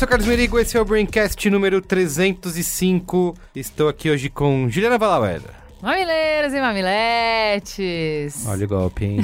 sou 0.00 0.08
Carlos 0.08 0.26
Merigo, 0.26 0.58
esse 0.58 0.78
é 0.78 0.80
o 0.80 0.84
Braincast 0.84 1.50
número 1.50 1.82
305. 1.82 3.36
Estou 3.54 3.86
aqui 3.86 4.08
hoje 4.08 4.30
com 4.30 4.66
Juliana 4.70 4.96
Valauer. 4.96 5.42
Mamileiros 5.82 6.54
e 6.54 6.58
mamiletes! 6.58 8.46
Olha 8.46 8.64
o 8.64 8.68
golpe, 8.68 9.04
hein? 9.04 9.18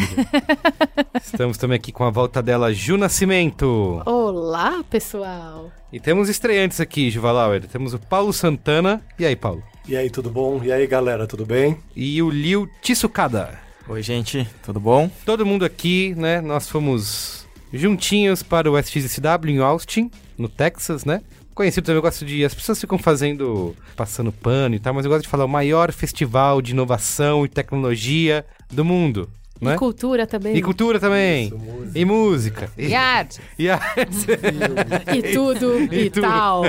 Estamos 1.24 1.56
também 1.56 1.76
aqui 1.76 1.90
com 1.90 2.04
a 2.04 2.10
volta 2.10 2.42
dela, 2.42 2.74
Ju 2.74 2.98
Nascimento. 2.98 4.02
Olá, 4.04 4.84
pessoal! 4.90 5.72
E 5.90 5.98
temos 5.98 6.28
estreantes 6.28 6.78
aqui, 6.78 7.10
Ju 7.10 7.22
Valauer. 7.22 7.66
Temos 7.66 7.94
o 7.94 7.98
Paulo 7.98 8.30
Santana. 8.30 9.00
E 9.18 9.24
aí, 9.24 9.34
Paulo? 9.34 9.62
E 9.88 9.96
aí, 9.96 10.10
tudo 10.10 10.28
bom? 10.28 10.60
E 10.62 10.70
aí, 10.70 10.86
galera, 10.86 11.26
tudo 11.26 11.46
bem? 11.46 11.78
E 11.96 12.20
o 12.20 12.28
Liu 12.28 12.68
Tsukada. 12.82 13.58
Oi, 13.88 14.02
gente, 14.02 14.46
tudo 14.62 14.78
bom? 14.78 15.10
Todo 15.24 15.46
mundo 15.46 15.64
aqui, 15.64 16.14
né? 16.18 16.42
Nós 16.42 16.68
fomos 16.68 17.45
juntinhos 17.72 18.42
para 18.42 18.70
o 18.70 18.78
SXSW 18.78 19.48
em 19.48 19.58
Austin, 19.58 20.10
no 20.38 20.48
Texas, 20.48 21.04
né? 21.04 21.20
Conhecido 21.54 21.84
também, 21.86 21.96
eu 21.96 22.02
gosto 22.02 22.24
de. 22.24 22.44
As 22.44 22.54
pessoas 22.54 22.78
ficam 22.78 22.98
fazendo. 22.98 23.74
passando 23.96 24.30
pano 24.30 24.74
e 24.74 24.78
tal, 24.78 24.92
mas 24.92 25.04
eu 25.06 25.10
gosto 25.10 25.22
de 25.22 25.28
falar 25.28 25.46
o 25.46 25.48
maior 25.48 25.90
festival 25.90 26.60
de 26.60 26.72
inovação 26.72 27.46
e 27.46 27.48
tecnologia 27.48 28.44
do 28.70 28.84
mundo. 28.84 29.28
Né? 29.58 29.74
E 29.74 29.78
cultura 29.78 30.26
também. 30.26 30.54
E 30.54 30.60
cultura 30.60 31.00
também. 31.00 31.46
Isso, 31.46 31.56
música. 31.56 31.98
E 31.98 32.04
música. 32.04 32.70
E 32.76 32.94
arte! 32.94 33.40
E 33.58 33.70
arte. 33.70 34.26
E 35.16 35.22
tudo 35.32 35.78
e, 35.90 36.00
E 36.04 36.10
tudo. 36.10 36.22
tal. 36.22 36.64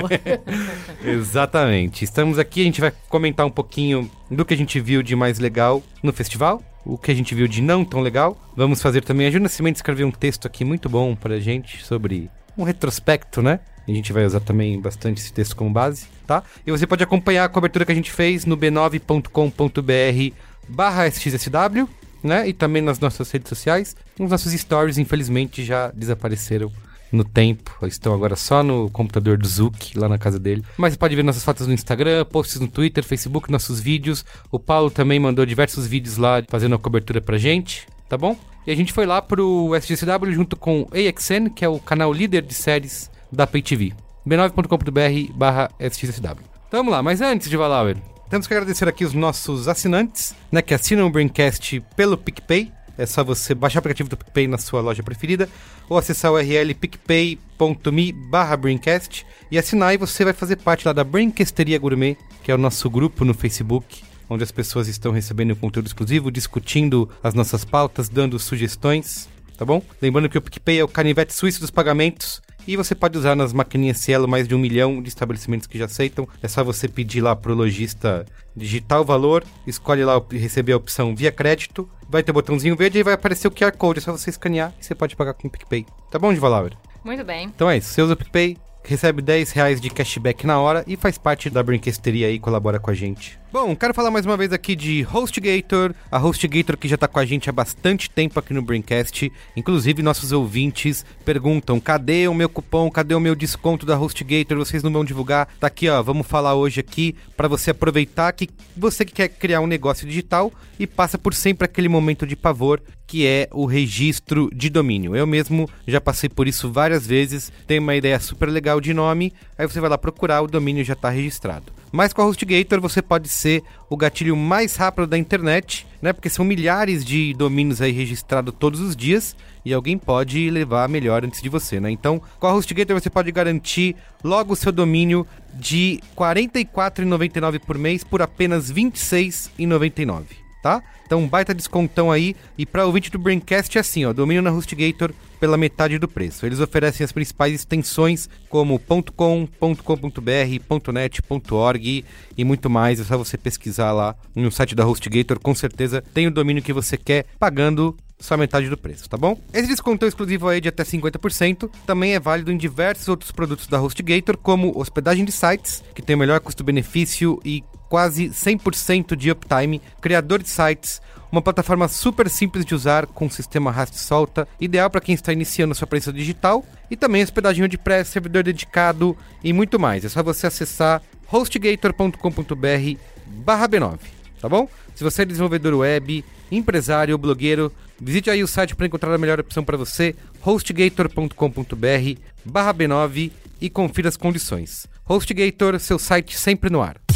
Exatamente. 1.04 2.04
Estamos 2.04 2.38
aqui, 2.38 2.62
a 2.62 2.64
gente 2.64 2.80
vai 2.80 2.92
comentar 3.08 3.44
um 3.44 3.50
pouquinho 3.50 4.10
do 4.30 4.44
que 4.44 4.54
a 4.54 4.56
gente 4.56 4.80
viu 4.80 5.02
de 5.02 5.14
mais 5.14 5.38
legal 5.38 5.82
no 6.02 6.12
festival, 6.12 6.62
o 6.88 6.96
que 6.96 7.10
a 7.10 7.14
gente 7.14 7.34
viu 7.34 7.46
de 7.46 7.60
não 7.60 7.84
tão 7.84 8.00
legal. 8.00 8.40
Vamos 8.56 8.80
fazer 8.80 9.04
também. 9.04 9.26
A 9.26 9.30
Ju 9.30 9.38
Nascimento 9.38 9.76
escreveu 9.76 10.06
um 10.06 10.10
texto 10.10 10.46
aqui 10.46 10.64
muito 10.64 10.88
bom 10.88 11.14
pra 11.14 11.38
gente 11.38 11.84
sobre 11.84 12.30
um 12.56 12.64
retrospecto, 12.64 13.42
né? 13.42 13.60
A 13.86 13.90
gente 13.90 14.12
vai 14.12 14.24
usar 14.24 14.40
também 14.40 14.80
bastante 14.80 15.20
esse 15.20 15.32
texto 15.32 15.54
como 15.54 15.70
base, 15.70 16.06
tá? 16.26 16.42
E 16.66 16.70
você 16.70 16.86
pode 16.86 17.04
acompanhar 17.04 17.44
a 17.44 17.48
cobertura 17.48 17.84
que 17.84 17.92
a 17.92 17.94
gente 17.94 18.10
fez 18.10 18.46
no 18.46 18.56
b9.com.br 18.56 20.34
barra 20.66 21.06
SXSW, 21.06 21.88
né? 22.22 22.48
E 22.48 22.54
também 22.54 22.82
nas 22.82 22.98
nossas 22.98 23.30
redes 23.30 23.50
sociais. 23.50 23.94
Os 24.18 24.30
nossos 24.30 24.52
stories, 24.52 24.96
infelizmente, 24.96 25.64
já 25.64 25.90
desapareceram 25.90 26.72
no 27.12 27.24
tempo. 27.24 27.74
Estão 27.86 28.14
agora 28.14 28.36
só 28.36 28.62
no 28.62 28.90
computador 28.90 29.38
do 29.38 29.46
Zuc, 29.46 29.96
lá 29.96 30.08
na 30.08 30.18
casa 30.18 30.38
dele. 30.38 30.64
Mas 30.76 30.92
você 30.92 30.98
pode 30.98 31.16
ver 31.16 31.22
nossas 31.22 31.44
fotos 31.44 31.66
no 31.66 31.72
Instagram, 31.72 32.24
posts 32.24 32.60
no 32.60 32.68
Twitter, 32.68 33.04
Facebook, 33.04 33.50
nossos 33.50 33.80
vídeos. 33.80 34.24
O 34.50 34.58
Paulo 34.58 34.90
também 34.90 35.18
mandou 35.18 35.44
diversos 35.46 35.86
vídeos 35.86 36.16
lá 36.16 36.42
fazendo 36.48 36.74
a 36.74 36.78
cobertura 36.78 37.20
pra 37.20 37.38
gente, 37.38 37.86
tá 38.08 38.16
bom? 38.16 38.36
E 38.66 38.70
a 38.70 38.76
gente 38.76 38.92
foi 38.92 39.06
lá 39.06 39.22
pro 39.22 39.74
SGCW 39.74 40.32
junto 40.32 40.56
com 40.56 40.82
o 40.82 40.88
AXN, 40.92 41.48
que 41.54 41.64
é 41.64 41.68
o 41.68 41.78
canal 41.78 42.12
líder 42.12 42.42
de 42.42 42.54
séries 42.54 43.10
da 43.32 43.46
PayTV. 43.46 43.94
b9.com.br 44.26 45.32
barra 45.34 45.70
SGCW. 45.78 46.44
Então 46.68 46.80
vamos 46.80 46.92
lá, 46.92 47.02
mas 47.02 47.22
antes 47.22 47.48
de 47.48 47.56
Valauer, 47.56 47.96
temos 48.28 48.46
que 48.46 48.52
agradecer 48.52 48.86
aqui 48.86 49.06
os 49.06 49.14
nossos 49.14 49.68
assinantes, 49.68 50.34
né, 50.52 50.60
que 50.60 50.74
assinam 50.74 51.06
o 51.06 51.10
Braincast 51.10 51.82
pelo 51.96 52.18
PicPay. 52.18 52.70
É 52.98 53.06
só 53.06 53.22
você 53.22 53.54
baixar 53.54 53.78
o 53.78 53.80
aplicativo 53.80 54.08
do 54.08 54.16
PicPay 54.16 54.48
na 54.48 54.58
sua 54.58 54.80
loja 54.80 55.04
preferida 55.04 55.48
ou 55.88 55.96
acessar 55.96 56.32
o 56.32 56.34
URL 56.34 56.74
picpay.me 56.74 58.12
barra 58.12 58.56
Braincast 58.56 59.24
e 59.50 59.56
assinar 59.56 59.94
e 59.94 59.96
você 59.96 60.24
vai 60.24 60.32
fazer 60.32 60.56
parte 60.56 60.84
lá 60.84 60.92
da 60.92 61.04
Braincasteria 61.04 61.78
Gourmet, 61.78 62.16
que 62.42 62.50
é 62.50 62.54
o 62.54 62.58
nosso 62.58 62.90
grupo 62.90 63.24
no 63.24 63.32
Facebook, 63.32 64.02
onde 64.28 64.42
as 64.42 64.50
pessoas 64.50 64.88
estão 64.88 65.12
recebendo 65.12 65.54
conteúdo 65.54 65.86
exclusivo, 65.86 66.30
discutindo 66.30 67.08
as 67.22 67.34
nossas 67.34 67.64
pautas, 67.64 68.08
dando 68.08 68.36
sugestões, 68.36 69.28
tá 69.56 69.64
bom? 69.64 69.80
Lembrando 70.02 70.28
que 70.28 70.36
o 70.36 70.42
PicPay 70.42 70.80
é 70.80 70.84
o 70.84 70.88
canivete 70.88 71.32
suíço 71.32 71.60
dos 71.60 71.70
pagamentos 71.70 72.42
e 72.68 72.76
você 72.76 72.94
pode 72.94 73.16
usar 73.16 73.34
nas 73.34 73.54
maquininhas 73.54 73.96
Cielo 73.96 74.28
mais 74.28 74.46
de 74.46 74.54
um 74.54 74.58
milhão 74.58 75.00
de 75.00 75.08
estabelecimentos 75.08 75.66
que 75.66 75.78
já 75.78 75.86
aceitam. 75.86 76.28
É 76.42 76.46
só 76.46 76.62
você 76.62 76.86
pedir 76.86 77.22
lá 77.22 77.34
pro 77.34 77.54
lojista 77.54 78.26
digitar 78.54 79.00
o 79.00 79.04
valor, 79.04 79.42
escolhe 79.66 80.04
lá 80.04 80.22
receber 80.30 80.72
a 80.72 80.76
opção 80.76 81.16
via 81.16 81.32
crédito, 81.32 81.88
vai 82.10 82.22
ter 82.22 82.30
o 82.30 82.34
botãozinho 82.34 82.76
verde 82.76 82.98
e 82.98 83.02
vai 83.02 83.14
aparecer 83.14 83.48
o 83.48 83.50
QR 83.50 83.72
Code. 83.72 84.00
É 84.00 84.02
só 84.02 84.12
você 84.12 84.28
escanear 84.28 84.74
e 84.78 84.84
você 84.84 84.94
pode 84.94 85.16
pagar 85.16 85.32
com 85.32 85.48
o 85.48 85.50
PicPay. 85.50 85.86
Tá 86.10 86.18
bom, 86.18 86.34
Divalauer? 86.34 86.76
Muito 87.02 87.24
bem. 87.24 87.46
Então 87.46 87.70
é 87.70 87.78
isso, 87.78 87.88
você 87.88 88.02
usa 88.02 88.12
o 88.12 88.16
PicPay, 88.16 88.58
recebe 88.82 89.20
10 89.22 89.52
reais 89.52 89.80
de 89.80 89.90
cashback 89.90 90.46
na 90.46 90.58
hora 90.58 90.84
e 90.86 90.96
faz 90.96 91.18
parte 91.18 91.50
da 91.50 91.62
brinquesteria 91.62 92.26
aí, 92.26 92.38
colabora 92.38 92.78
com 92.78 92.90
a 92.90 92.94
gente. 92.94 93.38
Bom, 93.50 93.74
quero 93.74 93.94
falar 93.94 94.10
mais 94.10 94.26
uma 94.26 94.36
vez 94.36 94.52
aqui 94.52 94.76
de 94.76 95.06
HostGator, 95.10 95.94
a 96.10 96.18
HostGator 96.18 96.76
que 96.76 96.86
já 96.86 96.98
tá 96.98 97.08
com 97.08 97.18
a 97.18 97.24
gente 97.24 97.48
há 97.48 97.52
bastante 97.52 98.10
tempo 98.10 98.38
aqui 98.38 98.52
no 98.52 98.60
Braincast. 98.60 99.32
Inclusive, 99.56 100.02
nossos 100.02 100.32
ouvintes 100.32 101.04
perguntam: 101.24 101.80
cadê 101.80 102.28
o 102.28 102.34
meu 102.34 102.48
cupom? 102.48 102.90
Cadê 102.90 103.14
o 103.14 103.20
meu 103.20 103.34
desconto 103.34 103.86
da 103.86 103.98
HostGator? 103.98 104.58
Vocês 104.58 104.82
não 104.82 104.92
vão 104.92 105.04
divulgar? 105.04 105.48
Tá 105.58 105.66
aqui, 105.66 105.88
ó. 105.88 106.02
Vamos 106.02 106.26
falar 106.26 106.54
hoje 106.54 106.80
aqui 106.80 107.16
para 107.36 107.48
você 107.48 107.70
aproveitar 107.70 108.32
que 108.32 108.48
você 108.76 109.04
que 109.04 109.12
quer 109.12 109.28
criar 109.28 109.60
um 109.60 109.66
negócio 109.66 110.06
digital 110.06 110.52
e 110.78 110.86
passa 110.86 111.16
por 111.16 111.32
sempre 111.32 111.64
aquele 111.64 111.88
momento 111.88 112.26
de 112.26 112.36
pavor 112.36 112.82
que 113.08 113.26
é 113.26 113.48
o 113.50 113.64
registro 113.64 114.50
de 114.54 114.68
domínio. 114.68 115.16
Eu 115.16 115.26
mesmo 115.26 115.68
já 115.86 115.98
passei 115.98 116.28
por 116.28 116.46
isso 116.46 116.70
várias 116.70 117.06
vezes. 117.06 117.50
Tem 117.66 117.78
uma 117.78 117.96
ideia 117.96 118.20
super 118.20 118.50
legal 118.50 118.82
de 118.82 118.92
nome, 118.92 119.32
aí 119.56 119.66
você 119.66 119.80
vai 119.80 119.88
lá 119.88 119.96
procurar, 119.96 120.42
o 120.42 120.46
domínio 120.46 120.84
já 120.84 120.92
está 120.92 121.08
registrado. 121.08 121.72
Mas 121.90 122.12
com 122.12 122.20
a 122.20 122.26
HostGator 122.26 122.82
você 122.82 123.00
pode 123.00 123.30
ser 123.30 123.62
o 123.88 123.96
gatilho 123.96 124.36
mais 124.36 124.76
rápido 124.76 125.06
da 125.06 125.16
internet, 125.16 125.86
né? 126.02 126.12
Porque 126.12 126.28
são 126.28 126.44
milhares 126.44 127.02
de 127.02 127.32
domínios 127.32 127.80
aí 127.80 127.92
registrados 127.92 128.54
todos 128.58 128.78
os 128.78 128.94
dias 128.94 129.34
e 129.64 129.72
alguém 129.72 129.96
pode 129.96 130.50
levar 130.50 130.86
melhor 130.86 131.24
antes 131.24 131.40
de 131.40 131.48
você, 131.48 131.80
né? 131.80 131.90
Então, 131.90 132.20
com 132.38 132.46
a 132.46 132.52
HostGator 132.52 133.00
você 133.00 133.08
pode 133.08 133.32
garantir 133.32 133.96
logo 134.22 134.52
o 134.52 134.56
seu 134.56 134.70
domínio 134.70 135.26
de 135.54 135.98
R$ 136.14 136.44
44,99 136.44 137.58
por 137.60 137.78
mês 137.78 138.04
por 138.04 138.20
apenas 138.20 138.68
R$ 138.68 138.82
26,99 138.82 140.47
tá? 140.68 140.82
Então, 141.06 141.20
um 141.20 141.26
baita 141.26 141.54
descontão 141.54 142.12
aí. 142.12 142.36
E 142.58 142.66
para 142.66 142.84
o 142.84 142.88
ouvinte 142.88 143.10
do 143.10 143.18
Braincast 143.18 143.78
é 143.78 143.80
assim, 143.80 144.04
ó, 144.04 144.12
domínio 144.12 144.42
na 144.42 144.50
HostGator 144.50 145.12
pela 145.40 145.56
metade 145.56 145.98
do 145.98 146.06
preço. 146.06 146.44
Eles 146.44 146.60
oferecem 146.60 147.02
as 147.02 147.12
principais 147.12 147.54
extensões 147.54 148.28
como 148.50 148.78
.com, 149.16 149.48
.com.br, 149.82 150.92
.net, 150.92 151.22
.org 151.50 152.04
e 152.36 152.44
muito 152.44 152.68
mais. 152.68 153.00
É 153.00 153.04
só 153.04 153.16
você 153.16 153.38
pesquisar 153.38 153.92
lá 153.92 154.14
no 154.34 154.50
site 154.52 154.74
da 154.74 154.86
HostGator. 154.86 155.40
Com 155.40 155.54
certeza 155.54 156.04
tem 156.12 156.26
o 156.26 156.30
domínio 156.30 156.62
que 156.62 156.72
você 156.72 156.98
quer 156.98 157.24
pagando 157.38 157.96
só 158.20 158.36
metade 158.36 158.68
do 158.68 158.76
preço, 158.76 159.08
tá 159.08 159.16
bom? 159.16 159.40
Esse 159.52 159.68
desconto 159.68 160.04
exclusivo 160.04 160.48
aí 160.48 160.60
de 160.60 160.68
até 160.68 160.82
50% 160.82 161.70
também 161.86 162.14
é 162.14 162.20
válido 162.20 162.50
em 162.50 162.56
diversos 162.56 163.06
outros 163.08 163.30
produtos 163.30 163.68
da 163.68 163.80
HostGator, 163.80 164.36
como 164.36 164.76
hospedagem 164.76 165.24
de 165.24 165.30
sites, 165.30 165.84
que 165.94 166.02
tem 166.02 166.16
o 166.16 166.18
melhor 166.18 166.40
custo-benefício 166.40 167.40
e 167.44 167.62
quase 167.88 168.28
100% 168.28 169.16
de 169.16 169.30
uptime, 169.30 169.80
criador 170.00 170.42
de 170.42 170.48
sites, 170.48 171.00
uma 171.30 171.42
plataforma 171.42 171.88
super 171.88 172.28
simples 172.28 172.64
de 172.64 172.74
usar 172.74 173.06
com 173.06 173.28
sistema 173.28 173.70
arrasta-solta, 173.70 174.48
ideal 174.60 174.90
para 174.90 175.00
quem 175.00 175.14
está 175.14 175.32
iniciando 175.32 175.74
sua 175.74 175.86
presença 175.86 176.12
digital, 176.12 176.64
e 176.90 176.96
também 176.96 177.22
hospedagem 177.22 177.62
WordPress, 177.62 178.10
servidor 178.10 178.42
dedicado 178.42 179.16
e 179.42 179.52
muito 179.52 179.78
mais. 179.78 180.04
É 180.04 180.08
só 180.08 180.22
você 180.22 180.46
acessar 180.46 181.02
hostgator.com.br 181.26 182.98
barra 183.26 183.68
B9, 183.68 183.98
tá 184.40 184.48
bom? 184.48 184.68
Se 184.94 185.04
você 185.04 185.22
é 185.22 185.26
desenvolvedor 185.26 185.74
web, 185.74 186.24
empresário 186.50 187.14
ou 187.14 187.18
blogueiro, 187.18 187.70
visite 188.00 188.30
aí 188.30 188.42
o 188.42 188.48
site 188.48 188.74
para 188.74 188.86
encontrar 188.86 189.14
a 189.14 189.18
melhor 189.18 189.38
opção 189.38 189.62
para 189.62 189.76
você, 189.76 190.14
hostgator.com.br 190.40 192.20
barra 192.44 192.72
B9 192.72 193.30
e 193.60 193.68
confira 193.68 194.08
as 194.08 194.16
condições. 194.16 194.86
HostGator, 195.04 195.78
seu 195.78 195.98
site 195.98 196.38
sempre 196.38 196.70
no 196.70 196.82
ar. 196.82 197.07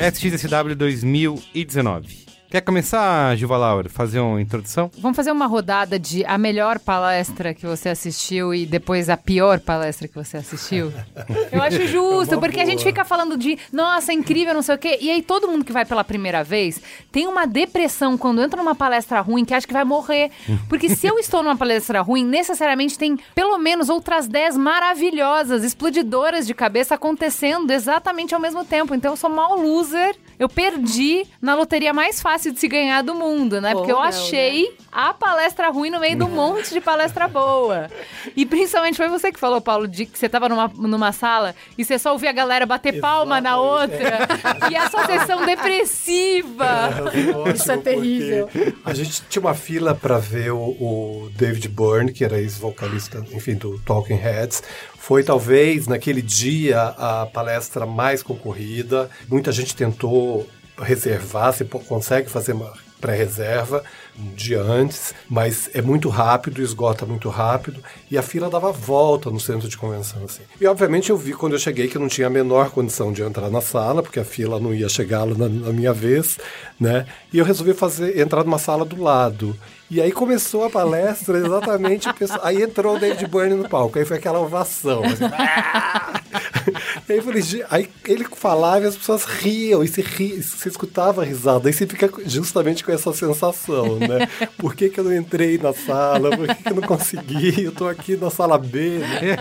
SXSW 0.00 0.76
2019. 0.78 2.29
Quer 2.50 2.62
começar, 2.62 3.36
Gilva 3.36 3.56
Laura, 3.56 3.88
fazer 3.88 4.18
uma 4.18 4.42
introdução? 4.42 4.90
Vamos 4.98 5.14
fazer 5.14 5.30
uma 5.30 5.46
rodada 5.46 6.00
de 6.00 6.24
a 6.24 6.36
melhor 6.36 6.80
palestra 6.80 7.54
que 7.54 7.64
você 7.64 7.88
assistiu 7.90 8.52
e 8.52 8.66
depois 8.66 9.08
a 9.08 9.16
pior 9.16 9.60
palestra 9.60 10.08
que 10.08 10.16
você 10.16 10.36
assistiu? 10.36 10.92
Eu 11.52 11.62
acho 11.62 11.86
justo, 11.86 12.34
Uma 12.34 12.40
porque 12.40 12.58
a 12.58 12.64
gente 12.64 12.78
boa. 12.78 12.88
fica 12.88 13.04
falando 13.04 13.36
de, 13.38 13.56
nossa, 13.72 14.12
incrível, 14.12 14.52
não 14.52 14.62
sei 14.62 14.74
o 14.74 14.78
quê. 14.78 14.98
E 15.00 15.08
aí 15.12 15.22
todo 15.22 15.46
mundo 15.46 15.64
que 15.64 15.72
vai 15.72 15.84
pela 15.84 16.02
primeira 16.02 16.42
vez 16.42 16.80
tem 17.12 17.28
uma 17.28 17.46
depressão 17.46 18.18
quando 18.18 18.42
entra 18.42 18.60
numa 18.60 18.74
palestra 18.74 19.20
ruim 19.20 19.44
que 19.44 19.54
acha 19.54 19.64
que 19.64 19.72
vai 19.72 19.84
morrer. 19.84 20.32
Porque 20.68 20.88
se 20.88 21.06
eu 21.06 21.20
estou 21.20 21.44
numa 21.44 21.56
palestra 21.56 22.00
ruim, 22.00 22.24
necessariamente 22.24 22.98
tem 22.98 23.16
pelo 23.32 23.58
menos 23.58 23.88
outras 23.88 24.26
10 24.26 24.56
maravilhosas, 24.56 25.62
explodidoras 25.62 26.48
de 26.48 26.54
cabeça 26.54 26.96
acontecendo 26.96 27.70
exatamente 27.70 28.34
ao 28.34 28.40
mesmo 28.40 28.64
tempo. 28.64 28.92
Então 28.92 29.12
eu 29.12 29.16
sou 29.16 29.30
mal 29.30 29.56
loser. 29.56 30.16
Eu 30.40 30.48
perdi 30.48 31.26
na 31.42 31.54
loteria 31.54 31.92
mais 31.92 32.22
fácil 32.22 32.50
de 32.50 32.58
se 32.58 32.66
ganhar 32.66 33.02
do 33.02 33.14
mundo, 33.14 33.60
né? 33.60 33.74
Porque 33.74 33.92
eu 33.92 33.96
não, 33.96 34.02
achei 34.02 34.74
a 34.90 35.12
palestra 35.12 35.68
ruim 35.68 35.90
no 35.90 36.00
meio 36.00 36.16
de 36.16 36.24
um 36.24 36.30
monte 36.30 36.72
de 36.72 36.80
palestra 36.80 37.28
boa. 37.28 37.90
E 38.34 38.46
principalmente 38.46 38.96
foi 38.96 39.10
você 39.10 39.30
que 39.30 39.38
falou, 39.38 39.60
Paulo, 39.60 39.86
de 39.86 40.06
que 40.06 40.18
você 40.18 40.30
tava 40.30 40.48
numa, 40.48 40.66
numa 40.68 41.12
sala 41.12 41.54
e 41.76 41.84
você 41.84 41.98
só 41.98 42.12
ouvia 42.12 42.30
a 42.30 42.32
galera 42.32 42.64
bater 42.64 43.00
palma 43.00 43.38
na 43.38 43.60
outra. 43.60 44.00
E 44.70 44.76
a 44.76 44.88
sua 44.88 45.04
sessão 45.04 45.44
depressiva. 45.44 46.90
Ótimo, 47.04 47.48
Isso 47.48 47.72
é 47.72 47.76
terrível. 47.76 48.48
A 48.84 48.94
gente 48.94 49.22
tinha 49.28 49.42
uma 49.42 49.54
fila 49.54 49.94
para 49.94 50.18
ver 50.18 50.52
o, 50.52 50.58
o 50.58 51.30
David 51.34 51.68
Byrne, 51.68 52.12
que 52.12 52.24
era 52.24 52.40
ex-vocalista, 52.40 53.24
enfim, 53.32 53.54
do 53.54 53.78
Talking 53.80 54.14
Heads. 54.14 54.62
Foi 55.00 55.24
talvez 55.24 55.86
naquele 55.86 56.20
dia 56.20 56.82
a 56.82 57.26
palestra 57.26 57.86
mais 57.86 58.22
concorrida. 58.22 59.10
Muita 59.28 59.50
gente 59.50 59.74
tentou 59.74 60.46
reservar, 60.78 61.56
po- 61.64 61.80
consegue 61.80 62.30
fazer 62.30 62.52
uma 62.52 62.70
pré-reserva 63.00 63.82
um 64.18 64.34
dia 64.34 64.60
antes, 64.60 65.14
mas 65.28 65.70
é 65.72 65.80
muito 65.80 66.10
rápido, 66.10 66.60
esgota 66.60 67.06
muito 67.06 67.30
rápido, 67.30 67.82
e 68.10 68.18
a 68.18 68.22
fila 68.22 68.50
dava 68.50 68.70
volta 68.70 69.30
no 69.30 69.40
centro 69.40 69.66
de 69.70 69.76
convenção. 69.78 70.22
Assim. 70.24 70.42
E 70.60 70.66
obviamente 70.66 71.08
eu 71.08 71.16
vi 71.16 71.32
quando 71.32 71.54
eu 71.54 71.58
cheguei 71.58 71.88
que 71.88 71.98
não 71.98 72.06
tinha 72.06 72.26
a 72.26 72.30
menor 72.30 72.70
condição 72.70 73.10
de 73.10 73.22
entrar 73.22 73.48
na 73.48 73.62
sala, 73.62 74.02
porque 74.02 74.20
a 74.20 74.24
fila 74.24 74.60
não 74.60 74.74
ia 74.74 74.88
chegar 74.90 75.24
na, 75.24 75.48
na 75.48 75.72
minha 75.72 75.94
vez, 75.94 76.38
né? 76.78 77.06
E 77.32 77.38
eu 77.38 77.44
resolvi 77.44 77.72
fazer 77.72 78.18
entrar 78.18 78.44
numa 78.44 78.58
sala 78.58 78.84
do 78.84 79.02
lado. 79.02 79.56
E 79.90 80.00
aí 80.00 80.12
começou 80.12 80.64
a 80.64 80.70
palestra 80.70 81.36
exatamente, 81.38 82.08
o 82.08 82.14
pessoal- 82.14 82.40
aí 82.44 82.62
entrou 82.62 82.94
o 82.94 82.98
David 82.98 83.26
Byrne 83.26 83.56
no 83.56 83.68
palco, 83.68 83.98
aí 83.98 84.04
foi 84.04 84.18
aquela 84.18 84.38
ovação. 84.38 85.02
assim, 85.02 85.24
aí, 87.08 87.16
eu 87.16 87.22
falei, 87.24 87.42
aí 87.68 87.88
ele 88.06 88.24
falava 88.36 88.84
e 88.84 88.88
as 88.88 88.96
pessoas 88.96 89.24
riam, 89.24 89.82
e 89.82 89.88
se 89.88 90.00
ri, 90.00 90.40
você 90.40 90.68
escutava 90.68 91.22
a 91.22 91.24
risada, 91.24 91.68
aí 91.68 91.72
você 91.72 91.88
fica 91.88 92.08
justamente 92.24 92.84
com 92.84 92.92
essa 92.92 93.12
sensação, 93.12 93.96
né? 93.98 94.28
Por 94.56 94.76
que, 94.76 94.88
que 94.90 95.00
eu 95.00 95.04
não 95.04 95.14
entrei 95.14 95.58
na 95.58 95.72
sala? 95.72 96.36
Por 96.36 96.46
que, 96.46 96.62
que 96.62 96.70
eu 96.70 96.76
não 96.76 96.82
consegui? 96.82 97.64
Eu 97.64 97.72
tô 97.72 97.88
aqui 97.88 98.16
na 98.16 98.30
sala 98.30 98.58
B, 98.58 98.98
né? 98.98 99.36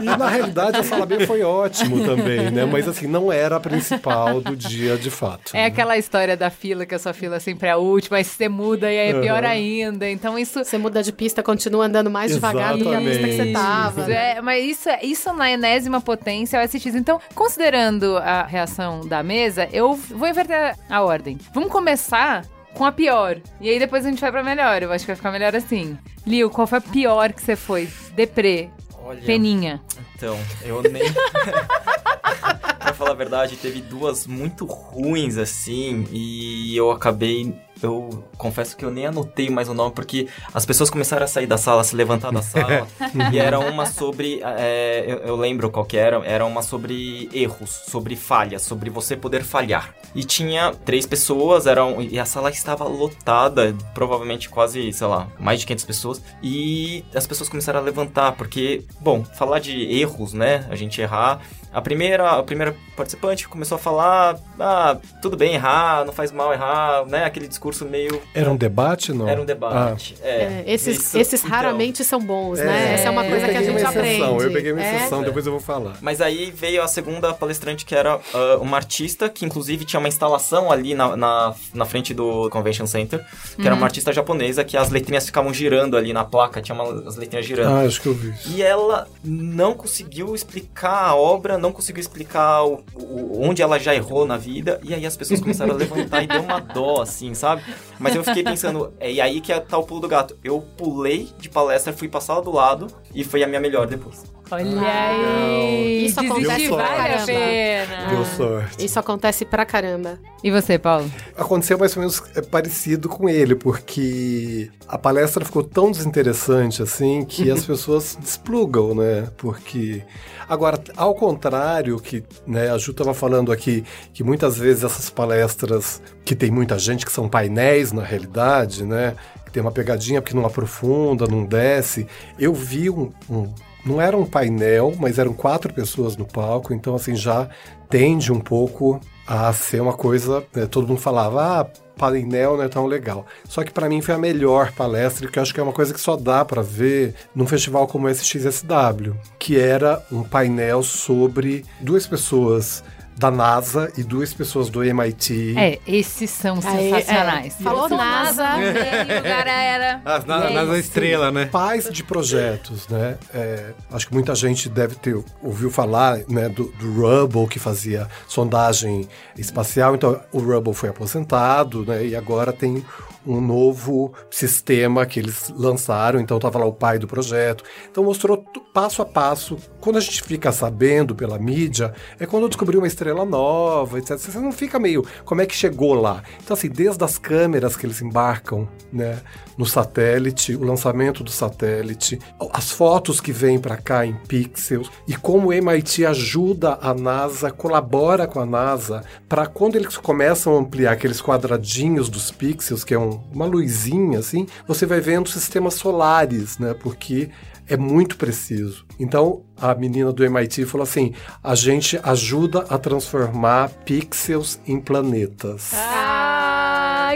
E 0.00 0.04
na 0.04 0.28
realidade 0.28 0.78
a 0.78 0.84
sala 0.84 1.04
B 1.04 1.26
foi 1.26 1.42
ótimo 1.42 2.04
também, 2.04 2.50
né? 2.50 2.64
Mas 2.64 2.86
assim, 2.86 3.06
não 3.08 3.32
era 3.32 3.56
a 3.56 3.60
principal 3.60 4.40
do 4.40 4.54
dia 4.54 4.96
de 4.96 5.10
fato. 5.10 5.50
É 5.54 5.62
né? 5.62 5.66
aquela 5.66 5.98
história 5.98 6.36
da 6.36 6.50
fila, 6.50 6.86
que 6.86 6.94
a 6.94 6.98
sua 6.98 7.12
fila 7.12 7.40
sempre 7.40 7.68
é 7.68 7.72
a 7.72 7.76
última, 7.76 8.18
aí 8.18 8.24
você 8.24 8.48
muda 8.48 8.92
e 8.92 8.98
aí 8.98 9.08
é 9.10 9.20
pior 9.20 9.44
ainda. 9.48 10.08
Então 10.10 10.38
isso. 10.38 10.64
Você 10.64 10.78
muda 10.78 11.02
de 11.02 11.12
pista, 11.12 11.42
continua 11.42 11.86
andando 11.86 12.10
mais 12.10 12.32
devagar 12.32 12.76
do 12.76 12.84
que 12.84 12.94
a 12.94 12.98
pista 13.00 13.24
que 13.28 13.36
você 13.36 13.52
tava. 13.52 14.00
Isso, 14.02 14.10
né? 14.10 14.36
é, 14.36 14.40
mas 14.40 14.64
isso, 14.64 14.88
é- 14.88 15.00
isso 15.02 15.32
na 15.32 15.50
enésima 15.50 16.00
potência 16.00 16.56
é 16.58 16.64
o 16.64 16.68
SX. 16.68 16.86
Então, 16.94 17.20
considerando 17.34 18.16
a 18.18 18.42
reação 18.44 19.00
da 19.06 19.22
mesa, 19.22 19.68
eu 19.72 19.94
vou 19.94 20.28
inverter 20.28 20.76
a 20.88 21.02
ordem. 21.02 21.38
Vamos 21.54 21.70
começar 21.70 22.44
com 22.74 22.84
a 22.84 22.92
pior. 22.92 23.38
E 23.60 23.68
aí 23.68 23.78
depois 23.78 24.04
a 24.06 24.08
gente 24.10 24.20
vai 24.20 24.30
pra 24.30 24.42
melhor. 24.42 24.82
Eu 24.82 24.92
acho 24.92 25.04
que 25.04 25.08
vai 25.10 25.16
ficar 25.16 25.32
melhor 25.32 25.54
assim. 25.56 25.98
Liu, 26.26 26.50
qual 26.50 26.66
foi 26.66 26.78
a 26.78 26.82
pior 26.82 27.32
que 27.32 27.42
você 27.42 27.56
foi? 27.56 27.88
Deprê, 28.14 28.68
Olha, 29.04 29.20
peninha. 29.22 29.80
então, 30.14 30.38
eu 30.62 30.82
nem... 30.82 31.02
pra 32.78 32.92
falar 32.92 33.12
a 33.12 33.14
verdade, 33.14 33.56
teve 33.56 33.80
duas 33.80 34.26
muito 34.26 34.64
ruins, 34.64 35.36
assim, 35.38 36.06
e 36.12 36.76
eu 36.76 36.90
acabei... 36.90 37.54
Eu 37.82 38.24
confesso 38.36 38.76
que 38.76 38.84
eu 38.84 38.90
nem 38.90 39.06
anotei 39.06 39.50
mais 39.50 39.68
o 39.68 39.74
nome, 39.74 39.92
porque 39.92 40.28
as 40.52 40.66
pessoas 40.66 40.90
começaram 40.90 41.24
a 41.24 41.28
sair 41.28 41.46
da 41.46 41.56
sala, 41.56 41.80
a 41.80 41.84
se 41.84 41.94
levantar 41.94 42.32
da 42.32 42.42
sala, 42.42 42.86
e 43.32 43.38
era 43.38 43.58
uma 43.58 43.86
sobre... 43.86 44.40
é, 44.42 45.04
eu, 45.06 45.18
eu 45.18 45.36
lembro 45.36 45.70
qual 45.70 45.84
que 45.84 45.96
era, 45.96 46.24
era 46.24 46.44
uma 46.44 46.62
sobre 46.62 47.28
erros, 47.32 47.70
sobre 47.70 48.16
falhas, 48.16 48.62
sobre 48.62 48.90
você 48.90 49.16
poder 49.16 49.44
falhar. 49.44 49.94
E 50.14 50.24
tinha 50.24 50.72
três 50.84 51.06
pessoas, 51.06 51.66
eram, 51.66 52.00
e 52.00 52.18
a 52.18 52.24
sala 52.24 52.50
estava 52.50 52.84
lotada, 52.84 53.74
provavelmente 53.94 54.48
quase, 54.48 54.92
sei 54.92 55.06
lá, 55.06 55.28
mais 55.38 55.60
de 55.60 55.66
500 55.66 55.84
pessoas, 55.84 56.22
e 56.42 57.04
as 57.14 57.26
pessoas 57.26 57.48
começaram 57.48 57.80
a 57.80 57.82
levantar, 57.82 58.32
porque, 58.32 58.84
bom, 59.00 59.24
falar 59.24 59.58
de 59.58 59.80
erros, 59.98 60.32
né, 60.32 60.66
a 60.70 60.74
gente 60.74 61.00
errar... 61.00 61.40
A 61.72 61.80
primeira, 61.80 62.30
a 62.30 62.42
primeira 62.42 62.74
participante 62.96 63.46
começou 63.48 63.76
a 63.76 63.78
falar, 63.78 64.36
ah, 64.58 64.96
tudo 65.20 65.36
bem 65.36 65.54
errar, 65.54 66.04
não 66.04 66.12
faz 66.12 66.32
mal 66.32 66.52
errar, 66.52 67.04
né, 67.06 67.24
aquele 67.24 67.46
discurso 67.46 67.84
meio... 67.84 68.20
Era 68.34 68.50
um 68.50 68.56
debate, 68.56 69.12
não? 69.12 69.28
Era 69.28 69.40
um 69.40 69.44
debate. 69.44 70.16
É, 70.22 70.28
É, 70.28 70.64
esses, 70.66 70.98
isso, 70.98 71.18
esses 71.18 71.40
então. 71.44 71.54
raramente 71.56 72.02
são 72.04 72.20
bons, 72.20 72.58
né? 72.58 72.94
Essa 72.94 73.08
é 73.08 73.10
uma 73.10 73.24
coisa 73.24 73.48
que 73.48 73.56
a 73.56 73.62
gente 73.62 73.84
aprende. 73.84 74.44
Eu 74.44 74.52
peguei 74.52 74.72
uma 74.72 74.82
É. 74.82 74.96
exceção, 74.96 75.22
depois 75.22 75.44
eu 75.46 75.52
vou 75.52 75.60
falar. 75.60 75.96
Mas 76.00 76.20
aí 76.20 76.50
veio 76.50 76.82
a 76.82 76.88
segunda 76.88 77.32
palestrante, 77.34 77.84
que 77.84 77.94
era 77.94 78.18
ah, 78.34 78.58
uma 78.60 78.76
artista, 78.76 79.28
que 79.28 79.44
inclusive 79.44 79.84
tinha 79.84 80.00
uma 80.00 80.08
instalação 80.08 80.72
ali 80.72 80.94
na, 80.94 81.16
na, 81.16 81.54
na 81.74 81.84
frente 81.84 82.14
do 82.14 82.48
Convention 82.50 82.86
Center, 82.86 83.24
que 83.56 83.66
era 83.66 83.74
uma 83.74 83.84
artista 83.86 84.12
japonesa, 84.12 84.64
que 84.64 84.76
as 84.76 84.90
letrinhas 84.90 85.26
ficavam 85.26 85.52
girando 85.52 85.96
ali 85.96 86.12
na 86.12 86.24
placa, 86.24 86.62
tinha 86.62 86.74
uma, 86.74 87.06
as 87.08 87.16
letrinhas 87.16 87.44
girando. 87.46 87.76
Ah, 87.76 87.80
acho 87.82 88.00
que 88.00 88.06
eu 88.08 88.14
vi 88.14 88.30
isso. 88.30 88.50
E 88.52 88.62
ela 88.62 89.06
não 89.22 89.74
conseguiu 89.74 90.34
explicar 90.34 91.08
a 91.08 91.14
obra, 91.14 91.57
não 91.58 91.72
conseguiu 91.72 92.00
explicar 92.00 92.64
o, 92.64 92.84
o- 92.94 93.40
onde 93.48 93.62
ela 93.62 93.78
já 93.78 93.94
errou 93.94 94.26
na 94.26 94.36
vida, 94.36 94.80
e 94.82 94.94
aí 94.94 95.04
as 95.06 95.16
pessoas 95.16 95.40
começaram 95.40 95.72
a 95.72 95.76
levantar 95.76 96.22
e 96.22 96.26
deu 96.26 96.42
uma 96.42 96.60
dó, 96.60 97.02
assim, 97.02 97.34
sabe? 97.34 97.62
Mas 97.98 98.14
eu 98.14 98.22
fiquei 98.24 98.42
pensando, 98.42 98.92
é 99.00 99.12
e 99.12 99.20
aí 99.20 99.40
que 99.40 99.58
tá 99.60 99.76
o 99.78 99.84
pulo 99.84 100.00
do 100.00 100.08
gato. 100.08 100.36
Eu 100.44 100.60
pulei 100.76 101.28
de 101.38 101.48
palestra, 101.48 101.92
fui 101.92 102.08
pra 102.08 102.20
sala 102.20 102.42
do 102.42 102.52
lado 102.52 102.86
e 103.14 103.24
foi 103.24 103.42
a 103.42 103.46
minha 103.46 103.60
melhor 103.60 103.86
depois. 103.86 104.24
Olha 104.50 104.80
aí. 104.80 106.06
Isso 106.06 106.20
acontece 106.20 106.68
pra 106.68 106.86
caramba. 106.88 108.08
Deu 108.10 108.24
sorte. 108.24 108.84
Isso 108.84 108.98
acontece 108.98 109.44
pra 109.44 109.66
caramba. 109.66 110.18
E 110.42 110.50
você, 110.50 110.78
Paulo? 110.78 111.10
Aconteceu 111.36 111.76
mais 111.78 111.94
ou 111.94 112.00
menos 112.00 112.22
é, 112.34 112.40
parecido 112.40 113.08
com 113.10 113.28
ele, 113.28 113.54
porque 113.54 114.70
a 114.86 114.96
palestra 114.96 115.44
ficou 115.44 115.62
tão 115.62 115.90
desinteressante 115.90 116.82
assim 116.82 117.24
que 117.26 117.50
as 117.52 117.64
pessoas 117.66 118.16
desplugam, 118.18 118.94
né? 118.94 119.28
Porque. 119.36 120.02
Agora, 120.48 120.82
ao 120.96 121.14
contrário, 121.14 121.98
que 122.00 122.24
né, 122.46 122.70
a 122.70 122.78
Ju 122.78 122.92
estava 122.92 123.12
falando 123.12 123.52
aqui, 123.52 123.84
que 124.14 124.24
muitas 124.24 124.56
vezes 124.56 124.82
essas 124.84 125.10
palestras, 125.10 126.00
que 126.24 126.34
tem 126.34 126.50
muita 126.50 126.78
gente, 126.78 127.04
que 127.04 127.12
são 127.12 127.28
painéis 127.28 127.92
na 127.92 128.02
realidade, 128.02 128.84
né? 128.84 129.14
Que 129.44 129.52
tem 129.52 129.60
uma 129.60 129.70
pegadinha 129.72 130.22
porque 130.22 130.36
não 130.36 130.46
aprofunda, 130.46 131.26
não 131.26 131.44
desce. 131.44 132.06
Eu 132.38 132.54
vi 132.54 132.88
um- 132.90 133.12
um 133.28 133.52
não 133.86 134.00
era 134.02 134.16
um 134.16 134.26
painel, 134.26 134.92
mas 134.98 135.18
eram 135.18 135.32
quatro 135.32 135.72
pessoas 135.72 136.16
no 136.16 136.26
palco, 136.26 136.74
então 136.74 136.94
assim 136.94 137.14
já 137.14 137.48
tende 137.88 138.30
um 138.30 138.40
pouco 138.40 139.00
a 139.26 139.50
ser 139.52 139.80
uma 139.80 139.92
coisa. 139.94 140.44
né, 140.54 140.66
todo 140.66 140.86
mundo 140.88 141.00
falava, 141.00 141.60
ah, 141.60 141.66
painel 141.98 142.56
não 142.56 142.64
é 142.64 142.68
tão 142.68 142.86
legal. 142.86 143.26
Só 143.48 143.64
que 143.64 143.72
pra 143.72 143.88
mim 143.88 144.00
foi 144.00 144.14
a 144.14 144.18
melhor 144.18 144.72
palestra, 144.72 145.28
que 145.28 145.38
eu 145.38 145.42
acho 145.42 145.52
que 145.52 145.60
é 145.60 145.62
uma 145.62 145.72
coisa 145.72 145.92
que 145.92 146.00
só 146.00 146.16
dá 146.16 146.44
pra 146.44 146.62
ver 146.62 147.14
num 147.34 147.46
festival 147.46 147.86
como 147.86 148.06
o 148.06 148.10
SXSW, 148.10 149.14
que 149.38 149.58
era 149.58 150.02
um 150.10 150.22
painel 150.22 150.82
sobre 150.82 151.64
duas 151.80 152.06
pessoas 152.06 152.82
da 153.18 153.30
NASA 153.30 153.92
e 153.96 154.02
duas 154.02 154.32
pessoas 154.32 154.70
do 154.70 154.82
MIT. 154.84 155.54
É, 155.58 155.78
esses 155.86 156.30
são 156.30 156.56
Aí, 156.64 156.90
sensacionais. 156.90 157.54
é. 157.58 157.62
Falou 157.62 157.88
NASA. 157.88 158.56
meio, 158.56 159.22
galera. 159.22 160.00
As, 160.06 160.24
na, 160.24 160.50
E 160.50 160.52
é 160.52 160.54
nas 160.54 160.68
isso. 160.68 160.76
estrela, 160.78 161.30
né? 161.30 161.46
pais 161.46 161.88
de 161.90 162.02
projetos, 162.04 162.86
né? 162.88 163.18
É, 163.34 163.72
acho 163.90 164.06
que 164.08 164.14
muita 164.14 164.34
gente 164.34 164.68
deve 164.68 164.94
ter 164.94 165.18
ouviu 165.42 165.70
falar 165.70 166.18
né, 166.28 166.48
do, 166.48 166.64
do 166.78 167.00
Rubble 167.00 167.48
que 167.48 167.58
fazia 167.58 168.08
sondagem 168.26 169.08
espacial. 169.36 169.94
Então 169.94 170.20
o 170.32 170.38
Rubble 170.38 170.74
foi 170.74 170.88
aposentado, 170.88 171.84
né? 171.84 172.06
E 172.06 172.14
agora 172.16 172.52
tem 172.52 172.84
um 173.26 173.40
novo 173.40 174.12
sistema 174.30 175.04
que 175.04 175.20
eles 175.20 175.52
lançaram, 175.54 176.18
então 176.18 176.38
estava 176.38 176.58
lá 176.58 176.64
o 176.64 176.72
pai 176.72 176.98
do 176.98 177.06
projeto. 177.06 177.62
Então 177.90 178.04
mostrou 178.04 178.42
passo 178.72 179.02
a 179.02 179.04
passo. 179.04 179.58
Quando 179.88 179.96
a 179.96 180.00
gente 180.00 180.22
fica 180.22 180.52
sabendo 180.52 181.14
pela 181.14 181.38
mídia, 181.38 181.94
é 182.20 182.26
quando 182.26 182.46
descobriu 182.46 182.78
uma 182.78 182.86
estrela 182.86 183.24
nova, 183.24 183.98
etc. 183.98 184.18
Você 184.18 184.38
não 184.38 184.52
fica 184.52 184.78
meio, 184.78 185.02
como 185.24 185.40
é 185.40 185.46
que 185.46 185.54
chegou 185.54 185.94
lá? 185.94 186.22
Então 186.44 186.54
assim, 186.54 186.68
desde 186.68 187.02
as 187.02 187.16
câmeras 187.16 187.74
que 187.74 187.86
eles 187.86 188.02
embarcam, 188.02 188.68
né, 188.92 189.18
no 189.56 189.64
satélite, 189.64 190.54
o 190.54 190.62
lançamento 190.62 191.24
do 191.24 191.30
satélite, 191.30 192.18
as 192.52 192.70
fotos 192.70 193.18
que 193.18 193.32
vêm 193.32 193.58
para 193.58 193.78
cá 193.78 194.04
em 194.04 194.12
pixels 194.12 194.90
e 195.06 195.16
como 195.16 195.48
o 195.48 195.52
MIT 195.54 196.04
ajuda 196.04 196.78
a 196.82 196.92
NASA, 196.92 197.50
colabora 197.50 198.26
com 198.26 198.40
a 198.40 198.44
NASA 198.44 199.02
para 199.26 199.46
quando 199.46 199.76
eles 199.76 199.96
começam 199.96 200.54
a 200.54 200.60
ampliar 200.60 200.92
aqueles 200.92 201.22
quadradinhos 201.22 202.10
dos 202.10 202.30
pixels, 202.30 202.84
que 202.84 202.92
é 202.92 202.98
um, 202.98 203.22
uma 203.32 203.46
luzinha 203.46 204.18
assim, 204.18 204.46
você 204.66 204.84
vai 204.84 205.00
vendo 205.00 205.30
sistemas 205.30 205.74
solares, 205.74 206.58
né? 206.58 206.74
Porque 206.74 207.30
é 207.68 207.76
muito 207.76 208.16
preciso. 208.16 208.84
Então, 208.98 209.42
a 209.60 209.74
menina 209.74 210.12
do 210.12 210.24
MIT 210.24 210.64
falou 210.66 210.84
assim: 210.84 211.12
a 211.42 211.54
gente 211.54 211.98
ajuda 212.02 212.66
a 212.68 212.78
transformar 212.78 213.70
pixels 213.84 214.58
em 214.66 214.80
planetas. 214.80 215.72
Ah, 215.74 216.47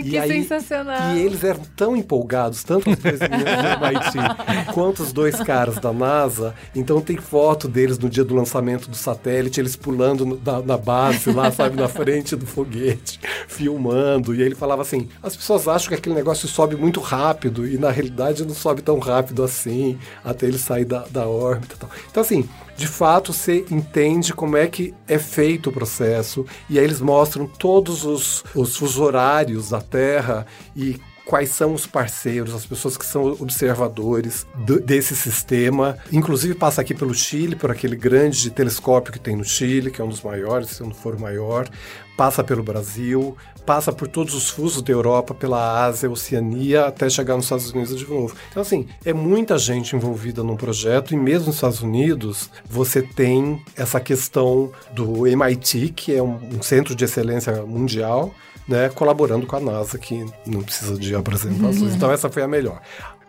que 0.01 0.17
aí, 0.17 0.29
sensacional. 0.29 1.17
E 1.17 1.21
eles 1.21 1.43
eram 1.43 1.61
tão 1.77 1.97
empolgados, 1.97 2.63
tanto 2.63 2.91
os 2.91 2.97
dois 2.97 3.21
meninos 3.21 3.53
do 3.79 3.85
MIT 3.85 4.73
quanto 4.73 5.03
os 5.03 5.13
dois 5.13 5.37
caras 5.41 5.77
da 5.77 5.93
NASA. 5.93 6.55
Então 6.75 7.01
tem 7.01 7.17
foto 7.17 7.69
deles 7.69 7.99
no 7.99 8.09
dia 8.09 8.25
do 8.25 8.35
lançamento 8.35 8.89
do 8.89 8.97
satélite, 8.97 9.61
eles 9.61 9.77
pulando 9.77 10.41
na, 10.45 10.63
na, 10.63 10.79
base 10.79 11.31
lá, 11.33 11.51
sabe, 11.53 11.77
na 11.77 11.89
frente 11.89 12.37
do 12.37 12.47
foguete, 12.47 13.21
filmando. 13.49 14.35
E 14.35 14.41
ele 14.41 14.55
falava 14.55 14.83
assim: 14.83 15.09
as 15.23 15.37
pessoas 15.37 15.67
acham 15.69 15.89
que 15.89 15.95
aquele 15.95 16.15
negócio 16.15 16.49
sobe 16.49 16.77
muito 16.77 17.01
rápido 17.01 17.67
e 17.67 17.77
na 17.77 17.91
realidade 17.91 18.45
não 18.45 18.55
sobe 18.55 18.83
tão 18.83 18.99
rápido 18.99 19.43
assim, 19.43 19.99
até 20.25 20.47
ele 20.47 20.59
sair 20.59 20.85
da, 20.85 21.05
da 21.11 21.27
órbita. 21.27 21.77
Tal. 21.79 21.91
Então, 22.11 22.23
assim, 22.23 22.49
de 22.76 22.87
fato 22.87 23.33
você 23.33 23.64
entende 23.71 24.33
como 24.33 24.57
é 24.57 24.67
que 24.67 24.95
é 25.07 25.19
feito 25.19 25.71
o 25.71 25.73
processo 25.73 26.45
e 26.69 26.79
aí 26.79 26.85
eles 26.85 27.00
mostram 27.00 27.47
todos 27.47 28.05
os, 28.05 28.45
os, 28.55 28.81
os 28.81 28.99
horários 28.99 29.71
da 29.71 29.81
Terra 29.81 30.47
e 30.75 31.00
quais 31.25 31.50
são 31.50 31.73
os 31.73 31.87
parceiros, 31.87 32.55
as 32.55 32.67
pessoas 32.67 32.97
que 32.97 33.07
são 33.07 33.25
observadores 33.41 34.47
do, 34.67 34.81
desse 34.81 35.14
sistema. 35.14 35.97
Inclusive 36.12 36.55
passa 36.55 36.81
aqui 36.81 36.95
pelo 36.95 37.14
Chile, 37.14 37.57
por 37.57 37.71
aquele 37.71 37.97
grande 37.97 38.50
telescópio 38.50 39.12
que 39.12 39.21
tem 39.21 39.37
no 39.37 39.45
Chile, 39.45 39.91
que 39.91 40.00
é 40.00 40.05
um 40.05 40.09
dos 40.09 40.23
maiores, 40.23 40.71
se 40.71 40.83
não 40.83 40.93
for 40.93 41.14
o 41.14 41.21
maior. 41.21 41.69
Passa 42.16 42.45
pelo 42.45 42.62
Brasil, 42.62 43.37
passa 43.64 43.92
por 43.92 44.09
todos 44.09 44.35
os 44.35 44.50
fusos 44.50 44.83
da 44.83 44.92
Europa, 44.92 45.35
pela 45.35 45.85
Ásia, 45.85 46.11
Oceania, 46.11 46.87
até 46.87 47.09
chegar 47.09 47.37
nos 47.37 47.45
Estados 47.45 47.71
Unidos 47.71 47.99
de 47.99 48.09
novo. 48.09 48.35
Então, 48.50 48.62
assim, 48.62 48.87
é 49.04 49.12
muita 49.12 49.59
gente 49.59 49.97
envolvida 49.97 50.42
num 50.42 50.57
projeto, 50.57 51.14
e 51.14 51.16
mesmo 51.16 51.47
nos 51.47 51.57
Estados 51.57 51.81
Unidos, 51.81 52.50
você 52.69 53.02
tem 53.02 53.62
essa 53.76 54.00
questão 54.00 54.71
do 54.92 55.26
MIT, 55.26 55.92
que 55.95 56.14
é 56.14 56.23
um, 56.23 56.62
centro 56.62 56.95
de 56.95 57.04
excelência 57.04 57.62
mundial, 57.62 58.33
né, 58.66 58.88
colaborando 58.88 59.47
com 59.47 59.57
a 59.57 59.61
NASA, 59.61 59.99
que 59.99 60.25
não 60.47 60.62
precisa 60.62 60.97
de 60.97 61.14
apresentações. 61.14 61.81
Uhum. 61.81 61.97
Então, 61.97 62.11
essa 62.12 62.31
foi 62.31 62.42
a 62.42 62.49
melhor. 62.49 62.81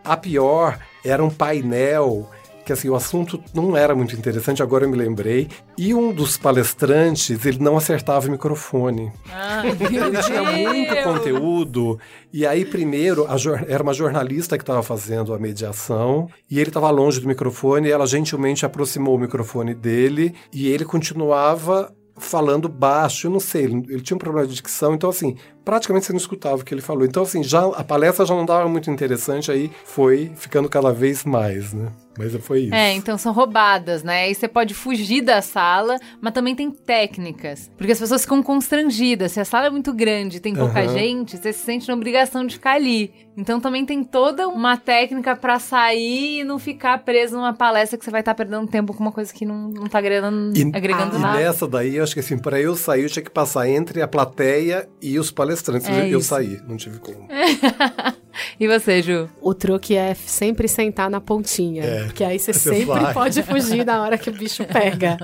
A 0.04 0.16
pior 0.16 0.78
era 1.04 1.24
um 1.24 1.30
painel 1.30 2.30
que 2.64 2.72
assim, 2.72 2.88
o 2.88 2.94
assunto 2.94 3.42
não 3.52 3.76
era 3.76 3.94
muito 3.94 4.16
interessante, 4.16 4.62
agora 4.62 4.84
eu 4.84 4.88
me 4.88 4.96
lembrei. 4.96 5.48
E 5.76 5.94
um 5.94 6.12
dos 6.12 6.36
palestrantes, 6.36 7.44
ele 7.44 7.58
não 7.58 7.76
acertava 7.76 8.26
o 8.26 8.30
microfone. 8.30 9.12
Ai, 9.30 9.70
ele 9.78 10.22
tinha 10.22 10.42
muito 10.42 11.02
conteúdo. 11.02 11.98
E 12.32 12.46
aí, 12.46 12.64
primeiro, 12.64 13.26
era 13.68 13.82
uma 13.82 13.92
jornalista 13.92 14.56
que 14.56 14.62
estava 14.62 14.82
fazendo 14.82 15.34
a 15.34 15.38
mediação, 15.38 16.28
e 16.50 16.58
ele 16.58 16.70
estava 16.70 16.90
longe 16.90 17.20
do 17.20 17.28
microfone, 17.28 17.88
e 17.88 17.92
ela 17.92 18.06
gentilmente 18.06 18.64
aproximou 18.64 19.14
o 19.16 19.18
microfone 19.18 19.74
dele, 19.74 20.34
e 20.52 20.68
ele 20.68 20.84
continuava 20.84 21.92
falando 22.16 22.68
baixo, 22.68 23.26
eu 23.26 23.30
não 23.30 23.40
sei, 23.40 23.64
ele, 23.64 23.84
ele, 23.88 24.00
tinha 24.00 24.14
um 24.14 24.18
problema 24.18 24.46
de 24.46 24.54
dicção, 24.54 24.94
então 24.94 25.10
assim, 25.10 25.36
praticamente 25.64 26.06
você 26.06 26.12
não 26.12 26.18
escutava 26.18 26.56
o 26.56 26.64
que 26.64 26.72
ele 26.72 26.80
falou. 26.80 27.04
Então 27.04 27.22
assim, 27.22 27.42
já 27.42 27.66
a 27.66 27.82
palestra 27.82 28.24
já 28.24 28.34
não 28.34 28.46
dava 28.46 28.68
muito 28.68 28.90
interessante, 28.90 29.50
aí 29.50 29.70
foi 29.84 30.30
ficando 30.36 30.68
cada 30.68 30.92
vez 30.92 31.24
mais, 31.24 31.72
né? 31.72 31.92
Mas 32.18 32.34
foi 32.36 32.62
isso. 32.62 32.74
É, 32.74 32.92
então 32.92 33.18
são 33.18 33.32
roubadas, 33.32 34.02
né? 34.02 34.30
E 34.30 34.34
você 34.34 34.46
pode 34.46 34.74
fugir 34.74 35.22
da 35.22 35.42
sala, 35.42 35.98
mas 36.20 36.32
também 36.32 36.54
tem 36.54 36.70
técnicas. 36.70 37.70
Porque 37.76 37.92
as 37.92 37.98
pessoas 37.98 38.22
ficam 38.22 38.42
constrangidas. 38.42 39.32
Se 39.32 39.40
a 39.40 39.44
sala 39.44 39.66
é 39.66 39.70
muito 39.70 39.92
grande 39.92 40.40
tem 40.40 40.54
pouca 40.54 40.82
uhum. 40.82 40.88
gente, 40.88 41.36
você 41.36 41.52
se 41.52 41.60
sente 41.60 41.88
na 41.88 41.94
obrigação 41.94 42.46
de 42.46 42.54
ficar 42.54 42.72
ali. 42.72 43.12
Então 43.36 43.60
também 43.60 43.84
tem 43.84 44.04
toda 44.04 44.46
uma 44.48 44.76
técnica 44.76 45.34
para 45.34 45.58
sair 45.58 46.40
e 46.40 46.44
não 46.44 46.58
ficar 46.58 46.98
preso 46.98 47.36
numa 47.36 47.52
palestra 47.52 47.98
que 47.98 48.04
você 48.04 48.10
vai 48.10 48.20
estar 48.20 48.32
tá 48.32 48.36
perdendo 48.36 48.66
tempo 48.68 48.94
com 48.94 49.02
uma 49.02 49.12
coisa 49.12 49.32
que 49.32 49.44
não, 49.44 49.68
não 49.68 49.86
tá 49.88 49.98
agregando, 49.98 50.56
e, 50.56 50.62
agregando 50.72 51.16
ah, 51.16 51.18
nada. 51.18 51.40
E 51.40 51.44
nessa 51.44 51.66
daí, 51.66 51.96
eu 51.96 52.04
acho 52.04 52.14
que 52.14 52.20
assim, 52.20 52.38
para 52.38 52.60
eu 52.60 52.76
sair, 52.76 53.02
eu 53.02 53.10
tinha 53.10 53.24
que 53.24 53.30
passar 53.30 53.68
entre 53.68 54.00
a 54.00 54.08
plateia 54.08 54.88
e 55.02 55.18
os 55.18 55.30
palestrantes. 55.30 55.88
É 55.88 56.08
eu 56.08 56.20
isso. 56.20 56.28
saí, 56.28 56.60
não 56.66 56.76
tive 56.76 56.98
como. 56.98 57.26
e 58.58 58.66
você, 58.66 59.02
Ju? 59.02 59.28
O 59.40 59.54
truque 59.54 59.96
é 59.96 60.14
sempre 60.14 60.68
sentar 60.68 61.10
na 61.10 61.20
pontinha. 61.20 61.84
É, 61.84 62.04
porque 62.04 62.24
aí 62.24 62.38
você, 62.38 62.52
você 62.54 62.76
sempre 62.76 63.00
vai. 63.00 63.14
pode 63.14 63.42
fugir 63.42 63.84
na 63.84 64.02
hora 64.02 64.18
que 64.18 64.30
o 64.30 64.32
bicho 64.32 64.64
pega. 64.64 65.16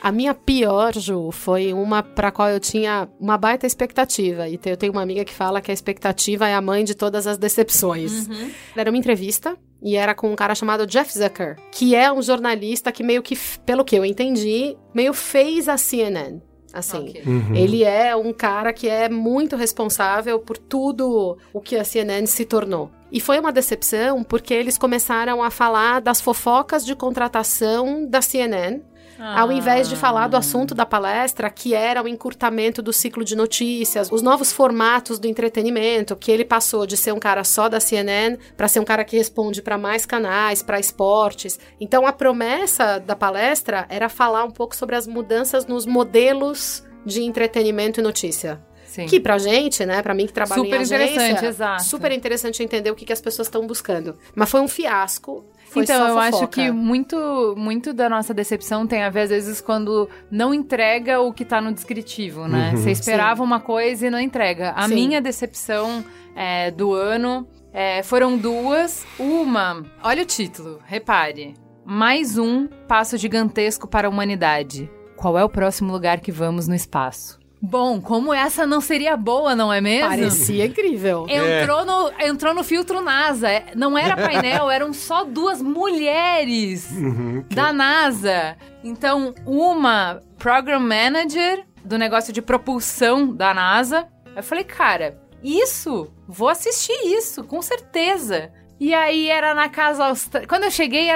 A 0.00 0.12
minha 0.12 0.32
pior, 0.32 0.94
Ju, 0.94 1.30
foi 1.32 1.72
uma 1.72 2.02
para 2.02 2.30
qual 2.30 2.48
eu 2.48 2.60
tinha 2.60 3.08
uma 3.18 3.36
baita 3.36 3.66
expectativa. 3.66 4.48
E 4.48 4.58
eu 4.64 4.76
tenho 4.76 4.92
uma 4.92 5.02
amiga 5.02 5.24
que 5.24 5.34
fala 5.34 5.60
que 5.60 5.70
a 5.70 5.74
expectativa 5.74 6.48
é 6.48 6.54
a 6.54 6.60
mãe 6.60 6.84
de 6.84 6.94
todas 6.94 7.26
as 7.26 7.36
decepções. 7.36 8.28
Uhum. 8.28 8.50
Era 8.76 8.90
uma 8.90 8.98
entrevista 8.98 9.56
e 9.82 9.96
era 9.96 10.14
com 10.14 10.30
um 10.32 10.36
cara 10.36 10.54
chamado 10.54 10.86
Jeff 10.86 11.12
Zucker, 11.12 11.56
que 11.72 11.94
é 11.94 12.12
um 12.12 12.22
jornalista 12.22 12.92
que 12.92 13.02
meio 13.02 13.22
que, 13.22 13.36
pelo 13.66 13.84
que 13.84 13.96
eu 13.96 14.04
entendi, 14.04 14.76
meio 14.94 15.12
fez 15.12 15.68
a 15.68 15.76
CNN. 15.76 16.40
Assim, 16.72 17.08
okay. 17.08 17.22
uhum. 17.26 17.54
ele 17.54 17.82
é 17.82 18.14
um 18.14 18.32
cara 18.32 18.72
que 18.72 18.88
é 18.88 19.08
muito 19.08 19.56
responsável 19.56 20.38
por 20.38 20.58
tudo 20.58 21.38
o 21.52 21.60
que 21.60 21.76
a 21.76 21.84
CNN 21.84 22.26
se 22.26 22.44
tornou. 22.44 22.90
E 23.10 23.20
foi 23.20 23.40
uma 23.40 23.50
decepção 23.50 24.22
porque 24.22 24.52
eles 24.52 24.76
começaram 24.76 25.42
a 25.42 25.50
falar 25.50 26.00
das 26.00 26.20
fofocas 26.20 26.84
de 26.84 26.94
contratação 26.94 28.06
da 28.06 28.20
CNN 28.20 28.80
ah. 29.18 29.40
Ao 29.40 29.50
invés 29.50 29.88
de 29.88 29.96
falar 29.96 30.28
do 30.28 30.36
assunto 30.36 30.74
da 30.74 30.86
palestra, 30.86 31.50
que 31.50 31.74
era 31.74 32.02
o 32.02 32.08
encurtamento 32.08 32.80
do 32.80 32.92
ciclo 32.92 33.24
de 33.24 33.34
notícias, 33.34 34.10
os 34.12 34.22
novos 34.22 34.52
formatos 34.52 35.18
do 35.18 35.26
entretenimento, 35.26 36.14
que 36.14 36.30
ele 36.30 36.44
passou 36.44 36.86
de 36.86 36.96
ser 36.96 37.12
um 37.12 37.18
cara 37.18 37.42
só 37.42 37.68
da 37.68 37.80
CNN 37.80 38.38
para 38.56 38.68
ser 38.68 38.80
um 38.80 38.84
cara 38.84 39.04
que 39.04 39.16
responde 39.16 39.60
para 39.60 39.76
mais 39.76 40.06
canais, 40.06 40.62
para 40.62 40.78
esportes. 40.78 41.58
Então 41.80 42.06
a 42.06 42.12
promessa 42.12 42.98
da 42.98 43.16
palestra 43.16 43.86
era 43.88 44.08
falar 44.08 44.44
um 44.44 44.50
pouco 44.50 44.76
sobre 44.76 44.94
as 44.94 45.06
mudanças 45.06 45.66
nos 45.66 45.84
modelos 45.84 46.84
de 47.04 47.22
entretenimento 47.22 48.00
e 48.00 48.02
notícia. 48.02 48.60
Sim. 48.86 49.06
Que 49.06 49.20
pra 49.20 49.36
gente, 49.36 49.84
né, 49.84 50.02
pra 50.02 50.14
mim 50.14 50.26
que 50.26 50.32
trabalha 50.32 50.62
super 50.62 50.78
em 50.78 50.80
agência, 50.80 51.04
interessante, 51.04 51.44
exato. 51.44 51.84
super 51.84 52.10
interessante 52.10 52.62
entender 52.62 52.90
o 52.90 52.94
que, 52.94 53.04
que 53.04 53.12
as 53.12 53.20
pessoas 53.20 53.46
estão 53.46 53.66
buscando. 53.66 54.16
Mas 54.34 54.50
foi 54.50 54.60
um 54.60 54.68
fiasco. 54.68 55.44
Foi 55.86 55.94
então, 55.94 56.08
eu 56.08 56.18
acho 56.18 56.46
que 56.48 56.70
muito, 56.70 57.54
muito 57.56 57.92
da 57.92 58.08
nossa 58.08 58.32
decepção 58.34 58.86
tem 58.86 59.02
a 59.02 59.10
ver, 59.10 59.22
às 59.22 59.30
vezes, 59.30 59.60
quando 59.60 60.08
não 60.30 60.52
entrega 60.52 61.20
o 61.20 61.32
que 61.32 61.44
tá 61.44 61.60
no 61.60 61.72
descritivo, 61.72 62.46
né? 62.46 62.70
Uhum. 62.70 62.76
Você 62.76 62.90
esperava 62.90 63.36
Sim. 63.36 63.42
uma 63.42 63.60
coisa 63.60 64.06
e 64.06 64.10
não 64.10 64.20
entrega. 64.20 64.72
A 64.72 64.88
Sim. 64.88 64.94
minha 64.94 65.20
decepção 65.20 66.04
é, 66.34 66.70
do 66.70 66.92
ano 66.92 67.46
é, 67.72 68.02
foram 68.02 68.36
duas. 68.36 69.06
Uma, 69.18 69.84
olha 70.02 70.22
o 70.22 70.26
título, 70.26 70.80
repare. 70.84 71.54
Mais 71.84 72.36
um 72.36 72.66
passo 72.86 73.16
gigantesco 73.16 73.88
para 73.88 74.08
a 74.08 74.10
humanidade. 74.10 74.90
Qual 75.16 75.38
é 75.38 75.44
o 75.44 75.48
próximo 75.48 75.90
lugar 75.90 76.20
que 76.20 76.30
vamos 76.30 76.68
no 76.68 76.74
espaço? 76.74 77.37
Bom, 77.60 78.00
como 78.00 78.32
essa 78.32 78.66
não 78.66 78.80
seria 78.80 79.16
boa, 79.16 79.54
não 79.54 79.72
é 79.72 79.80
mesmo? 79.80 80.08
Parecia 80.08 80.66
incrível. 80.66 81.26
Entrou, 81.28 81.80
é. 81.80 81.84
no, 81.84 82.12
entrou 82.20 82.54
no 82.54 82.62
filtro 82.62 83.00
NASA. 83.00 83.48
Não 83.74 83.98
era 83.98 84.16
painel, 84.16 84.70
eram 84.70 84.92
só 84.92 85.24
duas 85.24 85.60
mulheres 85.60 86.88
uhum, 86.92 87.44
que... 87.48 87.54
da 87.54 87.72
NASA. 87.72 88.56
Então, 88.84 89.34
uma 89.44 90.20
Program 90.38 90.80
Manager 90.80 91.64
do 91.84 91.98
negócio 91.98 92.32
de 92.32 92.40
propulsão 92.40 93.34
da 93.34 93.52
NASA. 93.52 94.06
Eu 94.36 94.42
falei, 94.42 94.62
cara, 94.62 95.20
isso, 95.42 96.12
vou 96.28 96.48
assistir 96.48 96.96
isso, 97.06 97.42
com 97.42 97.60
certeza. 97.60 98.52
E 98.78 98.94
aí 98.94 99.28
era 99.28 99.52
na 99.52 99.68
casa 99.68 100.04
Austrália. 100.04 100.46
Quando 100.46 100.64
eu 100.64 100.70
cheguei, 100.70 101.08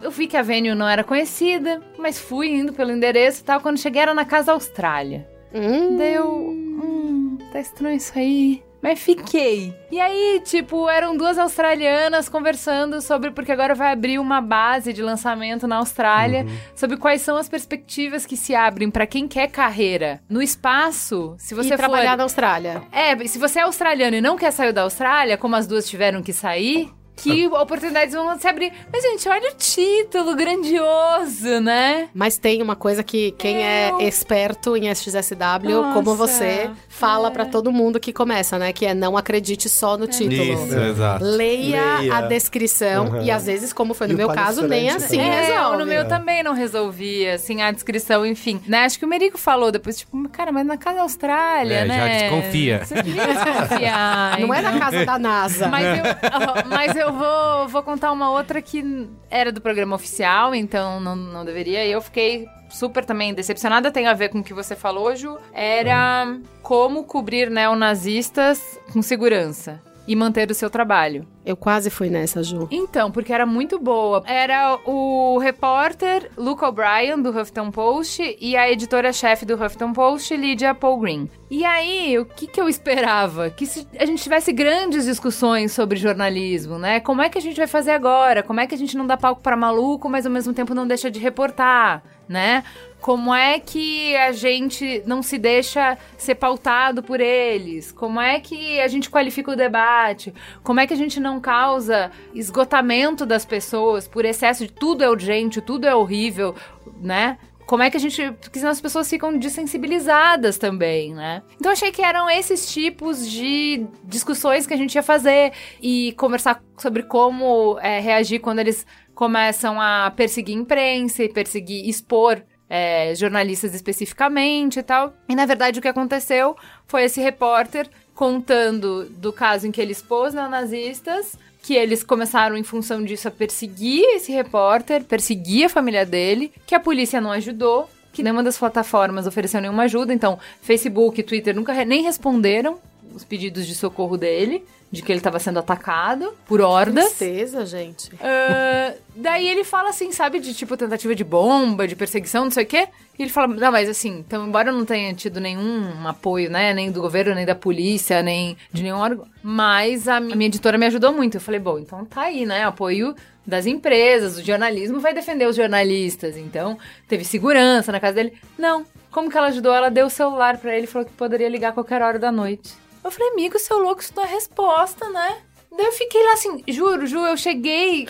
eu 0.00 0.10
vi 0.10 0.26
que 0.26 0.36
a 0.36 0.42
Venue 0.42 0.74
não 0.74 0.88
era 0.88 1.04
conhecida, 1.04 1.82
mas 1.98 2.18
fui 2.18 2.48
indo 2.48 2.72
pelo 2.72 2.90
endereço 2.90 3.42
e 3.42 3.44
tal. 3.44 3.60
Quando 3.60 3.78
cheguei, 3.78 4.00
era 4.00 4.14
na 4.14 4.24
casa 4.24 4.52
Austrália. 4.52 5.28
Hum. 5.54 5.96
Deu. 5.96 6.28
Hum, 6.28 7.38
tá 7.52 7.60
estranho 7.60 7.96
isso 7.96 8.12
aí. 8.16 8.62
Mas 8.82 8.98
fiquei. 8.98 9.72
E 9.92 10.00
aí, 10.00 10.42
tipo, 10.44 10.88
eram 10.88 11.16
duas 11.16 11.38
australianas 11.38 12.28
conversando 12.28 13.00
sobre. 13.00 13.30
Porque 13.30 13.52
agora 13.52 13.76
vai 13.76 13.92
abrir 13.92 14.18
uma 14.18 14.40
base 14.40 14.92
de 14.92 15.00
lançamento 15.00 15.68
na 15.68 15.76
Austrália. 15.76 16.42
Uhum. 16.42 16.58
Sobre 16.74 16.96
quais 16.96 17.22
são 17.22 17.36
as 17.36 17.48
perspectivas 17.48 18.26
que 18.26 18.36
se 18.36 18.56
abrem 18.56 18.90
para 18.90 19.06
quem 19.06 19.28
quer 19.28 19.46
carreira 19.48 20.20
no 20.28 20.42
espaço. 20.42 21.36
Se 21.38 21.54
você 21.54 21.68
e 21.68 21.70
for... 21.70 21.78
trabalhar 21.78 22.16
na 22.16 22.24
Austrália. 22.24 22.82
É, 22.90 23.16
se 23.28 23.38
você 23.38 23.60
é 23.60 23.62
australiano 23.62 24.16
e 24.16 24.20
não 24.20 24.36
quer 24.36 24.50
sair 24.50 24.72
da 24.72 24.82
Austrália, 24.82 25.38
como 25.38 25.54
as 25.54 25.68
duas 25.68 25.88
tiveram 25.88 26.20
que 26.20 26.32
sair 26.32 26.90
que 27.16 27.46
oportunidades 27.46 28.14
vão 28.14 28.38
se 28.38 28.48
abrir. 28.48 28.72
Mas, 28.92 29.02
gente, 29.02 29.28
olha 29.28 29.50
o 29.50 29.54
título 29.54 30.34
grandioso, 30.34 31.60
né? 31.60 32.08
Mas 32.14 32.38
tem 32.38 32.62
uma 32.62 32.74
coisa 32.74 33.02
que 33.02 33.32
quem 33.32 33.62
é 33.62 33.90
Eu... 33.90 34.00
é 34.00 34.04
esperto 34.04 34.76
em 34.76 34.88
SXSW, 34.90 35.70
Nossa, 35.70 35.94
como 35.94 36.14
você, 36.14 36.70
fala 36.88 37.28
é. 37.28 37.30
para 37.30 37.44
todo 37.44 37.70
mundo 37.70 38.00
que 38.00 38.12
começa, 38.12 38.58
né? 38.58 38.72
Que 38.72 38.86
é 38.86 38.94
não 38.94 39.16
acredite 39.16 39.68
só 39.68 39.96
no 39.96 40.04
é. 40.04 40.08
título. 40.08 40.42
Isso, 40.42 40.78
exato. 40.78 41.24
Leia, 41.24 41.98
Leia. 41.98 42.16
a 42.16 42.20
descrição. 42.22 43.06
Uhum. 43.06 43.22
E 43.22 43.30
às 43.30 43.46
vezes, 43.46 43.72
como 43.72 43.94
foi 43.94 44.06
no 44.06 44.14
e 44.14 44.16
meu 44.16 44.28
caso, 44.28 44.66
nem 44.66 44.90
assim 44.90 45.20
é, 45.20 45.40
resolve. 45.42 45.78
No 45.78 45.86
meu 45.86 46.08
também 46.08 46.42
não 46.42 46.54
resolvia, 46.54 47.34
assim, 47.34 47.62
a 47.62 47.70
descrição, 47.70 48.26
enfim. 48.26 48.60
Né? 48.66 48.84
Acho 48.84 48.98
que 48.98 49.04
o 49.04 49.08
Merico 49.08 49.38
falou 49.38 49.70
depois, 49.70 49.98
tipo, 49.98 50.28
cara, 50.28 50.50
mas 50.50 50.66
na 50.66 50.76
casa 50.76 50.96
da 50.96 51.02
Austrália, 51.02 51.74
é, 51.74 51.84
né? 51.84 51.96
Já 51.96 52.28
desconfia. 52.28 52.84
Você 52.84 53.02
desconfiar. 53.02 54.40
não 54.40 54.52
é 54.52 54.62
na 54.62 54.78
casa 54.78 55.04
da 55.04 55.18
NASA. 55.18 55.68
Mas 55.68 55.98
eu, 55.98 56.04
mas 56.68 56.96
eu 56.96 57.01
vou, 57.10 57.68
vou 57.68 57.82
contar 57.82 58.12
uma 58.12 58.30
outra 58.30 58.60
que 58.60 59.08
era 59.30 59.50
do 59.50 59.60
programa 59.60 59.96
oficial, 59.96 60.54
então 60.54 61.00
não, 61.00 61.16
não 61.16 61.44
deveria. 61.44 61.86
E 61.86 61.90
eu 61.90 62.02
fiquei 62.02 62.46
super 62.68 63.04
também 63.04 63.32
decepcionada, 63.32 63.90
tem 63.90 64.06
a 64.06 64.14
ver 64.14 64.28
com 64.28 64.40
o 64.40 64.44
que 64.44 64.52
você 64.52 64.76
falou, 64.76 65.16
Ju. 65.16 65.38
Era 65.54 66.38
como 66.62 67.04
cobrir 67.04 67.50
neonazistas 67.50 68.78
com 68.92 69.00
segurança 69.00 69.80
e 70.06 70.16
manter 70.16 70.50
o 70.50 70.54
seu 70.54 70.68
trabalho. 70.68 71.26
Eu 71.44 71.56
quase 71.56 71.90
fui 71.90 72.08
nessa, 72.08 72.42
Ju. 72.42 72.68
Então, 72.70 73.10
porque 73.10 73.32
era 73.32 73.44
muito 73.44 73.78
boa. 73.78 74.22
Era 74.26 74.78
o 74.86 75.38
repórter 75.38 76.30
Luke 76.36 76.64
O'Brien, 76.64 77.20
do 77.20 77.30
Huffington 77.30 77.70
Post, 77.70 78.36
e 78.40 78.56
a 78.56 78.70
editora-chefe 78.70 79.44
do 79.44 79.54
Huffington 79.54 79.92
Post, 79.92 80.36
Lydia 80.36 80.74
Paul 80.74 81.00
Green. 81.00 81.28
E 81.50 81.64
aí, 81.64 82.16
o 82.18 82.24
que, 82.24 82.46
que 82.46 82.60
eu 82.60 82.68
esperava? 82.68 83.50
Que 83.50 83.66
a 83.98 84.06
gente 84.06 84.22
tivesse 84.22 84.52
grandes 84.52 85.04
discussões 85.04 85.72
sobre 85.72 85.98
jornalismo, 85.98 86.78
né? 86.78 87.00
Como 87.00 87.20
é 87.20 87.28
que 87.28 87.38
a 87.38 87.42
gente 87.42 87.56
vai 87.56 87.66
fazer 87.66 87.90
agora? 87.90 88.42
Como 88.42 88.60
é 88.60 88.66
que 88.66 88.74
a 88.74 88.78
gente 88.78 88.96
não 88.96 89.06
dá 89.06 89.16
palco 89.16 89.42
para 89.42 89.56
maluco, 89.56 90.08
mas 90.08 90.24
ao 90.24 90.32
mesmo 90.32 90.52
tempo 90.52 90.74
não 90.74 90.86
deixa 90.86 91.10
de 91.10 91.18
reportar, 91.18 92.02
né? 92.28 92.62
Como 93.02 93.34
é 93.34 93.58
que 93.58 94.14
a 94.14 94.30
gente 94.30 95.02
não 95.04 95.24
se 95.24 95.36
deixa 95.36 95.98
ser 96.16 96.36
pautado 96.36 97.02
por 97.02 97.20
eles? 97.20 97.90
Como 97.90 98.20
é 98.20 98.38
que 98.38 98.78
a 98.78 98.86
gente 98.86 99.10
qualifica 99.10 99.50
o 99.50 99.56
debate? 99.56 100.32
Como 100.62 100.78
é 100.78 100.86
que 100.86 100.94
a 100.94 100.96
gente 100.96 101.18
não 101.18 101.40
causa 101.40 102.12
esgotamento 102.32 103.26
das 103.26 103.44
pessoas 103.44 104.06
por 104.06 104.24
excesso 104.24 104.64
de 104.68 104.72
tudo 104.72 105.02
é 105.02 105.10
urgente, 105.10 105.60
tudo 105.60 105.84
é 105.84 105.92
horrível, 105.92 106.54
né? 107.00 107.38
Como 107.66 107.82
é 107.82 107.90
que 107.90 107.96
a 107.96 108.00
gente. 108.00 108.30
Porque 108.40 108.60
senão 108.60 108.70
as 108.70 108.80
pessoas 108.80 109.10
ficam 109.10 109.36
desensibilizadas 109.36 110.56
também, 110.56 111.12
né? 111.12 111.42
Então 111.56 111.72
achei 111.72 111.90
que 111.90 112.02
eram 112.02 112.30
esses 112.30 112.72
tipos 112.72 113.28
de 113.28 113.84
discussões 114.04 114.64
que 114.64 114.74
a 114.74 114.76
gente 114.76 114.94
ia 114.94 115.02
fazer 115.02 115.52
e 115.80 116.12
conversar 116.12 116.62
sobre 116.78 117.02
como 117.02 117.76
é, 117.80 117.98
reagir 117.98 118.38
quando 118.38 118.60
eles 118.60 118.86
começam 119.12 119.80
a 119.80 120.12
perseguir 120.14 120.54
imprensa 120.54 121.24
e 121.24 121.28
perseguir, 121.28 121.88
expor 121.88 122.44
é, 122.74 123.14
jornalistas 123.14 123.74
especificamente 123.74 124.78
e 124.78 124.82
tal. 124.82 125.12
E 125.28 125.34
na 125.34 125.44
verdade 125.44 125.78
o 125.78 125.82
que 125.82 125.88
aconteceu 125.88 126.56
foi 126.86 127.04
esse 127.04 127.20
repórter 127.20 127.86
contando 128.14 129.10
do 129.10 129.30
caso 129.30 129.66
em 129.66 129.70
que 129.70 129.78
ele 129.78 129.92
expôs 129.92 130.32
neonazistas, 130.32 131.36
que 131.62 131.74
eles 131.74 132.02
começaram 132.02 132.56
em 132.56 132.62
função 132.62 133.04
disso 133.04 133.28
a 133.28 133.30
perseguir 133.30 134.02
esse 134.14 134.32
repórter, 134.32 135.04
perseguir 135.04 135.66
a 135.66 135.68
família 135.68 136.06
dele, 136.06 136.50
que 136.66 136.74
a 136.74 136.80
polícia 136.80 137.20
não 137.20 137.30
ajudou, 137.32 137.90
que 138.10 138.22
nenhuma 138.22 138.42
das 138.42 138.56
plataformas 138.56 139.26
ofereceu 139.26 139.60
nenhuma 139.60 139.82
ajuda, 139.82 140.14
então 140.14 140.38
Facebook, 140.62 141.22
Twitter 141.22 141.54
nunca 141.54 141.84
nem 141.84 142.02
responderam 142.02 142.78
os 143.14 143.24
pedidos 143.24 143.66
de 143.66 143.74
socorro 143.74 144.16
dele 144.16 144.64
de 144.92 145.00
que 145.00 145.10
ele 145.10 145.20
estava 145.20 145.38
sendo 145.38 145.58
atacado 145.58 146.34
por 146.46 146.60
hordas. 146.60 147.14
Tristeza, 147.14 147.64
gente. 147.64 148.12
Uh, 148.14 148.98
daí 149.16 149.48
ele 149.48 149.64
fala 149.64 149.88
assim, 149.88 150.12
sabe, 150.12 150.38
de 150.38 150.52
tipo 150.52 150.76
tentativa 150.76 151.14
de 151.14 151.24
bomba, 151.24 151.88
de 151.88 151.96
perseguição, 151.96 152.44
não 152.44 152.50
sei 152.50 152.64
o 152.64 152.66
quê. 152.66 152.88
E 153.18 153.22
ele 153.22 153.30
fala, 153.30 153.46
não, 153.46 153.72
mas 153.72 153.88
assim, 153.88 154.18
então, 154.18 154.46
embora 154.46 154.68
eu 154.68 154.74
não 154.74 154.84
tenha 154.84 155.14
tido 155.14 155.40
nenhum 155.40 156.06
apoio, 156.06 156.50
né, 156.50 156.74
nem 156.74 156.92
do 156.92 157.00
governo, 157.00 157.34
nem 157.34 157.46
da 157.46 157.54
polícia, 157.54 158.22
nem 158.22 158.54
de 158.70 158.82
nenhum 158.82 158.98
órgão, 158.98 159.26
mas 159.42 160.06
a 160.06 160.20
minha 160.20 160.46
editora 160.46 160.76
me 160.76 160.86
ajudou 160.86 161.10
muito. 161.10 161.38
Eu 161.38 161.40
falei, 161.40 161.60
bom, 161.60 161.78
então 161.78 162.04
tá 162.04 162.22
aí, 162.22 162.44
né, 162.44 162.64
apoio 162.64 163.14
das 163.46 163.64
empresas, 163.64 164.36
o 164.36 164.44
jornalismo 164.44 165.00
vai 165.00 165.14
defender 165.14 165.48
os 165.48 165.56
jornalistas. 165.56 166.36
Então, 166.36 166.78
teve 167.08 167.24
segurança 167.24 167.90
na 167.90 167.98
casa 167.98 168.16
dele. 168.16 168.34
Não. 168.58 168.84
Como 169.10 169.30
que 169.30 169.36
ela 169.36 169.48
ajudou? 169.48 169.74
Ela 169.74 169.90
deu 169.90 170.06
o 170.06 170.10
celular 170.10 170.58
para 170.58 170.74
ele 170.74 170.84
e 170.84 170.86
falou 170.86 171.06
que 171.06 171.12
poderia 171.14 171.48
ligar 171.48 171.70
a 171.70 171.72
qualquer 171.72 172.00
hora 172.00 172.18
da 172.18 172.30
noite. 172.30 172.81
Eu 173.04 173.10
falei, 173.10 173.32
amigo, 173.32 173.58
seu 173.58 173.78
louco, 173.78 174.00
isso 174.00 174.12
não 174.14 174.24
é 174.24 174.26
resposta, 174.26 175.08
né? 175.08 175.38
Daí 175.76 175.86
eu 175.86 175.92
fiquei 175.92 176.22
lá 176.24 176.34
assim, 176.34 176.62
juro, 176.68 177.06
juro, 177.06 177.26
eu 177.26 177.36
cheguei 177.36 178.08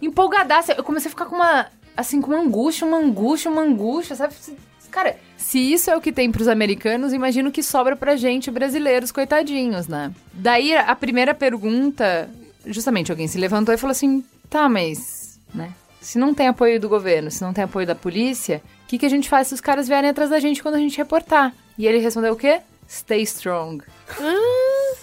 empolgadaça. 0.00 0.72
Eu 0.72 0.82
comecei 0.82 1.08
a 1.08 1.10
ficar 1.10 1.26
com 1.26 1.36
uma, 1.36 1.66
assim, 1.96 2.20
com 2.20 2.32
uma 2.32 2.40
angústia, 2.40 2.86
uma 2.86 2.98
angústia, 2.98 3.50
uma 3.50 3.62
angústia, 3.62 4.16
sabe? 4.16 4.34
Cara, 4.90 5.16
se 5.36 5.58
isso 5.58 5.90
é 5.90 5.96
o 5.96 6.00
que 6.00 6.12
tem 6.12 6.30
pros 6.30 6.48
americanos, 6.48 7.12
imagino 7.12 7.50
que 7.50 7.62
sobra 7.62 7.96
pra 7.96 8.14
gente, 8.14 8.50
brasileiros, 8.50 9.10
coitadinhos, 9.10 9.88
né? 9.88 10.12
Daí 10.32 10.76
a 10.76 10.94
primeira 10.94 11.34
pergunta, 11.34 12.28
justamente 12.66 13.10
alguém 13.10 13.26
se 13.26 13.38
levantou 13.38 13.74
e 13.74 13.78
falou 13.78 13.92
assim: 13.92 14.22
tá, 14.50 14.68
mas, 14.68 15.40
né? 15.54 15.72
Se 16.00 16.18
não 16.18 16.34
tem 16.34 16.48
apoio 16.48 16.80
do 16.80 16.88
governo, 16.88 17.30
se 17.30 17.42
não 17.42 17.52
tem 17.52 17.64
apoio 17.64 17.86
da 17.86 17.94
polícia, 17.94 18.60
o 18.84 18.88
que, 18.88 18.98
que 18.98 19.06
a 19.06 19.08
gente 19.08 19.28
faz 19.28 19.48
se 19.48 19.54
os 19.54 19.60
caras 19.60 19.88
vierem 19.88 20.10
atrás 20.10 20.28
da 20.28 20.40
gente 20.40 20.62
quando 20.62 20.74
a 20.74 20.78
gente 20.78 20.98
reportar? 20.98 21.54
E 21.78 21.86
ele 21.86 21.98
respondeu 21.98 22.34
o 22.34 22.36
quê? 22.36 22.60
Stay 22.92 23.22
strong. 23.22 23.82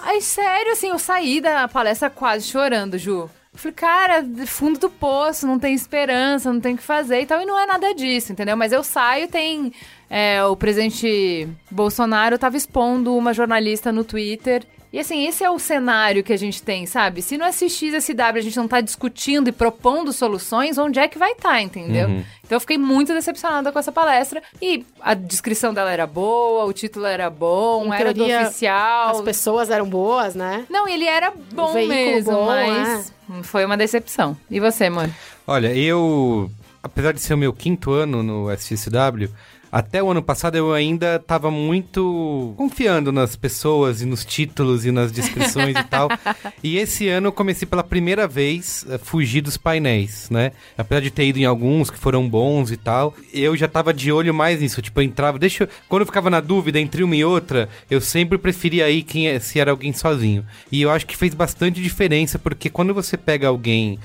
Ai, 0.02 0.22
sério, 0.22 0.74
assim, 0.74 0.90
eu 0.90 1.00
saí 1.00 1.42
da 1.42 1.68
palestra 1.68 2.08
quase 2.08 2.46
chorando, 2.46 3.00
Ju. 3.00 3.28
Eu 3.52 3.58
falei, 3.60 3.74
cara, 3.74 4.26
fundo 4.46 4.80
do 4.80 4.92
poço, 4.92 5.48
não 5.48 5.58
tem 5.58 5.74
esperança, 5.74 6.54
não 6.54 6.62
tem 6.62 6.76
o 6.76 6.78
que 6.78 6.84
fazer 6.84 7.22
e 7.22 7.26
tal. 7.26 7.42
E 7.42 7.46
não 7.46 7.60
é 7.60 7.66
nada 7.66 7.92
disso, 7.96 8.32
entendeu? 8.32 8.56
Mas 8.56 8.72
eu 8.72 8.84
saio, 8.84 9.28
tem. 9.28 9.74
É, 10.08 10.44
o 10.44 10.56
presidente 10.56 11.48
Bolsonaro 11.72 12.36
estava 12.36 12.56
expondo 12.56 13.16
uma 13.18 13.34
jornalista 13.34 13.92
no 13.92 14.04
Twitter 14.04 14.64
e 14.92 15.00
assim, 15.00 15.28
esse 15.28 15.44
é 15.44 15.50
o 15.50 15.60
cenário 15.60 16.24
que 16.24 16.34
a 16.34 16.38
gente 16.38 16.64
tem, 16.64 16.88
sabe? 16.88 17.22
Se 17.22 17.38
no 17.38 17.46
SXSW 17.46 18.38
a 18.38 18.42
gente 18.42 18.58
não 18.58 18.68
tá 18.68 18.82
discutindo 18.82 19.48
e 19.48 19.52
propondo 19.52 20.12
soluções, 20.12 20.80
onde 20.80 21.00
é 21.00 21.08
que 21.08 21.18
vai 21.18 21.34
estar, 21.34 21.50
tá, 21.50 21.62
entendeu? 21.62 22.08
Uhum. 22.08 22.24
Então 22.44 22.56
eu 22.56 22.60
fiquei 22.60 22.78
muito 22.78 23.14
decepcionada 23.14 23.72
com 23.72 23.78
essa 23.78 23.92
palestra. 23.92 24.42
E 24.60 24.84
a 25.00 25.14
descrição 25.14 25.76
dela 25.76 25.92
era 25.92 26.08
boa, 26.08 26.66
o 26.66 26.74
título 26.74 27.06
era 27.06 27.30
bom, 27.30 27.86
em 27.86 27.94
era 27.94 28.14
teoria, 28.14 28.40
do 28.40 28.46
oficial. 28.48 29.12
As 29.12 29.22
pessoas 29.22 29.70
eram 29.70 29.88
boas, 29.88 30.34
né? 30.34 30.66
Não, 30.68 30.88
ele 30.88 31.06
era 31.06 31.32
bom 31.54 31.74
mesmo, 31.74 32.32
bom, 32.32 32.46
mas 32.48 33.14
é. 33.30 33.44
foi 33.44 33.64
uma 33.66 33.78
decepção. 33.78 34.36
E 34.50 34.60
você, 34.60 34.90
mano? 34.90 35.14
Olha, 35.46 35.72
eu, 35.72 36.50
apesar 36.82 37.14
de 37.14 37.22
ser 37.22 37.36
o 37.36 37.38
meu 37.38 37.54
quinto 37.54 37.92
ano 37.92 38.24
no 38.24 38.52
SXSW, 38.52 39.30
até 39.72 40.02
o 40.02 40.10
ano 40.10 40.22
passado 40.22 40.56
eu 40.56 40.74
ainda 40.74 41.16
estava 41.18 41.52
muito 41.52 42.54
confiando 42.58 43.12
nas 43.12 43.36
pessoas 43.36 44.02
e 44.02 44.06
nos 44.06 44.26
títulos 44.26 44.86
e 44.86 44.92
nas 44.92 45.12
descrições 45.12 45.76
e 45.76 45.84
tal. 45.84 46.10
E 46.62 46.78
esse 46.78 47.08
ano 47.08 47.28
eu 47.28 47.32
comecei 47.32 47.66
pela 47.66 47.84
primeira 47.84 48.28
vez 48.28 48.86
a 48.92 48.98
fugir 48.98 49.42
dos 49.42 49.56
painéis, 49.56 50.30
né? 50.30 50.52
Apesar 50.78 51.00
de 51.02 51.10
ter 51.10 51.26
ido 51.26 51.40
em 51.40 51.46
alguns 51.46 51.90
que 51.90 51.98
foram 51.98 52.28
bons 52.28 52.72
e 52.72 52.78
tal, 52.78 53.16
eu 53.34 53.56
já 53.56 53.66
estava 53.66 53.94
de 53.94 54.12
olho 54.12 54.34
mais 54.34 54.60
nisso. 54.60 54.82
Tipo, 54.82 55.00
eu 55.00 55.06
entrava, 55.06 55.40
deixa 55.40 55.64
eu... 55.64 55.70
Quando 55.88 56.02
eu 56.02 56.06
ficava 56.06 56.30
na 56.30 56.42
dúvida 56.42 56.80
entre 56.80 57.04
uma 57.04 57.16
e 57.16 57.24
outra, 57.24 57.70
eu 57.90 58.02
sempre 58.02 58.38
preferia 58.38 58.90
ir 58.90 59.04
quem 59.04 59.28
é, 59.28 59.40
se 59.40 59.60
era 59.60 59.72
alguém 59.72 59.94
sozinho. 59.94 60.46
E 60.72 60.82
eu 60.82 60.92
acho 60.92 61.06
que 61.06 61.16
fez 61.16 61.34
bastante 61.34 61.82
diferença, 61.82 62.38
porque 62.38 62.70
quando 62.70 62.94
você 62.94 63.16
pega 63.16 63.48
alguém 63.48 64.00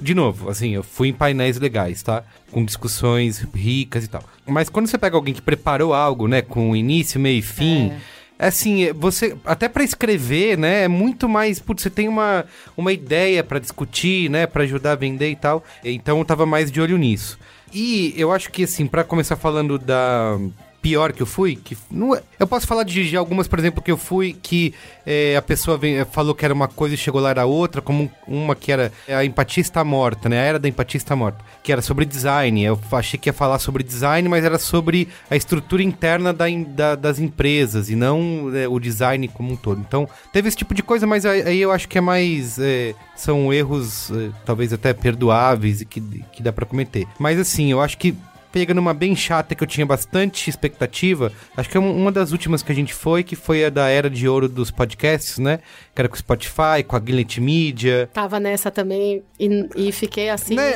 de 0.00 0.14
novo, 0.14 0.48
assim, 0.48 0.70
eu 0.70 0.82
fui 0.82 1.08
em 1.08 1.12
painéis 1.12 1.58
legais, 1.58 2.02
tá? 2.02 2.24
Com 2.50 2.64
discussões 2.64 3.46
ricas 3.54 4.04
e 4.04 4.08
tal. 4.08 4.22
Mas 4.46 4.68
quando 4.68 4.86
você 4.86 4.98
pega 4.98 5.16
alguém 5.16 5.34
que 5.34 5.42
preparou 5.42 5.94
algo, 5.94 6.26
né, 6.26 6.42
com 6.42 6.74
início, 6.74 7.20
meio 7.20 7.38
e 7.38 7.42
fim. 7.42 7.92
É. 8.38 8.46
assim, 8.46 8.92
você 8.92 9.36
até 9.44 9.68
para 9.68 9.84
escrever, 9.84 10.56
né, 10.56 10.84
é 10.84 10.88
muito 10.88 11.28
mais, 11.28 11.58
putz, 11.58 11.82
você 11.82 11.90
tem 11.90 12.08
uma, 12.08 12.44
uma 12.76 12.92
ideia 12.92 13.44
para 13.44 13.58
discutir, 13.58 14.30
né, 14.30 14.46
para 14.46 14.62
ajudar 14.62 14.92
a 14.92 14.96
vender 14.96 15.30
e 15.30 15.36
tal. 15.36 15.62
Então 15.84 16.18
eu 16.18 16.24
tava 16.24 16.46
mais 16.46 16.70
de 16.70 16.80
olho 16.80 16.96
nisso. 16.96 17.38
E 17.72 18.14
eu 18.16 18.32
acho 18.32 18.50
que 18.50 18.64
assim, 18.64 18.86
para 18.86 19.04
começar 19.04 19.36
falando 19.36 19.78
da 19.78 20.38
pior 20.82 21.12
que 21.12 21.20
eu 21.22 21.26
fui, 21.26 21.56
que 21.56 21.76
não 21.90 22.14
é- 22.14 22.22
eu 22.38 22.46
posso 22.46 22.66
falar 22.66 22.84
de, 22.84 23.08
de 23.08 23.16
algumas, 23.16 23.46
por 23.46 23.58
exemplo, 23.58 23.82
que 23.82 23.90
eu 23.90 23.96
fui 23.96 24.32
que 24.42 24.72
é, 25.06 25.36
a 25.36 25.42
pessoa 25.42 25.76
vem- 25.76 26.04
falou 26.06 26.34
que 26.34 26.44
era 26.44 26.54
uma 26.54 26.68
coisa 26.68 26.94
e 26.94 26.98
chegou 26.98 27.20
lá 27.20 27.30
era 27.30 27.44
outra, 27.44 27.82
como 27.82 28.04
um- 28.28 28.34
uma 28.42 28.54
que 28.54 28.70
era 28.72 28.92
a 29.08 29.24
empatia 29.24 29.60
está 29.60 29.82
morta, 29.84 30.28
né? 30.28 30.38
A 30.40 30.44
era 30.44 30.58
da 30.58 30.68
empatia 30.68 30.98
está 30.98 31.14
morta, 31.16 31.44
que 31.62 31.70
era 31.72 31.82
sobre 31.82 32.04
design. 32.04 32.62
Eu 32.64 32.78
achei 32.92 33.18
que 33.18 33.28
ia 33.28 33.32
falar 33.32 33.58
sobre 33.58 33.82
design, 33.82 34.28
mas 34.28 34.44
era 34.44 34.58
sobre 34.58 35.08
a 35.30 35.36
estrutura 35.36 35.82
interna 35.82 36.32
da, 36.32 36.46
da- 36.68 36.94
das 36.94 37.18
empresas 37.18 37.90
e 37.90 37.96
não 37.96 38.50
é, 38.54 38.68
o 38.68 38.78
design 38.80 39.26
como 39.28 39.52
um 39.52 39.56
todo. 39.56 39.80
Então, 39.86 40.08
teve 40.32 40.48
esse 40.48 40.56
tipo 40.56 40.72
de 40.74 40.82
coisa, 40.82 41.06
mas 41.06 41.26
aí, 41.26 41.60
eu 41.60 41.70
acho 41.72 41.88
que 41.88 41.98
é 41.98 42.00
mais. 42.00 42.58
é, 42.58 42.94
são 43.16 43.52
erros, 43.52 44.10
é, 44.12 44.30
talvez 44.46 44.72
até 44.72 44.94
perdoáveis 44.94 45.82
e 45.82 45.84
que, 45.84 46.00
que 46.32 46.42
dá 46.42 46.52
pra 46.52 46.64
cometer. 46.64 47.06
Mas 47.18 47.38
assim, 47.38 47.70
eu 47.70 47.78
acho 47.80 47.98
que 47.98 48.14
pega 48.52 48.74
numa 48.74 48.92
bem 48.94 49.14
chata 49.14 49.54
que 49.54 49.62
eu 49.62 49.66
tinha 49.66 49.86
bastante 49.86 50.48
expectativa. 50.50 51.32
Acho 51.56 51.68
que 51.68 51.76
é 51.76 51.80
um- 51.80 51.96
uma 51.96 52.10
das 52.12 52.32
últimas 52.32 52.62
que 52.62 52.72
a 52.72 52.74
gente 52.74 52.92
foi, 52.94 53.22
que 53.22 53.36
foi 53.36 53.64
a 53.64 53.70
da 53.70 53.88
era 53.88 54.10
de 54.10 54.28
ouro 54.28 54.48
dos 54.48 54.70
podcasts, 54.70 55.38
né? 55.38 55.60
Que 55.94 56.00
era 56.02 56.08
com 56.08 56.14
o 56.14 56.18
Spotify, 56.18 56.82
com 56.86 56.96
a 56.96 57.00
Gillette 57.04 57.40
Media. 57.40 58.08
Tava 58.12 58.40
nessa 58.40 58.70
também 58.70 59.22
e, 59.38 59.68
e 59.76 59.92
fiquei 59.92 60.28
assim. 60.30 60.54
Né, 60.54 60.72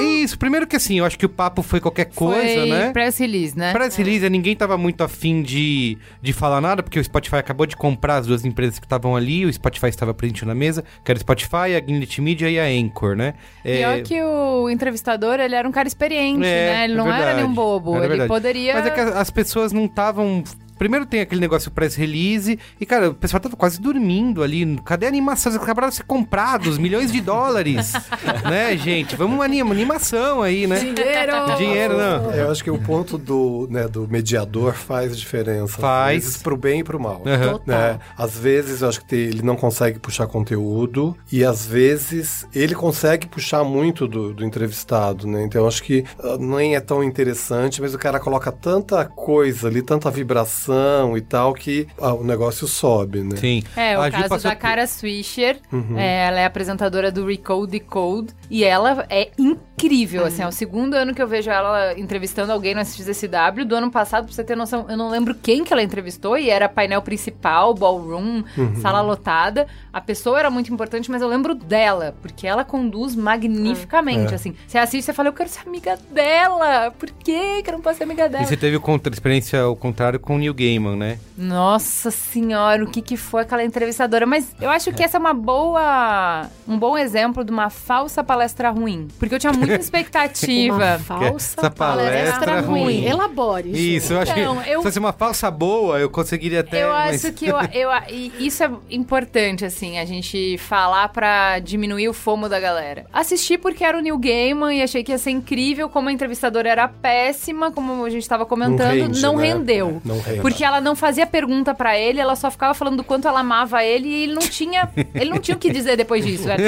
Isso, 0.00 0.38
primeiro 0.38 0.66
que 0.66 0.76
assim, 0.76 0.98
eu 0.98 1.04
acho 1.04 1.18
que 1.18 1.26
o 1.26 1.28
papo 1.28 1.62
foi 1.62 1.80
qualquer 1.80 2.06
coisa, 2.06 2.60
Foi 2.60 2.68
né? 2.68 2.90
press 2.92 3.18
release, 3.18 3.56
né? 3.58 3.72
Press 3.72 3.94
release, 3.96 4.28
ninguém 4.30 4.56
tava 4.56 4.76
muito 4.78 5.02
afim 5.04 5.42
de, 5.42 5.98
de 6.20 6.32
falar 6.32 6.60
nada, 6.60 6.82
porque 6.82 6.98
o 6.98 7.04
Spotify 7.04 7.36
acabou 7.36 7.66
de 7.66 7.76
comprar 7.76 8.16
as 8.16 8.26
duas 8.26 8.44
empresas 8.44 8.78
que 8.78 8.86
estavam 8.86 9.14
ali, 9.14 9.44
o 9.44 9.52
Spotify 9.52 9.88
estava 9.88 10.14
presente 10.14 10.44
na 10.44 10.54
mesa, 10.54 10.82
que 11.04 11.10
era 11.10 11.16
o 11.18 11.20
Spotify, 11.20 11.76
a 11.76 11.84
Gillette 11.86 12.20
Media 12.20 12.48
e 12.50 12.58
a 12.58 12.64
Anchor, 12.64 13.14
né? 13.16 13.34
É, 13.64 13.78
Pior 13.78 14.02
que 14.02 14.22
o 14.22 14.70
entrevistador, 14.70 15.38
ele 15.40 15.54
era 15.54 15.68
um 15.68 15.72
cara 15.72 15.86
experiente, 15.88 16.44
É, 16.46 16.66
né? 16.66 16.71
Ele 16.72 16.92
é 16.92 16.96
não 16.96 17.06
era 17.06 17.16
verdade, 17.16 17.36
nenhum 17.36 17.54
bobo. 17.54 17.90
era 17.96 18.04
ele 18.04 18.08
verdade. 18.08 18.28
poderia. 18.28 18.74
Mas 18.74 18.86
é 18.86 18.90
que 18.90 19.00
as 19.00 19.16
as 19.16 19.30
pessoas 19.30 19.72
não 19.72 19.84
estavam. 19.86 20.42
Primeiro 20.82 21.06
tem 21.06 21.20
aquele 21.20 21.40
negócio 21.40 21.70
press 21.70 21.94
release 21.94 22.58
e, 22.80 22.84
cara, 22.84 23.10
o 23.10 23.14
pessoal 23.14 23.38
tava 23.38 23.54
quase 23.54 23.80
dormindo 23.80 24.42
ali. 24.42 24.76
Cadê 24.84 25.06
a 25.06 25.08
animação? 25.08 25.52
Eles 25.52 25.62
acabaram 25.62 25.90
de 25.90 25.94
ser 25.94 26.02
comprados, 26.02 26.76
milhões 26.76 27.12
de 27.12 27.20
dólares. 27.20 27.92
né, 28.50 28.76
gente? 28.76 29.14
Vamos 29.14 29.36
uma 29.36 29.44
anima- 29.44 29.70
animação 29.70 30.42
aí, 30.42 30.66
né? 30.66 30.80
Dinheiro! 30.80 31.56
Dinheiro, 31.56 31.96
não. 31.96 32.32
Eu 32.32 32.50
acho 32.50 32.64
que 32.64 32.70
o 32.70 32.80
ponto 32.80 33.16
do, 33.16 33.68
né, 33.70 33.86
do 33.86 34.08
mediador 34.08 34.74
faz 34.74 35.16
diferença. 35.16 35.80
Faz. 35.80 36.16
Às 36.16 36.24
vezes 36.24 36.42
pro 36.42 36.56
bem 36.56 36.80
e 36.80 36.84
pro 36.84 36.98
mal. 36.98 37.20
Total. 37.20 37.60
Né? 37.64 38.00
Às 38.18 38.36
vezes 38.36 38.82
eu 38.82 38.88
acho 38.88 39.04
que 39.04 39.14
ele 39.14 39.42
não 39.42 39.54
consegue 39.54 40.00
puxar 40.00 40.26
conteúdo 40.26 41.16
e 41.30 41.44
às 41.44 41.64
vezes 41.64 42.44
ele 42.52 42.74
consegue 42.74 43.28
puxar 43.28 43.62
muito 43.62 44.08
do, 44.08 44.34
do 44.34 44.44
entrevistado, 44.44 45.28
né? 45.28 45.44
Então 45.44 45.60
eu 45.60 45.68
acho 45.68 45.80
que 45.84 46.04
ah, 46.18 46.36
nem 46.40 46.74
é 46.74 46.80
tão 46.80 47.04
interessante, 47.04 47.80
mas 47.80 47.94
o 47.94 47.98
cara 47.98 48.18
coloca 48.18 48.50
tanta 48.50 49.04
coisa 49.04 49.68
ali, 49.68 49.80
tanta 49.80 50.10
vibração 50.10 50.71
e 51.16 51.20
tal, 51.20 51.52
que 51.54 51.86
ah, 52.00 52.14
o 52.14 52.24
negócio 52.24 52.66
sobe, 52.66 53.20
né? 53.20 53.36
Sim. 53.36 53.62
É, 53.76 53.96
o 53.98 54.02
A 54.02 54.10
caso 54.10 54.28
passou 54.28 54.50
da 54.50 54.56
Cara 54.56 54.86
Swisher. 54.86 55.58
Uhum. 55.72 55.98
é, 55.98 56.26
ela 56.26 56.40
é 56.40 56.44
apresentadora 56.44 57.10
do 57.10 57.26
Recode 57.26 57.72
Decode. 57.72 58.28
E 58.50 58.64
ela 58.64 59.06
é 59.08 59.30
incrível, 59.38 60.24
assim. 60.26 60.42
É 60.42 60.46
o 60.48 60.52
segundo 60.52 60.94
ano 60.94 61.14
que 61.14 61.22
eu 61.22 61.26
vejo 61.28 61.50
ela 61.50 61.98
entrevistando 61.98 62.52
alguém 62.52 62.74
no 62.74 62.80
SXSW. 62.80 63.64
Do 63.66 63.74
ano 63.76 63.90
passado, 63.90 64.24
pra 64.26 64.32
você 64.34 64.44
ter 64.44 64.56
noção, 64.56 64.86
eu 64.88 64.96
não 64.96 65.08
lembro 65.08 65.34
quem 65.34 65.64
que 65.64 65.72
ela 65.72 65.82
entrevistou. 65.82 66.36
E 66.36 66.50
era 66.50 66.68
painel 66.68 67.02
principal, 67.02 67.74
ballroom, 67.74 68.42
Uhum. 68.56 68.76
sala 68.80 69.00
lotada. 69.00 69.66
A 69.92 70.00
pessoa 70.00 70.38
era 70.38 70.50
muito 70.50 70.72
importante, 70.72 71.10
mas 71.10 71.22
eu 71.22 71.28
lembro 71.28 71.54
dela. 71.54 72.14
Porque 72.22 72.46
ela 72.46 72.64
conduz 72.64 73.14
magnificamente, 73.16 74.32
É. 74.32 74.34
assim. 74.36 74.54
Você 74.66 74.78
assiste 74.78 75.08
e 75.08 75.12
fala, 75.12 75.28
eu 75.28 75.32
quero 75.32 75.48
ser 75.48 75.60
amiga 75.66 75.96
dela. 76.10 76.90
Por 76.98 77.10
que 77.10 77.62
que 77.62 77.68
eu 77.70 77.72
não 77.74 77.80
posso 77.80 77.98
ser 77.98 78.04
amiga 78.04 78.28
dela? 78.28 78.44
E 78.44 78.46
você 78.46 78.56
teve 78.56 78.78
contra, 78.78 79.12
experiência 79.12 79.60
ao 79.62 79.76
contrário 79.76 80.18
com 80.20 80.36
o 80.36 80.38
Neil 80.38 80.54
Gaiman, 80.62 80.96
né? 80.96 81.18
Nossa 81.36 82.10
senhora, 82.10 82.84
o 82.84 82.86
que 82.90 83.02
que 83.02 83.16
foi 83.16 83.42
aquela 83.42 83.64
entrevistadora? 83.64 84.24
Mas 84.26 84.54
eu 84.60 84.70
acho 84.70 84.92
que 84.92 85.02
essa 85.02 85.16
é 85.16 85.20
uma 85.20 85.34
boa, 85.34 86.46
um 86.68 86.78
bom 86.78 86.96
exemplo 86.96 87.44
de 87.44 87.50
uma 87.50 87.70
falsa 87.70 88.22
palestra 88.22 88.70
ruim, 88.70 89.08
porque 89.18 89.34
eu 89.34 89.38
tinha 89.38 89.52
muita 89.52 89.72
Uma 89.74 89.80
expectativa. 89.80 90.98
falsa 90.98 91.60
Essa 91.60 91.70
palestra 91.70 92.22
palestra 92.32 92.60
ruim. 92.60 92.82
ruim. 92.82 93.04
Elabore. 93.06 93.70
Isso, 93.96 94.12
eu 94.12 94.20
acho 94.20 94.32
Então, 94.38 94.56
que 94.62 94.70
eu- 94.70 94.78
se 94.80 94.84
fosse 94.84 94.98
uma 94.98 95.12
falsa 95.12 95.50
boa, 95.50 95.98
eu 95.98 96.08
conseguiria 96.10 96.60
até. 96.60 96.84
eu 96.84 96.88
mas- 96.90 97.24
acho 97.24 97.34
que 97.34 97.46
eu, 97.46 97.56
eu, 97.72 97.90
isso 98.38 98.62
é 98.62 98.70
importante, 98.90 99.64
assim, 99.64 99.98
a 99.98 100.04
gente 100.04 100.56
falar 100.58 101.08
pra 101.08 101.58
diminuir 101.58 102.08
o 102.08 102.12
fomo 102.14 102.48
da 102.48 102.60
galera. 102.60 103.06
Assisti 103.12 103.56
porque 103.58 103.82
era 103.84 103.96
o 103.98 104.00
Neil 104.00 104.18
Gaiman 104.18 104.74
e 104.74 104.82
achei 104.82 105.02
que 105.02 105.10
ia 105.12 105.18
ser 105.18 105.30
incrível, 105.30 105.88
como 105.88 106.08
a 106.08 106.12
entrevistadora 106.12 106.68
era 106.68 106.86
péssima, 106.88 107.70
como 107.72 108.04
a 108.04 108.10
gente 108.10 108.28
tava 108.28 108.44
comentando, 108.46 108.90
rende, 108.92 109.20
não 109.22 109.36
né? 109.36 109.48
rendeu. 109.48 110.00
Não 110.04 110.20
rende. 110.20 110.40
Porque 110.42 110.64
ela 110.64 110.80
não 110.80 110.94
fazia 110.94 111.26
pergunta 111.26 111.74
pra 111.74 111.98
ele, 111.98 112.20
ela 112.20 112.36
só 112.36 112.50
ficava 112.50 112.74
falando 112.74 112.98
do 112.98 113.04
quanto 113.04 113.26
ela 113.26 113.40
amava 113.40 113.82
ele 113.82 114.08
e 114.08 114.22
ele 114.24 114.34
não 114.34 114.42
tinha, 114.42 114.90
ele 115.14 115.30
não 115.30 115.38
tinha 115.38 115.56
o 115.56 115.58
que 115.58 115.70
dizer 115.72 115.96
depois 115.96 116.24
disso. 116.24 116.48
Era, 116.50 116.62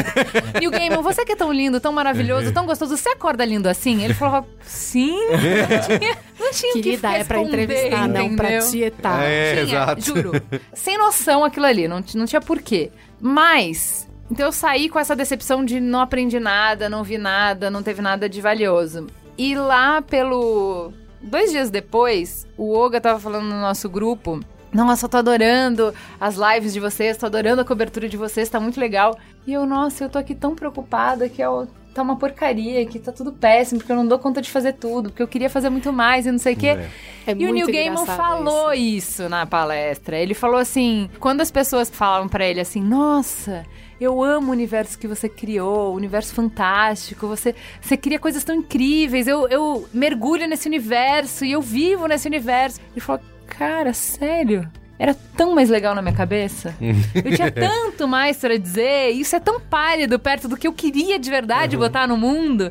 e 0.60 0.66
o 0.66 0.70
Gaiman, 0.70 1.02
você 1.02 1.24
que 1.24 1.32
é 1.32 1.36
tão 1.36 1.52
lindo, 1.52 1.80
tão 1.80 1.92
maravilhoso, 1.92 2.52
tão 2.52 2.64
gostoso, 2.64 2.96
você 2.96 3.10
acorda 3.10 3.44
lindo 3.44 3.68
assim? 3.68 4.02
Ele 4.02 4.14
falava, 4.14 4.46
sim. 4.62 5.14
Não 5.74 5.98
tinha, 5.98 6.16
não 6.38 6.50
tinha 6.52 6.70
o 6.72 6.74
que 6.76 6.82
Querida, 6.82 7.10
é 7.12 7.24
pra 7.24 7.40
entrevistar, 7.40 8.08
não 8.08 8.36
pra 8.36 8.48
entendeu? 8.50 8.70
tietar. 8.70 9.22
É, 9.22 9.52
Tinha, 9.52 9.62
exato. 9.64 10.00
juro. 10.02 10.32
Sem 10.72 10.96
noção 10.98 11.44
aquilo 11.44 11.66
ali, 11.66 11.86
não, 11.88 12.02
não 12.14 12.26
tinha 12.26 12.40
porquê. 12.40 12.90
Mas, 13.20 14.08
então 14.30 14.46
eu 14.46 14.52
saí 14.52 14.88
com 14.88 14.98
essa 14.98 15.14
decepção 15.16 15.64
de 15.64 15.80
não 15.80 16.00
aprendi 16.00 16.38
nada, 16.40 16.88
não 16.88 17.02
vi 17.02 17.18
nada, 17.18 17.70
não 17.70 17.82
teve 17.82 18.02
nada 18.02 18.28
de 18.28 18.40
valioso. 18.40 19.06
E 19.38 19.54
lá 19.54 20.02
pelo. 20.02 20.92
Dois 21.24 21.50
dias 21.50 21.70
depois, 21.70 22.46
o 22.56 22.76
Oga 22.76 23.00
tava 23.00 23.18
falando 23.18 23.46
no 23.46 23.60
nosso 23.60 23.88
grupo. 23.88 24.40
Nossa, 24.72 25.06
eu 25.06 25.08
tô 25.08 25.16
adorando 25.16 25.94
as 26.20 26.36
lives 26.36 26.72
de 26.72 26.80
vocês, 26.80 27.16
tô 27.16 27.26
adorando 27.26 27.62
a 27.62 27.64
cobertura 27.64 28.08
de 28.08 28.16
vocês, 28.16 28.48
tá 28.48 28.60
muito 28.60 28.78
legal. 28.78 29.16
E 29.46 29.52
eu, 29.52 29.64
nossa, 29.64 30.04
eu 30.04 30.08
tô 30.08 30.18
aqui 30.18 30.34
tão 30.34 30.54
preocupada 30.54 31.28
que 31.28 31.40
eu, 31.40 31.68
tá 31.94 32.02
uma 32.02 32.16
porcaria, 32.16 32.84
que 32.84 32.98
tá 32.98 33.12
tudo 33.12 33.32
péssimo, 33.32 33.78
porque 33.78 33.92
eu 33.92 33.96
não 33.96 34.06
dou 34.06 34.18
conta 34.18 34.42
de 34.42 34.50
fazer 34.50 34.72
tudo, 34.74 35.10
porque 35.10 35.22
eu 35.22 35.28
queria 35.28 35.48
fazer 35.48 35.70
muito 35.70 35.92
mais 35.92 36.26
e 36.26 36.32
não 36.32 36.38
sei 36.38 36.54
o 36.54 36.56
quê. 36.56 36.66
É. 36.66 36.88
É 37.26 37.32
E 37.32 37.46
o 37.46 37.52
Neil 37.52 37.68
Gaiman 37.68 38.04
falou 38.04 38.72
isso. 38.74 39.22
isso. 39.22 39.28
na 39.28 39.46
palestra. 39.46 40.18
Ele 40.18 40.34
falou 40.34 40.58
assim: 40.58 41.08
quando 41.18 41.40
as 41.40 41.50
pessoas 41.50 41.88
falavam 41.88 42.28
pra 42.28 42.44
ele 42.44 42.60
assim, 42.60 42.82
nossa. 42.82 43.64
Eu 44.00 44.22
amo 44.22 44.48
o 44.48 44.52
universo 44.52 44.98
que 44.98 45.06
você 45.06 45.28
criou, 45.28 45.92
o 45.92 45.96
universo 45.96 46.34
fantástico. 46.34 47.26
Você, 47.26 47.54
você 47.80 47.96
cria 47.96 48.18
coisas 48.18 48.42
tão 48.44 48.54
incríveis. 48.54 49.26
Eu, 49.26 49.48
eu 49.48 49.88
mergulho 49.92 50.46
nesse 50.48 50.68
universo 50.68 51.44
e 51.44 51.52
eu 51.52 51.62
vivo 51.62 52.06
nesse 52.06 52.26
universo. 52.26 52.80
Ele 52.92 53.00
falou, 53.00 53.22
cara, 53.46 53.92
sério? 53.92 54.68
Era 54.98 55.14
tão 55.36 55.54
mais 55.54 55.68
legal 55.68 55.94
na 55.94 56.00
minha 56.02 56.14
cabeça. 56.14 56.74
Eu 56.80 57.34
tinha 57.34 57.50
tanto 57.52 58.06
mais 58.06 58.38
pra 58.38 58.56
dizer. 58.56 59.10
Isso 59.10 59.34
é 59.34 59.40
tão 59.40 59.60
pálido 59.60 60.18
perto 60.18 60.48
do 60.48 60.56
que 60.56 60.66
eu 60.66 60.72
queria 60.72 61.18
de 61.18 61.28
verdade 61.28 61.76
botar 61.76 62.06
no 62.06 62.16
mundo. 62.16 62.70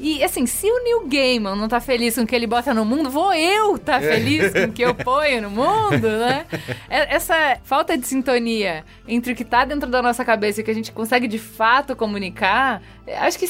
E 0.00 0.24
assim, 0.24 0.44
se 0.44 0.66
o 0.66 0.82
Neil 0.82 1.06
Gaiman 1.06 1.54
não 1.54 1.68
tá 1.68 1.80
feliz 1.80 2.16
com 2.16 2.22
o 2.22 2.26
que 2.26 2.34
ele 2.34 2.48
bota 2.48 2.74
no 2.74 2.84
mundo, 2.84 3.08
vou 3.08 3.32
eu 3.32 3.78
tá 3.78 4.00
feliz 4.00 4.52
com 4.52 4.64
o 4.64 4.72
que 4.72 4.82
eu 4.82 4.92
ponho 4.96 5.42
no 5.42 5.50
mundo, 5.50 6.08
né? 6.08 6.46
É- 6.90 7.14
Essa 7.14 7.58
falta 7.62 7.96
de 7.96 8.04
sintonia 8.06 8.84
entre 9.06 9.32
o 9.32 9.36
que 9.36 9.44
tá 9.44 9.64
dentro 9.64 9.88
da 9.88 10.02
nossa 10.02 10.24
cabeça 10.24 10.60
e 10.60 10.62
o 10.62 10.64
que 10.64 10.70
a 10.70 10.74
gente 10.74 10.90
consegue 10.90 11.28
de 11.28 11.38
fato 11.38 11.94
comunicar, 11.94 12.82
acho 13.20 13.38
que 13.38 13.44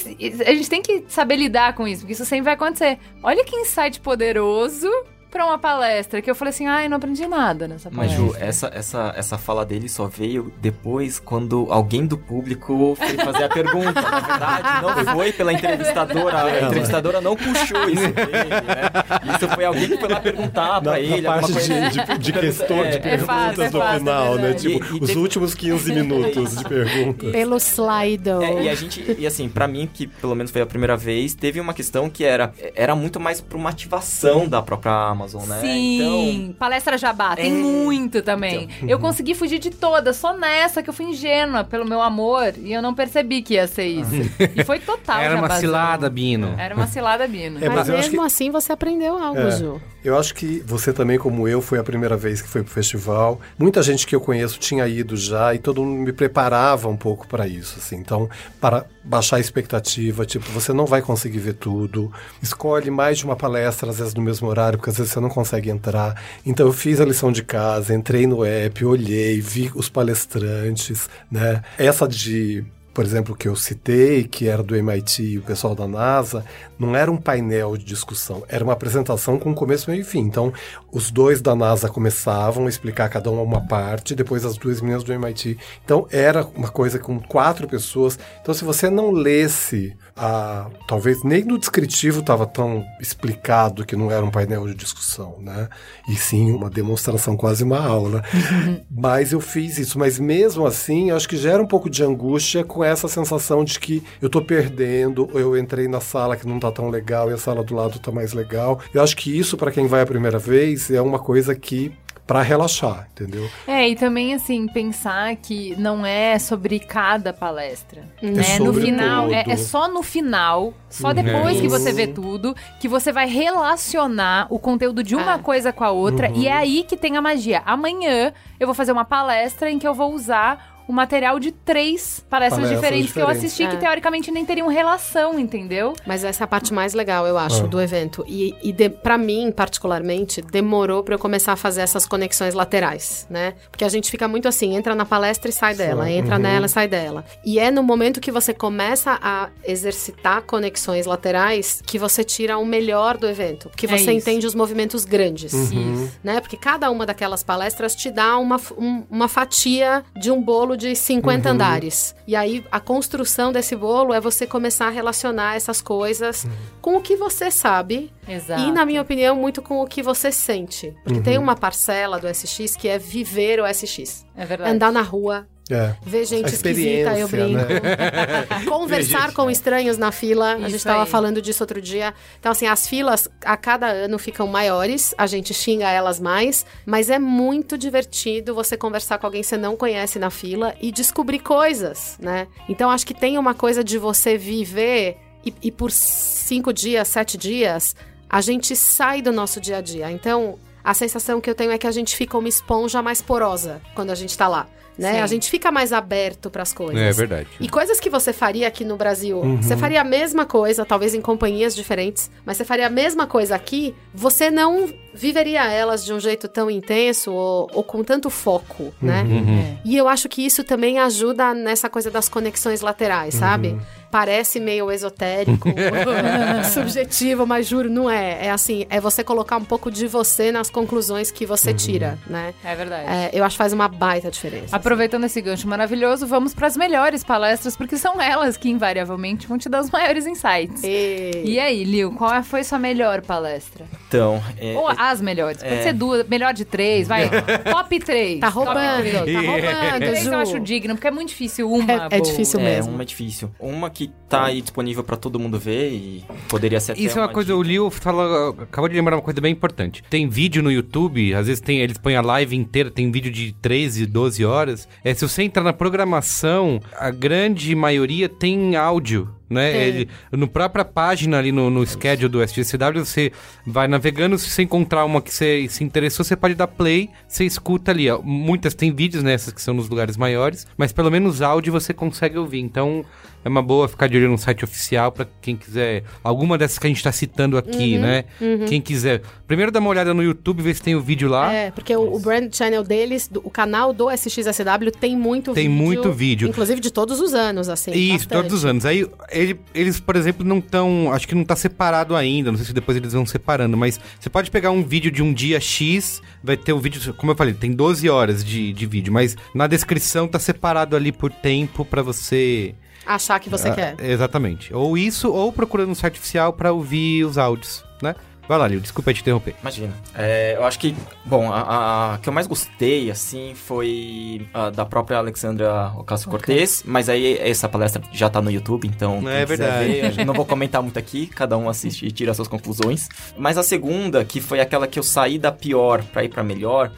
a 0.47 0.53
gente 0.55 0.69
tem 0.69 0.83
que 0.83 1.05
saber 1.09 1.37
lidar 1.37 1.73
com 1.75 1.89
isso, 1.89 2.03
porque 2.03 2.13
isso 2.13 2.27
sempre 2.27 2.45
vai 2.45 2.55
acontecer. 2.55 2.99
Olha 3.23 3.43
que 3.45 3.57
insight 3.57 3.99
poderoso 4.01 4.89
pra 5.35 5.44
uma 5.47 5.59
palestra, 5.59 6.23
que 6.23 6.31
eu 6.31 6.35
falei 6.35 6.51
assim, 6.51 6.66
ai, 6.68 6.88
não 6.88 6.97
aprendi 6.97 7.27
nada 7.27 7.66
nessa 7.66 7.90
Mas, 7.92 8.12
palestra. 8.14 8.38
Ju, 8.40 8.44
essa, 8.49 8.70
essa, 8.73 9.12
essa 9.16 9.37
fala 9.37 9.66
dele 9.66 9.88
só 9.88 10.07
veio 10.07 10.53
depois 10.62 11.18
quando 11.18 11.66
alguém 11.70 12.07
do 12.07 12.16
público 12.16 12.94
foi 12.97 13.16
fazer 13.16 13.44
a 13.44 13.49
pergunta. 13.49 14.01
Na 14.01 14.20
verdade, 14.20 14.83
não 15.05 15.05
foi 15.14 15.33
pela 15.33 15.53
entrevistadora. 15.53 16.44
A 16.44 16.62
entrevistadora 16.62 17.20
não 17.20 17.35
puxou 17.35 17.88
isso 17.90 18.12
dele, 18.12 18.49
né? 18.64 19.35
Isso 19.35 19.49
foi 19.49 19.64
alguém 19.64 19.88
que 19.88 19.97
foi 19.99 20.09
lá 20.09 20.20
perguntar 20.20 20.75
Na, 20.75 20.81
pra 20.81 20.92
na 20.92 21.01
ele. 21.01 21.27
alguma 21.27 21.35
parte 21.35 21.53
coisa- 21.53 21.90
de, 21.90 22.05
de, 22.07 22.18
de 22.18 22.33
questão, 22.33 22.77
de 22.83 22.97
É, 22.97 22.99
perguntas 22.99 23.59
é 23.59 23.64
no 23.64 23.73
fato, 23.73 23.83
é 23.94 23.99
final, 23.99 24.35
né? 24.37 24.55
Tipo, 24.55 24.85
E- 24.94 24.99
e 24.99 25.01
os 25.03 25.16
últimos 25.16 25.53
15 25.55 25.92
minutos 25.92 26.57
de 26.57 26.64
perguntas. 26.64 27.33
Pelo 27.33 27.57
Slido. 27.57 28.40
É, 28.42 28.62
e 28.62 28.68
a 28.68 28.75
gente, 28.77 29.16
e 29.18 29.27
assim, 29.27 29.49
pra 29.49 29.66
mim, 29.66 29.88
que 29.92 30.07
pelo 30.07 30.35
menos 30.37 30.53
foi 30.53 30.62
a 30.62 30.66
primeira 30.66 30.97
vez, 30.97 31.35
teve 31.35 31.59
uma 31.59 31.75
questão 31.75 32.09
que 32.09 32.25
era, 32.25 32.53
era 32.77 32.94
muito 32.94 33.18
mais 33.18 33.40
pra 33.40 33.59
uma 33.59 33.70
ativação 33.70 34.47
da 34.47 34.62
própria 34.62 34.92
Amazon, 34.92 35.24
né? 35.47 35.61
Sim, 35.61 36.55
palestra 36.59 36.97
jabá, 36.99 37.37
tem 37.37 37.53
É. 37.53 37.55
muito 37.55 38.23
também. 38.23 38.69
Eu 38.87 38.99
consegui 38.99 39.35
fugir 39.35 39.59
de 39.59 39.71
todas, 39.71 40.17
só 40.17 40.37
nessa 40.37 40.83
que 40.83 40.91
eu 40.91 40.95
fui 40.95 41.07
ingênua 41.07 41.65
pelo 41.65 41.85
meu 41.85 42.01
amor 42.01 42.55
e 42.59 42.73
eu 42.73 42.83
não 42.83 42.95
percebi 42.95 43.43
que 43.43 43.55
ia 43.55 43.67
ser 43.67 43.87
isso. 43.87 44.11
E 44.55 44.65
foi 44.65 44.79
total 44.79 45.19
Era 45.21 45.35
uma 45.35 45.43
jabazão. 45.43 45.61
cilada, 45.61 46.11
Bino. 46.11 46.55
Era 46.59 46.75
uma 46.75 46.87
cilada, 46.87 47.27
Bino. 47.27 47.59
É, 47.65 47.69
Mas, 47.69 47.89
mas 47.89 47.89
mesmo 47.89 48.21
que- 48.21 48.27
assim 48.27 48.51
você 48.51 48.73
aprendeu 48.73 49.17
algo, 49.17 49.39
É. 49.41 49.51
Ju. 49.53 49.81
Eu 50.05 50.19
acho 50.19 50.35
que 50.35 50.63
você 50.67 50.93
também, 50.93 51.19
como 51.19 51.49
eu, 51.49 51.63
foi 51.63 51.79
a 51.79 51.83
primeira 51.85 52.17
vez 52.17 52.43
que 52.43 52.49
foi 52.49 52.63
pro 52.63 52.73
festival. 52.73 53.41
Muita 53.59 53.83
gente 53.83 54.07
que 54.07 54.15
eu 54.15 54.21
conheço 54.21 54.59
tinha 54.59 54.87
ido 54.87 55.17
já 55.17 55.55
e 55.55 55.59
todo 55.59 55.83
mundo 55.83 56.01
me 56.05 56.13
preparava 56.13 56.89
um 56.89 56.97
pouco 56.97 57.27
para 57.27 57.47
isso, 57.49 57.77
assim. 57.79 57.97
Então, 57.97 58.29
para 58.61 58.85
baixar 59.05 59.37
a 59.37 59.40
expectativa, 59.40 60.25
tipo, 60.25 60.51
você 60.51 60.73
não 60.73 60.87
vai 60.87 61.03
conseguir 61.03 61.38
ver 61.38 61.55
tudo. 61.55 62.12
Escolhe 62.43 62.90
mais 62.90 63.19
de 63.19 63.25
uma 63.25 63.37
palestra, 63.37 63.90
às 63.90 63.99
vezes 63.99 64.14
no 64.14 64.23
mesmo 64.23 64.49
horário, 64.49 64.79
porque 64.79 64.90
às 64.90 64.97
vezes 64.97 65.12
você 65.12 65.21
não 65.21 65.29
consegue 65.29 65.71
entrar. 65.71 66.21
Então, 66.45 66.67
eu 66.67 66.73
fiz 66.73 67.01
a 67.01 67.05
lição 67.05 67.31
de 67.31 67.43
casa, 67.43 67.95
entrei 67.95 68.27
no 68.27 68.45
app, 68.45 68.85
olhei, 68.85 69.40
vi 69.40 69.71
os 69.75 69.88
palestrantes, 69.88 71.09
né? 71.31 71.62
Essa 71.79 72.09
de 72.09 72.64
por 72.95 73.05
exemplo, 73.05 73.35
que 73.35 73.49
eu 73.49 73.57
citei, 73.57 74.23
que 74.23 74.49
era 74.49 74.63
do 74.63 74.77
MIT 74.77 75.23
e 75.23 75.39
o 75.39 75.43
pessoal 75.43 75.75
da 75.75 75.87
NASA, 75.87 76.45
não 76.79 76.95
era 76.95 77.11
um 77.11 77.17
painel 77.17 77.77
de 77.77 77.85
discussão, 77.85 78.45
era 78.49 78.63
uma 78.63 78.73
apresentação 78.73 79.37
com 79.37 79.53
começo, 79.53 79.91
meio 79.91 80.03
e 80.03 80.05
fim. 80.05 80.21
Então, 80.21 80.53
os 80.93 81.11
dois 81.11 81.43
da 81.43 81.57
NASA 81.57 81.89
começavam 81.89 82.67
a 82.67 82.69
explicar 82.69 83.09
cada 83.09 83.31
um 83.31 83.43
uma 83.43 83.67
parte, 83.67 84.15
depois 84.15 84.45
as 84.45 84.57
duas 84.57 84.81
meninas 84.81 85.03
do 85.03 85.13
MIT. 85.13 85.59
Então, 85.85 86.07
era 86.11 86.47
uma 86.55 86.69
coisa 86.69 87.01
com 87.01 87.19
quatro 87.21 87.67
pessoas. 87.67 88.17
Então, 88.41 88.55
se 88.55 88.65
você 88.65 88.89
não 88.89 89.11
lesse 89.11 89.97
a, 90.16 90.68
talvez 90.87 91.22
nem 91.24 91.44
no 91.44 91.59
descritivo 91.59 92.20
estava 92.20 92.46
tão 92.46 92.85
explicado 93.00 93.85
que 93.85 93.96
não 93.96 94.11
era 94.11 94.24
um 94.24 94.31
painel 94.31 94.66
de 94.66 94.74
discussão, 94.74 95.37
né? 95.40 95.68
E 96.09 96.14
sim 96.14 96.53
uma 96.53 96.70
demonstração, 96.70 97.37
quase 97.37 97.64
uma 97.64 97.79
aula. 97.79 98.22
Uhum. 98.33 98.81
Mas 98.90 99.33
eu 99.33 99.40
fiz 99.40 99.79
isso. 99.79 99.98
Mas 99.98 100.18
mesmo 100.18 100.66
assim, 100.66 101.11
acho 101.11 101.29
que 101.29 101.37
gera 101.37 101.62
um 101.62 101.66
pouco 101.66 101.90
de 101.90 102.03
angústia 102.05 102.64
com 102.64 102.85
essa 102.85 103.09
sensação 103.09 103.64
de 103.64 103.79
que 103.81 104.03
eu 104.22 104.27
estou 104.27 104.44
perdendo, 104.44 105.29
ou 105.33 105.40
eu 105.40 105.57
entrei 105.57 105.88
na 105.88 106.00
sala 106.00 106.37
que 106.37 106.46
não 106.46 106.57
está 106.57 106.70
tão 106.70 106.88
legal 106.88 107.31
e 107.31 107.35
a 107.35 107.38
sala 107.38 107.64
do 107.64 107.74
lado 107.74 107.96
está 107.96 108.12
mais 108.12 108.33
legal. 108.33 108.81
Eu 108.92 109.03
acho 109.03 109.16
que 109.16 109.37
isso, 109.37 109.57
para 109.57 109.72
quem 109.72 109.87
vai 109.87 110.03
a 110.03 110.07
primeira 110.07 110.38
vez, 110.38 110.90
é 110.90 111.00
uma 111.00 111.18
coisa 111.18 111.55
que 111.55 111.92
para 112.27 112.41
relaxar, 112.41 113.07
entendeu? 113.13 113.49
É, 113.67 113.89
e 113.89 113.95
também 113.95 114.33
assim, 114.35 114.67
pensar 114.67 115.37
que 115.37 115.77
não 115.79 116.07
é 116.07 116.39
sobre 116.39 116.79
cada 116.79 117.33
palestra. 117.33 118.03
É 118.23 118.27
né? 118.27 118.59
no 118.59 118.73
final, 118.73 119.31
é, 119.31 119.45
é, 119.47 119.57
só 119.57 119.89
no 119.89 120.03
final, 120.03 120.73
só 120.89 121.09
uhum. 121.09 121.15
depois 121.15 121.61
que 121.61 121.69
você 121.69 121.93
vê 121.93 122.07
tudo, 122.07 122.57
que 122.81 122.89
você 122.89 123.13
vai 123.13 123.29
relacionar 123.29 124.47
o 124.49 124.59
conteúdo 124.59 125.03
de 125.03 125.15
uma 125.15 125.35
ah. 125.35 125.39
coisa 125.39 125.73
com 125.73 125.85
a 125.85 125.91
outra, 125.91 126.31
uhum. 126.31 126.37
e 126.37 126.49
é 126.49 126.53
aí 126.53 126.83
que 126.83 126.97
tem 126.97 127.17
a 127.17 127.23
magia. 127.23 127.63
Amanhã 127.67 128.33
eu 128.59 128.67
vou 128.67 128.75
fazer 128.75 128.93
uma 128.93 129.05
palestra 129.05 129.71
em 129.71 129.79
que 129.79 129.87
eu 129.87 129.95
vou 129.95 130.15
usar 130.15 130.74
o 130.88 130.92
material 130.92 131.38
de 131.38 131.51
três 131.51 132.25
palestras, 132.29 132.61
palestras 132.61 132.68
diferentes, 132.68 133.07
diferentes, 133.07 133.12
que 133.12 133.20
eu 133.20 133.29
assisti 133.29 133.62
é. 133.64 133.68
que 133.68 133.77
teoricamente 133.77 134.31
nem 134.31 134.44
teriam 134.44 134.68
relação, 134.68 135.38
entendeu? 135.38 135.94
Mas 136.07 136.25
essa 136.25 136.42
é 136.42 136.44
a 136.44 136.49
parte 136.49 136.73
mais 136.73 136.94
legal, 136.94 137.27
eu 137.27 137.38
acho, 137.38 137.64
ah. 137.64 137.66
do 137.66 137.81
evento. 137.81 138.25
E, 138.27 138.55
e 138.62 138.73
de, 138.73 138.88
para 138.88 139.16
mim, 139.16 139.51
particularmente, 139.51 140.42
demorou 140.42 141.03
para 141.03 141.14
eu 141.14 141.18
começar 141.18 141.53
a 141.53 141.57
fazer 141.57 141.81
essas 141.81 142.07
conexões 142.07 142.55
laterais, 142.55 143.27
né? 143.31 143.55
Porque 143.70 143.85
a 143.85 143.88
gente 143.88 144.11
fica 144.11 144.29
muito 144.29 144.47
assim, 144.47 144.75
entra 144.75 144.94
na 144.94 145.05
palestra 145.05 145.49
e 145.51 145.53
sai 145.53 145.75
dela, 145.75 146.07
Sim. 146.07 146.12
entra 146.12 146.37
uhum. 146.37 146.42
nela 146.42 146.66
e 146.66 146.68
sai 146.68 146.88
dela. 146.88 147.25
E 147.44 147.59
é 147.59 147.70
no 147.70 147.83
momento 147.83 148.20
que 148.20 148.31
você 148.31 148.53
começa 148.53 149.18
a 149.23 149.49
exercitar 149.64 150.42
conexões 150.42 151.07
laterais 151.07 151.83
que 151.85 151.99
você 151.99 152.23
tira 152.23 152.59
o 152.59 152.66
melhor 152.66 153.16
do 153.16 153.27
evento, 153.27 153.70
que 153.77 153.87
é 153.87 153.88
você 153.88 154.11
é 154.11 154.14
entende 154.14 154.47
os 154.47 154.55
movimentos 154.55 155.05
grandes, 155.05 155.53
uhum. 155.53 156.09
né? 156.23 156.40
Porque 156.40 156.57
cada 156.57 156.90
uma 156.90 157.07
daquelas 157.07 157.42
palestras 157.42 157.94
te 157.94 158.11
dá 158.11 158.37
uma, 158.37 158.61
um, 158.77 159.05
uma 159.11 159.29
fatia 159.29 160.05
de 160.16 160.31
um 160.31 160.42
bolo 160.42 160.74
bolo 160.75 160.77
de 160.77 160.95
50 160.95 161.49
uhum. 161.49 161.55
andares. 161.55 162.15
E 162.27 162.37
aí 162.37 162.65
a 162.71 162.79
construção 162.81 163.53
desse 163.53 163.75
bolo 163.75 164.13
é 164.13 164.21
você 164.21 164.47
começar 164.47 164.87
a 164.87 164.91
relacionar 164.91 165.57
essas 165.57 165.81
coisas 165.81 166.45
uhum. 166.45 166.51
com 166.83 166.97
o 166.97 167.01
que 167.01 167.17
você 167.17 167.51
sabe. 167.51 168.13
Exato. 168.29 168.63
E, 168.63 168.73
na 168.73 168.85
minha 168.85 169.01
opinião, 169.01 169.37
muito 169.37 169.63
com 169.63 169.81
o 169.81 169.87
que 169.87 170.03
você 170.03 170.31
sente. 170.31 170.95
Porque 171.03 171.19
uhum. 171.19 171.25
tem 171.25 171.39
uma 171.39 171.57
parcela 171.57 172.19
do 172.19 172.29
SX 172.29 172.77
que 172.77 172.89
é 172.89 172.99
viver 172.99 173.61
o 173.61 173.67
SX. 173.67 174.27
É 174.37 174.45
verdade. 174.45 174.71
Andar 174.71 174.93
na 174.93 175.03
rua, 175.03 175.47
é. 175.70 175.94
Ver 176.03 176.27
gente 176.27 176.53
esquisita, 176.53 177.18
eu 177.18 177.27
brinco. 177.27 177.55
Né? 177.55 178.64
Conversar 178.68 179.33
com 179.33 179.50
estranhos 179.50 179.96
na 179.96 180.12
fila. 180.12 180.55
Isso 180.55 180.64
a 180.64 180.68
gente 180.68 180.77
estava 180.77 181.07
falando 181.07 181.40
disso 181.40 181.62
outro 181.62 181.81
dia. 181.81 182.12
Então, 182.38 182.53
assim, 182.53 182.66
as 182.66 182.87
filas 182.87 183.29
a 183.42 183.57
cada 183.57 183.87
ano 183.87 184.18
ficam 184.18 184.46
maiores, 184.46 185.14
a 185.16 185.27
gente 185.27 185.55
xinga 185.55 185.88
elas 185.88 186.20
mais, 186.20 186.66
mas 186.85 187.09
é 187.09 187.18
muito 187.18 187.79
divertido 187.79 188.55
você 188.55 188.77
conversar 188.77 189.18
com 189.18 189.27
alguém 189.27 189.40
que 189.40 189.46
você 189.46 189.57
não 189.57 189.74
conhece 189.74 190.18
na 190.18 190.29
fila 190.29 190.74
e 190.81 190.92
descobrir 190.92 191.38
coisas, 191.38 192.18
né? 192.20 192.46
Então, 192.68 192.90
acho 192.90 193.07
que 193.07 193.14
tem 193.14 193.38
uma 193.38 193.55
coisa 193.55 193.83
de 193.83 193.96
você 193.96 194.37
viver 194.37 195.16
e, 195.44 195.55
e 195.62 195.70
por 195.70 195.90
cinco 195.90 196.74
dias, 196.74 197.09
sete 197.09 197.38
dias, 197.38 197.96
a 198.29 198.42
gente 198.42 198.77
sai 198.77 199.22
do 199.22 199.33
nosso 199.33 199.61
dia 199.61 199.79
a 199.79 199.81
dia. 199.81 200.11
Então, 200.11 200.59
a 200.83 200.92
sensação 200.92 201.40
que 201.40 201.48
eu 201.48 201.55
tenho 201.55 201.70
é 201.70 201.79
que 201.79 201.87
a 201.87 201.90
gente 201.90 202.14
fica 202.14 202.37
uma 202.37 202.48
esponja 202.48 203.00
mais 203.00 203.22
porosa 203.22 203.81
quando 203.94 204.11
a 204.11 204.14
gente 204.14 204.37
tá 204.37 204.46
lá 204.46 204.68
né? 204.99 205.15
Sim. 205.15 205.21
A 205.21 205.27
gente 205.27 205.51
fica 205.51 205.71
mais 205.71 205.93
aberto 205.93 206.51
para 206.51 206.63
as 206.63 206.73
coisas. 206.73 207.01
É 207.01 207.13
verdade. 207.13 207.49
E 207.61 207.69
coisas 207.69 208.01
que 208.01 208.09
você 208.09 208.33
faria 208.33 208.69
aqui 208.69 208.85
no 208.85 208.97
Brasil, 208.97 209.39
uhum. 209.39 209.63
você 209.63 209.77
faria 209.77 210.01
a 210.01 210.05
mesma 210.05 210.47
coisa, 210.47 210.85
talvez 210.85 211.15
em 211.15 211.21
companhias 211.21 211.75
diferentes, 211.75 212.31
mas 212.45 212.57
você 212.57 212.65
faria 212.65 212.87
a 212.87 212.91
mesma 212.91 213.27
coisa 213.27 213.55
aqui, 213.55 213.95
você 214.13 214.51
não 214.51 214.89
viveria 215.14 215.64
elas 215.70 216.05
de 216.05 216.12
um 216.12 216.20
jeito 216.20 216.48
tão 216.48 216.70
intenso 216.70 217.33
ou, 217.33 217.70
ou 217.72 217.85
com 217.85 218.03
tanto 218.03 218.29
foco, 218.29 218.92
né? 219.00 219.22
Uhum. 219.22 219.59
É. 219.59 219.79
E 219.85 219.96
eu 219.96 220.09
acho 220.09 220.29
que 220.29 220.44
isso 220.44 220.64
também 220.64 220.98
ajuda 220.98 221.55
nessa 221.55 221.88
coisa 221.88 222.11
das 222.11 222.29
conexões 222.29 222.81
laterais, 222.81 223.35
sabe? 223.35 223.68
Uhum 223.68 223.81
parece 224.14 224.61
meio 224.61 224.92
esotérico, 224.92 225.68
subjetivo, 226.72 227.44
mas 227.44 227.66
juro, 227.66 227.90
não 227.90 228.09
é. 228.09 228.46
É 228.46 228.50
assim, 228.53 228.87
é 228.88 229.00
você 229.00 229.24
colocar 229.24 229.57
um 229.57 229.64
pouco 229.64 229.90
de 229.90 230.07
você 230.07 230.53
nas 230.53 230.70
conclusões 230.70 231.33
que 231.33 231.44
você 231.44 231.70
uhum. 231.70 231.77
tira, 231.77 232.18
né? 232.29 232.55
É 232.62 232.77
verdade. 232.77 233.09
É, 233.09 233.31
eu 233.33 233.42
acho 233.42 233.55
que 233.55 233.59
faz 233.59 233.72
uma 233.72 233.88
baita 233.88 234.31
diferença. 234.31 234.66
Assim. 234.66 234.77
Aproveitando 234.77 235.24
assim. 235.24 235.40
esse 235.40 235.40
gancho 235.40 235.66
maravilhoso, 235.66 236.29
vamos 236.29 236.55
para 236.55 236.68
as 236.68 236.77
melhores 236.77 237.24
palestras, 237.24 237.77
porque 237.77 237.96
são 237.96 238.22
elas 238.22 238.57
que 238.57 238.70
invariavelmente 238.70 239.48
vão 239.48 239.59
te 239.59 239.68
dar 239.68 239.81
os 239.81 239.90
maiores 239.90 240.29
insights. 240.29 240.85
E, 240.85 241.42
e 241.44 241.59
aí, 241.59 241.83
Lil, 241.83 242.12
qual 242.12 242.40
foi 242.44 242.62
sua 242.62 242.79
melhor 242.79 243.20
palestra? 243.20 243.85
Então, 244.07 244.40
é, 244.57 244.77
Ou 244.77 244.88
as 245.11 245.21
melhores. 245.21 245.62
Pode 245.62 245.75
é... 245.75 245.83
ser 245.83 245.93
duas, 245.93 246.27
melhor 246.29 246.53
de 246.53 246.64
três, 246.64 247.09
vai. 247.09 247.29
Top 247.71 247.99
três. 248.01 248.40
Tá 248.40 248.49
roubando, 248.49 248.75
tá 248.75 249.40
roubando. 249.40 249.99
Três 249.99 250.27
eu 250.27 250.37
acho 250.37 250.61
digno, 250.61 250.95
porque 250.95 251.09
é 251.09 251.11
muito 251.11 251.29
difícil 251.29 251.71
uma. 251.71 252.09
É, 252.11 252.17
é 252.19 252.21
difícil 252.21 252.61
mesmo. 252.61 252.93
É, 252.93 252.95
uma 252.95 253.03
é 253.03 253.07
difícil. 253.07 253.51
Uma 253.59 253.90
que 253.90 254.11
tá 254.29 254.47
aí 254.47 254.61
disponível 254.61 255.05
para 255.05 255.17
todo 255.17 255.38
mundo 255.38 255.59
ver 255.59 255.90
e 255.93 256.25
poderia 256.49 256.81
ser 256.81 256.99
Isso 256.99 257.19
é 257.19 257.23
uma, 257.23 257.29
coisa, 257.29 257.49
dica. 257.49 257.59
o 257.59 257.62
Lil 257.62 257.90
fala, 257.90 258.51
acabou 258.51 258.88
de 258.88 258.97
lembrar 258.97 259.17
uma 259.17 259.23
coisa 259.23 259.40
bem 259.40 259.53
importante. 259.53 260.03
Tem 260.09 260.29
vídeo 260.29 260.62
no 260.62 260.71
YouTube, 260.71 261.35
às 261.35 261.47
vezes 261.47 261.61
tem, 261.61 261.79
eles 261.81 261.99
põem 261.99 262.17
a 262.17 262.21
live 262.21 262.57
inteira, 262.57 262.90
tem 262.90 263.11
vídeo 263.11 263.31
de 263.31 263.53
13, 263.53 264.07
12 264.07 264.45
horas. 264.45 264.88
É, 265.03 265.14
se 265.14 265.27
você 265.27 265.43
entrar 265.43 265.62
na 265.62 265.73
programação, 265.73 266.81
a 266.99 267.11
grande 267.11 267.75
maioria 267.75 268.29
tem 268.29 268.77
áudio 268.77 269.34
né? 269.49 269.87
Ele, 269.87 270.09
no 270.33 270.49
própria 270.49 270.85
página 270.85 271.39
ali 271.39 271.53
no, 271.53 271.71
no 271.71 271.87
schedule 271.87 272.29
do 272.29 272.43
SGCW, 272.43 273.05
você 273.05 273.33
vai 273.67 273.87
navegando, 273.87 274.39
se 274.39 274.49
você 274.51 274.63
encontrar 274.63 275.05
uma 275.05 275.21
que 275.21 275.33
você 275.33 275.67
se 275.69 275.85
interessou, 275.85 276.25
você 276.25 276.37
pode 276.37 276.55
dar 276.55 276.67
play, 276.67 277.11
você 277.27 277.45
escuta 277.45 277.91
ali. 277.91 278.07
Muitas 278.23 278.75
tem 278.75 278.93
vídeos 278.93 279.23
nessas 279.23 279.53
que 279.53 279.61
são 279.61 279.75
nos 279.75 279.89
lugares 279.89 280.17
maiores, 280.17 280.67
mas 280.77 280.93
pelo 280.93 281.11
menos 281.11 281.43
áudio 281.43 281.73
você 281.73 281.93
consegue 281.93 282.39
ouvir. 282.39 282.61
Então, 282.61 283.05
é 283.45 283.49
uma 283.49 283.63
boa 283.63 283.87
ficar 283.87 284.09
de 284.09 284.17
olho 284.17 284.31
no 284.31 284.39
site 284.39 284.65
oficial 284.65 285.13
para 285.13 285.27
quem 285.43 285.55
quiser. 285.55 286.03
Alguma 286.23 286.57
dessas 286.57 286.79
que 286.79 286.87
a 286.87 286.89
gente 286.89 286.97
está 286.97 287.13
citando 287.13 287.59
aqui, 287.59 287.97
uhum, 287.97 288.01
né? 288.01 288.25
Uhum. 288.41 288.65
Quem 288.67 288.81
quiser. 288.81 289.21
Primeiro 289.47 289.71
dá 289.71 289.81
uma 289.81 289.91
olhada 289.91 290.15
no 290.15 290.23
YouTube, 290.23 290.63
ver 290.63 290.75
se 290.75 290.83
tem 290.83 290.95
o 290.95 291.01
vídeo 291.01 291.29
lá. 291.29 291.53
É, 291.53 291.71
porque 291.71 291.95
o, 291.95 292.15
o 292.15 292.19
brand 292.19 292.53
channel 292.55 292.83
deles, 292.83 293.29
do, 293.29 293.41
o 293.45 293.51
canal 293.51 293.93
do 293.93 294.11
SXSW 294.11 294.91
tem 294.99 295.15
muito 295.15 295.53
tem 295.53 295.69
vídeo. 295.69 295.77
Tem 295.77 295.87
muito 295.87 296.13
vídeo. 296.13 296.49
Inclusive 296.49 296.81
de 296.81 296.91
todos 296.91 297.21
os 297.21 297.35
anos, 297.35 297.69
assim. 297.69 297.93
Isso, 297.93 298.27
bastante. 298.27 298.33
todos 298.33 298.53
os 298.55 298.65
anos. 298.65 298.87
Aí 298.87 299.07
ele, 299.31 299.61
eles, 299.75 300.01
por 300.01 300.17
exemplo, 300.17 300.45
não 300.45 300.59
estão. 300.59 301.13
Acho 301.13 301.29
que 301.29 301.35
não 301.35 301.43
está 301.43 301.55
separado 301.55 302.17
ainda. 302.17 302.51
Não 302.51 302.57
sei 302.57 302.67
se 302.67 302.73
depois 302.73 302.97
eles 302.97 303.13
vão 303.13 303.27
separando, 303.27 303.77
mas 303.77 304.01
você 304.19 304.31
pode 304.31 304.51
pegar 304.51 304.71
um 304.71 304.83
vídeo 304.83 305.11
de 305.11 305.23
um 305.23 305.35
dia 305.35 305.61
X, 305.61 306.23
vai 306.43 306.57
ter 306.57 306.73
o 306.73 306.77
um 306.77 306.81
vídeo, 306.81 307.13
como 307.15 307.33
eu 307.33 307.37
falei, 307.37 307.53
tem 307.53 307.73
12 307.73 308.09
horas 308.09 308.45
de, 308.45 308.73
de 308.73 308.87
vídeo, 308.87 309.13
mas 309.13 309.37
na 309.55 309.67
descrição 309.67 310.27
tá 310.27 310.39
separado 310.39 310.97
ali 310.97 311.13
por 311.13 311.31
tempo 311.31 311.85
para 311.85 312.03
você 312.03 312.75
achar 313.07 313.38
que 313.38 313.51
você 313.51 313.69
ah, 313.69 313.75
quer. 313.75 313.97
Exatamente. 314.01 314.75
Ou 314.75 314.97
isso, 314.97 315.31
ou 315.33 315.53
procurando 315.53 315.90
um 315.90 315.95
site 315.95 316.19
oficial 316.19 316.53
para 316.53 316.73
ouvir 316.73 317.25
os 317.25 317.38
áudios, 317.38 317.85
né? 318.03 318.14
Vai 318.47 318.59
lá, 318.59 318.69
Lil, 318.69 318.81
desculpa 318.81 319.14
te 319.14 319.23
interromper. 319.23 319.55
Imagina. 319.62 319.95
É, 320.14 320.55
eu 320.57 320.64
acho 320.64 320.79
que, 320.79 320.95
bom, 321.25 321.51
a, 321.51 322.14
a, 322.14 322.19
que 322.19 322.29
eu 322.29 322.33
mais 322.33 322.47
gostei, 322.47 323.11
assim, 323.11 323.55
foi 323.55 324.47
a 324.53 324.69
da 324.69 324.85
própria 324.85 325.17
Alexandra 325.17 325.93
Ocasio-Cortez, 325.97 326.81
okay. 326.81 326.93
mas 326.93 327.09
aí 327.09 327.38
essa 327.38 327.69
palestra 327.71 328.03
já 328.12 328.29
tá 328.29 328.43
no 328.43 328.51
YouTube, 328.51 328.87
então... 328.87 329.27
É 329.29 329.47
verdade. 329.47 329.87
Ver, 329.87 330.25
não 330.27 330.35
vou 330.35 330.45
comentar 330.45 330.83
muito 330.83 330.99
aqui, 330.99 331.27
cada 331.27 331.57
um 331.57 331.71
assiste 331.71 332.05
e 332.05 332.12
tira 332.12 332.35
suas 332.35 332.49
conclusões. 332.49 333.09
Mas 333.38 333.57
a 333.57 333.62
segunda, 333.62 334.23
que 334.27 334.43
foi 334.43 334.61
aquela 334.61 334.87
que 334.87 334.99
eu 334.99 335.03
saí 335.03 335.38
da 335.38 335.51
pior 335.51 336.03
para 336.03 336.25
ir 336.25 336.29
para 336.29 336.43
melhor, 336.43 336.90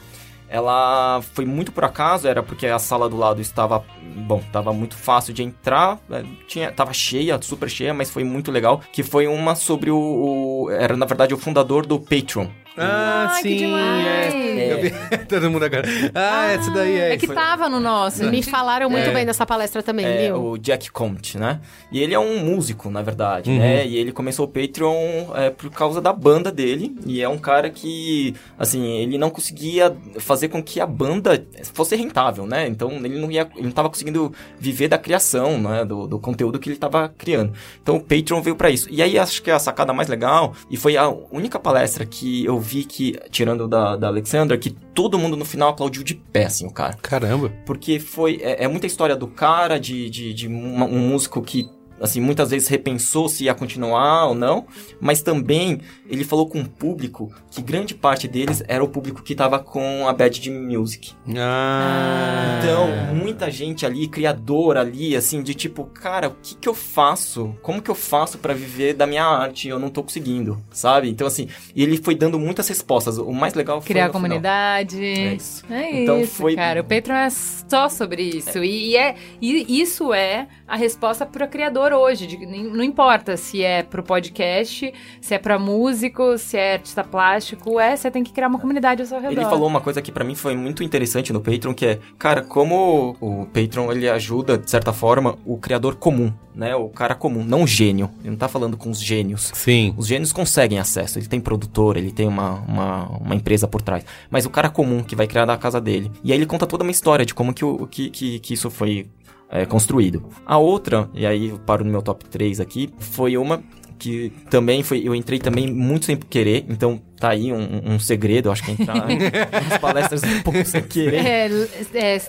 ela 0.49 1.21
foi 1.33 1.45
muito 1.45 1.71
por 1.71 1.83
acaso, 1.83 2.27
era 2.27 2.41
porque 2.41 2.67
a 2.67 2.79
sala 2.79 3.09
do 3.09 3.17
lado 3.17 3.41
estava, 3.41 3.83
bom, 4.25 4.39
estava 4.39 4.71
muito 4.73 4.95
fácil 4.95 5.33
de 5.33 5.43
entrar, 5.43 5.99
é, 6.09 6.23
tinha, 6.47 6.71
tava 6.71 6.93
cheia, 6.93 7.39
super 7.41 7.69
cheia, 7.69 7.93
mas 7.93 8.09
foi 8.09 8.23
muito 8.23 8.51
legal, 8.51 8.81
que 8.91 9.03
foi 9.03 9.27
uma 9.27 9.55
sobre 9.55 9.91
o, 9.91 9.97
o 9.97 10.71
era 10.71 10.95
na 10.95 11.05
verdade 11.05 11.33
o 11.33 11.37
fundador 11.37 11.85
do 11.85 11.99
Patreon, 11.99 12.47
Ah, 12.77 13.27
Ai, 13.31 13.41
que 13.41 13.49
sim. 13.49 13.57
demais. 13.57 14.33
é. 14.33 14.73
Eu 14.73 14.81
vi 14.81 14.91
todo 15.27 15.49
mundo 15.49 15.63
agora. 15.65 15.83
Ah, 16.13 16.47
essa 16.51 16.69
daí 16.71 16.95
é. 16.99 17.13
É 17.13 17.17
que 17.17 17.27
tava 17.27 17.67
no 17.69 17.79
nosso. 17.79 18.23
Me 18.25 18.43
falaram 18.43 18.89
muito 18.89 19.09
É. 19.09 19.13
bem 19.13 19.25
dessa 19.25 19.45
palestra 19.45 19.81
também, 19.81 20.05
É, 20.05 20.27
viu? 20.27 20.35
o 20.51 20.57
Jack 20.57 20.91
Conte, 20.91 21.37
né? 21.37 21.59
E 21.91 21.99
ele 22.01 22.13
é 22.13 22.19
um 22.19 22.39
músico, 22.43 22.89
na 22.89 23.01
verdade, 23.01 23.49
Uhum. 23.49 23.57
né? 23.57 23.85
E 23.87 23.95
ele 23.97 24.11
começou 24.11 24.45
o 24.45 24.47
Patreon 24.47 25.33
é, 25.35 25.49
por 25.49 25.69
causa 25.71 26.01
da 26.01 26.13
banda 26.13 26.51
dele. 26.51 26.95
E 27.05 27.21
é 27.21 27.27
um 27.29 27.37
cara 27.37 27.69
que, 27.69 28.35
assim, 28.59 28.85
ele 28.99 29.17
não 29.17 29.29
conseguia 29.29 29.95
fazer 30.19 30.49
com 30.49 30.61
que 30.61 30.79
a 30.79 30.85
banda 30.85 31.43
fosse 31.73 31.95
rentável, 31.95 32.45
né? 32.45 32.67
Então 32.67 32.91
ele 33.03 33.19
não 33.19 33.31
ia, 33.31 33.47
ele 33.55 33.65
não 33.65 33.71
tava 33.71 33.89
conseguindo 33.89 34.31
viver 34.59 34.87
da 34.87 34.97
criação, 34.97 35.57
né? 35.59 35.83
Do, 35.85 36.07
do 36.07 36.19
conteúdo 36.19 36.59
que 36.59 36.69
ele 36.69 36.77
tava 36.77 37.09
criando. 37.17 37.53
Então 37.81 37.95
o 37.95 38.01
Patreon 38.01 38.41
veio 38.41 38.55
pra 38.55 38.69
isso. 38.69 38.87
E 38.91 39.01
aí 39.01 39.17
acho 39.17 39.41
que 39.41 39.49
a 39.49 39.57
sacada 39.59 39.93
mais 39.93 40.07
legal, 40.09 40.53
e 40.69 40.77
foi 40.77 40.97
a 40.97 41.07
única 41.31 41.57
palestra 41.59 42.05
que 42.05 42.45
eu 42.45 42.59
vi 42.67 42.83
que, 42.83 43.17
tirando 43.31 43.67
da, 43.67 43.95
da 43.95 44.07
Alexandra, 44.07 44.57
que 44.57 44.69
todo 44.69 45.17
mundo 45.17 45.35
no 45.37 45.45
final 45.45 45.69
aplaudiu 45.69 46.03
de 46.03 46.13
pé, 46.15 46.45
assim, 46.45 46.67
o 46.67 46.71
cara. 46.71 46.93
Caramba. 47.01 47.49
Porque 47.65 47.99
foi. 47.99 48.39
É, 48.41 48.65
é 48.65 48.67
muita 48.67 48.85
história 48.85 49.15
do 49.15 49.27
cara, 49.27 49.79
de, 49.79 50.09
de, 50.09 50.33
de 50.33 50.47
uma- 50.47 50.85
um 50.85 50.99
músico 50.99 51.41
que. 51.41 51.69
Assim, 51.99 52.21
muitas 52.21 52.51
vezes 52.51 52.67
repensou 52.67 53.27
se 53.27 53.45
ia 53.45 53.53
continuar 53.53 54.27
ou 54.27 54.35
não, 54.35 54.67
mas 55.01 55.21
também 55.21 55.79
ele 56.09 56.23
falou 56.23 56.47
com 56.47 56.59
um 56.59 56.65
público 56.65 57.31
que 57.51 57.61
grande 57.61 57.95
parte 57.95 58.27
deles 58.27 58.63
era 58.67 58.83
o 58.83 58.87
público 58.87 59.23
que 59.23 59.33
tava 59.35 59.57
com 59.59 60.07
a 60.07 60.13
Bad 60.13 60.39
de 60.39 60.51
Music. 60.51 61.13
Ah. 61.35 62.59
Então, 62.59 62.87
muita 63.15 63.49
gente 63.49 63.85
ali, 63.85 64.07
criador 64.07 64.77
ali, 64.77 65.15
assim, 65.15 65.41
de 65.41 65.53
tipo, 65.53 65.85
cara, 65.85 66.29
o 66.29 66.35
que 66.41 66.55
que 66.55 66.67
eu 66.69 66.73
faço? 66.73 67.55
Como 67.61 67.81
que 67.81 67.89
eu 67.89 67.95
faço 67.95 68.37
pra 68.37 68.53
viver 68.53 68.93
da 68.93 69.05
minha 69.07 69.23
arte? 69.25 69.67
Eu 69.67 69.79
não 69.79 69.89
tô 69.89 70.03
conseguindo, 70.03 70.61
sabe? 70.71 71.09
Então, 71.09 71.25
assim, 71.27 71.47
e 71.75 71.83
ele 71.83 71.97
foi 71.97 72.15
dando 72.15 72.39
muitas 72.39 72.67
respostas. 72.67 73.17
O 73.17 73.31
mais 73.31 73.53
legal 73.53 73.81
foi 73.81 73.87
Criar 73.87 74.07
no 74.07 74.13
final. 74.13 74.21
comunidade. 74.21 75.03
É 75.03 75.33
isso. 75.33 75.63
É 75.69 76.03
Então 76.03 76.19
isso, 76.19 76.35
foi- 76.35 76.55
cara. 76.55 76.81
O 76.81 76.83
Patreon 76.83 77.15
é 77.15 77.29
só 77.29 77.89
sobre 77.89 78.23
isso. 78.23 78.63
E, 78.63 78.95
é, 78.95 79.15
e 79.41 79.79
isso 79.81 80.13
é 80.13 80.47
a 80.67 80.75
resposta 80.75 81.25
pro 81.25 81.47
hoje. 81.93 82.27
de- 82.27 82.37
não 82.45 82.83
importa 82.83 83.35
se 83.37 83.61
é 83.63 83.83
pro 83.83 84.01
podcast, 84.03 84.93
se 85.21 85.33
é 85.33 85.37
pra 85.37 85.57
músico, 85.59 86.37
se 86.37 86.57
é 86.57 86.73
artista 86.73 87.03
plástico. 87.03 87.79
É, 87.79 87.95
você 87.95 88.09
tem 88.11 88.23
que 88.23 88.31
criar 88.31 88.47
uma 88.47 88.59
comunidade 88.59 89.01
ao 89.01 89.07
seu 89.07 89.19
redor. 89.19 89.31
Ele 89.33 89.45
falou 89.49 89.67
uma 89.67 89.81
coisa 89.81 90.01
que 90.01 90.11
pra 90.11 90.23
mim 90.23 90.35
foi 90.35 90.55
muito 90.55 90.83
interessante 90.83 91.31
no 91.33 91.39
Patreon, 91.41 91.73
que 91.73 91.85
é, 91.85 91.99
cara, 92.17 92.41
como 92.41 93.15
o 93.21 93.45
Patreon 93.45 93.91
ele 93.91 94.09
ajuda, 94.09 94.57
de 94.57 94.69
certa 94.69 94.91
forma, 94.93 95.37
o 95.45 95.57
criador 95.57 95.95
comum, 95.95 96.31
né? 96.55 96.75
O 96.75 96.89
cara 96.89 97.13
comum, 97.15 97.43
não 97.43 97.63
o 97.63 97.67
gênio. 97.67 98.09
Ele 98.21 98.31
não 98.31 98.37
tá 98.37 98.47
falando 98.47 98.77
com 98.77 98.89
os 98.89 98.99
gênios. 99.01 99.51
Sim. 99.53 99.93
Os 99.97 100.07
gênios 100.07 100.33
conseguem 100.33 100.79
acesso, 100.79 101.19
ele 101.19 101.27
tem 101.27 101.39
produtor, 101.39 101.97
ele 101.97 102.11
tem 102.11 102.27
uma, 102.27 102.51
uma, 102.67 103.03
uma 103.19 103.35
empresa 103.35 103.67
por 103.67 103.81
trás. 103.81 104.03
Mas 104.29 104.45
o 104.45 104.49
cara 104.49 104.69
comum 104.69 105.03
que 105.03 105.15
vai 105.15 105.27
criar 105.27 105.45
da 105.45 105.57
casa 105.57 105.79
dele. 105.79 106.11
E 106.23 106.31
aí 106.31 106.37
ele 106.37 106.45
conta 106.45 106.65
toda 106.65 106.83
uma 106.83 106.91
história 106.91 107.25
de 107.25 107.33
como 107.33 107.53
que, 107.53 107.63
o, 107.63 107.85
que, 107.87 108.09
que, 108.09 108.39
que 108.39 108.53
isso 108.53 108.69
foi 108.69 109.07
é, 109.49 109.65
construído. 109.65 110.25
A 110.45 110.57
outra, 110.57 111.09
e 111.13 111.25
aí 111.25 111.49
eu 111.49 111.59
paro 111.59 111.83
no 111.83 111.91
meu 111.91 112.01
top 112.01 112.25
3 112.25 112.59
aqui, 112.59 112.89
foi 112.99 113.37
uma 113.37 113.63
que 113.97 114.31
também 114.49 114.83
foi. 114.83 115.01
Eu 115.03 115.15
entrei 115.15 115.39
também 115.39 115.71
muito 115.71 116.05
sem 116.05 116.15
querer, 116.17 116.65
então 116.69 117.01
tá 117.19 117.29
aí 117.29 117.51
um, 117.51 117.93
um 117.93 117.99
segredo, 117.99 118.47
eu 118.47 118.51
acho 118.51 118.63
que 118.63 118.71
entrar 118.71 119.07
nas 119.69 119.77
palestras 119.79 120.23
um 120.23 120.41
pouco 120.41 120.63
sem 120.65 120.83
querer. 120.83 121.25
É, 121.25 121.49
é, 121.93 122.21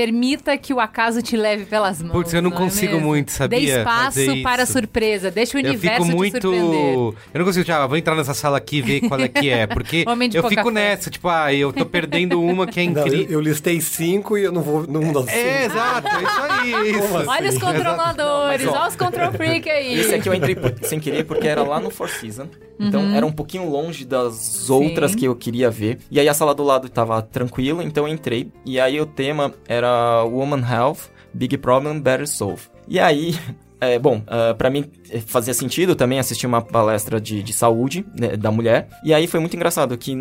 permita 0.00 0.56
que 0.56 0.72
o 0.72 0.80
acaso 0.80 1.20
te 1.20 1.36
leve 1.36 1.66
pelas 1.66 2.00
mãos. 2.00 2.12
Putz, 2.12 2.32
eu 2.32 2.40
não 2.40 2.50
é 2.50 2.54
consigo 2.54 2.94
mesmo? 2.94 3.06
muito, 3.08 3.30
sabia? 3.32 3.58
Dê 3.60 3.78
espaço 3.78 4.18
Fazer 4.24 4.42
para 4.42 4.64
surpresa. 4.66 5.30
Deixa 5.30 5.56
o 5.56 5.60
Eu 5.60 5.68
universo 5.68 5.96
fico 6.04 6.10
te 6.10 6.16
muito. 6.16 6.40
surpreender. 6.40 6.94
Eu 6.94 7.14
não 7.34 7.44
consigo, 7.44 7.64
tipo, 7.64 7.76
ah, 7.76 7.86
vou 7.86 7.96
entrar 7.98 8.14
nessa 8.14 8.32
sala 8.34 8.56
aqui 8.56 8.78
e 8.78 8.82
ver 8.82 9.00
qual 9.02 9.20
é 9.20 9.28
que 9.28 9.50
é. 9.50 9.66
Porque 9.68 10.04
eu 10.34 10.48
fico 10.48 10.64
fé. 10.64 10.70
nessa, 10.70 11.10
tipo, 11.10 11.28
ah, 11.28 11.52
eu 11.52 11.72
tô 11.72 11.84
perdendo 11.84 12.40
uma 12.42 12.66
que 12.66 12.80
é 12.80 12.86
Não, 12.86 13.02
eu, 13.02 13.06
incrível. 13.06 13.30
eu 13.32 13.40
listei 13.40 13.80
cinco 13.80 14.38
e 14.38 14.44
eu 14.44 14.52
não 14.52 14.62
vou 14.62 14.86
num 14.86 15.12
das 15.12 15.28
É, 15.28 15.62
cinco. 15.64 15.74
exato, 15.74 16.08
é 16.08 16.22
isso 16.22 16.40
aí. 16.40 16.90
Isso. 16.90 17.00
Como 17.00 17.14
Olha 17.30 17.42
os 17.48 17.56
assim? 17.56 17.58
controladores, 17.60 18.64
Não, 18.64 18.72
mas, 18.72 18.80
ó, 18.80 18.80
olha 18.82 18.88
os 18.88 18.96
control 18.96 19.32
freak 19.32 19.68
aí. 19.70 20.00
Esse 20.00 20.14
aqui 20.14 20.28
eu 20.28 20.34
entrei 20.34 20.56
sem 20.82 20.98
querer 20.98 21.24
porque 21.24 21.46
era 21.46 21.62
lá 21.62 21.78
no 21.80 21.90
Four 21.90 22.08
Seasons. 22.08 22.48
Então 22.82 23.14
era 23.14 23.26
um 23.26 23.32
pouquinho 23.32 23.68
longe 23.68 24.06
das 24.06 24.70
outras 24.70 25.10
Sim. 25.10 25.18
que 25.18 25.24
eu 25.26 25.36
queria 25.36 25.70
ver. 25.70 25.98
E 26.10 26.18
aí 26.18 26.26
a 26.26 26.32
sala 26.32 26.54
do 26.54 26.62
lado 26.62 26.88
tava 26.88 27.20
tranquila, 27.20 27.84
então 27.84 28.08
eu 28.08 28.14
entrei. 28.14 28.48
E 28.64 28.80
aí 28.80 28.98
o 28.98 29.04
tema 29.04 29.52
era 29.68 29.89
Woman 30.24 30.62
Health, 30.68 31.10
Big 31.32 31.56
Problem, 31.58 32.00
Better 32.00 32.28
Solve. 32.28 32.62
E 32.88 32.98
aí. 32.98 33.34
É, 33.82 33.98
bom, 33.98 34.22
ah, 34.26 34.54
pra 34.54 34.68
mim 34.68 34.84
eh, 35.10 35.20
fazia 35.20 35.54
sentido 35.54 35.94
também 35.94 36.18
assistir 36.18 36.46
uma 36.46 36.60
palestra 36.60 37.18
de, 37.18 37.42
de 37.42 37.50
saúde 37.54 38.04
né, 38.14 38.36
da 38.36 38.50
mulher. 38.50 38.88
E 39.02 39.14
aí 39.14 39.26
foi 39.26 39.40
muito 39.40 39.56
engraçado 39.56 39.96
que, 39.96 40.14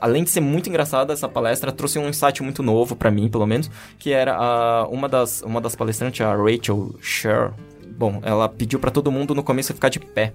além 0.00 0.24
de 0.24 0.30
ser 0.30 0.40
muito 0.40 0.70
engraçada, 0.70 1.12
essa 1.12 1.28
palestra 1.28 1.70
trouxe 1.70 1.98
um 1.98 2.08
insight 2.08 2.42
muito 2.42 2.62
novo 2.62 2.96
pra 2.96 3.10
mim, 3.10 3.28
pelo 3.28 3.46
menos, 3.46 3.70
que 3.98 4.10
era 4.10 4.34
a, 4.34 4.88
uma, 4.88 5.06
das, 5.06 5.42
uma 5.42 5.60
das 5.60 5.76
palestrantes, 5.76 6.22
a 6.22 6.34
Rachel 6.34 6.94
Sher. 7.02 7.52
Bom, 7.94 8.20
ela 8.22 8.48
pediu 8.48 8.78
pra 8.78 8.90
todo 8.90 9.12
mundo 9.12 9.34
no 9.34 9.42
começo 9.42 9.74
ficar 9.74 9.90
de 9.90 10.00
pé. 10.00 10.32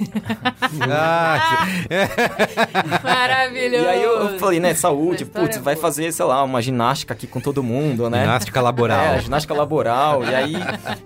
Ah, 0.90 1.66
Maravilhoso. 3.02 3.84
E 3.84 3.88
aí 3.88 4.02
eu, 4.02 4.12
eu 4.12 4.38
falei, 4.38 4.58
né, 4.58 4.74
saúde, 4.74 5.24
putz, 5.24 5.56
é 5.56 5.60
vai 5.60 5.76
fazer, 5.76 6.12
sei 6.12 6.24
lá, 6.24 6.42
uma 6.42 6.60
ginástica 6.62 7.14
aqui 7.14 7.26
com 7.26 7.40
todo 7.40 7.62
mundo, 7.62 8.08
né? 8.08 8.22
ginástica 8.22 8.60
laboral. 8.60 8.98
É, 8.98 9.20
ginástica 9.20 9.54
laboral. 9.54 10.24
e, 10.24 10.34
aí, 10.34 10.54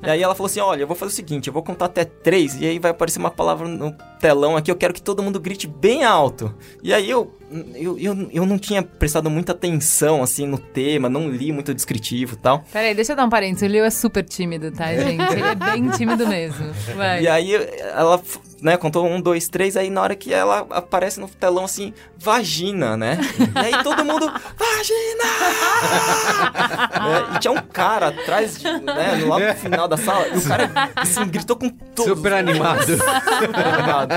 e 0.02 0.10
aí 0.10 0.22
ela 0.22 0.34
falou 0.34 0.46
assim: 0.46 0.60
olha, 0.60 0.82
eu 0.82 0.86
vou 0.86 0.96
fazer 0.96 1.12
o 1.12 1.14
seguinte, 1.14 1.48
eu 1.48 1.52
vou 1.52 1.62
contar 1.62 1.86
até 1.86 2.04
três, 2.04 2.60
e 2.60 2.66
aí 2.66 2.78
vai 2.78 2.90
aparecer 2.90 3.18
uma 3.18 3.30
palavra 3.30 3.66
no 3.68 3.92
telão 4.20 4.56
aqui, 4.56 4.70
eu 4.70 4.76
quero 4.76 4.94
que 4.94 5.02
todo 5.02 5.22
mundo 5.22 5.38
grite 5.40 5.66
bem 5.66 6.04
alto. 6.04 6.54
E 6.82 6.92
aí 6.92 7.08
eu. 7.10 7.32
Eu, 7.74 7.96
eu, 7.98 8.28
eu 8.32 8.44
não 8.44 8.58
tinha 8.58 8.82
prestado 8.82 9.30
muita 9.30 9.52
atenção, 9.52 10.22
assim, 10.22 10.46
no 10.46 10.58
tema, 10.58 11.08
não 11.08 11.30
li 11.30 11.52
muito 11.52 11.72
descritivo 11.72 12.34
e 12.34 12.38
tal. 12.38 12.64
Peraí, 12.72 12.94
deixa 12.94 13.12
eu 13.12 13.16
dar 13.16 13.24
um 13.24 13.30
parênteses. 13.30 13.68
O 13.68 13.72
Leo 13.72 13.84
é 13.84 13.90
super 13.90 14.24
tímido, 14.24 14.72
tá, 14.72 14.92
gente? 14.94 15.22
Ele 15.32 15.42
é 15.42 15.54
bem 15.54 15.88
tímido 15.96 16.26
mesmo. 16.26 16.72
Vai. 16.96 17.22
E 17.22 17.28
aí 17.28 17.54
ela, 17.54 18.20
né, 18.60 18.76
contou 18.76 19.06
um, 19.06 19.20
dois, 19.20 19.48
três, 19.48 19.76
aí 19.76 19.90
na 19.90 20.02
hora 20.02 20.16
que 20.16 20.34
ela 20.34 20.66
aparece 20.70 21.20
no 21.20 21.28
telão 21.28 21.64
assim, 21.64 21.94
vagina, 22.18 22.96
né? 22.96 23.18
E 23.38 23.58
aí 23.58 23.82
todo 23.84 24.04
mundo, 24.04 24.26
vagina! 24.26 25.26
É, 26.96 27.36
e 27.36 27.38
tinha 27.38 27.52
um 27.52 27.60
cara 27.60 28.08
atrás, 28.08 28.58
de, 28.58 28.64
né, 28.64 29.24
lá 29.26 29.38
no 29.38 29.54
final 29.54 29.86
da 29.86 29.96
sala, 29.96 30.26
e 30.28 30.38
o 30.38 30.42
cara, 30.42 30.70
assim, 30.96 31.24
gritou 31.26 31.56
com 31.56 31.68
todos. 31.68 32.16
Super 32.16 32.32
animado. 32.32 32.82
Super 32.86 33.66
animado. 33.66 34.12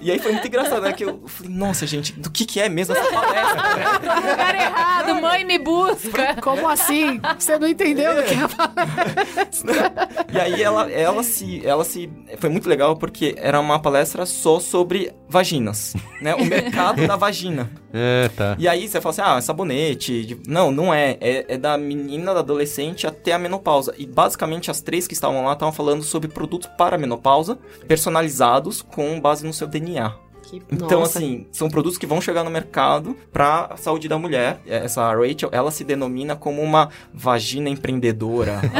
E, 0.00 0.06
e 0.06 0.10
aí 0.10 0.18
foi 0.18 0.32
muito 0.32 0.46
engraçado, 0.46 0.82
né, 0.82 0.92
que 0.92 1.04
eu 1.04 1.22
falei, 1.26 1.52
nossa, 1.52 1.86
gente, 1.86 2.17
do 2.18 2.30
que 2.30 2.44
que 2.44 2.60
é 2.60 2.68
mesmo 2.68 2.94
essa 2.94 3.10
palestra? 3.10 4.00
Tô 4.00 4.20
no 4.20 4.30
lugar 4.30 4.54
errado, 4.54 5.20
mãe 5.20 5.44
me 5.44 5.58
busca. 5.58 6.36
Como 6.42 6.68
assim? 6.68 7.20
Você 7.38 7.58
não 7.58 7.68
entendeu 7.68 8.16
do 8.16 8.22
que 8.24 8.34
ia 8.34 8.48
falar? 8.48 8.74
E 10.32 10.38
aí 10.38 10.62
ela, 10.62 10.90
ela 10.90 11.22
se, 11.22 11.66
ela 11.66 11.84
se, 11.84 12.10
foi 12.38 12.50
muito 12.50 12.68
legal 12.68 12.96
porque 12.96 13.34
era 13.38 13.58
uma 13.58 13.78
palestra 13.78 14.26
só 14.26 14.60
sobre 14.60 15.12
vaginas, 15.28 15.94
né? 16.20 16.34
O 16.34 16.44
mercado 16.44 17.06
da 17.06 17.16
vagina. 17.16 17.70
É, 17.90 18.28
tá. 18.36 18.54
E 18.58 18.68
aí 18.68 18.86
você 18.86 19.00
fala 19.00 19.10
assim, 19.12 19.22
ah, 19.24 19.38
é 19.38 19.40
sabonete. 19.40 20.38
Não, 20.46 20.70
não 20.70 20.92
é. 20.92 21.16
é. 21.22 21.54
é 21.54 21.56
da 21.56 21.78
menina, 21.78 22.34
da 22.34 22.40
adolescente 22.40 23.06
até 23.06 23.32
a 23.32 23.38
menopausa. 23.38 23.94
E 23.96 24.06
basicamente 24.06 24.70
as 24.70 24.82
três 24.82 25.06
que 25.06 25.14
estavam 25.14 25.42
lá 25.42 25.54
estavam 25.54 25.72
falando 25.72 26.02
sobre 26.02 26.28
produtos 26.28 26.68
para 26.76 26.96
a 26.96 26.98
menopausa, 26.98 27.58
personalizados 27.86 28.82
com 28.82 29.18
base 29.18 29.46
no 29.46 29.54
seu 29.54 29.66
DNA. 29.66 30.27
Que- 30.50 30.62
Então, 30.70 31.00
nossa. 31.00 31.18
assim, 31.18 31.46
são 31.52 31.68
produtos 31.68 31.98
que 31.98 32.06
vão 32.06 32.20
chegar 32.20 32.42
no 32.44 32.50
mercado 32.50 33.16
pra 33.32 33.70
saúde 33.76 34.08
da 34.08 34.18
mulher. 34.18 34.60
Essa 34.66 35.02
Rachel, 35.14 35.48
ela 35.52 35.70
se 35.70 35.84
denomina 35.84 36.34
como 36.36 36.62
uma 36.62 36.88
vagina 37.12 37.68
empreendedora. 37.68 38.60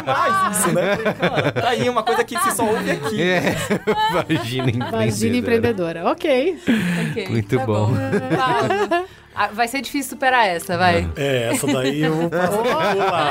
Demais 0.00 0.56
isso, 0.58 0.72
né? 0.72 0.96
Tá 1.52 1.68
aí 1.70 1.88
uma 1.88 2.02
coisa 2.02 2.24
que 2.24 2.38
se 2.38 2.50
só 2.52 2.64
ouve 2.66 2.90
aqui. 2.90 3.22
É, 3.22 3.54
vagina 4.12 4.68
empreendedora. 4.70 4.90
Vagina 5.06 5.36
empreendedora. 5.36 6.04
Ok. 6.10 6.58
Ok, 7.10 7.28
Muito 7.28 7.56
tá 7.58 7.66
bom. 7.66 7.92
Pausa. 8.36 9.04
Ah, 9.34 9.48
vai 9.48 9.66
ser 9.66 9.80
difícil 9.80 10.10
superar 10.10 10.46
essa, 10.46 10.78
vai. 10.78 11.10
É, 11.16 11.50
essa 11.52 11.66
daí 11.66 12.02
eu 12.02 12.14
vou 12.14 12.30
passar 12.30 12.48
por 12.56 12.66
lá. 12.96 13.28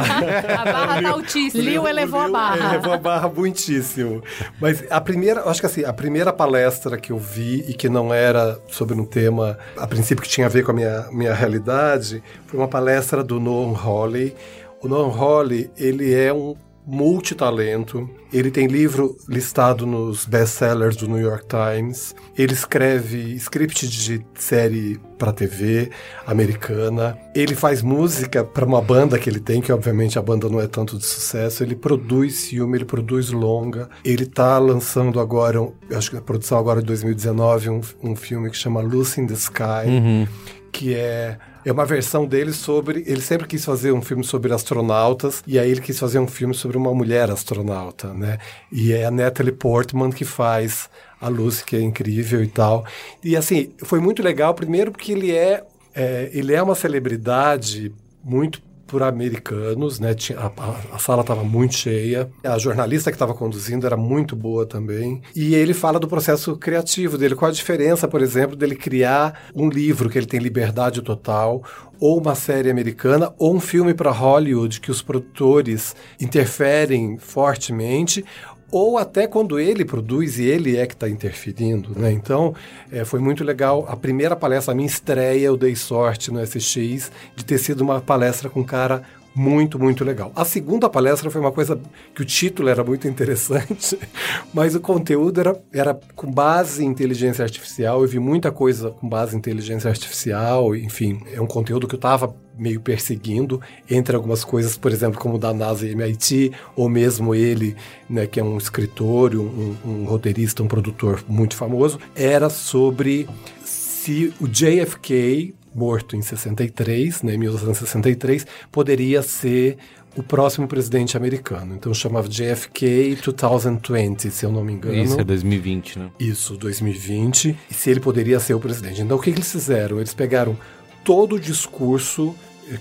A 0.61 0.65
barra 0.65 1.01
tá 1.01 1.09
altíssima. 1.09 1.63
Liu 1.63 1.87
elevou 1.87 2.19
a 2.19 2.25
Liu 2.25 2.33
barra. 2.33 2.73
Elevou 2.73 2.93
a 2.93 2.97
barra 2.97 3.29
muitíssimo. 3.29 4.21
Mas 4.59 4.83
a 4.89 4.99
primeira, 4.99 5.49
acho 5.49 5.61
que 5.61 5.65
assim, 5.65 5.85
a 5.85 5.93
primeira 5.93 6.33
palestra 6.33 6.97
que 6.97 7.11
eu 7.11 7.17
vi 7.17 7.63
e 7.67 7.73
que 7.73 7.87
não 7.87 8.13
era 8.13 8.59
sobre 8.67 8.99
um 8.99 9.05
tema, 9.05 9.57
a 9.77 9.87
princípio 9.87 10.21
que 10.21 10.29
tinha 10.29 10.47
a 10.47 10.49
ver 10.49 10.63
com 10.63 10.71
a 10.71 10.73
minha, 10.73 11.07
minha 11.11 11.33
realidade, 11.33 12.21
foi 12.47 12.59
uma 12.59 12.67
palestra 12.67 13.23
do 13.23 13.39
Noam 13.39 13.75
Hawley. 13.75 14.35
O 14.81 14.87
Noam 14.89 15.09
Hawley, 15.09 15.71
ele 15.77 16.13
é 16.13 16.33
um 16.33 16.55
multitalento. 16.85 18.09
Ele 18.31 18.51
tem 18.51 18.67
livro 18.67 19.15
listado 19.27 19.85
nos 19.85 20.25
best-sellers 20.25 20.95
do 20.95 21.07
New 21.07 21.19
York 21.19 21.45
Times. 21.47 22.15
Ele 22.37 22.53
escreve 22.53 23.33
script 23.35 23.87
de 23.87 24.25
série 24.35 24.99
para 25.17 25.31
TV 25.31 25.91
americana. 26.25 27.17
Ele 27.33 27.55
faz 27.55 27.81
música 27.81 28.43
para 28.43 28.65
uma 28.65 28.81
banda 28.81 29.17
que 29.17 29.29
ele 29.29 29.39
tem, 29.39 29.61
que 29.61 29.71
obviamente 29.71 30.19
a 30.19 30.21
banda 30.21 30.49
não 30.49 30.59
é 30.59 30.67
tanto 30.67 30.97
de 30.97 31.05
sucesso. 31.05 31.63
Ele 31.63 31.75
produz 31.75 32.47
filme, 32.47 32.77
ele 32.77 32.85
produz 32.85 33.29
longa. 33.29 33.89
Ele 34.03 34.25
tá 34.25 34.57
lançando 34.57 35.19
agora, 35.19 35.59
acho 35.91 36.11
que 36.11 36.17
a 36.17 36.21
produção 36.21 36.57
agora 36.57 36.81
de 36.81 36.87
2019, 36.87 37.69
um, 37.69 37.81
um 38.01 38.15
filme 38.15 38.49
que 38.49 38.57
chama 38.57 38.81
Lucy 38.81 39.21
in 39.21 39.27
the 39.27 39.33
Sky, 39.33 39.87
uhum. 39.87 40.27
que 40.71 40.93
é 40.93 41.37
é 41.65 41.71
uma 41.71 41.85
versão 41.85 42.25
dele 42.25 42.53
sobre. 42.53 43.03
Ele 43.05 43.21
sempre 43.21 43.47
quis 43.47 43.63
fazer 43.63 43.91
um 43.91 44.01
filme 44.01 44.23
sobre 44.23 44.53
astronautas, 44.53 45.43
e 45.45 45.57
aí 45.57 45.69
ele 45.69 45.81
quis 45.81 45.97
fazer 45.99 46.19
um 46.19 46.27
filme 46.27 46.53
sobre 46.53 46.77
uma 46.77 46.93
mulher 46.93 47.29
astronauta, 47.29 48.13
né? 48.13 48.37
E 48.71 48.91
é 48.91 49.05
a 49.05 49.11
Natalie 49.11 49.51
Portman 49.51 50.11
que 50.11 50.25
faz 50.25 50.89
a 51.19 51.27
Lucy, 51.29 51.63
que 51.63 51.75
é 51.75 51.81
incrível 51.81 52.43
e 52.43 52.47
tal. 52.47 52.85
E 53.23 53.35
assim, 53.35 53.71
foi 53.83 53.99
muito 53.99 54.21
legal, 54.21 54.53
primeiro 54.53 54.91
porque 54.91 55.11
ele 55.11 55.31
é, 55.31 55.63
é 55.95 56.29
ele 56.33 56.53
é 56.53 56.61
uma 56.61 56.75
celebridade 56.75 57.93
muito 58.23 58.61
por 58.87 59.01
americanos, 59.03 59.99
né? 59.99 60.15
A, 60.37 60.45
a, 60.45 60.95
a 60.95 60.99
sala 60.99 61.21
estava 61.21 61.43
muito 61.43 61.75
cheia. 61.75 62.29
A 62.43 62.57
jornalista 62.57 63.11
que 63.11 63.15
estava 63.15 63.33
conduzindo 63.33 63.85
era 63.85 63.97
muito 63.97 64.35
boa 64.35 64.65
também. 64.65 65.21
E 65.35 65.55
ele 65.55 65.73
fala 65.73 65.99
do 65.99 66.07
processo 66.07 66.55
criativo 66.57 67.17
dele. 67.17 67.35
Qual 67.35 67.49
a 67.49 67.53
diferença, 67.53 68.07
por 68.07 68.21
exemplo, 68.21 68.55
dele 68.55 68.75
criar 68.75 69.43
um 69.55 69.69
livro 69.69 70.09
que 70.09 70.17
ele 70.17 70.27
tem 70.27 70.39
liberdade 70.39 71.01
total, 71.01 71.63
ou 71.99 72.19
uma 72.19 72.35
série 72.35 72.69
americana, 72.69 73.33
ou 73.37 73.55
um 73.55 73.59
filme 73.59 73.93
para 73.93 74.11
Hollywood 74.11 74.81
que 74.81 74.91
os 74.91 75.01
produtores 75.01 75.95
interferem 76.19 77.17
fortemente, 77.17 78.25
ou 78.73 78.97
até 78.97 79.27
quando 79.27 79.59
ele 79.59 79.85
produz 79.85 80.39
e 80.39 80.45
ele 80.45 80.77
é 80.77 80.87
que 80.87 80.95
está 80.95 81.07
interferindo, 81.07 81.91
né? 81.95 82.11
Então, 82.11 82.55
é, 82.91 83.05
foi 83.05 83.19
muito 83.19 83.43
legal. 83.43 83.85
A 83.87 83.95
primeira 83.95 84.35
palestra, 84.35 84.73
a 84.73 84.75
minha 84.75 84.87
estreia, 84.87 85.45
eu 85.45 85.55
dei 85.55 85.75
sorte 85.75 86.31
no 86.31 86.43
SX 86.43 87.11
de 87.35 87.45
ter 87.45 87.59
sido 87.59 87.81
uma 87.81 88.01
palestra 88.01 88.49
com 88.49 88.61
um 88.61 88.63
cara 88.63 89.03
muito, 89.35 89.79
muito 89.79 90.03
legal. 90.03 90.31
A 90.35 90.45
segunda 90.45 90.89
palestra 90.89 91.29
foi 91.29 91.41
uma 91.41 91.51
coisa 91.51 91.79
que 92.13 92.21
o 92.21 92.25
título 92.25 92.69
era 92.69 92.83
muito 92.83 93.07
interessante, 93.07 93.97
mas 94.53 94.75
o 94.75 94.79
conteúdo 94.79 95.39
era, 95.39 95.59
era 95.73 95.99
com 96.15 96.31
base 96.31 96.83
em 96.83 96.87
inteligência 96.87 97.43
artificial. 97.43 98.01
Eu 98.01 98.07
vi 98.07 98.19
muita 98.19 98.51
coisa 98.51 98.91
com 98.91 99.07
base 99.07 99.35
em 99.35 99.39
inteligência 99.39 99.89
artificial, 99.89 100.75
enfim, 100.75 101.21
é 101.31 101.41
um 101.41 101.47
conteúdo 101.47 101.87
que 101.87 101.95
eu 101.95 101.97
estava 101.97 102.35
meio 102.57 102.79
perseguindo, 102.79 103.59
entre 103.89 104.15
algumas 104.15 104.43
coisas, 104.43 104.77
por 104.77 104.91
exemplo, 104.91 105.19
como 105.19 105.39
da 105.39 105.51
NASA 105.53 105.87
e 105.87 105.91
MIT, 105.91 106.51
ou 106.75 106.87
mesmo 106.87 107.33
ele, 107.33 107.75
né, 108.07 108.27
que 108.27 108.39
é 108.39 108.43
um 108.43 108.57
escritor, 108.57 109.35
um, 109.35 109.75
um 109.83 110.03
roteirista, 110.05 110.61
um 110.61 110.67
produtor 110.67 111.23
muito 111.27 111.55
famoso, 111.55 111.99
era 112.15 112.49
sobre 112.49 113.27
se 113.63 114.33
o 114.39 114.47
JFK 114.47 115.55
morto 115.73 116.15
em 116.15 116.21
63, 116.21 117.23
né, 117.23 117.37
1963, 117.37 118.45
poderia 118.71 119.21
ser 119.21 119.77
o 120.15 120.21
próximo 120.21 120.67
presidente 120.67 121.17
americano. 121.17 121.75
Então 121.75 121.93
chamava 121.93 122.27
JFK 122.27 123.17
2020, 123.25 124.29
se 124.29 124.45
eu 124.45 124.51
não 124.51 124.63
me 124.63 124.73
engano. 124.73 124.95
Isso 124.95 125.19
é 125.19 125.23
2020, 125.23 125.99
né? 125.99 126.09
Isso, 126.19 126.55
2020. 126.55 127.57
E 127.69 127.73
se 127.73 127.89
ele 127.89 127.99
poderia 127.99 128.39
ser 128.39 128.53
o 128.53 128.59
presidente. 128.59 129.01
Então 129.01 129.17
o 129.17 129.19
que, 129.19 129.31
que 129.31 129.39
eles 129.39 129.51
fizeram? 129.51 129.97
Eles 129.97 130.13
pegaram 130.13 130.57
todo 131.03 131.35
o 131.35 131.39
discurso 131.39 132.35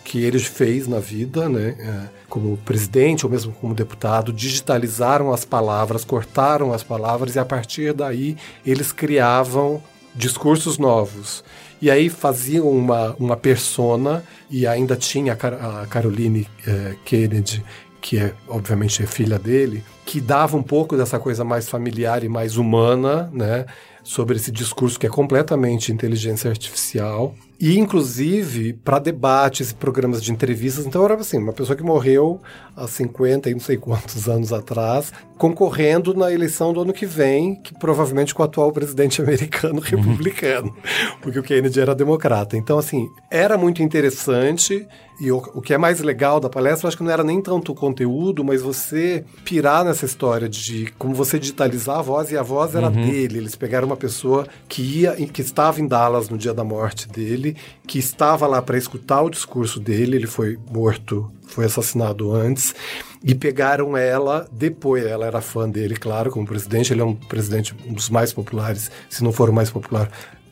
que 0.04 0.22
ele 0.22 0.38
fez 0.38 0.86
na 0.86 1.00
vida, 1.00 1.48
né, 1.48 1.74
é, 1.78 2.08
como 2.28 2.56
presidente 2.58 3.26
ou 3.26 3.32
mesmo 3.32 3.52
como 3.52 3.74
deputado, 3.74 4.32
digitalizaram 4.32 5.32
as 5.32 5.44
palavras, 5.44 6.04
cortaram 6.04 6.72
as 6.72 6.82
palavras 6.82 7.34
e 7.34 7.38
a 7.38 7.44
partir 7.44 7.92
daí 7.92 8.36
eles 8.64 8.92
criavam 8.92 9.82
discursos 10.14 10.78
novos. 10.78 11.42
E 11.82 11.90
aí 11.90 12.08
faziam 12.08 12.70
uma, 12.70 13.16
uma 13.18 13.36
persona, 13.36 14.24
e 14.48 14.68
ainda 14.68 14.94
tinha 14.94 15.32
a, 15.32 15.84
Caroline 15.88 16.46
eh, 16.64 16.94
Kennedy, 17.04 17.60
que 18.00 18.18
é 18.18 18.32
obviamente 18.46 19.02
é 19.02 19.06
filha 19.06 19.36
dele, 19.36 19.82
que 20.06 20.20
dava 20.20 20.56
um 20.56 20.62
pouco 20.62 20.96
dessa 20.96 21.18
coisa 21.18 21.44
mais 21.44 21.68
familiar 21.68 22.22
e 22.22 22.28
mais 22.28 22.56
humana, 22.56 23.28
né? 23.32 23.66
Sobre 24.04 24.36
esse 24.36 24.52
discurso 24.52 24.98
que 24.98 25.06
é 25.06 25.10
completamente 25.10 25.90
inteligência 25.90 26.48
artificial 26.48 27.34
e 27.62 27.78
inclusive 27.78 28.72
para 28.72 28.98
debates 28.98 29.70
e 29.70 29.74
programas 29.76 30.20
de 30.20 30.32
entrevistas. 30.32 30.84
Então 30.84 31.04
era 31.04 31.14
assim, 31.14 31.38
uma 31.38 31.52
pessoa 31.52 31.76
que 31.76 31.82
morreu 31.84 32.40
há 32.76 32.88
50 32.88 33.48
e 33.48 33.52
não 33.52 33.60
sei 33.60 33.76
quantos 33.76 34.28
anos 34.28 34.52
atrás, 34.52 35.12
concorrendo 35.38 36.12
na 36.12 36.32
eleição 36.32 36.72
do 36.72 36.80
ano 36.80 36.92
que 36.92 37.06
vem, 37.06 37.54
que 37.54 37.72
provavelmente 37.78 38.34
com 38.34 38.42
o 38.42 38.46
atual 38.46 38.72
presidente 38.72 39.22
americano 39.22 39.78
republicano, 39.78 40.74
porque 41.20 41.38
o 41.38 41.42
Kennedy 41.42 41.78
era 41.78 41.94
democrata. 41.94 42.56
Então 42.56 42.78
assim, 42.78 43.08
era 43.30 43.56
muito 43.56 43.80
interessante 43.80 44.84
e 45.22 45.30
o, 45.30 45.36
o, 45.54 45.62
que 45.62 45.72
é 45.72 45.78
mais 45.78 46.00
legal 46.00 46.40
da 46.40 46.48
palestra, 46.48 46.88
acho 46.88 46.96
que 46.96 47.04
não 47.04 47.10
era 47.12 47.22
nem 47.22 47.40
tanto 47.40 47.70
o 47.70 47.74
conteúdo, 47.76 48.42
mas 48.42 48.60
você 48.60 49.24
pirar 49.44 49.84
nessa 49.84 50.04
história 50.04 50.48
de 50.48 50.92
como 50.98 51.14
você 51.14 51.38
digitalizar 51.38 52.00
a 52.00 52.02
voz, 52.02 52.32
e 52.32 52.36
a 52.36 52.42
voz 52.42 52.74
era 52.74 52.88
uhum. 52.88 53.06
dele. 53.06 53.38
Eles 53.38 53.54
pegaram 53.54 53.86
uma 53.86 53.96
pessoa 53.96 54.48
que 54.68 54.82
ia, 54.82 55.12
que 55.14 55.40
estava 55.40 55.80
em 55.80 55.86
Dallas 55.86 56.28
no 56.28 56.36
dia 56.36 56.52
da 56.52 56.64
morte 56.64 57.08
dele, 57.08 57.51
que 57.86 57.98
estava 57.98 58.46
lá 58.46 58.60
para 58.60 58.78
escutar 58.78 59.22
o 59.22 59.30
discurso 59.30 59.80
dele, 59.80 60.16
ele 60.16 60.26
foi 60.26 60.58
morto, 60.70 61.30
foi 61.46 61.64
assassinado 61.64 62.34
antes, 62.34 62.74
e 63.22 63.34
pegaram 63.34 63.96
ela 63.96 64.48
depois. 64.52 65.04
Ela 65.04 65.26
era 65.26 65.40
fã 65.40 65.68
dele, 65.68 65.96
claro, 65.96 66.30
como 66.30 66.46
presidente. 66.46 66.92
Ele 66.92 67.00
é 67.00 67.04
um 67.04 67.14
presidente, 67.14 67.74
um 67.86 67.92
dos 67.92 68.08
mais 68.08 68.32
populares, 68.32 68.90
se 69.08 69.22
não 69.22 69.32
for 69.32 69.50
o 69.50 69.52
mais 69.52 69.70
popular 69.70 70.10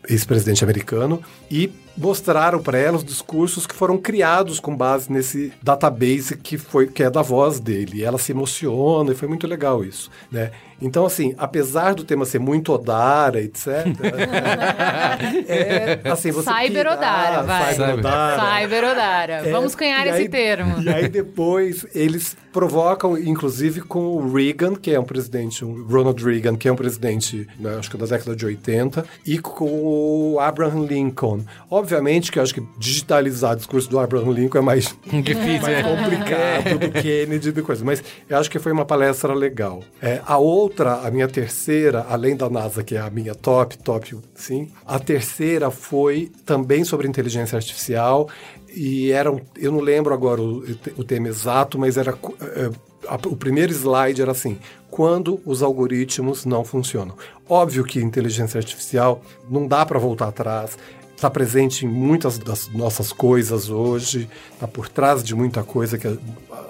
ex-presidente 0.09 0.65
americano, 0.65 1.23
e 1.51 1.71
mostraram 1.97 2.63
para 2.63 2.79
ela 2.79 2.97
os 2.97 3.05
discursos 3.05 3.67
que 3.67 3.75
foram 3.75 3.99
criados 3.99 4.61
com 4.61 4.77
base 4.77 5.11
nesse 5.13 5.53
database 5.63 6.37
que 6.37 6.57
foi 6.57 6.87
que 6.87 7.03
é 7.03 7.11
da 7.11 7.23
voz 7.23 7.61
dele. 7.61 7.99
E 7.99 8.05
ela 8.05 8.19
se 8.19 8.33
emociona 8.33 9.13
e 9.13 9.15
foi 9.15 9.29
muito 9.29 9.47
legal 9.47 9.85
isso, 9.85 10.11
né? 10.31 10.51
Então, 10.83 11.05
assim, 11.05 11.35
apesar 11.37 11.95
do 11.95 12.05
tema 12.05 12.25
ser 12.25 12.39
muito 12.39 12.73
Odara, 12.73 13.41
etc. 13.43 13.67
é, 15.47 16.01
assim, 16.11 16.31
você 16.31 16.51
Cyber 16.51 16.87
Odara, 16.87 17.43
vai. 17.43 17.75
Cyber 17.75 17.99
Odara. 17.99 18.61
Cyber 18.61 18.85
Odara. 18.85 19.33
É, 19.47 19.53
Vamos 19.53 19.75
cunhar 19.75 20.07
esse 20.07 20.23
aí, 20.23 20.29
termo. 20.29 20.81
E 20.81 20.89
aí 20.89 21.09
depois 21.09 21.87
eles 21.95 22.35
provocam, 22.51 23.17
inclusive, 23.19 23.83
com 23.83 24.01
o 24.01 24.33
Reagan, 24.33 24.75
que 24.75 24.91
é 24.91 24.99
um 24.99 25.05
presidente, 25.05 25.65
o 25.65 25.87
Ronald 25.87 26.23
Reagan, 26.25 26.57
que 26.57 26.67
é 26.67 26.73
um 26.73 26.77
presidente, 26.77 27.47
né, 27.59 27.77
acho 27.79 27.91
que 27.91 27.97
da 27.97 28.07
década 28.07 28.35
de 28.35 28.45
80, 28.45 29.05
e 29.27 29.39
com 29.39 29.71
o 29.71 30.41
Abraham 30.41 30.87
Lincoln. 30.87 31.41
Obviamente 31.81 32.31
que 32.31 32.39
eu 32.39 32.43
acho 32.43 32.55
que 32.55 32.63
digitalizar 32.77 33.55
o 33.55 33.57
discurso 33.57 33.89
do 33.89 33.99
Abraham 33.99 34.33
Lincoln 34.33 34.59
é 34.59 34.61
mais 34.61 34.95
difícil, 35.25 35.63
mais 35.63 35.79
é. 35.79 35.83
complicado 35.83 36.79
do 36.79 36.91
Kennedy 37.03 37.49
e 37.49 37.63
coisa, 37.63 37.83
mas 37.83 38.05
eu 38.29 38.37
acho 38.37 38.51
que 38.51 38.59
foi 38.59 38.71
uma 38.71 38.85
palestra 38.85 39.33
legal. 39.33 39.83
É, 40.03 40.21
a 40.27 40.37
outra, 40.37 40.97
a 41.07 41.11
minha 41.11 41.27
terceira, 41.27 42.05
além 42.07 42.37
da 42.37 42.51
NASA, 42.51 42.85
que 42.85 42.97
é 42.97 43.01
a 43.01 43.09
minha 43.09 43.35
top, 43.35 43.79
top, 43.79 44.19
sim, 44.35 44.71
a 44.87 44.99
terceira 44.99 45.71
foi 45.71 46.31
também 46.45 46.85
sobre 46.85 47.09
inteligência 47.09 47.57
artificial 47.57 48.29
e 48.69 49.11
era 49.11 49.33
um, 49.33 49.41
eu 49.57 49.73
não 49.73 49.81
lembro 49.81 50.13
agora 50.13 50.43
o, 50.43 50.63
o 50.99 51.03
tema 51.03 51.29
exato, 51.29 51.79
mas 51.79 51.97
era 51.97 52.11
é, 52.43 52.71
a, 53.09 53.15
o 53.27 53.37
primeiro 53.37 53.73
slide 53.73 54.21
era 54.21 54.33
assim: 54.33 54.59
quando 54.91 55.41
os 55.47 55.63
algoritmos 55.63 56.45
não 56.45 56.65
funcionam. 56.65 57.17
Óbvio 57.49 57.85
que 57.85 58.01
inteligência 58.01 58.59
artificial 58.59 59.23
não 59.49 59.67
dá 59.67 59.85
para 59.85 59.99
voltar 59.99 60.29
atrás. 60.29 60.77
Está 61.21 61.29
presente 61.29 61.85
em 61.85 61.89
muitas 61.91 62.39
das 62.39 62.69
nossas 62.69 63.13
coisas 63.13 63.69
hoje, 63.69 64.27
está 64.55 64.67
por 64.67 64.89
trás 64.89 65.23
de 65.23 65.35
muita 65.35 65.63
coisa 65.63 65.99
que 65.99 66.07
a, 66.07 66.17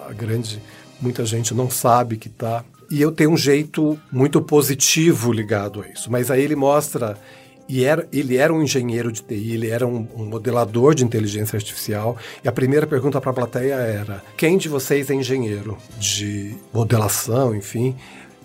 a 0.08 0.12
grande 0.12 0.60
muita 1.00 1.24
gente 1.24 1.54
não 1.54 1.70
sabe 1.70 2.16
que 2.16 2.26
está. 2.26 2.64
E 2.90 3.00
eu 3.00 3.12
tenho 3.12 3.30
um 3.30 3.36
jeito 3.36 3.96
muito 4.10 4.42
positivo 4.42 5.32
ligado 5.32 5.82
a 5.82 5.88
isso. 5.88 6.10
Mas 6.10 6.32
aí 6.32 6.42
ele 6.42 6.56
mostra 6.56 7.16
e 7.68 7.84
era, 7.84 8.08
ele 8.12 8.38
era 8.38 8.52
um 8.52 8.60
engenheiro 8.60 9.12
de 9.12 9.22
TI, 9.22 9.52
ele 9.52 9.68
era 9.68 9.86
um, 9.86 10.04
um 10.16 10.24
modelador 10.24 10.96
de 10.96 11.04
inteligência 11.04 11.56
artificial. 11.56 12.16
E 12.42 12.48
a 12.48 12.52
primeira 12.52 12.88
pergunta 12.88 13.20
para 13.20 13.30
a 13.30 13.34
plateia 13.34 13.74
era: 13.74 14.20
quem 14.36 14.58
de 14.58 14.68
vocês 14.68 15.10
é 15.10 15.14
engenheiro 15.14 15.78
de 15.96 16.56
modelação, 16.74 17.54
enfim? 17.54 17.94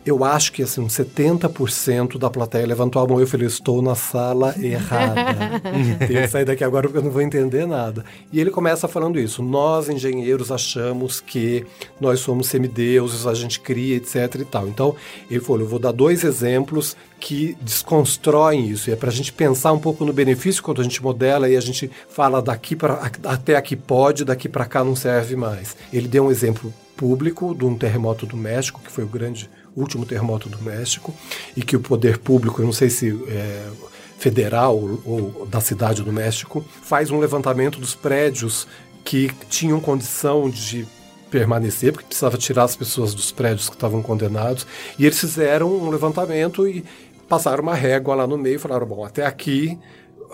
Eu 0.06 0.24
acho 0.24 0.52
que 0.52 0.62
assim, 0.62 0.86
70% 0.86 2.20
da 2.20 2.30
plateia 2.30 2.66
levantou 2.66 3.02
a 3.02 3.08
mão 3.08 3.20
e 3.20 3.24
eu 3.24 3.28
falei, 3.28 3.48
estou 3.48 3.82
na 3.82 3.96
sala 3.96 4.54
errada. 4.60 5.60
Tenho 6.06 6.22
que 6.22 6.28
sair 6.28 6.46
daqui 6.46 6.64
agora 6.64 6.88
porque 6.88 7.00
eu 7.00 7.04
não 7.04 7.10
vou 7.10 7.22
entender 7.22 7.66
nada. 7.66 8.06
E 8.32 8.40
ele 8.40 8.52
começa 8.52 8.88
falando 8.88 9.20
isso. 9.20 9.42
Nós, 9.42 9.90
engenheiros, 9.90 10.52
achamos 10.52 11.20
que 11.20 11.66
nós 12.00 12.20
somos 12.20 12.48
semideuses, 12.48 13.26
a 13.26 13.34
gente 13.34 13.60
cria, 13.60 13.96
etc 13.96 14.36
e 14.36 14.46
tal. 14.46 14.68
Então, 14.68 14.96
ele 15.30 15.40
falou, 15.40 15.62
eu 15.62 15.68
vou 15.68 15.80
dar 15.80 15.92
dois 15.92 16.24
exemplos 16.24 16.96
que 17.20 17.58
desconstroem 17.60 18.70
isso. 18.70 18.92
E 18.92 18.94
é 18.94 18.96
para 18.96 19.10
a 19.10 19.14
gente 19.14 19.34
pensar 19.34 19.74
um 19.74 19.80
pouco 19.80 20.06
no 20.06 20.14
benefício 20.14 20.62
quando 20.62 20.82
a 20.82 20.84
gente 20.84 21.02
modela 21.02 21.50
e 21.50 21.58
a 21.58 21.62
gente 21.62 21.90
fala 22.08 22.42
daqui 22.42 22.76
para 22.76 23.12
até 23.24 23.56
aqui 23.56 23.76
pode, 23.76 24.24
daqui 24.24 24.48
para 24.48 24.66
cá 24.66 24.84
não 24.84 24.96
serve 24.96 25.36
mais. 25.36 25.76
Ele 25.92 26.08
deu 26.08 26.26
um 26.26 26.32
exemplo 26.32 26.72
público 26.96 27.56
de 27.56 27.66
um 27.66 27.76
terremoto 27.76 28.26
do 28.26 28.38
México, 28.38 28.82
que 28.84 28.92
foi 28.92 29.04
o 29.04 29.08
grande 29.08 29.50
último 29.76 30.06
terremoto 30.06 30.50
do 30.50 30.62
México, 30.62 31.14
e 31.56 31.62
que 31.62 31.76
o 31.76 31.80
poder 31.80 32.18
público, 32.18 32.62
eu 32.62 32.66
não 32.66 32.74
sei 32.74 32.90
se 32.90 33.10
é, 33.28 33.68
federal 34.18 34.78
ou 35.06 35.46
da 35.50 35.60
cidade 35.60 36.02
do 36.02 36.12
México, 36.12 36.66
faz 36.82 37.12
um 37.12 37.20
levantamento 37.20 37.80
dos 37.80 37.94
prédios 37.96 38.68
que 39.04 39.32
tinham 39.50 39.80
condição 39.80 40.50
de 40.50 40.88
permanecer, 41.30 41.92
porque 41.92 42.08
precisava 42.08 42.38
tirar 42.38 42.64
as 42.64 42.76
pessoas 42.76 43.14
dos 43.14 43.32
prédios 43.32 43.68
que 43.68 43.76
estavam 43.76 44.02
condenados, 44.02 44.66
e 44.98 45.06
eles 45.06 45.20
fizeram 45.20 45.70
um 45.70 45.90
levantamento 45.90 46.68
e 46.68 46.84
passaram 47.28 47.62
uma 47.62 47.76
régua 47.76 48.16
lá 48.16 48.26
no 48.26 48.38
meio 48.38 48.56
e 48.56 48.60
falaram: 48.60 48.88
bom, 48.88 49.04
até 49.04 49.26
aqui 49.26 49.78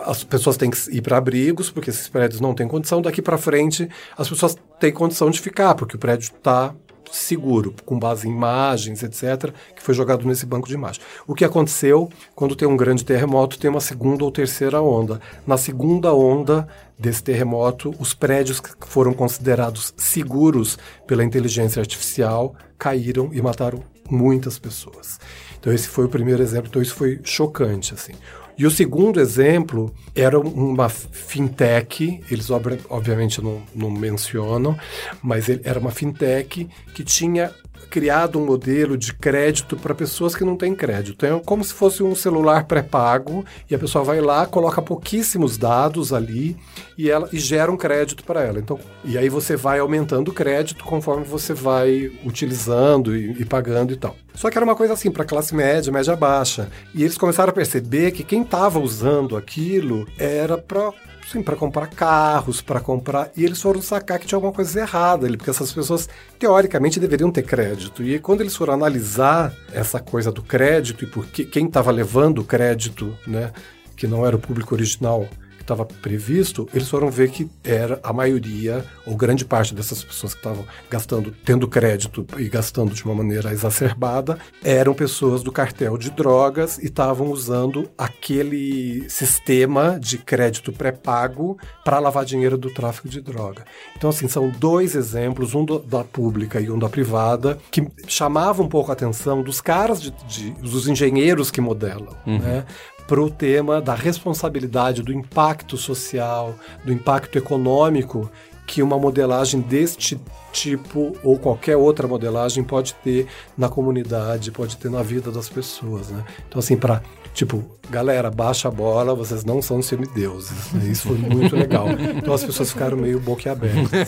as 0.06 0.24
pessoas 0.24 0.58
têm 0.58 0.70
que 0.70 0.78
ir 0.92 1.02
para 1.02 1.18
abrigos, 1.18 1.70
porque 1.70 1.90
esses 1.90 2.08
prédios 2.08 2.42
não 2.42 2.54
têm 2.54 2.68
condição. 2.68 3.02
Daqui 3.02 3.22
para 3.22 3.38
frente, 3.38 3.90
as 4.18 4.30
pessoas 4.30 4.56
têm 4.80 4.92
condição 4.92 5.30
de 5.30 5.40
ficar, 5.40 5.76
porque 5.76 5.96
o 5.96 6.00
prédio 6.00 6.32
está 6.36 6.74
seguro, 7.12 7.74
com 7.86 8.00
base 8.00 8.28
em 8.28 8.32
imagens, 8.32 9.04
etc., 9.04 9.54
que 9.76 9.82
foi 9.82 9.94
jogado 9.94 10.26
nesse 10.26 10.46
banco 10.46 10.68
de 10.68 10.74
imagens. 10.74 11.04
O 11.28 11.36
que 11.36 11.46
aconteceu 11.46 12.10
quando 12.36 12.56
tem 12.56 12.68
um 12.68 12.78
grande 12.78 13.06
terremoto, 13.06 13.60
tem 13.60 13.70
uma 13.70 13.82
segunda 13.82 14.24
ou 14.24 14.32
terceira 14.32 14.82
onda. 14.82 15.22
Na 15.46 15.58
segunda 15.58 16.14
onda 16.14 16.68
desse 16.98 17.24
terremoto, 17.24 17.94
os 18.00 18.14
prédios 18.14 18.60
que 18.60 18.70
foram 18.88 19.14
considerados 19.14 19.94
seguros 19.98 20.78
pela 21.08 21.24
inteligência 21.24 21.80
artificial 21.80 22.56
caíram 22.78 23.30
e 23.34 23.42
mataram 23.42 23.84
muitas 24.10 24.60
pessoas. 24.60 25.20
Então 25.60 25.72
esse 25.72 25.88
foi 25.88 26.06
o 26.06 26.10
primeiro 26.10 26.42
exemplo, 26.42 26.68
então 26.70 26.82
isso 26.82 26.96
foi 26.96 27.20
chocante 27.24 27.94
assim. 27.94 28.14
E 28.62 28.66
o 28.68 28.70
segundo 28.70 29.20
exemplo 29.20 29.92
era 30.14 30.40
uma 30.40 30.88
fintech, 30.88 32.24
eles 32.30 32.52
obviamente 32.52 33.42
não, 33.42 33.60
não 33.74 33.90
mencionam, 33.90 34.78
mas 35.20 35.50
era 35.50 35.80
uma 35.80 35.90
fintech 35.90 36.70
que 36.94 37.04
tinha 37.04 37.52
criado 37.90 38.40
um 38.40 38.46
modelo 38.46 38.98
de 38.98 39.14
crédito 39.14 39.76
para 39.76 39.94
pessoas 39.94 40.36
que 40.36 40.44
não 40.44 40.56
têm 40.56 40.76
crédito. 40.76 41.26
É 41.26 41.40
como 41.40 41.64
se 41.64 41.74
fosse 41.74 42.04
um 42.04 42.16
celular 42.16 42.66
pré-pago 42.66 43.46
e 43.70 43.76
a 43.76 43.80
pessoa 43.80 44.04
vai 44.04 44.22
lá, 44.22 44.46
coloca 44.46 44.82
pouquíssimos 44.82 45.58
dados 45.58 46.14
ali 46.14 46.58
e, 46.98 47.10
ela, 47.10 47.30
e 47.32 47.40
gera 47.40 47.72
um 47.72 47.78
crédito 47.78 48.24
para 48.24 48.44
ela. 48.44 48.60
Então, 48.60 48.80
e 49.04 49.18
aí 49.18 49.30
você 49.30 49.56
vai 49.56 49.80
aumentando 49.80 50.30
o 50.30 50.34
crédito 50.34 50.84
conforme 50.84 51.24
você 51.24 51.54
vai 51.54 52.12
utilizando 52.24 53.16
e, 53.16 53.42
e 53.42 53.46
pagando 53.46 53.94
e 53.94 53.98
tal. 53.98 54.16
Só 54.34 54.50
que 54.50 54.58
era 54.58 54.66
uma 54.66 54.76
coisa 54.76 54.94
assim 54.94 55.12
para 55.12 55.26
classe 55.26 55.54
média, 55.54 55.92
média 55.92 56.16
baixa. 56.16 56.70
E 56.94 57.04
eles 57.04 57.18
começaram 57.18 57.50
a 57.50 57.54
perceber 57.54 58.12
que 58.12 58.24
quem 58.24 58.44
estava 58.44 58.80
usando 58.80 59.36
aquilo 59.36 60.08
era 60.18 60.58
para 60.58 60.92
Sim, 61.32 61.42
para 61.42 61.56
comprar 61.56 61.88
carros, 61.88 62.62
para 62.62 62.82
comprar. 62.82 63.32
E 63.38 63.46
eles 63.46 63.62
foram 63.62 63.82
sacar 63.82 64.20
que 64.20 64.28
tinha 64.28 64.36
alguma 64.36 64.52
coisa 64.52 64.82
errada 64.82 65.26
ali, 65.26 65.38
porque 65.38 65.50
essas 65.50 65.72
pessoas, 65.72 66.10
teoricamente, 66.38 67.00
deveriam 67.00 67.32
ter 67.32 67.44
crédito. 67.44 68.04
E 68.04 68.20
quando 68.20 68.42
eles 68.42 68.54
foram 68.54 68.74
analisar 68.74 69.54
essa 69.72 70.02
coisa 70.02 70.30
do 70.30 70.44
crédito 70.44 71.06
e 71.06 71.08
por 71.08 71.26
que, 71.26 71.46
quem 71.46 71.68
estava 71.68 71.90
levando 71.90 72.40
o 72.40 72.44
crédito, 72.44 73.18
né, 73.26 73.54
que 73.96 74.08
não 74.08 74.28
era 74.28 74.36
o 74.36 74.40
público 74.40 74.76
original, 74.76 75.26
estava 75.72 75.86
previsto, 75.86 76.68
eles 76.74 76.90
foram 76.90 77.10
ver 77.10 77.30
que 77.30 77.50
era 77.64 78.00
a 78.04 78.12
maioria, 78.12 78.86
ou 79.06 79.16
grande 79.16 79.46
parte 79.46 79.74
dessas 79.74 80.04
pessoas 80.04 80.34
que 80.34 80.40
estavam 80.40 80.66
gastando, 80.90 81.34
tendo 81.46 81.68
crédito 81.68 82.26
e 82.38 82.50
gastando 82.50 82.94
de 82.94 83.04
uma 83.04 83.16
maneira 83.16 83.52
exacerbada, 83.52 84.38
eram 84.64 84.94
pessoas 84.94 85.42
do 85.44 85.52
cartel 85.52 85.98
de 85.98 86.12
drogas 86.12 86.78
e 86.78 86.86
estavam 86.86 87.32
usando 87.32 87.90
aquele 87.98 89.10
sistema 89.10 90.00
de 90.00 90.18
crédito 90.18 90.74
pré-pago 90.74 91.58
para 91.84 92.00
lavar 92.00 92.26
dinheiro 92.26 92.58
do 92.58 92.70
tráfico 92.70 93.08
de 93.08 93.22
droga. 93.22 93.66
Então, 93.96 94.10
assim, 94.10 94.28
são 94.28 94.50
dois 94.50 94.96
exemplos, 94.96 95.56
um 95.56 95.64
do, 95.64 95.80
da 95.80 96.04
pública 96.04 96.60
e 96.60 96.70
um 96.70 96.78
da 96.78 96.90
privada, 96.90 97.58
que 97.72 97.88
chamavam 98.08 98.66
um 98.66 98.70
pouco 98.70 98.92
a 98.92 98.94
atenção 98.94 99.42
dos 99.42 99.62
caras, 99.62 100.02
de, 100.02 100.12
de 100.28 100.52
dos 100.52 100.88
engenheiros 100.88 101.50
que 101.50 101.62
modelam, 101.62 102.16
uhum. 102.26 102.40
né? 102.40 102.66
Para 103.08 103.22
o 103.22 103.30
tema 103.30 103.82
da 103.82 103.94
responsabilidade, 103.94 105.02
do 105.02 105.12
impacto 105.12 105.78
social, 105.78 106.56
do 106.84 106.92
impacto 106.92 107.38
econômico 107.38 108.30
que 108.66 108.82
uma 108.82 108.98
modelagem 108.98 109.60
deste 109.60 110.20
tipo 110.54 111.16
ou 111.24 111.38
qualquer 111.38 111.76
outra 111.76 112.08
modelagem 112.08 112.64
pode 112.64 112.94
ter 112.96 113.28
na 113.58 113.68
comunidade, 113.68 114.52
pode 114.52 114.78
ter 114.78 114.90
na 114.90 115.04
vida 115.04 115.30
das 115.32 115.50
pessoas, 115.50 116.10
né? 116.10 116.24
Então 116.48 116.60
assim, 116.60 116.78
para 116.78 117.02
Tipo, 117.34 117.64
galera, 117.90 118.30
baixa 118.30 118.68
a 118.68 118.72
bola, 118.72 119.16
vocês 119.16 119.44
não 119.44 119.62
são 119.62 119.82
semideuses. 119.82 120.72
Né? 120.74 120.92
Isso 120.92 121.08
foi 121.08 121.18
muito 121.18 121.56
legal. 121.56 121.88
Então 121.90 122.34
as 122.34 122.44
pessoas 122.44 122.72
ficaram 122.72 122.98
meio 122.98 123.20
boquiabertas. 123.20 124.08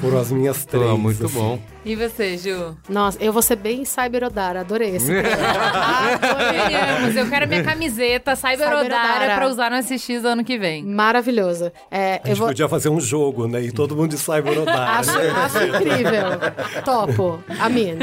Foram 0.00 0.18
as 0.18 0.30
minhas 0.30 0.64
três. 0.64 0.90
Oh, 0.90 0.96
muito 0.96 1.26
assim. 1.26 1.34
bom. 1.34 1.58
E 1.84 1.96
você, 1.96 2.36
Ju? 2.36 2.76
Nossa, 2.88 3.18
eu 3.22 3.32
vou 3.32 3.42
ser 3.42 3.56
bem 3.56 3.84
Cyberodara, 3.84 4.60
adorei 4.60 4.96
esse. 4.96 5.10
Adoramos. 5.16 7.16
Eu 7.16 7.28
quero 7.28 7.48
minha 7.48 7.64
camiseta 7.64 8.36
Cyberodara 8.36 9.36
pra 9.36 9.48
usar 9.48 9.70
no 9.70 9.82
SX 9.82 10.24
ano 10.24 10.44
que 10.44 10.58
vem. 10.58 10.84
Maravilhoso. 10.84 11.72
É, 11.90 12.20
a 12.22 12.28
gente 12.28 12.38
vou... 12.38 12.48
podia 12.48 12.68
fazer 12.68 12.88
um 12.88 13.00
jogo, 13.00 13.48
né? 13.48 13.62
E 13.62 13.72
todo 13.72 13.96
mundo 13.96 14.10
de 14.10 14.18
Cyberodara. 14.18 14.98
acho, 14.98 15.10
acho 15.10 15.64
incrível. 15.64 16.84
Topo. 16.84 17.42
Amin. 17.58 17.98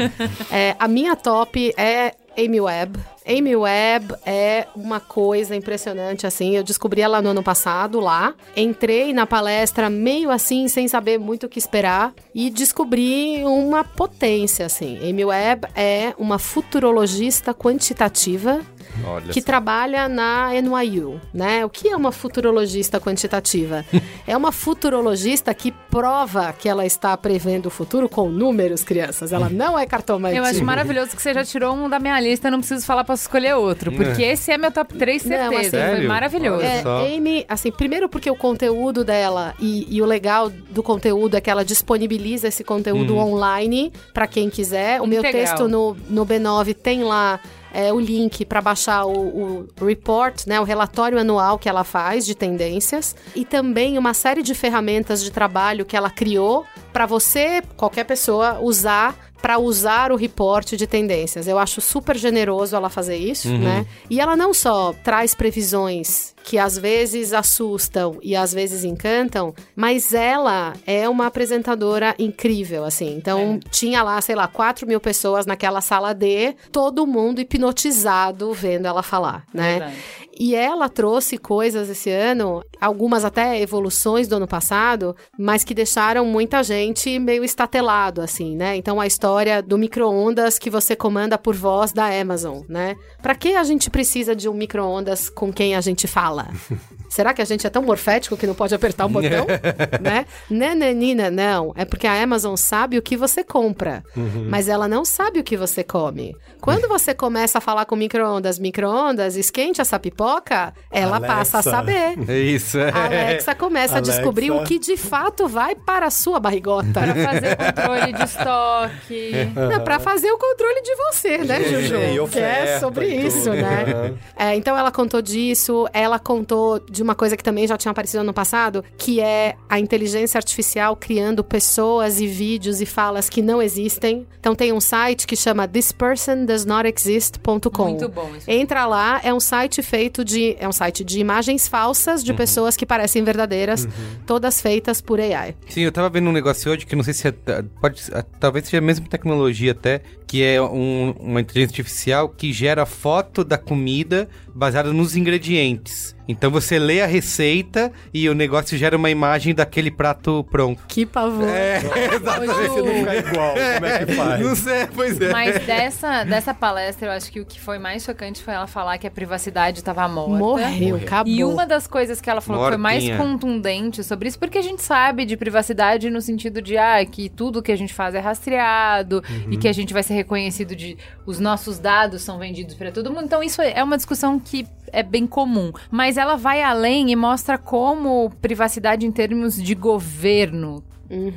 É, 0.50 0.74
a 0.78 0.88
minha 0.88 1.14
top 1.14 1.72
é 1.76 2.14
Amy 2.38 2.60
Webb. 2.60 3.00
Amy 3.26 3.56
Webb 3.56 4.14
é 4.24 4.68
uma 4.76 5.00
coisa 5.00 5.56
impressionante, 5.56 6.24
assim. 6.24 6.56
Eu 6.56 6.62
descobri 6.62 7.00
ela 7.00 7.20
no 7.20 7.30
ano 7.30 7.42
passado 7.42 7.98
lá. 7.98 8.32
Entrei 8.56 9.12
na 9.12 9.26
palestra 9.26 9.90
meio 9.90 10.30
assim, 10.30 10.68
sem 10.68 10.86
saber 10.86 11.18
muito 11.18 11.46
o 11.46 11.48
que 11.48 11.58
esperar. 11.58 12.14
E 12.32 12.48
descobri 12.48 13.42
uma 13.44 13.82
potência, 13.82 14.64
assim. 14.64 14.98
Amy 15.02 15.24
Webb 15.24 15.66
é 15.74 16.14
uma 16.16 16.38
futurologista 16.38 17.52
quantitativa 17.52 18.60
Olha 19.04 19.32
que 19.32 19.40
só. 19.40 19.46
trabalha 19.46 20.08
na 20.08 20.50
NYU, 20.60 21.20
né? 21.32 21.64
O 21.64 21.70
que 21.70 21.88
é 21.88 21.96
uma 21.96 22.12
futurologista 22.12 23.00
quantitativa? 23.00 23.84
é 24.26 24.36
uma 24.36 24.52
futurologista 24.52 25.52
que 25.54 25.72
prova 25.90 26.52
que 26.52 26.68
ela 26.68 26.84
está 26.84 27.16
prevendo 27.16 27.66
o 27.66 27.70
futuro 27.70 28.08
com 28.08 28.28
números, 28.28 28.82
crianças. 28.82 29.32
Ela 29.32 29.48
não 29.48 29.78
é 29.78 29.86
cartomante. 29.86 30.36
Eu 30.36 30.44
acho 30.44 30.64
maravilhoso 30.64 31.14
que 31.14 31.22
você 31.22 31.32
já 31.32 31.44
tirou 31.44 31.74
um 31.74 31.88
da 31.88 31.98
minha 31.98 32.18
lista, 32.20 32.50
não 32.50 32.58
preciso 32.58 32.84
falar 32.84 33.04
para 33.04 33.14
escolher 33.14 33.54
outro, 33.54 33.92
porque 33.92 34.22
é. 34.22 34.32
esse 34.32 34.50
é 34.50 34.58
meu 34.58 34.70
top 34.70 34.94
3, 34.94 35.22
certeza. 35.22 35.50
Não, 35.50 35.58
assim, 35.58 35.96
foi 35.96 36.06
maravilhoso. 36.06 36.62
É, 36.62 36.82
Amy, 37.16 37.44
assim, 37.48 37.70
primeiro 37.70 38.08
porque 38.08 38.30
o 38.30 38.36
conteúdo 38.36 39.04
dela 39.04 39.54
e, 39.60 39.86
e, 39.88 40.02
o 40.02 40.04
legal 40.06 40.50
do 40.50 40.82
conteúdo 40.82 41.36
é 41.36 41.40
que 41.40 41.50
ela 41.50 41.64
disponibiliza 41.64 42.48
esse 42.48 42.64
conteúdo 42.64 43.14
hum. 43.14 43.18
online 43.18 43.92
para 44.12 44.26
quem 44.26 44.50
quiser. 44.50 45.00
O 45.00 45.06
Integral. 45.06 45.22
meu 45.22 45.32
texto 45.32 45.68
no, 45.68 45.96
no 46.08 46.26
B9 46.26 46.74
tem 46.74 47.04
lá 47.04 47.40
é, 47.72 47.92
o 47.92 48.00
link 48.00 48.44
para 48.44 48.60
baixar 48.60 49.04
o, 49.06 49.68
o, 49.80 49.84
report, 49.84 50.46
né, 50.46 50.60
o 50.60 50.64
relatório 50.64 51.18
anual 51.18 51.58
que 51.58 51.68
ela 51.68 51.84
faz 51.84 52.24
de 52.24 52.34
tendências 52.34 53.14
e 53.34 53.44
também 53.44 53.98
uma 53.98 54.14
série 54.14 54.42
de 54.42 54.54
ferramentas 54.54 55.22
de 55.22 55.30
trabalho 55.30 55.84
que 55.84 55.96
ela 55.96 56.10
criou 56.10 56.64
para 56.92 57.06
você, 57.06 57.62
qualquer 57.76 58.04
pessoa, 58.04 58.58
usar 58.60 59.14
para 59.40 59.58
usar 59.58 60.10
o 60.10 60.16
reporte 60.16 60.76
de 60.76 60.86
tendências. 60.86 61.46
Eu 61.46 61.58
acho 61.58 61.80
super 61.80 62.16
generoso 62.16 62.74
ela 62.74 62.90
fazer 62.90 63.16
isso, 63.16 63.48
uhum. 63.48 63.58
né? 63.58 63.86
E 64.10 64.20
ela 64.20 64.36
não 64.36 64.52
só 64.52 64.92
traz 65.04 65.32
previsões 65.32 66.34
que 66.48 66.56
às 66.56 66.78
vezes 66.78 67.34
assustam 67.34 68.18
e 68.22 68.34
às 68.34 68.54
vezes 68.54 68.82
encantam, 68.82 69.54
mas 69.76 70.14
ela 70.14 70.72
é 70.86 71.06
uma 71.06 71.26
apresentadora 71.26 72.14
incrível, 72.18 72.86
assim. 72.86 73.14
Então, 73.14 73.60
é. 73.62 73.68
tinha 73.70 74.02
lá, 74.02 74.18
sei 74.22 74.34
lá, 74.34 74.48
4 74.48 74.86
mil 74.86 74.98
pessoas 74.98 75.44
naquela 75.44 75.82
sala 75.82 76.14
D, 76.14 76.56
todo 76.72 77.06
mundo 77.06 77.42
hipnotizado 77.42 78.50
vendo 78.54 78.86
ela 78.86 79.02
falar, 79.02 79.44
né? 79.52 79.72
Verdade. 79.72 79.96
E 80.40 80.54
ela 80.54 80.88
trouxe 80.88 81.36
coisas 81.36 81.90
esse 81.90 82.10
ano, 82.10 82.62
algumas 82.80 83.24
até 83.24 83.60
evoluções 83.60 84.28
do 84.28 84.36
ano 84.36 84.46
passado, 84.46 85.16
mas 85.36 85.64
que 85.64 85.74
deixaram 85.74 86.24
muita 86.24 86.62
gente 86.62 87.18
meio 87.18 87.42
estatelado, 87.42 88.20
assim, 88.20 88.54
né? 88.54 88.76
Então 88.76 89.00
a 89.00 89.06
história 89.06 89.60
do 89.60 89.76
micro-ondas 89.76 90.56
que 90.56 90.70
você 90.70 90.94
comanda 90.94 91.36
por 91.36 91.56
voz 91.56 91.92
da 91.92 92.06
Amazon, 92.06 92.60
né? 92.68 92.94
Para 93.20 93.34
que 93.34 93.56
a 93.56 93.64
gente 93.64 93.90
precisa 93.90 94.36
de 94.36 94.48
um 94.48 94.54
micro-ondas 94.54 95.28
com 95.28 95.52
quem 95.52 95.74
a 95.74 95.80
gente 95.80 96.06
fala? 96.06 96.37
Será 97.08 97.32
que 97.32 97.40
a 97.40 97.44
gente 97.44 97.66
é 97.66 97.70
tão 97.70 97.82
morfético 97.82 98.36
que 98.36 98.46
não 98.46 98.54
pode 98.54 98.74
apertar 98.74 99.06
um 99.06 99.12
botão? 99.12 99.46
né? 100.00 100.26
Nananina, 100.50 101.30
não. 101.30 101.72
É 101.74 101.84
porque 101.84 102.06
a 102.06 102.22
Amazon 102.22 102.54
sabe 102.54 102.98
o 102.98 103.02
que 103.02 103.16
você 103.16 103.42
compra, 103.42 104.04
uhum. 104.16 104.46
mas 104.48 104.68
ela 104.68 104.86
não 104.86 105.04
sabe 105.04 105.40
o 105.40 105.44
que 105.44 105.56
você 105.56 105.82
come. 105.82 106.36
Quando 106.60 106.88
você 106.88 107.14
começa 107.14 107.58
a 107.58 107.60
falar 107.60 107.86
com 107.86 107.96
micro-ondas, 107.96 108.58
micro-ondas, 108.58 109.36
esquente 109.36 109.80
essa 109.80 109.98
pipoca, 109.98 110.74
ela 110.90 111.16
Alexa. 111.16 111.34
passa 111.34 111.58
a 111.58 111.62
saber. 111.62 112.18
É 112.28 112.38
isso. 112.38 112.78
A 112.78 113.06
Alexa 113.06 113.54
começa 113.54 113.94
Alexa. 113.94 114.12
a 114.12 114.16
descobrir 114.16 114.50
o 114.50 114.62
que 114.62 114.78
de 114.78 114.96
fato 114.96 115.48
vai 115.48 115.74
para 115.74 116.06
a 116.06 116.10
sua 116.10 116.38
barrigota. 116.38 116.88
Para 116.92 117.14
fazer 117.14 117.56
controle 117.56 118.12
de 118.12 118.22
estoque. 118.22 119.32
Não, 119.54 119.80
para 119.82 119.98
fazer 119.98 120.30
o 120.30 120.36
controle 120.38 120.82
de 120.82 120.94
você, 120.94 121.38
né, 121.38 121.64
Juju? 121.64 121.96
E 121.96 122.28
que 122.28 122.38
é 122.38 122.78
sobre 122.78 123.06
isso, 123.06 123.50
né? 123.50 124.14
É, 124.36 124.54
então 124.54 124.76
ela 124.76 124.90
contou 124.90 125.22
disso, 125.22 125.88
ela 125.92 126.18
contou 126.28 126.78
de 126.78 127.02
uma 127.02 127.14
coisa 127.14 127.38
que 127.38 127.42
também 127.42 127.66
já 127.66 127.78
tinha 127.78 127.90
aparecido 127.90 128.22
no 128.22 128.34
passado, 128.34 128.84
que 128.98 129.18
é 129.18 129.56
a 129.66 129.80
inteligência 129.80 130.36
artificial 130.36 130.94
criando 130.94 131.42
pessoas 131.42 132.20
e 132.20 132.26
vídeos 132.26 132.82
e 132.82 132.86
falas 132.86 133.30
que 133.30 133.40
não 133.40 133.62
existem. 133.62 134.26
Então 134.38 134.54
tem 134.54 134.70
um 134.70 134.80
site 134.80 135.26
que 135.26 135.34
chama 135.34 135.66
thispersondoesnotexist.com. 135.66 137.84
Muito 137.88 138.08
bom 138.10 138.30
isso. 138.36 138.50
Entra 138.50 138.84
lá, 138.86 139.20
é 139.24 139.32
um 139.32 139.40
site 139.40 139.82
feito 139.82 140.22
de. 140.22 140.54
É 140.60 140.68
um 140.68 140.72
site 140.72 141.02
de 141.02 141.18
imagens 141.18 141.66
falsas 141.66 142.22
de 142.22 142.34
pessoas 142.34 142.76
que 142.76 142.84
parecem 142.84 143.24
verdadeiras, 143.24 143.88
todas 144.26 144.60
feitas 144.60 145.00
por 145.00 145.18
AI. 145.20 145.56
Sim, 145.68 145.80
eu 145.82 145.92
tava 145.92 146.10
vendo 146.10 146.28
um 146.28 146.32
negócio 146.32 146.70
hoje 146.70 146.84
que 146.84 146.94
não 146.94 147.02
sei 147.02 147.14
se 147.14 147.28
é, 147.28 147.32
pode, 147.80 148.02
talvez 148.38 148.66
seja 148.66 148.78
a 148.78 148.82
mesma 148.82 149.06
tecnologia 149.08 149.72
até, 149.72 150.02
que 150.26 150.42
é 150.42 150.60
um- 150.60 151.14
uma 151.18 151.40
inteligência 151.40 151.80
artificial 151.80 152.28
que 152.28 152.52
gera 152.52 152.84
foto 152.84 153.42
da 153.42 153.56
comida 153.56 154.28
baseada 154.54 154.92
nos 154.92 155.16
ingredientes. 155.16 156.17
Então 156.28 156.50
você 156.50 156.78
lê 156.78 157.00
a 157.00 157.06
receita 157.06 157.90
e 158.12 158.28
o 158.28 158.34
negócio 158.34 158.76
gera 158.76 158.96
uma 158.96 159.08
imagem 159.08 159.54
daquele 159.54 159.90
prato 159.90 160.44
pronto. 160.50 160.82
Que 160.86 161.06
pavor. 161.06 161.48
É, 161.48 161.80
Se 161.88 162.82
não 162.82 162.94
ficar 162.94 163.16
igual, 163.16 163.54
como 163.54 163.86
é 163.86 164.04
que 164.04 164.12
faz? 164.14 164.40
Não 164.44 164.54
sei, 164.54 164.86
pois 164.94 165.20
é. 165.20 165.32
Mas 165.32 165.66
dessa, 165.66 166.24
dessa 166.24 166.52
palestra, 166.52 167.08
eu 167.08 167.12
acho 167.12 167.32
que 167.32 167.40
o 167.40 167.46
que 167.46 167.58
foi 167.58 167.78
mais 167.78 168.04
chocante 168.04 168.42
foi 168.42 168.52
ela 168.52 168.66
falar 168.66 168.98
que 168.98 169.06
a 169.06 169.10
privacidade 169.10 169.78
estava 169.78 170.06
morta. 170.06 170.36
Morreu, 170.36 170.96
acabou. 170.96 171.32
E 171.32 171.42
uma 171.42 171.66
das 171.66 171.86
coisas 171.86 172.20
que 172.20 172.28
ela 172.28 172.40
falou 172.40 172.64
que 172.64 172.68
foi 172.68 172.76
mais 172.76 173.02
Mortinha. 173.04 173.16
contundente 173.18 174.04
sobre 174.04 174.28
isso, 174.28 174.38
porque 174.38 174.58
a 174.58 174.62
gente 174.62 174.82
sabe 174.82 175.24
de 175.24 175.36
privacidade 175.36 176.10
no 176.10 176.20
sentido 176.20 176.60
de 176.60 176.76
ah, 176.76 177.04
que 177.06 177.28
tudo 177.28 177.62
que 177.62 177.72
a 177.72 177.76
gente 177.76 177.94
faz 177.94 178.14
é 178.14 178.18
rastreado 178.18 179.22
e 179.50 179.56
que 179.56 179.66
a 179.66 179.72
gente 179.72 179.94
vai 179.94 180.02
ser 180.02 180.14
reconhecido 180.14 180.76
de 180.76 180.96
os 181.24 181.40
nossos 181.40 181.78
dados 181.78 182.22
são 182.22 182.38
vendidos 182.38 182.74
para 182.74 182.92
todo 182.92 183.10
mundo. 183.10 183.24
Então 183.24 183.42
isso 183.42 183.62
é 183.62 183.82
uma 183.82 183.96
discussão 183.96 184.38
que 184.38 184.66
é 184.92 185.02
bem 185.02 185.26
comum, 185.26 185.72
mas 185.90 186.16
ela 186.16 186.36
vai 186.36 186.62
além 186.62 187.10
e 187.10 187.16
mostra 187.16 187.58
como 187.58 188.30
privacidade 188.40 189.06
em 189.06 189.12
termos 189.12 189.60
de 189.62 189.74
governo 189.74 190.82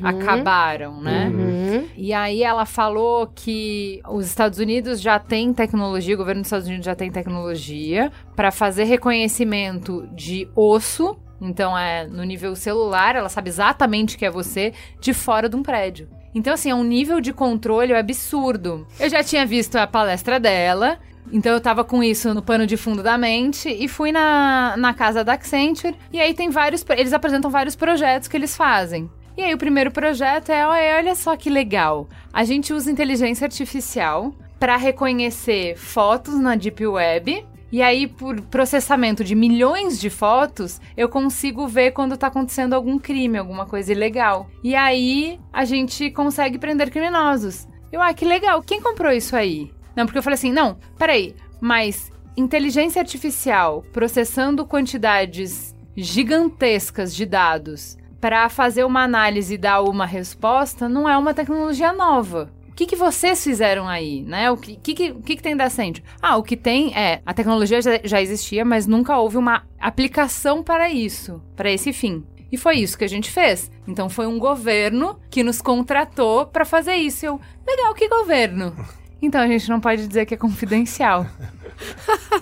acabaram, 0.03 1.01
né? 1.01 1.29
Uhum. 1.29 1.87
E 1.95 2.13
aí 2.13 2.43
ela 2.43 2.65
falou 2.65 3.27
que 3.27 4.01
os 4.09 4.25
Estados 4.25 4.59
Unidos 4.59 4.99
já 4.99 5.17
tem 5.17 5.53
tecnologia, 5.53 6.15
o 6.15 6.17
governo 6.17 6.41
dos 6.41 6.47
Estados 6.47 6.67
Unidos 6.67 6.85
já 6.85 6.95
tem 6.95 7.09
tecnologia 7.09 8.11
para 8.35 8.51
fazer 8.51 8.83
reconhecimento 8.83 10.07
de 10.13 10.47
osso. 10.55 11.17
Então 11.39 11.77
é 11.77 12.05
no 12.05 12.23
nível 12.23 12.55
celular, 12.55 13.15
ela 13.15 13.29
sabe 13.29 13.49
exatamente 13.49 14.17
que 14.17 14.25
é 14.25 14.29
você 14.29 14.73
de 14.99 15.13
fora 15.13 15.47
de 15.47 15.55
um 15.55 15.63
prédio. 15.63 16.09
Então 16.35 16.53
assim, 16.53 16.69
é 16.69 16.75
um 16.75 16.83
nível 16.83 17.19
de 17.21 17.33
controle 17.33 17.93
absurdo. 17.93 18.85
Eu 18.99 19.09
já 19.09 19.23
tinha 19.23 19.45
visto 19.45 19.77
a 19.77 19.87
palestra 19.87 20.39
dela, 20.39 20.99
então 21.31 21.53
eu 21.53 21.61
tava 21.61 21.83
com 21.83 22.03
isso 22.03 22.33
no 22.33 22.41
pano 22.41 22.67
de 22.67 22.75
fundo 22.75 23.01
da 23.01 23.17
mente 23.17 23.69
e 23.69 23.87
fui 23.87 24.11
na, 24.11 24.75
na 24.77 24.93
casa 24.93 25.23
da 25.23 25.33
Accenture. 25.33 25.95
E 26.11 26.19
aí 26.19 26.33
tem 26.33 26.49
vários. 26.49 26.85
Eles 26.89 27.13
apresentam 27.13 27.49
vários 27.49 27.75
projetos 27.75 28.27
que 28.27 28.35
eles 28.35 28.55
fazem. 28.55 29.09
E 29.37 29.41
aí 29.41 29.53
o 29.53 29.57
primeiro 29.57 29.91
projeto 29.91 30.49
é, 30.49 30.67
olha, 30.67 31.15
só 31.15 31.35
que 31.37 31.49
legal. 31.49 32.07
A 32.33 32.43
gente 32.43 32.73
usa 32.73 32.91
inteligência 32.91 33.45
artificial 33.45 34.33
para 34.59 34.75
reconhecer 34.75 35.75
fotos 35.77 36.39
na 36.39 36.55
Deep 36.55 36.85
Web. 36.85 37.45
E 37.71 37.81
aí, 37.81 38.05
por 38.05 38.41
processamento 38.41 39.23
de 39.23 39.33
milhões 39.33 39.97
de 39.97 40.09
fotos, 40.09 40.81
eu 40.97 41.07
consigo 41.07 41.65
ver 41.69 41.91
quando 41.91 42.17
tá 42.17 42.27
acontecendo 42.27 42.73
algum 42.73 42.99
crime, 42.99 43.37
alguma 43.37 43.65
coisa 43.65 43.93
ilegal. 43.93 44.49
E 44.61 44.75
aí, 44.75 45.39
a 45.53 45.63
gente 45.63 46.11
consegue 46.11 46.57
prender 46.57 46.91
criminosos. 46.91 47.65
Eu, 47.89 48.01
ah, 48.01 48.13
que 48.13 48.25
legal. 48.25 48.61
Quem 48.61 48.81
comprou 48.81 49.13
isso 49.13 49.37
aí? 49.37 49.71
Não, 49.95 50.05
porque 50.05 50.17
eu 50.17 50.23
falei 50.23 50.35
assim, 50.35 50.51
não, 50.51 50.77
peraí, 50.97 51.35
mas 51.59 52.11
inteligência 52.35 53.01
artificial 53.01 53.83
processando 53.91 54.65
quantidades 54.65 55.75
gigantescas 55.95 57.13
de 57.13 57.25
dados 57.25 57.97
para 58.19 58.47
fazer 58.49 58.83
uma 58.83 59.03
análise 59.03 59.55
e 59.55 59.57
dar 59.57 59.81
uma 59.81 60.05
resposta 60.05 60.87
não 60.87 61.09
é 61.09 61.17
uma 61.17 61.33
tecnologia 61.33 61.91
nova. 61.91 62.51
O 62.69 62.73
que, 62.73 62.85
que 62.85 62.95
vocês 62.95 63.43
fizeram 63.43 63.87
aí, 63.87 64.23
né? 64.23 64.49
O 64.49 64.57
que, 64.57 64.75
que, 64.77 64.93
que, 64.93 65.13
que, 65.13 65.41
tem 65.41 65.59
Ascend? 65.61 66.01
Ah, 66.21 66.37
o 66.37 66.43
que 66.43 66.55
tem 66.55 66.95
é, 66.95 67.21
a 67.25 67.33
tecnologia 67.33 67.81
já, 67.81 67.99
já 68.03 68.21
existia, 68.21 68.63
mas 68.63 68.87
nunca 68.87 69.17
houve 69.17 69.37
uma 69.37 69.63
aplicação 69.79 70.63
para 70.63 70.89
isso, 70.89 71.41
para 71.55 71.69
esse 71.69 71.91
fim. 71.91 72.23
E 72.51 72.57
foi 72.57 72.77
isso 72.77 72.97
que 72.97 73.03
a 73.03 73.09
gente 73.09 73.29
fez. 73.29 73.71
Então 73.87 74.09
foi 74.09 74.27
um 74.27 74.39
governo 74.39 75.19
que 75.29 75.43
nos 75.43 75.61
contratou 75.61 76.45
para 76.45 76.65
fazer 76.65 76.95
isso. 76.95 77.25
Eu, 77.25 77.39
legal, 77.67 77.93
que 77.93 78.07
governo? 78.07 78.73
Então 79.21 79.39
a 79.41 79.47
gente 79.47 79.69
não 79.69 79.79
pode 79.79 80.07
dizer 80.07 80.25
que 80.25 80.33
é 80.33 80.37
confidencial. 80.37 81.25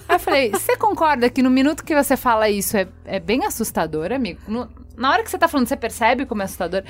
Aí 0.07 0.15
eu 0.15 0.19
falei, 0.19 0.51
você 0.51 0.75
concorda 0.77 1.29
que 1.29 1.41
no 1.43 1.49
minuto 1.49 1.83
que 1.83 1.95
você 1.95 2.15
fala 2.15 2.49
isso 2.49 2.77
é, 2.77 2.87
é 3.05 3.19
bem 3.19 3.45
assustador, 3.45 4.11
amigo? 4.11 4.39
No- 4.47 4.69
na 4.97 5.11
hora 5.11 5.23
que 5.23 5.29
você 5.31 5.37
tá 5.37 5.47
falando, 5.47 5.67
você 5.67 5.77
percebe 5.77 6.25
como 6.25 6.41
é 6.41 6.45
assustador? 6.45 6.83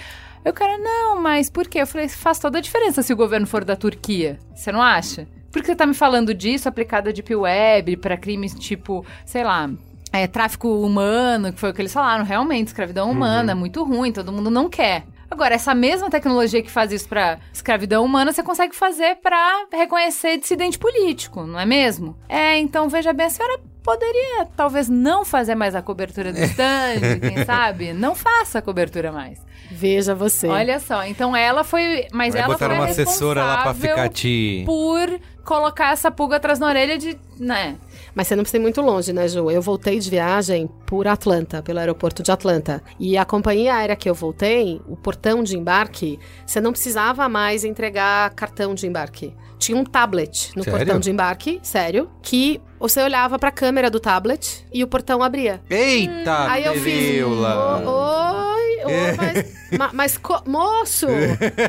Eu, 0.43 0.51
cara, 0.53 0.77
não, 0.77 1.21
mas 1.21 1.49
por 1.49 1.67
quê? 1.67 1.79
Eu 1.81 1.87
falei, 1.87 2.07
faz 2.07 2.39
toda 2.39 2.57
a 2.57 2.61
diferença 2.61 3.01
se 3.03 3.13
o 3.13 3.15
governo 3.15 3.45
for 3.45 3.63
da 3.63 3.75
Turquia. 3.75 4.39
Você 4.55 4.71
não 4.71 4.81
acha? 4.81 5.27
Por 5.51 5.61
que 5.61 5.67
você 5.67 5.75
tá 5.75 5.85
me 5.85 5.93
falando 5.93 6.33
disso 6.33 6.67
aplicado 6.69 7.09
a 7.09 7.11
Deep 7.11 7.35
Web 7.35 7.97
pra 7.97 8.17
crimes 8.17 8.53
tipo, 8.55 9.05
sei 9.25 9.43
lá, 9.43 9.69
é, 10.13 10.25
tráfico 10.27 10.67
humano, 10.81 11.51
que 11.53 11.59
foi 11.59 11.69
o 11.71 11.73
que 11.73 11.81
eles 11.81 11.93
falaram, 11.93 12.23
realmente, 12.23 12.67
escravidão 12.67 13.11
humana, 13.11 13.51
é 13.51 13.55
muito 13.55 13.83
ruim, 13.83 14.11
todo 14.11 14.31
mundo 14.31 14.49
não 14.49 14.69
quer. 14.69 15.03
Agora, 15.31 15.55
essa 15.55 15.75
mesma 15.75 16.09
tecnologia 16.09 16.61
que 16.61 16.71
faz 16.71 16.91
isso 16.91 17.07
pra 17.07 17.39
escravidão 17.53 18.03
humana, 18.03 18.31
você 18.31 18.41
consegue 18.41 18.75
fazer 18.75 19.15
pra 19.17 19.67
reconhecer 19.71 20.37
dissidente 20.37 20.77
político, 20.77 21.43
não 21.43 21.59
é 21.59 21.65
mesmo? 21.65 22.17
É, 22.27 22.57
então 22.57 22.89
veja 22.89 23.13
bem, 23.13 23.27
a 23.27 23.29
senhora 23.29 23.59
poderia 23.83 24.47
talvez 24.55 24.89
não 24.89 25.23
fazer 25.23 25.55
mais 25.55 25.75
a 25.75 25.81
cobertura 25.81 26.31
do 26.33 26.39
stand, 26.39 27.19
quem 27.21 27.43
sabe? 27.45 27.93
Não 27.93 28.15
faça 28.15 28.59
a 28.59 28.61
cobertura 28.61 29.11
mais. 29.11 29.39
Veja 29.71 30.15
você. 30.15 30.47
Olha 30.47 30.79
só, 30.79 31.05
então 31.05 31.35
ela 31.35 31.63
foi, 31.63 32.07
mas 32.11 32.33
Vai 32.33 32.43
ela 32.43 32.53
botar 32.53 32.65
foi 32.67 32.75
a 32.75 32.79
uma 32.79 32.85
assessora 32.89 33.43
lá 33.43 33.57
pra 33.61 33.71
responsável 33.71 33.95
ficar 33.95 34.09
te. 34.09 34.63
por 34.65 35.19
colocar 35.45 35.93
essa 35.93 36.09
pulga 36.11 36.37
atrás 36.37 36.59
na 36.59 36.67
orelha 36.67 36.97
de, 36.97 37.17
né? 37.39 37.77
Mas 38.19 38.27
você 38.27 38.35
não 38.35 38.43
precisa 38.43 38.57
ir 38.57 38.61
muito 38.61 38.81
longe, 38.81 39.13
né, 39.13 39.29
Ju? 39.29 39.49
Eu 39.49 39.61
voltei 39.61 39.97
de 39.97 40.09
viagem 40.09 40.69
por 40.85 41.07
Atlanta, 41.07 41.63
pelo 41.63 41.79
aeroporto 41.79 42.21
de 42.21 42.29
Atlanta. 42.29 42.83
E 42.99 43.17
a 43.17 43.23
companhia 43.23 43.73
aérea 43.73 43.95
que 43.95 44.09
eu 44.09 44.13
voltei, 44.13 44.81
o 44.89 44.97
portão 44.97 45.41
de 45.41 45.57
embarque, 45.57 46.19
você 46.45 46.59
não 46.59 46.73
precisava 46.73 47.29
mais 47.29 47.63
entregar 47.63 48.29
cartão 48.31 48.75
de 48.75 48.85
embarque. 48.85 49.33
Tinha 49.59 49.77
um 49.77 49.83
tablet 49.83 50.51
no 50.55 50.63
Sério? 50.63 50.79
portão 50.79 50.99
de 50.99 51.11
embarque, 51.11 51.59
sério, 51.61 52.09
que 52.23 52.59
você 52.79 53.01
olhava 53.03 53.37
pra 53.37 53.51
câmera 53.51 53.89
do 53.91 53.99
tablet 53.99 54.65
e 54.73 54.83
o 54.83 54.87
portão 54.87 55.21
abria. 55.21 55.61
Eita, 55.69 56.49
Aí 56.49 56.63
eu 56.65 56.73
fiz. 56.75 56.83
Bereula. 56.83 57.83
"O- 57.85 58.49
Oi, 58.59 58.85
oi, 58.85 59.15
mas, 59.17 59.77
ma- 59.77 59.89
mas 59.93 60.17
co- 60.17 60.41
moço, 60.45 61.05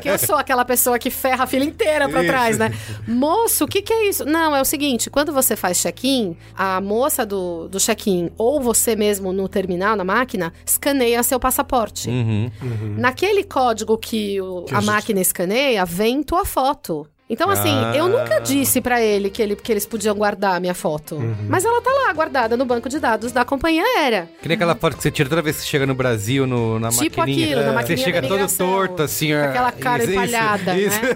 que 0.01 0.07
eu 0.09 0.17
sou 0.17 0.35
aquela 0.37 0.63
pessoa 0.63 0.97
que 0.97 1.09
ferra 1.09 1.43
a 1.43 1.47
fila 1.47 1.65
inteira 1.65 2.07
pra 2.07 2.23
trás, 2.23 2.57
né? 2.57 2.71
Moço, 3.05 3.65
o 3.65 3.67
que, 3.67 3.81
que 3.81 3.91
é 3.91 4.07
isso? 4.07 4.23
Não, 4.23 4.55
é 4.55 4.61
o 4.61 4.65
seguinte: 4.65 5.09
quando 5.09 5.33
você 5.33 5.57
faz 5.57 5.77
check-in, 5.81 6.37
a 6.55 6.79
moça 6.79 7.25
do, 7.25 7.67
do 7.67 7.77
check-in 7.79 8.31
ou 8.37 8.61
você 8.61 8.95
mesmo 8.95 9.33
no 9.33 9.49
terminal, 9.49 9.97
na 9.97 10.05
máquina, 10.05 10.53
escaneia 10.65 11.21
seu 11.23 11.39
passaporte. 11.39 12.09
Uhum. 12.09 12.49
Naquele 12.97 13.43
código 13.43 13.97
que, 13.97 14.39
o- 14.39 14.63
Que 14.63 14.73
a 14.73 14.77
a 14.77 14.81
gente- 14.81 14.89
máquina 14.89 15.19
escaneia, 15.19 15.83
vem 15.83 16.23
tua 16.23 16.45
foto. 16.45 17.05
Então, 17.33 17.49
assim, 17.49 17.69
Ah. 17.71 17.93
eu 17.95 18.09
nunca 18.09 18.39
disse 18.41 18.81
pra 18.81 19.01
ele 19.01 19.29
que, 19.29 19.41
ele 19.41 19.55
que 19.55 19.71
eles 19.71 19.85
podiam 19.85 20.13
guardar 20.13 20.57
a 20.57 20.59
minha 20.59 20.73
foto. 20.75 21.17
Mas 21.47 21.63
ela 21.63 21.81
tá 21.81 21.89
lá, 21.89 22.11
guardada 22.11 22.57
no 22.57 22.65
banco 22.65 22.89
de 22.89 22.99
dados 22.99 23.31
da 23.31 23.45
companhia 23.45 23.81
aérea. 23.83 24.29
Que 24.41 24.49
nem 24.49 24.55
aquela 24.55 24.75
foto 24.75 24.97
que 24.97 25.03
você 25.03 25.09
tira 25.09 25.29
toda 25.29 25.41
vez 25.41 25.55
que 25.55 25.61
você 25.61 25.67
chega 25.69 25.85
no 25.85 25.95
Brasil, 25.95 26.45
no, 26.45 26.77
na 26.77 26.89
Tipo 26.89 27.19
maquininha. 27.21 27.45
aquilo, 27.45 27.61
na 27.61 27.67
Você 27.69 27.73
maquininha 27.75 28.05
chega 28.05 28.21
da 28.21 28.27
todo 28.27 28.57
torto, 28.57 29.01
assim, 29.03 29.33
ó. 29.33 29.45
Aquela 29.45 29.71
cara 29.71 30.03
Isso, 30.03 30.11
empalhada, 30.11 30.77
isso. 30.77 30.99
né? 31.01 31.09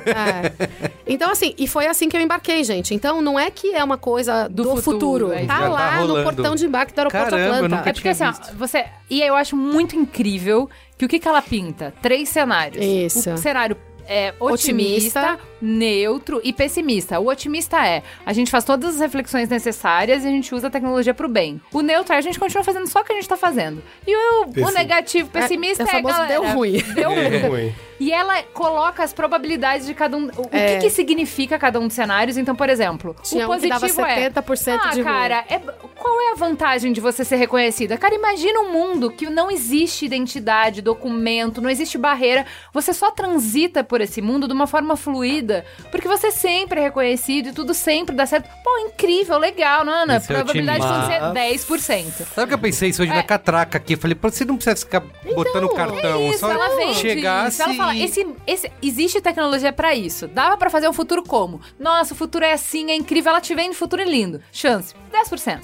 É. 0.69 0.91
Então, 1.05 1.29
assim, 1.29 1.53
e 1.57 1.67
foi 1.67 1.85
assim 1.85 2.07
que 2.07 2.15
eu 2.15 2.21
embarquei, 2.21 2.63
gente. 2.63 2.95
Então, 2.95 3.21
não 3.21 3.37
é 3.37 3.51
que 3.51 3.75
é 3.75 3.83
uma 3.83 3.97
coisa 3.97 4.47
do, 4.47 4.63
Do 4.63 4.75
futuro. 4.77 5.27
futuro, 5.27 5.33
é. 5.33 5.45
Tá 5.45 5.55
Já 5.55 5.59
tá 5.63 5.69
lá 5.69 5.95
no 6.01 6.07
rolando. 6.07 6.23
portão 6.23 6.55
de 6.55 6.65
embarque 6.65 6.93
do 6.93 6.99
aeroporto 6.99 7.29
Caramba, 7.29 7.43
eu 7.49 7.53
Atlanta. 7.55 7.75
nunca 7.75 7.89
É 7.89 7.93
porque 7.93 8.07
assim, 8.09 8.23
ó, 8.23 8.33
você. 8.57 8.85
E 9.09 9.21
aí 9.21 9.27
eu 9.27 9.35
acho 9.35 9.55
muito 9.57 9.95
incrível 9.97 10.69
que 10.97 11.03
o 11.05 11.07
que, 11.09 11.19
que 11.19 11.27
ela 11.27 11.41
pinta? 11.41 11.93
Três 12.01 12.29
cenários. 12.29 12.83
Isso. 12.83 13.29
O 13.31 13.37
cenário 13.37 13.75
é 14.07 14.33
otimista, 14.39 15.19
Otimista. 15.19 15.39
neutro 15.61 16.41
e 16.43 16.53
pessimista. 16.53 17.19
O 17.19 17.27
otimista 17.29 17.85
é 17.85 18.03
a 18.25 18.33
gente 18.33 18.51
faz 18.51 18.63
todas 18.63 18.95
as 18.95 19.01
reflexões 19.01 19.49
necessárias 19.49 20.23
e 20.23 20.27
a 20.27 20.31
gente 20.31 20.53
usa 20.53 20.67
a 20.67 20.69
tecnologia 20.69 21.13
pro 21.13 21.27
bem. 21.27 21.61
O 21.73 21.81
neutro 21.81 22.13
é 22.13 22.17
a 22.17 22.21
gente 22.21 22.39
continua 22.39 22.63
fazendo 22.63 22.87
só 22.87 23.01
o 23.01 23.03
que 23.03 23.11
a 23.11 23.15
gente 23.15 23.27
tá 23.27 23.37
fazendo. 23.37 23.81
E 24.07 24.15
o, 24.15 24.67
o 24.67 24.71
negativo, 24.71 25.29
pessimista 25.29 25.83
É, 25.83 25.95
é, 25.95 25.99
é 25.99 26.01
galera, 26.01 26.27
deu 26.27 26.43
ruim. 26.53 26.81
Deu 26.93 27.09
ruim. 27.09 27.73
E 27.99 28.11
ela 28.11 28.41
coloca 28.53 29.03
as 29.03 29.13
probabilidades 29.13 29.85
de 29.87 29.93
cada 29.93 30.17
um. 30.17 30.25
O, 30.37 30.41
o 30.43 30.49
É. 30.51 30.75
que, 30.75 30.81
que 30.85 30.89
significa 30.89 31.57
cada 31.57 31.79
um 31.79 31.87
dos 31.87 31.95
cenários? 31.95 32.37
Então, 32.37 32.55
por 32.55 32.69
exemplo, 32.69 33.15
Tinha 33.23 33.47
o 33.47 33.51
um 33.51 33.55
que 33.59 33.67
positivo 33.67 33.97
dava 33.97 34.11
é. 34.11 34.29
70% 34.29 34.79
ah, 34.83 34.89
de 34.89 35.03
cara, 35.03 35.45
é- 35.49 35.59
qual 35.59 36.21
é 36.21 36.31
a 36.31 36.35
vantagem 36.35 36.91
de 36.91 36.99
você 37.01 37.23
ser 37.23 37.37
reconhecida? 37.37 37.97
Cara, 37.97 38.13
imagina 38.15 38.59
um 38.59 38.71
mundo 38.71 39.09
que 39.09 39.29
não 39.29 39.49
existe 39.49 40.05
identidade, 40.05 40.81
documento, 40.81 41.61
não 41.61 41.69
existe 41.69 41.97
barreira. 41.97 42.45
Você 42.73 42.93
só 42.93 43.11
transita 43.11 43.83
por 43.83 44.01
esse 44.01 44.21
mundo 44.21 44.47
de 44.47 44.53
uma 44.53 44.67
forma 44.67 44.95
fluida, 44.95 45.65
porque 45.91 46.07
você 46.07 46.31
sempre 46.31 46.79
é 46.79 46.83
reconhecido 46.83 47.49
e 47.49 47.53
tudo 47.53 47.73
sempre 47.73 48.15
dá 48.15 48.25
certo. 48.25 48.49
Pô, 48.63 48.77
incrível, 48.79 49.37
legal, 49.37 49.85
Nana. 49.85 50.17
Esse 50.17 50.31
é 50.31 50.35
Probabilidade 50.35 50.79
de 50.79 50.85
acontecer 50.85 51.65
10%. 51.65 52.25
Sabe 52.33 52.45
o 52.45 52.47
que 52.47 52.53
eu 52.53 52.59
pensei 52.59 52.89
isso 52.89 53.01
hoje 53.01 53.11
na 53.11 53.23
catraca 53.23 53.77
aqui? 53.77 53.93
Eu 53.93 53.97
falei, 53.97 54.17
você 54.21 54.45
não 54.45 54.55
precisa 54.57 54.75
ficar 54.75 55.01
botando 55.33 55.69
cartão. 55.69 56.21
É 56.21 56.29
isso, 56.29 56.39
só 56.39 56.51
ela 56.51 56.75
vende 56.75 56.99
chegasse 56.99 57.61
isso. 57.61 57.63
Ela 57.63 57.73
fala, 57.73 57.84
e- 57.93 58.03
esse, 58.03 58.27
esse, 58.47 58.71
existe 58.81 59.21
tecnologia 59.21 59.71
pra 59.73 59.95
isso. 59.95 60.27
Dava 60.27 60.57
pra 60.57 60.69
fazer 60.69 60.87
um 60.87 60.93
futuro 60.93 61.23
como? 61.23 61.61
Nossa, 61.79 62.13
o 62.13 62.17
futuro 62.17 62.45
é 62.45 62.53
assim, 62.53 62.91
é 62.91 62.95
incrível. 62.95 63.31
Ela 63.31 63.41
te 63.41 63.53
vende 63.55 63.75
futuro 63.75 64.01
é 64.01 64.05
lindo. 64.05 64.41
Chance, 64.51 64.93
10%. 65.11 65.61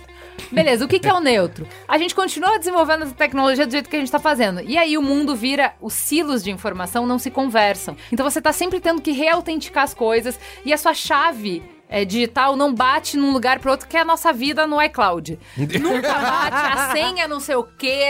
Beleza, 0.52 0.84
o 0.86 0.88
que, 0.88 1.00
que 1.00 1.08
é 1.08 1.14
o 1.14 1.20
neutro? 1.20 1.68
A 1.88 1.98
gente 1.98 2.16
continua 2.16 2.58
desenvolvendo 2.58 3.04
essa 3.04 3.14
tecnologia 3.14 3.66
do 3.66 3.72
jeito 3.72 3.90
que 3.90 3.96
a 3.96 4.00
gente 4.00 4.12
tá 4.12 4.20
fazendo. 4.20 4.62
E 4.62 4.78
aí 4.78 4.98
o 4.98 5.02
mundo 5.02 5.36
vira, 5.36 5.76
os 5.80 5.94
silos 5.94 6.44
de 6.44 6.52
informação 6.52 7.06
não 7.06 7.20
se 7.20 7.30
conversam. 7.30 7.96
Então 8.12 8.28
você 8.30 8.42
tá 8.42 8.52
sempre 8.52 8.80
tendo 8.80 9.02
que 9.02 9.12
reautenticar 9.12 9.84
as 9.84 9.94
coisas 9.94 10.40
e 10.66 10.74
a 10.74 10.78
sua 10.78 10.94
chave 10.94 11.62
é, 11.92 12.06
digital 12.06 12.56
não 12.56 12.74
bate 12.74 13.18
num 13.18 13.32
lugar 13.34 13.60
pro 13.60 13.70
outro, 13.72 13.88
que 13.88 13.98
é 13.98 14.00
a 14.00 14.06
nossa 14.06 14.32
vida 14.34 14.66
no 14.66 14.82
iCloud. 14.82 15.38
Nunca 15.58 16.14
bate 16.14 16.56
a 16.80 16.92
senha, 16.94 17.28
não 17.28 17.40
sei 17.42 17.56
o 17.56 17.64
quê, 17.64 18.06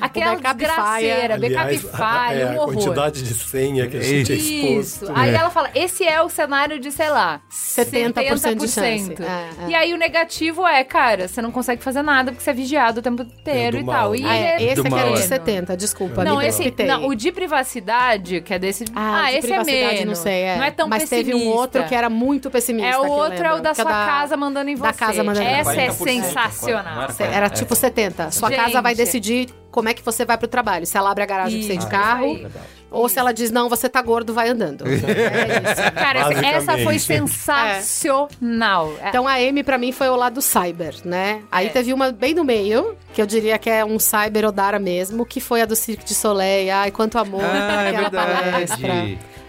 aquela 0.00 0.36
desgraceira, 0.36 1.36
backup 1.36 1.60
Aliás, 1.64 1.82
falha, 1.82 2.38
é, 2.38 2.46
um 2.46 2.60
a 2.60 2.62
horror. 2.62 2.74
quantidade 2.74 3.22
de 3.22 3.34
senha 3.34 3.88
que 3.88 3.96
a 3.96 4.00
gente 4.00 4.32
é 4.32 4.36
exposto. 4.36 5.04
Isso. 5.04 5.12
Aí 5.14 5.34
ela 5.34 5.50
fala, 5.50 5.68
esse 5.74 6.04
é 6.06 6.22
o 6.22 6.28
cenário 6.28 6.78
de, 6.78 6.90
sei 6.92 7.10
lá, 7.10 7.40
70% 7.50 8.54
de 8.54 8.68
chance. 8.68 9.10
70%. 9.14 9.20
É, 9.20 9.64
é. 9.64 9.68
E 9.70 9.74
aí 9.74 9.92
o 9.92 9.96
negativo 9.96 10.66
é, 10.66 10.84
cara, 10.84 11.26
você 11.26 11.42
não 11.42 11.50
consegue 11.50 11.82
fazer 11.82 12.02
nada 12.02 12.30
porque 12.30 12.42
você 12.44 12.50
é 12.50 12.54
vigiado 12.54 13.00
o 13.00 13.02
tempo 13.02 13.22
inteiro 13.22 13.78
É 13.78 13.80
e 13.80 13.84
tal. 13.84 14.10
né? 14.12 14.18
E 14.18 14.24
Ah, 14.24 14.36
é, 14.36 14.62
esse 14.62 14.80
é 14.80 14.84
que 14.90 14.94
era 14.94 15.10
de 15.12 15.18
é. 15.18 15.26
70, 15.26 15.76
desculpa. 15.76 16.24
Não, 16.24 16.38
me 16.38 16.46
esse, 16.46 16.74
não, 16.86 17.06
o 17.08 17.14
de 17.14 17.32
privacidade, 17.32 18.40
que 18.42 18.54
é 18.54 18.58
desse. 18.58 18.84
Ah, 18.94 19.24
de 19.30 19.36
esse 19.38 19.38
é 19.38 19.40
privacidade, 19.40 19.94
menos. 19.98 20.06
não 20.18 20.22
sei, 20.22 20.42
é. 20.42 20.56
Não 20.56 20.64
é 20.64 20.70
tão 20.70 20.88
Mas 20.88 21.08
teve 21.08 21.30
um 21.30 21.38
pessimista. 21.38 21.58
outro 21.60 21.84
que 21.84 21.94
era 21.94 22.08
muito 22.10 22.50
pessimista. 22.50 22.88
É 22.90 22.98
o 22.98 23.06
outro, 23.24 23.44
é 23.46 23.54
o 23.54 23.60
da 23.60 23.70
que 23.70 23.76
sua 23.76 23.84
da- 23.84 24.06
casa 24.06 24.36
mandando 24.36 24.70
em 24.70 24.74
você. 24.76 24.82
da 24.82 24.92
casa 24.92 25.24
mandando 25.24 25.46
em 25.48 25.52
Essa 25.52 25.72
você. 25.72 25.80
é 25.80 25.88
40%, 25.90 25.96
sensacional. 26.24 27.08
era 27.20 27.46
É. 27.46 27.48
tipo 27.50 27.74
70. 27.74 28.30
Sua 28.30 28.48
Gente. 28.48 28.58
casa 28.60 28.80
vai 28.82 28.94
decidir 28.94 29.48
como 29.70 29.88
é 29.88 29.94
que 29.94 30.02
você 30.04 30.24
vai 30.24 30.38
pro 30.38 30.46
trabalho. 30.48 30.86
Se 30.86 30.96
ela 30.96 31.10
abre 31.10 31.22
a 31.24 31.26
garagem 31.26 31.58
pra 31.58 31.66
você 31.66 31.74
ir 31.74 31.78
de 31.78 31.86
carro, 31.88 32.24
aí. 32.26 32.46
ou 32.90 33.08
se 33.08 33.18
ela 33.18 33.32
diz, 33.32 33.50
não, 33.50 33.68
você 33.68 33.88
tá 33.88 34.00
gordo, 34.00 34.32
vai 34.32 34.48
andando. 34.48 34.84
é 34.86 34.90
isso. 34.92 35.92
Cara, 35.94 36.20
essa- 36.46 36.78
foi 36.78 36.98
sensacional. 36.98 38.92
É. 39.02 39.08
Então 39.08 39.26
a 39.26 39.40
M 39.40 39.62
pra 39.64 39.76
mim 39.78 39.90
foi 39.92 40.08
o 40.08 40.16
lado 40.16 40.40
cyber, 40.40 40.94
né? 41.04 41.42
Aí 41.50 41.66
É. 41.66 41.70
teve 41.70 41.92
uma 41.92 42.12
bem 42.12 42.34
no 42.34 42.44
meio, 42.44 42.96
que 43.12 43.20
eu 43.20 43.26
diria 43.26 43.58
que 43.58 43.68
é 43.68 43.84
um 43.84 43.98
cyber 43.98 44.44
Odara 44.44 44.78
mesmo, 44.78 45.24
que 45.26 45.40
foi 45.40 45.60
a 45.62 45.66
do 45.66 45.74
Cirque 45.76 46.04
de 46.04 46.14
Soleil. 46.14 46.72
Ai, 46.74 46.90
quanto 46.90 47.18
amor 47.18 47.42
Ah, 47.44 47.82
é 47.82 47.92
naquela 47.92 48.10
palestra. 48.10 48.88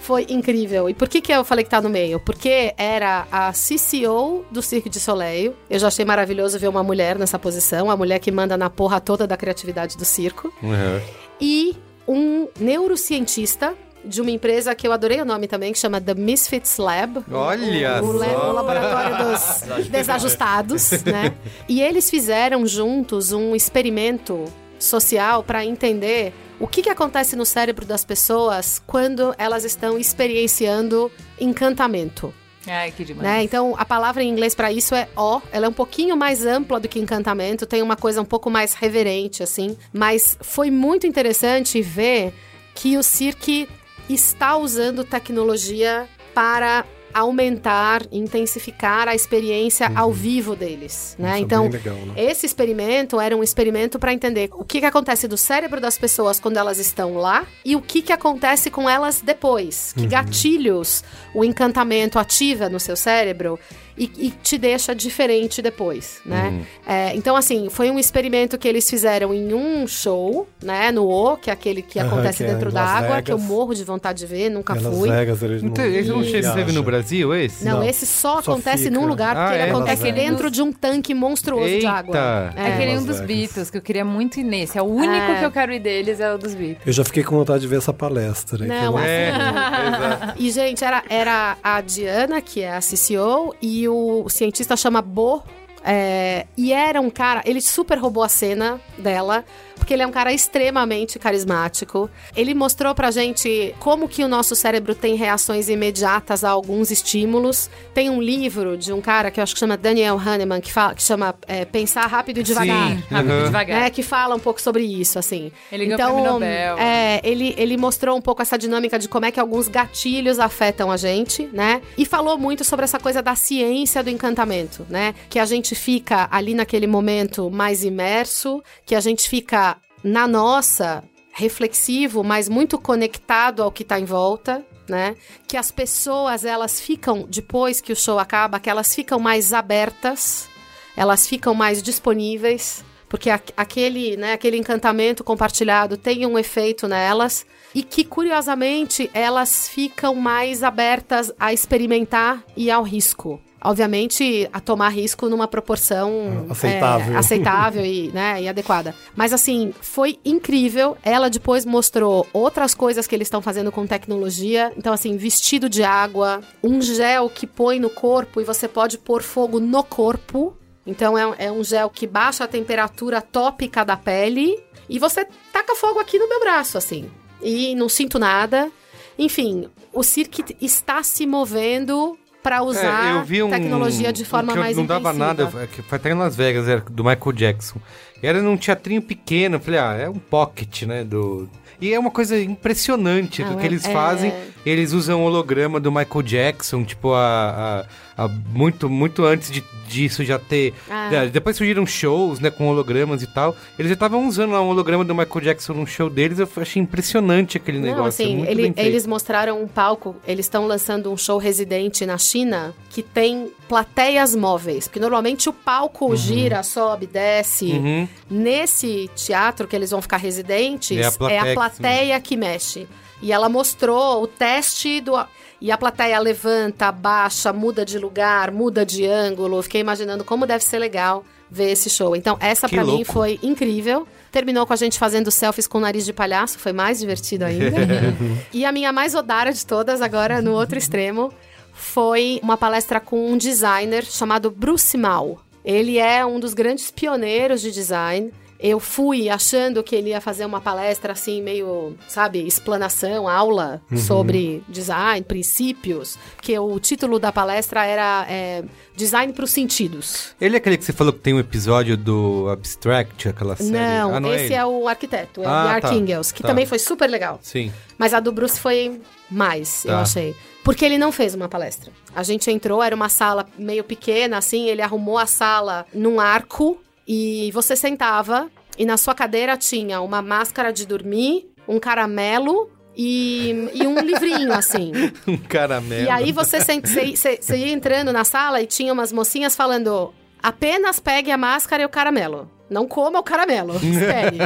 Foi 0.06 0.24
incrível. 0.30 0.88
E 0.88 0.94
por 0.94 1.10
que, 1.10 1.20
que 1.20 1.32
eu 1.32 1.44
falei 1.44 1.64
que 1.64 1.70
tá 1.72 1.82
no 1.82 1.90
meio? 1.90 2.20
Porque 2.20 2.76
era 2.78 3.26
a 3.32 3.52
CCO 3.52 4.46
do 4.52 4.62
Cirque 4.62 4.88
de 4.88 5.00
Soleil. 5.00 5.56
Eu 5.68 5.80
já 5.80 5.88
achei 5.88 6.06
maravilhoso 6.06 6.60
ver 6.60 6.68
uma 6.68 6.84
mulher 6.84 7.18
nessa 7.18 7.40
posição, 7.40 7.90
a 7.90 7.98
mulher 7.98 8.20
que 8.20 8.32
manda 8.32 8.56
na 8.56 8.70
porra 8.70 9.02
toda 9.02 9.26
da 9.26 9.36
criatividade 9.36 9.98
do 9.98 10.06
circo. 10.06 10.54
Uhum. 10.62 11.02
E 11.42 11.76
um 12.08 12.48
neurocientista 12.60 13.74
de 14.04 14.22
uma 14.22 14.30
empresa 14.30 14.76
que 14.76 14.88
eu 14.88 14.92
adorei 14.92 15.20
o 15.22 15.26
nome 15.26 15.48
também, 15.48 15.74
que 15.74 15.80
chama 15.80 16.00
The 16.00 16.14
Misfits 16.14 16.78
Lab. 16.78 17.24
Olha 17.32 18.04
o, 18.04 18.06
o, 18.06 18.20
só. 18.20 18.50
o 18.52 18.54
laboratório 18.54 19.26
dos 19.26 19.90
desajustados, 19.90 21.04
né? 21.04 21.34
E 21.68 21.82
eles 21.82 22.12
fizeram 22.12 22.64
juntos 22.68 23.32
um 23.32 23.56
experimento 23.56 24.46
social 24.78 25.42
para 25.42 25.66
entender 25.66 26.32
o 26.60 26.68
que, 26.68 26.82
que 26.82 26.90
acontece 26.90 27.36
no 27.36 27.46
cérebro 27.46 27.86
das 27.86 28.06
pessoas 28.06 28.82
quando 28.86 29.34
elas 29.38 29.64
estão 29.64 29.98
experienciando 29.98 31.12
encantamento. 31.40 32.34
Ai, 32.68 32.92
que 32.92 33.04
demais. 33.04 33.28
Né? 33.28 33.44
Então, 33.44 33.76
a 33.78 33.86
palavra 33.86 34.24
em 34.24 34.30
inglês 34.30 34.56
para 34.56 34.72
isso 34.72 34.96
é 34.96 35.08
ó. 35.16 35.42
Ela 35.52 35.68
é 35.68 35.70
um 35.70 35.74
pouquinho 35.74 36.18
mais 36.18 36.46
ampla 36.46 36.80
do 36.80 36.88
que 36.88 37.00
encantamento, 37.00 37.66
tem 37.66 37.82
uma 37.82 37.96
coisa 37.96 38.22
um 38.22 38.26
pouco 38.26 38.50
mais 38.50 38.74
reverente, 38.74 39.44
assim. 39.44 39.78
Mas 39.94 40.38
foi 40.42 40.72
muito 40.72 41.06
interessante 41.06 41.82
ver 41.82 42.34
que 42.74 42.98
o 42.98 43.04
Cirque 43.04 43.70
está 44.10 44.58
usando 44.58 45.04
tecnologia 45.04 46.08
para 46.34 46.86
aumentar, 47.16 48.02
intensificar 48.12 49.08
a 49.08 49.16
experiência 49.16 49.90
ao 49.96 50.12
vivo 50.12 50.54
deles, 50.54 51.16
né? 51.18 51.30
Isso 51.30 51.38
é 51.38 51.40
então, 51.40 51.70
bem 51.70 51.72
legal, 51.72 51.96
né? 51.96 52.14
esse 52.18 52.46
experimento 52.46 53.22
era 53.22 53.38
um 53.38 53.42
experimento 53.42 53.98
para 53.98 54.12
entender 54.12 54.50
o 54.52 54.66
que, 54.66 54.82
que 54.82 54.86
acontece 54.86 55.26
do 55.26 55.38
cérebro 55.38 55.80
das 55.80 55.98
pessoas 55.98 56.42
quando 56.42 56.58
elas 56.58 56.78
estão 56.78 57.16
lá 57.16 57.48
e 57.64 57.74
o 57.74 57.82
que, 57.82 58.02
que 58.02 58.12
acontece 58.12 58.70
com 58.70 58.90
elas 58.90 59.22
depois. 59.22 59.94
Que 59.96 60.06
gatilhos 60.06 61.06
o 61.34 61.46
encantamento 61.46 62.20
ativa 62.20 62.68
no 62.68 62.82
seu 62.82 62.98
cérebro 62.98 63.58
e, 63.98 64.12
e 64.18 64.30
te 64.32 64.58
deixa 64.58 64.94
diferente 64.94 65.62
depois, 65.62 66.20
né? 66.26 66.66
É, 66.86 67.16
então, 67.16 67.36
assim, 67.36 67.70
foi 67.70 67.90
um 67.92 67.98
experimento 68.00 68.58
que 68.58 68.68
eles 68.68 68.90
fizeram 68.90 69.34
em 69.34 69.54
um 69.54 69.88
show, 69.88 70.48
né? 70.64 70.92
No 70.92 71.08
O, 71.10 71.38
que 71.38 71.50
é 71.50 71.54
aquele 71.54 71.82
que 71.82 72.00
Aham, 72.00 72.08
acontece 72.08 72.38
que 72.38 72.44
é 72.50 72.54
dentro 72.54 72.70
em 72.70 72.74
da 72.74 72.82
Las 72.84 73.04
água, 73.04 73.22
que 73.22 73.32
eu 73.32 73.38
morro 73.38 73.74
de 73.74 73.84
vontade 73.84 74.20
de 74.20 74.26
ver, 74.26 74.50
nunca 74.50 74.74
Las 74.74 74.84
fui. 74.84 75.10
Vegas, 75.10 75.42
eles 75.44 75.62
não, 75.64 75.70
Então, 75.70 75.86
esse 75.86 76.10
não 76.10 76.54
teve 76.56 76.72
no. 76.72 76.84
Brasil, 76.84 77.34
esse? 77.36 77.66
Não, 77.66 77.80
Não, 77.80 77.84
esse 77.84 78.06
só 78.06 78.42
só 78.42 78.52
acontece 78.52 78.84
fica. 78.86 78.96
num 79.00 79.06
lugar, 79.08 79.36
porque 79.36 79.54
Ah, 79.54 79.56
ele 79.56 79.64
é? 79.68 79.72
acontece 79.72 80.12
dentro 80.12 80.52
de 80.52 80.62
um 80.62 80.72
tanque 80.72 81.14
monstruoso 81.14 81.68
de 81.68 81.76
Eita. 81.76 81.90
água. 81.92 82.54
É 82.56 82.74
aquele 82.74 82.98
um 82.98 83.04
dos. 83.04 83.20
Beatles, 83.22 83.70
que 83.72 83.78
eu 83.78 83.82
queria 83.82 84.06
muito 84.06 84.40
ir 84.40 84.44
nesse. 84.44 84.78
É 84.78 84.82
o 84.82 84.86
único 84.86 85.32
É. 85.32 85.40
que 85.40 85.46
eu 85.46 85.52
quero 85.52 85.72
ir 85.74 85.80
deles, 85.80 86.20
é 86.20 86.32
o 86.34 86.38
dos 86.38 86.54
Beatles. 86.54 86.86
Eu 86.86 86.94
já 86.94 87.04
fiquei 87.04 87.24
com 87.24 87.36
vontade 87.38 87.62
de 87.62 87.68
ver 87.68 87.78
essa 87.78 87.92
palestra. 87.94 88.66
Não, 88.68 89.00
É, 89.00 89.30
exato. 89.88 90.34
E, 90.38 90.52
gente, 90.52 90.84
era, 90.84 91.04
era 91.10 91.58
a 91.64 91.82
Diana, 91.82 92.42
que 92.42 92.62
é 92.62 92.72
a 92.76 92.80
CCO, 92.82 93.56
e 93.62 93.85
o 93.88 94.26
cientista 94.30 94.76
chama 94.76 95.02
Bo. 95.02 95.44
É, 95.86 96.46
e 96.58 96.74
era 96.74 97.00
um 97.00 97.10
cara, 97.10 97.42
ele 97.46 97.62
super 97.62 97.98
roubou 97.98 98.24
a 98.24 98.30
cena 98.30 98.82
dela, 98.98 99.46
porque 99.76 99.94
ele 99.94 100.02
é 100.02 100.08
um 100.08 100.12
cara 100.12 100.32
extremamente 100.34 101.20
carismático. 101.20 102.10
Ele 102.36 102.54
mostrou 102.56 102.96
pra 102.96 103.12
gente 103.12 103.76
como 103.80 104.08
que 104.08 104.24
o 104.24 104.28
nosso 104.28 104.56
cérebro 104.56 104.96
tem 104.96 105.16
reações 105.16 105.70
imediatas 105.70 106.44
a 106.44 106.50
alguns 106.50 106.90
estímulos. 106.92 107.70
Tem 107.94 108.10
um 108.10 108.22
livro 108.22 108.78
de 108.78 108.92
um 108.92 109.02
cara 109.02 109.30
que 109.30 109.40
eu 109.40 109.44
acho 109.44 109.54
que 109.54 109.60
chama 109.60 109.78
Daniel 109.78 110.18
Kahneman, 110.18 110.60
que, 110.62 110.72
fala, 110.74 110.96
que 110.96 111.04
chama 111.04 111.36
é, 111.48 111.66
Pensar 111.66 112.08
Rápido 112.08 112.40
e 112.40 112.44
Devagar. 112.44 112.90
Sim. 112.90 113.04
Rápido 113.12 113.32
Uhum. 113.36 113.40
e 113.42 113.44
devagar. 113.44 113.80
né, 113.82 113.90
que 113.90 114.02
fala 114.02 114.34
um 114.36 114.40
pouco 114.40 114.62
sobre 114.62 114.84
isso, 114.84 115.20
assim. 115.20 115.52
Ele 115.72 115.86
ganhou 115.86 115.96
então, 116.00 116.12
o 116.12 116.16
prêmio 116.16 116.34
Nobel. 116.34 116.78
É, 116.80 117.20
ele, 117.24 117.54
ele 117.58 117.78
mostrou 117.78 118.18
um 118.18 118.22
pouco 118.22 118.42
essa 118.42 118.58
dinâmica 118.58 118.98
de 118.98 119.08
como 119.10 119.26
é 119.26 119.32
que 119.32 119.40
alguns 119.40 119.68
gatilhos 119.68 120.40
afetam 120.40 120.90
a 120.90 120.98
gente, 120.98 121.48
né? 121.54 121.82
E 121.98 122.06
falou 122.06 122.38
muito 122.38 122.64
sobre 122.64 122.86
essa 122.86 122.98
coisa 123.00 123.22
da 123.22 123.36
ciência 123.36 124.02
do 124.02 124.10
encantamento, 124.10 124.86
né? 124.90 125.14
Que 125.30 125.38
a 125.38 125.46
gente 125.46 125.75
fica 125.76 126.28
ali 126.32 126.54
naquele 126.54 126.88
momento 126.88 127.52
mais 127.52 127.84
imerso, 127.84 128.64
que 128.86 128.96
a 128.96 129.00
gente 129.00 129.30
fica 129.30 129.78
na 130.04 130.28
nossa 130.28 131.04
reflexivo, 131.32 132.24
mas 132.24 132.48
muito 132.48 132.78
conectado 132.78 133.62
ao 133.62 133.72
que 133.72 133.84
tá 133.84 134.00
em 134.00 134.06
volta. 134.06 134.66
Né? 134.88 135.16
Que 135.48 135.58
as 135.58 135.72
pessoas 135.72 136.46
elas 136.46 136.80
ficam 136.80 137.26
depois 137.28 137.82
que 137.82 137.92
o 137.92 137.96
show 137.96 138.20
acaba, 138.20 138.60
que 138.60 138.70
elas 138.70 138.94
ficam 138.94 139.18
mais 139.20 139.52
abertas, 139.52 140.48
elas 140.96 141.28
ficam 141.28 141.56
mais 141.56 141.82
disponíveis, 141.82 142.86
porque 143.10 143.30
aquele, 143.30 144.16
né, 144.16 144.34
aquele 144.34 144.58
encantamento 144.58 145.24
compartilhado 145.24 145.98
tem 145.98 146.26
um 146.26 146.38
efeito 146.38 146.88
nelas 146.88 147.48
e 147.74 147.82
que 147.82 148.04
curiosamente 148.04 149.10
elas 149.14 149.68
ficam 149.68 150.14
mais 150.14 150.62
abertas 150.64 151.32
a 151.40 151.52
experimentar 151.52 152.44
e 152.56 152.70
ao 152.70 152.84
risco. 152.84 153.42
Obviamente, 153.66 154.50
a 154.54 154.60
tomar 154.60 154.90
risco 154.90 155.28
numa 155.28 155.48
proporção 155.48 156.46
Aceitável. 156.50 157.14
é, 157.14 157.18
aceitável 157.18 157.86
e, 157.86 158.12
né, 158.14 158.42
e 158.44 158.48
adequada. 158.48 158.96
Mas 159.16 159.34
assim, 159.34 159.74
foi 159.82 160.18
incrível. 160.24 160.96
Ela 161.04 161.30
depois 161.30 161.66
mostrou 161.66 162.26
outras 162.32 162.74
coisas 162.74 163.06
que 163.08 163.16
eles 163.16 163.28
estão 163.28 163.42
fazendo 163.42 163.72
com 163.72 163.86
tecnologia. 163.86 164.72
Então, 164.78 164.94
assim, 164.94 165.18
vestido 165.18 165.68
de 165.70 165.84
água, 165.84 166.42
um 166.64 166.82
gel 166.82 167.30
que 167.30 167.46
põe 167.48 167.80
no 167.80 167.90
corpo 167.90 168.40
e 168.40 168.44
você 168.44 168.68
pode 168.68 168.98
pôr 168.98 169.22
fogo 169.22 169.60
no 169.60 169.84
corpo. 169.84 170.56
Então 170.88 171.18
é, 171.18 171.26
um- 171.28 171.34
é 171.38 171.52
um 171.52 171.64
gel 171.64 171.90
que 171.90 172.06
baixa 172.06 172.44
a 172.44 172.48
temperatura 172.48 173.20
tópica 173.22 173.84
da 173.84 173.98
pele 173.98 174.58
e 174.88 175.00
você 175.00 175.26
taca 175.52 175.76
fogo 175.76 176.00
aqui 176.00 176.20
no 176.20 176.30
meu 176.30 176.40
braço, 176.40 176.78
assim. 176.78 177.10
E 177.42 177.74
não 177.76 177.90
sinto 177.90 178.20
nada. 178.20 178.72
Enfim, 179.18 179.68
o 179.94 180.04
Cirque 180.04 180.56
está 180.62 181.02
se 181.02 181.26
movendo 181.26 182.18
para 182.46 182.62
usar 182.62 183.16
É, 183.16 183.18
eu 183.18 183.24
vi 183.24 183.42
um, 183.42 183.50
tecnologia 183.50 184.14
de 184.14 184.24
forma 184.24 184.52
um 184.52 184.54
que 184.54 184.60
eu 184.60 184.64
mais 184.64 184.78
não 184.78 184.86
dava 184.86 185.12
nada, 185.12 185.52
é 185.56 185.66
foi 185.82 185.98
até 185.98 186.12
em 186.12 186.14
Las 186.14 186.36
Vegas, 186.36 186.68
era 186.68 186.80
do 186.82 187.04
Michael 187.04 187.32
Jackson. 187.34 187.80
Era 188.26 188.42
num 188.42 188.58
teatrinho 188.58 189.02
pequeno. 189.02 189.60
Falei, 189.60 189.80
ah, 189.80 189.94
é 189.96 190.10
um 190.10 190.14
pocket, 190.20 190.84
né? 190.84 191.04
Do... 191.04 191.50
E 191.82 191.94
é 191.94 192.00
uma 192.00 192.10
coisa 192.12 192.40
impressionante 192.40 193.44
Ah, 193.44 193.50
do 193.50 193.58
que 193.58 193.64
é- 193.64 193.66
eles 193.66 193.86
é- 193.86 193.92
fazem. 193.92 194.34
Eles 194.66 194.94
usam 194.94 195.22
o 195.22 195.26
holograma 195.26 195.80
do 195.80 195.92
Michael 195.92 196.24
Jackson, 196.24 196.84
tipo, 196.84 197.14
a, 197.14 197.86
a- 198.18 198.24
a- 198.26 198.28
muito, 198.28 198.90
muito 198.90 199.24
antes 199.24 199.52
de, 199.52 199.64
disso 199.88 200.24
já 200.24 200.40
ter. 200.40 200.74
Ah. 200.90 201.10
Depois 201.32 201.56
surgiram 201.56 201.86
shows, 201.86 202.40
né, 202.40 202.50
com 202.50 202.68
hologramas 202.68 203.22
e 203.22 203.28
tal. 203.28 203.56
Eles 203.78 203.90
já 203.90 203.94
estavam 203.94 204.28
usando 204.28 204.54
lá 204.54 204.62
um 204.64 204.70
holograma 204.70 205.04
do 205.06 205.14
Michael 205.14 205.42
Jackson 205.42 205.74
num 205.74 205.86
show 205.86 206.10
deles. 206.10 206.40
Eu 206.40 206.50
achei 206.58 206.82
impressionante 206.82 207.58
aquele 207.58 207.78
Não, 207.78 207.86
negócio. 207.90 208.26
assim, 208.26 208.44
ele- 208.48 208.74
eles 208.76 209.06
mostraram 209.06 209.62
um 209.62 209.68
palco, 209.68 210.16
eles 210.28 210.46
estão 210.48 210.66
lançando 210.66 211.12
um 211.12 211.18
show 211.18 211.38
residente 211.38 212.04
na 212.06 212.18
China 212.18 212.74
que 212.90 213.04
tem 213.04 213.52
plateias 213.68 214.34
móveis, 214.36 214.88
porque 214.88 215.00
normalmente 215.00 215.48
o 215.50 215.54
palco 215.54 216.16
gira, 216.16 216.64
sobe, 216.64 217.06
desce. 217.06 217.66
Uhum. 217.74 218.08
Nesse 218.30 219.10
teatro 219.16 219.68
que 219.68 219.76
eles 219.76 219.92
vão 219.92 220.02
ficar 220.02 220.18
residentes, 220.18 220.98
É 220.98 221.06
a 221.06 221.12
plateia 221.12 221.40
é 221.40 221.44
que 221.44 221.50
a 221.50 221.54
plateia 221.54 222.20
que 222.20 222.38
mexe. 222.38 222.88
E 223.22 223.32
ela 223.32 223.50
mostrou 223.50 224.24
o 224.24 224.28
teste 224.28 225.02
do. 225.02 225.14
E 225.62 225.72
a 225.72 225.78
plateia 225.78 226.20
levanta, 226.20 226.88
abaixa, 226.88 227.54
muda 227.54 227.86
de 227.86 227.98
lugar, 227.98 228.52
muda 228.52 228.86
de 228.86 229.06
ângulo. 229.06 229.62
Fiquei 229.62 229.82
imaginando 229.82 230.24
como 230.24 230.46
deve 230.46 230.64
ser 230.64 230.80
legal 230.80 231.24
ver 231.50 231.72
esse 231.72 231.90
show. 231.90 232.16
Então, 232.16 232.38
essa 232.40 232.68
Que 232.68 232.76
pra 232.76 232.84
mim 232.84 233.04
foi 233.04 233.40
incrível. 233.42 234.08
Terminou 234.32 234.66
com 234.66 234.74
a 234.74 234.76
gente 234.76 235.00
fazendo 235.00 235.32
selfies 235.32 235.68
com 235.68 235.78
o 235.78 235.82
nariz 235.82 236.06
de 236.06 236.12
palhaço, 236.12 236.60
foi 236.60 236.74
mais 236.74 237.00
divertido 237.00 237.46
ainda. 237.46 237.78
e 238.52 238.66
a 238.66 238.72
minha 238.72 238.92
mais 238.92 239.16
odara 239.16 239.54
de 239.54 239.66
todas, 239.66 240.02
agora 240.02 240.42
no 240.42 240.52
outro 240.52 240.78
extremo, 240.78 241.32
foi 241.74 242.40
uma 242.44 242.58
palestra 242.58 243.00
com 243.00 243.32
um 243.32 243.38
designer 243.38 244.04
chamado 244.04 244.52
Bruce 244.52 244.98
Mal. 244.98 245.40
Ele 245.66 245.98
é 245.98 246.24
um 246.26 246.40
dos 246.40 246.54
grandes 246.54 246.92
pioneiros 246.92 247.60
de 247.62 247.72
design. 247.72 248.32
Eu 248.58 248.80
fui 248.80 249.30
achando 249.30 249.84
que 249.84 249.94
ele 249.94 250.10
ia 250.12 250.22
fazer 250.22 250.46
uma 250.46 250.62
palestra 250.62 251.12
assim, 251.12 251.42
meio, 251.42 251.94
sabe, 252.08 252.48
explanação, 252.48 253.28
aula 253.28 253.82
sobre 253.98 254.64
design, 254.70 255.22
princípios. 255.26 256.18
Porque 256.38 256.58
o 256.58 256.80
título 256.80 257.20
da 257.20 257.34
palestra 257.34 257.86
era 257.86 258.26
é, 258.30 258.64
Design 258.96 259.34
para 259.34 259.44
os 259.44 259.52
Sentidos. 259.52 260.34
Ele 260.40 260.56
é 260.56 260.58
aquele 260.58 260.78
que 260.78 260.86
você 260.86 260.94
falou 260.94 261.12
que 261.12 261.20
tem 261.20 261.34
um 261.34 261.40
episódio 261.40 261.98
do 261.98 262.48
Abstract, 262.50 263.28
aquela 263.28 263.58
série. 263.58 263.72
Não, 263.72 264.16
Ah, 264.16 264.20
não 264.22 264.34
esse 264.34 264.46
ele? 264.46 264.54
é 264.54 264.66
o 264.66 264.88
arquiteto, 264.88 265.44
é 265.44 265.46
Ah, 265.46 265.78
o 265.78 265.82
The 265.82 265.82
tá. 265.82 266.34
Que 266.34 266.42
Tá. 266.42 266.48
também 266.48 266.66
foi 266.66 266.80
super 266.80 267.10
legal. 267.10 267.40
Sim. 267.44 267.74
Mas 267.98 268.14
a 268.14 268.22
do 268.22 268.32
Bruce 268.32 268.58
foi 268.60 269.02
mais, 269.30 269.84
eu 269.84 269.92
Tá. 269.92 270.02
achei. 270.02 270.34
Porque 270.66 270.84
ele 270.84 270.98
não 270.98 271.12
fez 271.12 271.34
uma 271.36 271.48
palestra. 271.48 271.94
A 272.14 272.24
gente 272.24 272.52
entrou, 272.52 272.82
era 272.84 272.94
uma 272.96 273.08
sala 273.08 273.46
meio 273.58 273.84
pequena, 273.84 274.38
assim, 274.40 274.68
ele 274.68 274.82
arrumou 274.82 275.18
a 275.18 275.26
sala 275.28 275.86
num 275.94 276.20
arco 276.20 276.82
e 277.08 277.50
você 277.54 277.76
sentava 277.76 278.50
e 278.78 278.86
na 278.86 278.98
sua 278.98 279.14
cadeira 279.16 279.56
tinha 279.56 280.02
uma 280.02 280.22
máscara 280.22 280.74
de 280.74 280.86
dormir, 280.86 281.48
um 281.68 281.80
caramelo 281.80 282.70
e, 282.98 283.70
e 283.76 283.86
um 283.88 284.00
livrinho, 284.00 284.52
assim. 284.52 284.92
Um 285.28 285.38
caramelo. 285.38 286.06
E 286.06 286.10
aí 286.10 286.32
você, 286.32 286.60
sent- 286.60 286.86
você, 286.88 287.16
você- 287.16 287.38
você 287.42 287.58
ia 287.58 287.70
entrando 287.72 288.12
na 288.12 288.24
sala 288.24 288.62
e 288.62 288.66
tinha 288.66 288.92
umas 288.92 289.12
mocinhas 289.14 289.56
falando: 289.56 290.14
apenas 290.42 291.00
pegue 291.00 291.30
a 291.32 291.38
máscara 291.38 291.84
e 291.84 291.86
o 291.86 291.90
caramelo. 291.90 292.50
Não 292.68 292.88
coma 292.88 293.20
o 293.20 293.24
caramelo, 293.24 293.76
espere. 293.78 294.38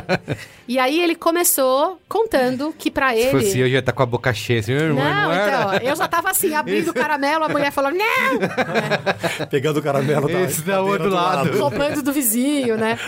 e 0.67 0.78
aí 0.78 0.99
ele 1.01 1.15
começou 1.15 1.97
contando 2.07 2.74
que 2.78 2.91
pra 2.91 3.11
Se 3.13 3.20
ele. 3.20 3.32
fosse 3.32 3.59
eu, 3.59 3.65
já 3.67 3.74
ia 3.74 3.80
estar 3.80 3.93
com 3.93 4.03
a 4.03 4.05
boca 4.05 4.34
cheia. 4.34 4.59
Assim, 4.59 4.74
não, 4.76 4.95
Não, 4.95 5.32
era? 5.32 5.76
então, 5.78 5.89
eu 5.89 5.95
já 5.95 6.05
tava 6.07 6.30
assim, 6.30 6.53
abrindo 6.53 6.89
o 6.89 6.93
caramelo, 6.95 7.45
a 7.45 7.49
mulher 7.49 7.72
falou, 7.72 7.91
não! 7.91 8.39
Pegando 9.49 9.78
o 9.80 9.82
caramelo 9.82 10.28
da 10.28 10.41
Esse 10.41 10.61
da 10.61 10.74
cadeira 10.74 10.82
outro 10.91 11.09
do 11.09 11.15
lado. 11.15 11.57
roubando 11.57 12.01
do 12.03 12.11
vizinho, 12.11 12.76
né? 12.78 12.99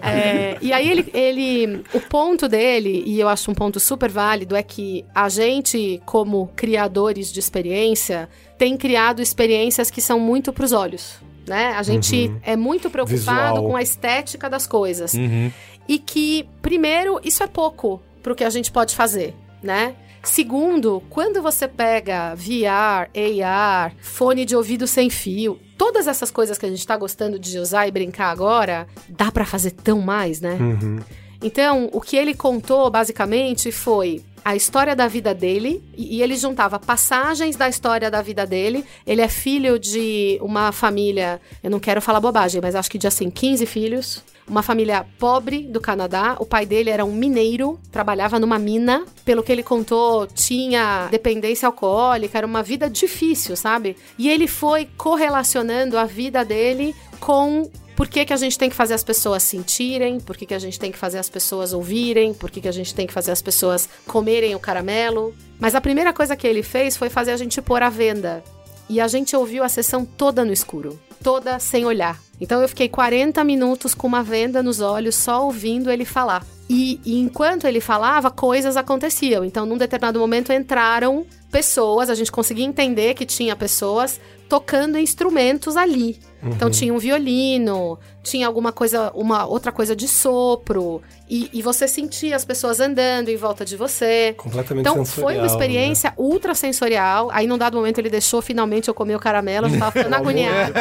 É, 0.00 0.56
e 0.62 0.72
aí 0.72 0.90
ele, 0.90 1.10
ele. 1.12 1.84
O 1.92 2.00
ponto 2.00 2.48
dele, 2.48 3.02
e 3.06 3.20
eu 3.20 3.28
acho 3.28 3.50
um 3.50 3.54
ponto 3.54 3.78
super 3.78 4.10
válido, 4.10 4.56
é 4.56 4.62
que 4.62 5.04
a 5.14 5.28
gente, 5.28 6.00
como 6.06 6.50
criadores 6.56 7.30
de 7.32 7.38
experiência, 7.38 8.28
tem 8.56 8.76
criado 8.78 9.20
experiências 9.20 9.90
que 9.90 10.00
são 10.00 10.18
muito 10.18 10.52
pros 10.54 10.72
olhos. 10.72 11.18
Né? 11.46 11.74
A 11.76 11.82
gente 11.82 12.32
é 12.42 12.56
muito 12.56 12.88
preocupado 12.88 13.54
Visual. 13.54 13.62
com 13.68 13.76
a 13.76 13.82
estética 13.82 14.48
das 14.48 14.66
coisas. 14.66 15.12
Uhum. 15.12 15.50
E 15.86 15.98
que, 15.98 16.48
primeiro, 16.62 17.20
isso 17.22 17.42
é 17.42 17.46
pouco 17.46 18.00
pro 18.22 18.34
que 18.34 18.44
a 18.44 18.50
gente 18.50 18.72
pode 18.72 18.94
fazer, 18.94 19.34
né? 19.62 19.94
Segundo, 20.22 21.02
quando 21.10 21.42
você 21.42 21.68
pega 21.68 22.34
VR, 22.34 23.10
AR, 23.44 23.92
fone 24.00 24.46
de 24.46 24.56
ouvido 24.56 24.86
sem 24.86 25.10
fio, 25.10 25.60
todas 25.76 26.06
essas 26.06 26.30
coisas 26.30 26.56
que 26.56 26.64
a 26.64 26.68
gente 26.70 26.86
tá 26.86 26.96
gostando 26.96 27.38
de 27.38 27.58
usar 27.58 27.86
e 27.86 27.90
brincar 27.90 28.30
agora, 28.30 28.86
dá 29.06 29.30
pra 29.30 29.44
fazer 29.44 29.72
tão 29.72 30.00
mais, 30.00 30.40
né? 30.40 30.56
Uhum. 30.58 31.00
Então, 31.42 31.90
o 31.92 32.00
que 32.00 32.16
ele 32.16 32.32
contou 32.34 32.90
basicamente 32.90 33.70
foi 33.70 34.22
a 34.44 34.54
história 34.54 34.94
da 34.94 35.08
vida 35.08 35.34
dele 35.34 35.82
e, 35.96 36.18
e 36.18 36.22
ele 36.22 36.36
juntava 36.36 36.78
passagens 36.78 37.56
da 37.56 37.68
história 37.68 38.10
da 38.10 38.20
vida 38.20 38.46
dele. 38.46 38.84
Ele 39.06 39.22
é 39.22 39.28
filho 39.28 39.78
de 39.78 40.38
uma 40.42 40.70
família, 40.70 41.40
eu 41.62 41.70
não 41.70 41.80
quero 41.80 42.02
falar 42.02 42.20
bobagem, 42.20 42.60
mas 42.60 42.74
acho 42.74 42.90
que 42.90 42.98
de 42.98 43.06
assim 43.06 43.30
15 43.30 43.64
filhos. 43.66 44.22
Uma 44.46 44.62
família 44.62 45.06
pobre 45.18 45.62
do 45.62 45.80
Canadá. 45.80 46.36
O 46.38 46.44
pai 46.44 46.66
dele 46.66 46.90
era 46.90 47.02
um 47.02 47.14
mineiro, 47.14 47.80
trabalhava 47.90 48.38
numa 48.38 48.58
mina. 48.58 49.06
Pelo 49.24 49.42
que 49.42 49.50
ele 49.50 49.62
contou, 49.62 50.26
tinha 50.26 51.08
dependência 51.10 51.66
alcoólica, 51.66 52.36
era 52.36 52.46
uma 52.46 52.62
vida 52.62 52.90
difícil, 52.90 53.56
sabe? 53.56 53.96
E 54.18 54.28
ele 54.28 54.46
foi 54.46 54.86
correlacionando 54.98 55.96
a 55.96 56.04
vida 56.04 56.44
dele 56.44 56.94
com 57.18 57.70
por 57.96 58.08
que, 58.08 58.24
que 58.24 58.32
a 58.32 58.36
gente 58.36 58.58
tem 58.58 58.68
que 58.68 58.74
fazer 58.74 58.94
as 58.94 59.04
pessoas 59.04 59.42
sentirem, 59.42 60.18
por 60.18 60.36
que, 60.36 60.46
que 60.46 60.54
a 60.54 60.58
gente 60.58 60.78
tem 60.78 60.90
que 60.90 60.98
fazer 60.98 61.18
as 61.18 61.28
pessoas 61.28 61.72
ouvirem, 61.72 62.34
por 62.34 62.50
que, 62.50 62.60
que 62.60 62.68
a 62.68 62.72
gente 62.72 62.94
tem 62.94 63.06
que 63.06 63.12
fazer 63.12 63.30
as 63.30 63.42
pessoas 63.42 63.88
comerem 64.06 64.54
o 64.54 64.60
caramelo. 64.60 65.34
Mas 65.58 65.74
a 65.74 65.80
primeira 65.80 66.12
coisa 66.12 66.36
que 66.36 66.46
ele 66.46 66.62
fez 66.62 66.96
foi 66.96 67.08
fazer 67.08 67.32
a 67.32 67.36
gente 67.36 67.62
pôr 67.62 67.82
à 67.82 67.88
venda. 67.88 68.42
E 68.88 69.00
a 69.00 69.08
gente 69.08 69.34
ouviu 69.34 69.62
a 69.62 69.68
sessão 69.68 70.04
toda 70.04 70.44
no 70.44 70.52
escuro, 70.52 70.98
toda 71.22 71.58
sem 71.58 71.86
olhar. 71.86 72.20
Então 72.40 72.60
eu 72.60 72.68
fiquei 72.68 72.88
40 72.88 73.42
minutos 73.44 73.94
com 73.94 74.06
uma 74.06 74.22
venda 74.22 74.62
nos 74.62 74.80
olhos, 74.80 75.14
só 75.14 75.44
ouvindo 75.44 75.90
ele 75.90 76.04
falar. 76.04 76.44
E, 76.68 77.00
e 77.04 77.18
enquanto 77.20 77.66
ele 77.66 77.80
falava, 77.80 78.30
coisas 78.30 78.76
aconteciam. 78.76 79.44
Então, 79.44 79.66
num 79.66 79.76
determinado 79.76 80.18
momento, 80.18 80.52
entraram 80.52 81.26
pessoas, 81.50 82.08
a 82.08 82.14
gente 82.14 82.32
conseguia 82.32 82.64
entender 82.64 83.14
que 83.14 83.26
tinha 83.26 83.54
pessoas 83.54 84.18
tocando 84.48 84.98
instrumentos 84.98 85.76
ali. 85.76 86.18
Então 86.50 86.70
tinha 86.70 86.92
um 86.92 86.98
violino, 86.98 87.98
tinha 88.22 88.46
alguma 88.46 88.72
coisa, 88.72 89.10
uma 89.14 89.46
outra 89.46 89.72
coisa 89.72 89.94
de 89.94 90.08
sopro, 90.08 91.02
e, 91.28 91.48
e 91.52 91.62
você 91.62 91.88
sentia 91.88 92.36
as 92.36 92.44
pessoas 92.44 92.80
andando 92.80 93.28
em 93.28 93.36
volta 93.36 93.64
de 93.64 93.76
você. 93.76 94.34
Completamente 94.36 94.88
Então 94.88 95.04
foi 95.04 95.34
sensorial, 95.34 95.40
uma 95.40 95.46
experiência 95.46 96.10
né? 96.10 96.16
ultra 96.18 96.54
sensorial. 96.54 97.30
Aí 97.32 97.46
num 97.46 97.58
dado 97.58 97.76
momento 97.76 97.98
ele 97.98 98.10
deixou 98.10 98.42
finalmente 98.42 98.88
eu 98.88 98.94
comer 98.94 99.16
o 99.16 99.20
caramelo, 99.20 99.68
eu 99.68 99.78
tava 99.78 99.92
ficando 99.98 100.14
agoniada, 100.14 100.72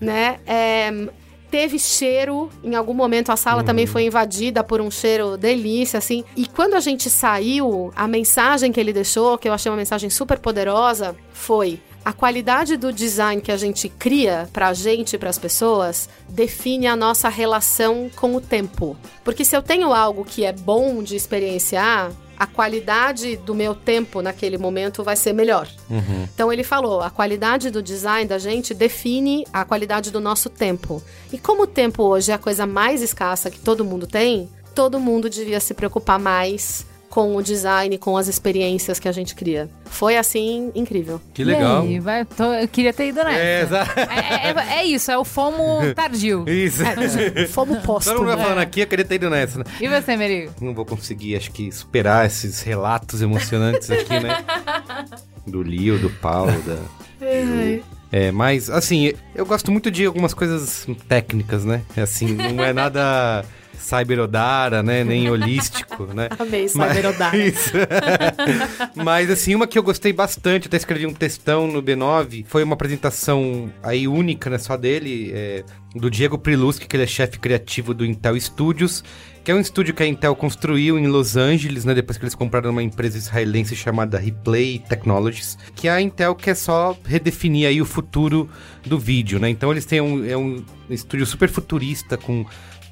né? 0.00 0.38
É, 0.46 0.90
teve 1.50 1.78
cheiro, 1.78 2.50
em 2.62 2.74
algum 2.74 2.94
momento 2.94 3.30
a 3.30 3.36
sala 3.36 3.62
também 3.62 3.86
foi 3.86 4.04
invadida 4.04 4.62
por 4.62 4.80
um 4.80 4.90
cheiro 4.90 5.36
delícia, 5.36 5.98
assim. 5.98 6.24
E 6.36 6.46
quando 6.46 6.74
a 6.74 6.80
gente 6.80 7.08
saiu, 7.08 7.92
a 7.96 8.06
mensagem 8.06 8.70
que 8.70 8.78
ele 8.78 8.92
deixou, 8.92 9.38
que 9.38 9.48
eu 9.48 9.52
achei 9.52 9.70
uma 9.70 9.78
mensagem 9.78 10.10
super 10.10 10.38
poderosa, 10.38 11.16
foi: 11.32 11.80
a 12.08 12.12
qualidade 12.14 12.78
do 12.78 12.90
design 12.90 13.42
que 13.42 13.52
a 13.52 13.56
gente 13.58 13.86
cria 13.86 14.48
pra 14.50 14.72
gente 14.72 15.12
e 15.12 15.18
pras 15.18 15.38
pessoas 15.38 16.08
define 16.26 16.86
a 16.86 16.96
nossa 16.96 17.28
relação 17.28 18.10
com 18.16 18.34
o 18.34 18.40
tempo. 18.40 18.96
Porque 19.22 19.44
se 19.44 19.54
eu 19.54 19.60
tenho 19.60 19.92
algo 19.92 20.24
que 20.24 20.42
é 20.42 20.50
bom 20.50 21.02
de 21.02 21.14
experienciar, 21.14 22.10
a 22.38 22.46
qualidade 22.46 23.36
do 23.36 23.54
meu 23.54 23.74
tempo 23.74 24.22
naquele 24.22 24.56
momento 24.56 25.04
vai 25.04 25.16
ser 25.16 25.34
melhor. 25.34 25.68
Então 26.32 26.50
ele 26.50 26.64
falou, 26.64 27.02
a 27.02 27.10
qualidade 27.10 27.68
do 27.68 27.82
design 27.82 28.26
da 28.26 28.38
gente 28.38 28.72
define 28.72 29.44
a 29.52 29.62
qualidade 29.66 30.10
do 30.10 30.18
nosso 30.18 30.48
tempo. 30.48 31.02
E 31.30 31.36
como 31.36 31.64
o 31.64 31.66
tempo 31.66 32.04
hoje 32.04 32.32
é 32.32 32.34
a 32.34 32.38
coisa 32.38 32.64
mais 32.64 33.02
escassa 33.02 33.50
que 33.50 33.60
todo 33.60 33.84
mundo 33.84 34.06
tem, 34.06 34.48
todo 34.74 34.98
mundo 34.98 35.28
devia 35.28 35.60
se 35.60 35.74
preocupar 35.74 36.18
mais 36.18 36.86
com 37.08 37.34
o 37.36 37.42
design, 37.42 37.96
com 37.98 38.16
as 38.16 38.28
experiências 38.28 38.98
que 39.00 39.08
a 39.08 39.12
gente 39.12 39.34
cria. 39.34 39.68
Foi 39.86 40.16
assim 40.16 40.70
incrível. 40.74 41.20
Que 41.32 41.42
legal. 41.42 41.84
E 41.86 41.88
aí, 41.94 41.98
vai, 42.00 42.24
tô- 42.24 42.52
eu 42.52 42.68
queria 42.68 42.92
ter 42.92 43.08
ido 43.08 43.24
nessa. 43.24 43.38
É, 43.38 43.62
exa- 43.62 43.86
É, 43.96 44.50
é- 44.50 44.80
é 44.80 44.84
isso, 44.84 45.10
é 45.10 45.16
o 45.18 45.24
fomo 45.24 45.80
tardio. 45.94 46.44
Isso. 46.48 46.82
Fomos 47.52 47.76
Todo 47.78 47.84
póstumo. 47.86 48.18
mundo 48.18 48.26
vai 48.26 48.36
falando 48.36 48.58
aqui, 48.58 48.80
eu 48.80 48.86
queria 48.86 49.04
ter 49.04 49.14
ido 49.16 49.30
nessa. 49.30 49.58
né? 49.60 49.64
E 49.80 49.88
você, 49.88 50.16
Merigo? 50.16 50.52
Não 50.60 50.74
vou 50.74 50.84
conseguir, 50.84 51.36
acho 51.36 51.50
que, 51.50 51.72
superar 51.72 52.26
esses 52.26 52.60
relatos 52.62 53.22
emocionantes 53.22 53.90
aqui, 53.90 54.20
né? 54.20 54.44
Do 55.46 55.62
Leo, 55.62 55.98
do 55.98 56.10
Paulo, 56.10 56.52
da... 56.62 56.76
É, 58.12 58.30
mas, 58.30 58.70
assim, 58.70 59.12
eu 59.34 59.44
gosto 59.44 59.70
muito 59.72 59.90
de 59.90 60.04
algumas 60.06 60.32
coisas 60.34 60.86
técnicas, 61.08 61.64
né? 61.64 61.82
Assim, 61.96 62.26
não 62.34 62.62
é 62.64 62.72
nada... 62.72 63.44
Cyberodara, 63.78 64.82
né? 64.82 65.04
Nem 65.04 65.30
holístico, 65.30 66.06
né? 66.06 66.28
Amei 66.38 66.68
Cyberodara. 66.68 67.36
Isso. 67.38 67.72
Mas, 68.94 69.30
assim, 69.30 69.54
uma 69.54 69.66
que 69.66 69.78
eu 69.78 69.82
gostei 69.82 70.12
bastante, 70.12 70.68
até 70.68 70.76
escrevi 70.76 71.06
um 71.06 71.14
textão 71.14 71.66
no 71.66 71.82
B9, 71.82 72.44
foi 72.46 72.62
uma 72.62 72.74
apresentação 72.74 73.72
aí 73.82 74.06
única, 74.06 74.50
né? 74.50 74.58
Só 74.58 74.76
dele, 74.76 75.30
é, 75.34 75.64
do 75.94 76.10
Diego 76.10 76.38
Priluski, 76.38 76.86
que 76.86 76.96
ele 76.96 77.04
é 77.04 77.06
chefe 77.06 77.38
criativo 77.38 77.94
do 77.94 78.04
Intel 78.04 78.38
Studios, 78.40 79.02
que 79.48 79.50
é 79.50 79.54
um 79.54 79.60
estúdio 79.60 79.94
que 79.94 80.02
a 80.02 80.06
Intel 80.06 80.36
construiu 80.36 80.98
em 80.98 81.06
Los 81.06 81.36
Angeles, 81.36 81.84
né? 81.84 81.94
Depois 81.94 82.18
que 82.18 82.24
eles 82.24 82.34
compraram 82.34 82.70
uma 82.70 82.82
empresa 82.82 83.16
israelense 83.16 83.74
chamada 83.74 84.18
Replay 84.18 84.78
Technologies, 84.78 85.56
que 85.74 85.88
a 85.88 86.00
Intel 86.00 86.34
quer 86.34 86.54
só 86.54 86.94
redefinir 87.04 87.66
aí 87.66 87.80
o 87.80 87.86
futuro 87.86 88.48
do 88.84 88.98
vídeo, 88.98 89.38
né? 89.38 89.48
Então 89.48 89.70
eles 89.70 89.86
têm 89.86 90.02
um, 90.02 90.24
é 90.28 90.36
um 90.36 90.62
estúdio 90.90 91.24
super 91.24 91.48
futurista 91.48 92.18
com 92.18 92.44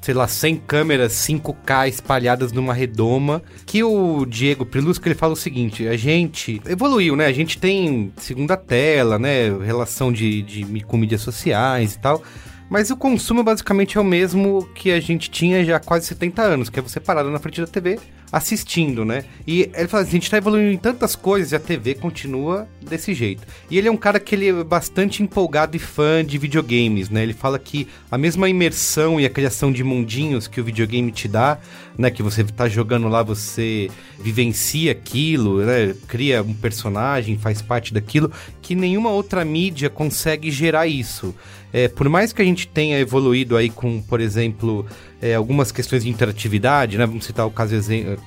sei 0.07 0.13
lá, 0.13 0.25
100 0.25 0.55
câmeras 0.65 1.11
5K 1.11 1.89
espalhadas 1.89 2.53
numa 2.53 2.73
redoma, 2.73 3.43
que 3.65 3.83
o 3.83 4.25
Diego 4.25 4.65
Prilusco, 4.65 5.05
ele 5.05 5.15
fala 5.15 5.33
o 5.33 5.35
seguinte, 5.35 5.85
a 5.85 5.97
gente 5.97 6.61
evoluiu, 6.65 7.13
né? 7.13 7.25
A 7.25 7.33
gente 7.33 7.57
tem 7.57 8.13
segunda 8.15 8.55
tela, 8.55 9.19
né? 9.19 9.49
Relação 9.65 10.09
de, 10.09 10.41
de 10.43 10.81
com 10.85 10.95
mídias 10.95 11.19
sociais 11.19 11.95
e 11.95 11.99
tal, 11.99 12.23
mas 12.69 12.89
o 12.89 12.97
consumo 12.97 13.43
basicamente 13.43 13.97
é 13.97 14.01
o 14.01 14.03
mesmo 14.03 14.67
que 14.75 14.91
a 14.91 14.99
gente 14.99 15.29
tinha 15.29 15.63
já 15.63 15.77
há 15.77 15.79
quase 15.79 16.05
70 16.07 16.41
anos, 16.41 16.69
que 16.69 16.79
é 16.79 16.81
você 16.81 16.99
parado 16.99 17.29
na 17.31 17.39
frente 17.39 17.61
da 17.61 17.67
TV 17.67 17.99
assistindo, 18.31 19.05
né? 19.05 19.23
E 19.45 19.69
ele 19.73 19.87
fala 19.87 20.03
assim, 20.03 20.11
a 20.11 20.13
gente 20.19 20.29
tá 20.29 20.37
evoluindo 20.37 20.71
em 20.71 20.77
tantas 20.77 21.15
coisas 21.15 21.51
e 21.51 21.55
a 21.55 21.59
TV 21.59 21.95
continua 21.95 22.67
desse 22.81 23.13
jeito. 23.13 23.43
E 23.69 23.77
ele 23.77 23.87
é 23.87 23.91
um 23.91 23.97
cara 23.97 24.19
que 24.19 24.35
ele 24.35 24.49
é 24.49 24.63
bastante 24.63 25.23
empolgado 25.23 25.75
e 25.75 25.79
fã 25.79 26.23
de 26.25 26.37
videogames, 26.37 27.09
né? 27.09 27.23
Ele 27.23 27.33
fala 27.33 27.57
que 27.57 27.87
a 28.11 28.17
mesma 28.17 28.49
imersão 28.49 29.19
e 29.19 29.25
a 29.25 29.29
criação 29.29 29.71
de 29.71 29.83
mundinhos 29.83 30.47
que 30.47 30.59
o 30.59 30.63
videogame 30.63 31.11
te 31.11 31.27
dá, 31.27 31.57
né? 31.97 32.11
Que 32.11 32.21
você 32.21 32.43
tá 32.43 32.67
jogando 32.67 33.07
lá, 33.07 33.23
você 33.23 33.89
vivencia 34.19 34.91
aquilo, 34.91 35.61
né? 35.61 35.95
Cria 36.07 36.41
um 36.41 36.53
personagem, 36.53 37.37
faz 37.37 37.61
parte 37.61 37.93
daquilo, 37.93 38.31
que 38.61 38.75
nenhuma 38.75 39.09
outra 39.09 39.45
mídia 39.45 39.89
consegue 39.89 40.51
gerar 40.51 40.87
isso. 40.87 41.33
É, 41.73 41.87
por 41.87 42.07
mais 42.09 42.31
que 42.31 42.41
a 42.41 42.45
gente 42.45 42.67
tenha 42.67 42.99
evoluído 42.99 43.57
aí 43.57 43.69
com, 43.69 44.01
por 44.01 44.19
exemplo, 44.19 44.85
é, 45.21 45.35
algumas 45.35 45.71
questões 45.71 46.03
de 46.03 46.09
interatividade, 46.09 46.97
né? 46.97 47.05
Vamos 47.05 47.25
citar 47.25 47.45
o 47.45 47.51
caso 47.51 47.75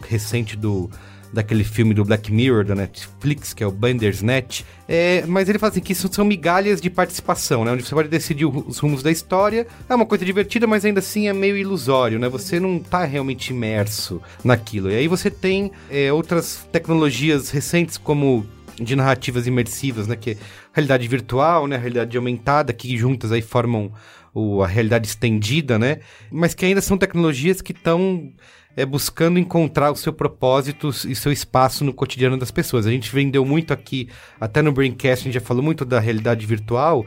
recente 0.09 0.57
do 0.57 0.91
daquele 1.33 1.65
filme 1.65 1.95
do 1.95 2.05
Black 2.05 2.33
Mirror 2.33 2.65
da 2.65 2.75
Netflix, 2.75 3.55
que 3.55 3.63
é 3.63 3.67
o 3.67 3.71
Bandersnatch. 3.71 4.65
É, 4.89 5.25
mas 5.27 5.49
ele 5.49 5.59
fala 5.59 5.71
assim 5.71 5.81
que 5.81 5.93
isso 5.93 6.09
são 6.13 6.25
migalhas 6.25 6.81
de 6.81 6.91
participação, 6.91 7.65
né? 7.65 7.73
Onde 7.73 7.85
você 7.85 7.95
pode 7.95 8.09
decidir 8.09 8.45
os 8.45 8.79
rumos 8.79 9.03
da 9.03 9.11
história. 9.11 9.67
É 9.89 9.95
uma 9.95 10.07
coisa 10.07 10.25
divertida, 10.25 10.67
mas 10.67 10.85
ainda 10.85 10.99
assim 10.99 11.29
é 11.29 11.33
meio 11.33 11.57
ilusório, 11.57 12.19
né? 12.19 12.29
Você 12.29 12.59
não 12.59 12.79
tá 12.79 13.05
realmente 13.05 13.51
imerso 13.51 14.21
naquilo. 14.43 14.91
E 14.91 14.97
aí 14.97 15.09
você 15.09 15.31
tem 15.31 15.71
é, 15.89 16.13
outras 16.13 16.67
tecnologias 16.73 17.51
recentes 17.51 17.97
como 17.97 18.45
de 18.81 18.97
narrativas 18.97 19.47
imersivas, 19.47 20.07
né? 20.07 20.17
Que 20.17 20.37
realidade 20.73 21.07
virtual, 21.09 21.67
né? 21.67 21.77
Realidade 21.77 22.17
aumentada, 22.17 22.73
que 22.73 22.97
juntas 22.97 23.33
aí 23.33 23.43
formam 23.43 23.93
o, 24.33 24.63
a 24.63 24.67
realidade 24.67 25.09
estendida, 25.09 25.79
né? 25.79 26.01
Mas 26.31 26.55
que 26.55 26.65
ainda 26.65 26.81
são 26.81 26.97
tecnologias 26.97 27.61
que 27.61 27.73
estão 27.73 28.33
é, 28.77 28.85
buscando 28.85 29.39
encontrar 29.39 29.91
o 29.91 29.97
seu 29.97 30.13
propósito 30.13 30.91
e 31.07 31.15
seu 31.15 31.33
espaço 31.33 31.85
no 31.85 31.93
cotidiano 31.93 32.37
das 32.37 32.51
pessoas. 32.51 32.87
A 32.87 32.91
gente 32.91 33.13
vendeu 33.13 33.45
muito 33.45 33.73
aqui, 33.73 34.09
até 34.41 34.63
no 34.63 34.73
Braincast, 34.73 35.23
a 35.23 35.25
gente 35.25 35.35
já 35.35 35.41
falou 35.41 35.63
muito 35.63 35.85
da 35.85 35.99
realidade 35.99 36.47
virtual, 36.47 37.05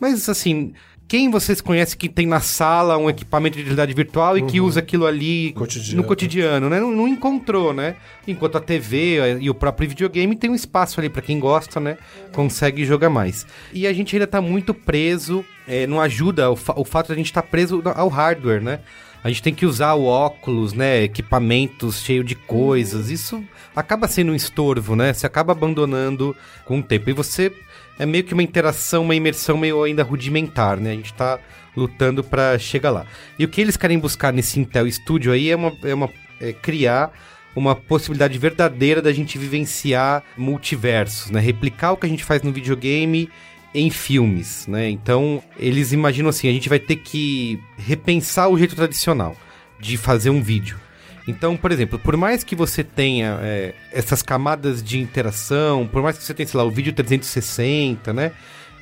mas 0.00 0.28
assim 0.28 0.72
quem 1.06 1.30
vocês 1.30 1.60
conhecem 1.60 1.98
que 1.98 2.08
tem 2.08 2.26
na 2.26 2.40
sala 2.40 2.96
um 2.96 3.10
equipamento 3.10 3.56
de 3.56 3.62
realidade 3.62 3.92
virtual 3.92 4.38
e 4.38 4.40
uhum. 4.40 4.46
que 4.46 4.60
usa 4.60 4.80
aquilo 4.80 5.06
ali 5.06 5.52
cotidiano. 5.52 6.02
no 6.02 6.08
cotidiano, 6.08 6.70
né? 6.70 6.80
Não, 6.80 6.90
não, 6.90 7.06
encontrou, 7.06 7.72
né? 7.72 7.96
Enquanto 8.26 8.56
a 8.56 8.60
TV 8.60 9.38
e 9.40 9.50
o 9.50 9.54
próprio 9.54 9.88
videogame 9.88 10.34
tem 10.34 10.50
um 10.50 10.54
espaço 10.54 10.98
ali 11.00 11.08
para 11.08 11.22
quem 11.22 11.38
gosta, 11.38 11.78
né? 11.78 11.98
Consegue 12.32 12.84
jogar 12.84 13.10
mais. 13.10 13.46
E 13.72 13.86
a 13.86 13.92
gente 13.92 14.16
ainda 14.16 14.26
tá 14.26 14.40
muito 14.40 14.72
preso, 14.72 15.44
é, 15.68 15.86
não 15.86 16.00
ajuda 16.00 16.50
o, 16.50 16.56
fa 16.56 16.74
o 16.76 16.84
fato 16.84 17.08
de 17.08 17.12
a 17.12 17.16
gente 17.16 17.26
estar 17.26 17.42
tá 17.42 17.48
preso 17.48 17.82
ao 17.94 18.08
hardware, 18.08 18.62
né? 18.62 18.80
A 19.22 19.28
gente 19.28 19.42
tem 19.42 19.54
que 19.54 19.64
usar 19.64 19.94
o 19.94 20.04
óculos, 20.04 20.74
né? 20.74 21.02
Equipamentos 21.02 22.02
cheio 22.02 22.22
de 22.22 22.34
coisas. 22.34 23.10
Isso 23.10 23.42
acaba 23.74 24.06
sendo 24.06 24.32
um 24.32 24.34
estorvo, 24.34 24.94
né? 24.94 25.14
Você 25.14 25.26
acaba 25.26 25.52
abandonando 25.52 26.36
com 26.66 26.78
o 26.78 26.82
tempo. 26.82 27.08
E 27.08 27.14
você 27.14 27.50
é 27.98 28.06
meio 28.06 28.24
que 28.24 28.32
uma 28.32 28.42
interação, 28.42 29.02
uma 29.02 29.14
imersão 29.14 29.56
meio 29.56 29.82
ainda 29.82 30.02
rudimentar, 30.02 30.78
né? 30.78 30.92
A 30.92 30.94
gente 30.94 31.14
tá 31.14 31.38
lutando 31.76 32.22
para 32.22 32.58
chegar 32.58 32.90
lá. 32.90 33.06
E 33.38 33.44
o 33.44 33.48
que 33.48 33.60
eles 33.60 33.76
querem 33.76 33.98
buscar 33.98 34.32
nesse 34.32 34.58
Intel 34.60 34.90
Studio 34.90 35.32
aí 35.32 35.50
é 35.50 35.56
uma, 35.56 35.72
é 35.82 35.94
uma 35.94 36.10
é 36.40 36.52
criar 36.52 37.12
uma 37.54 37.74
possibilidade 37.74 38.36
verdadeira 38.38 39.00
da 39.00 39.12
gente 39.12 39.38
vivenciar 39.38 40.24
multiversos, 40.36 41.30
né? 41.30 41.40
Replicar 41.40 41.92
o 41.92 41.96
que 41.96 42.06
a 42.06 42.08
gente 42.08 42.24
faz 42.24 42.42
no 42.42 42.52
videogame 42.52 43.30
em 43.72 43.90
filmes, 43.90 44.66
né? 44.66 44.90
Então, 44.90 45.42
eles 45.56 45.92
imaginam 45.92 46.30
assim, 46.30 46.48
a 46.48 46.52
gente 46.52 46.68
vai 46.68 46.78
ter 46.78 46.96
que 46.96 47.60
repensar 47.76 48.48
o 48.48 48.58
jeito 48.58 48.74
tradicional 48.74 49.36
de 49.80 49.96
fazer 49.96 50.30
um 50.30 50.42
vídeo. 50.42 50.78
Então, 51.26 51.56
por 51.56 51.72
exemplo, 51.72 51.98
por 51.98 52.16
mais 52.16 52.44
que 52.44 52.54
você 52.54 52.84
tenha 52.84 53.38
é, 53.42 53.74
essas 53.90 54.22
camadas 54.22 54.82
de 54.82 55.00
interação, 55.00 55.86
por 55.86 56.02
mais 56.02 56.18
que 56.18 56.24
você 56.24 56.34
tenha, 56.34 56.46
sei 56.46 56.58
lá, 56.58 56.64
o 56.64 56.70
vídeo 56.70 56.92
360, 56.92 58.12
né? 58.12 58.32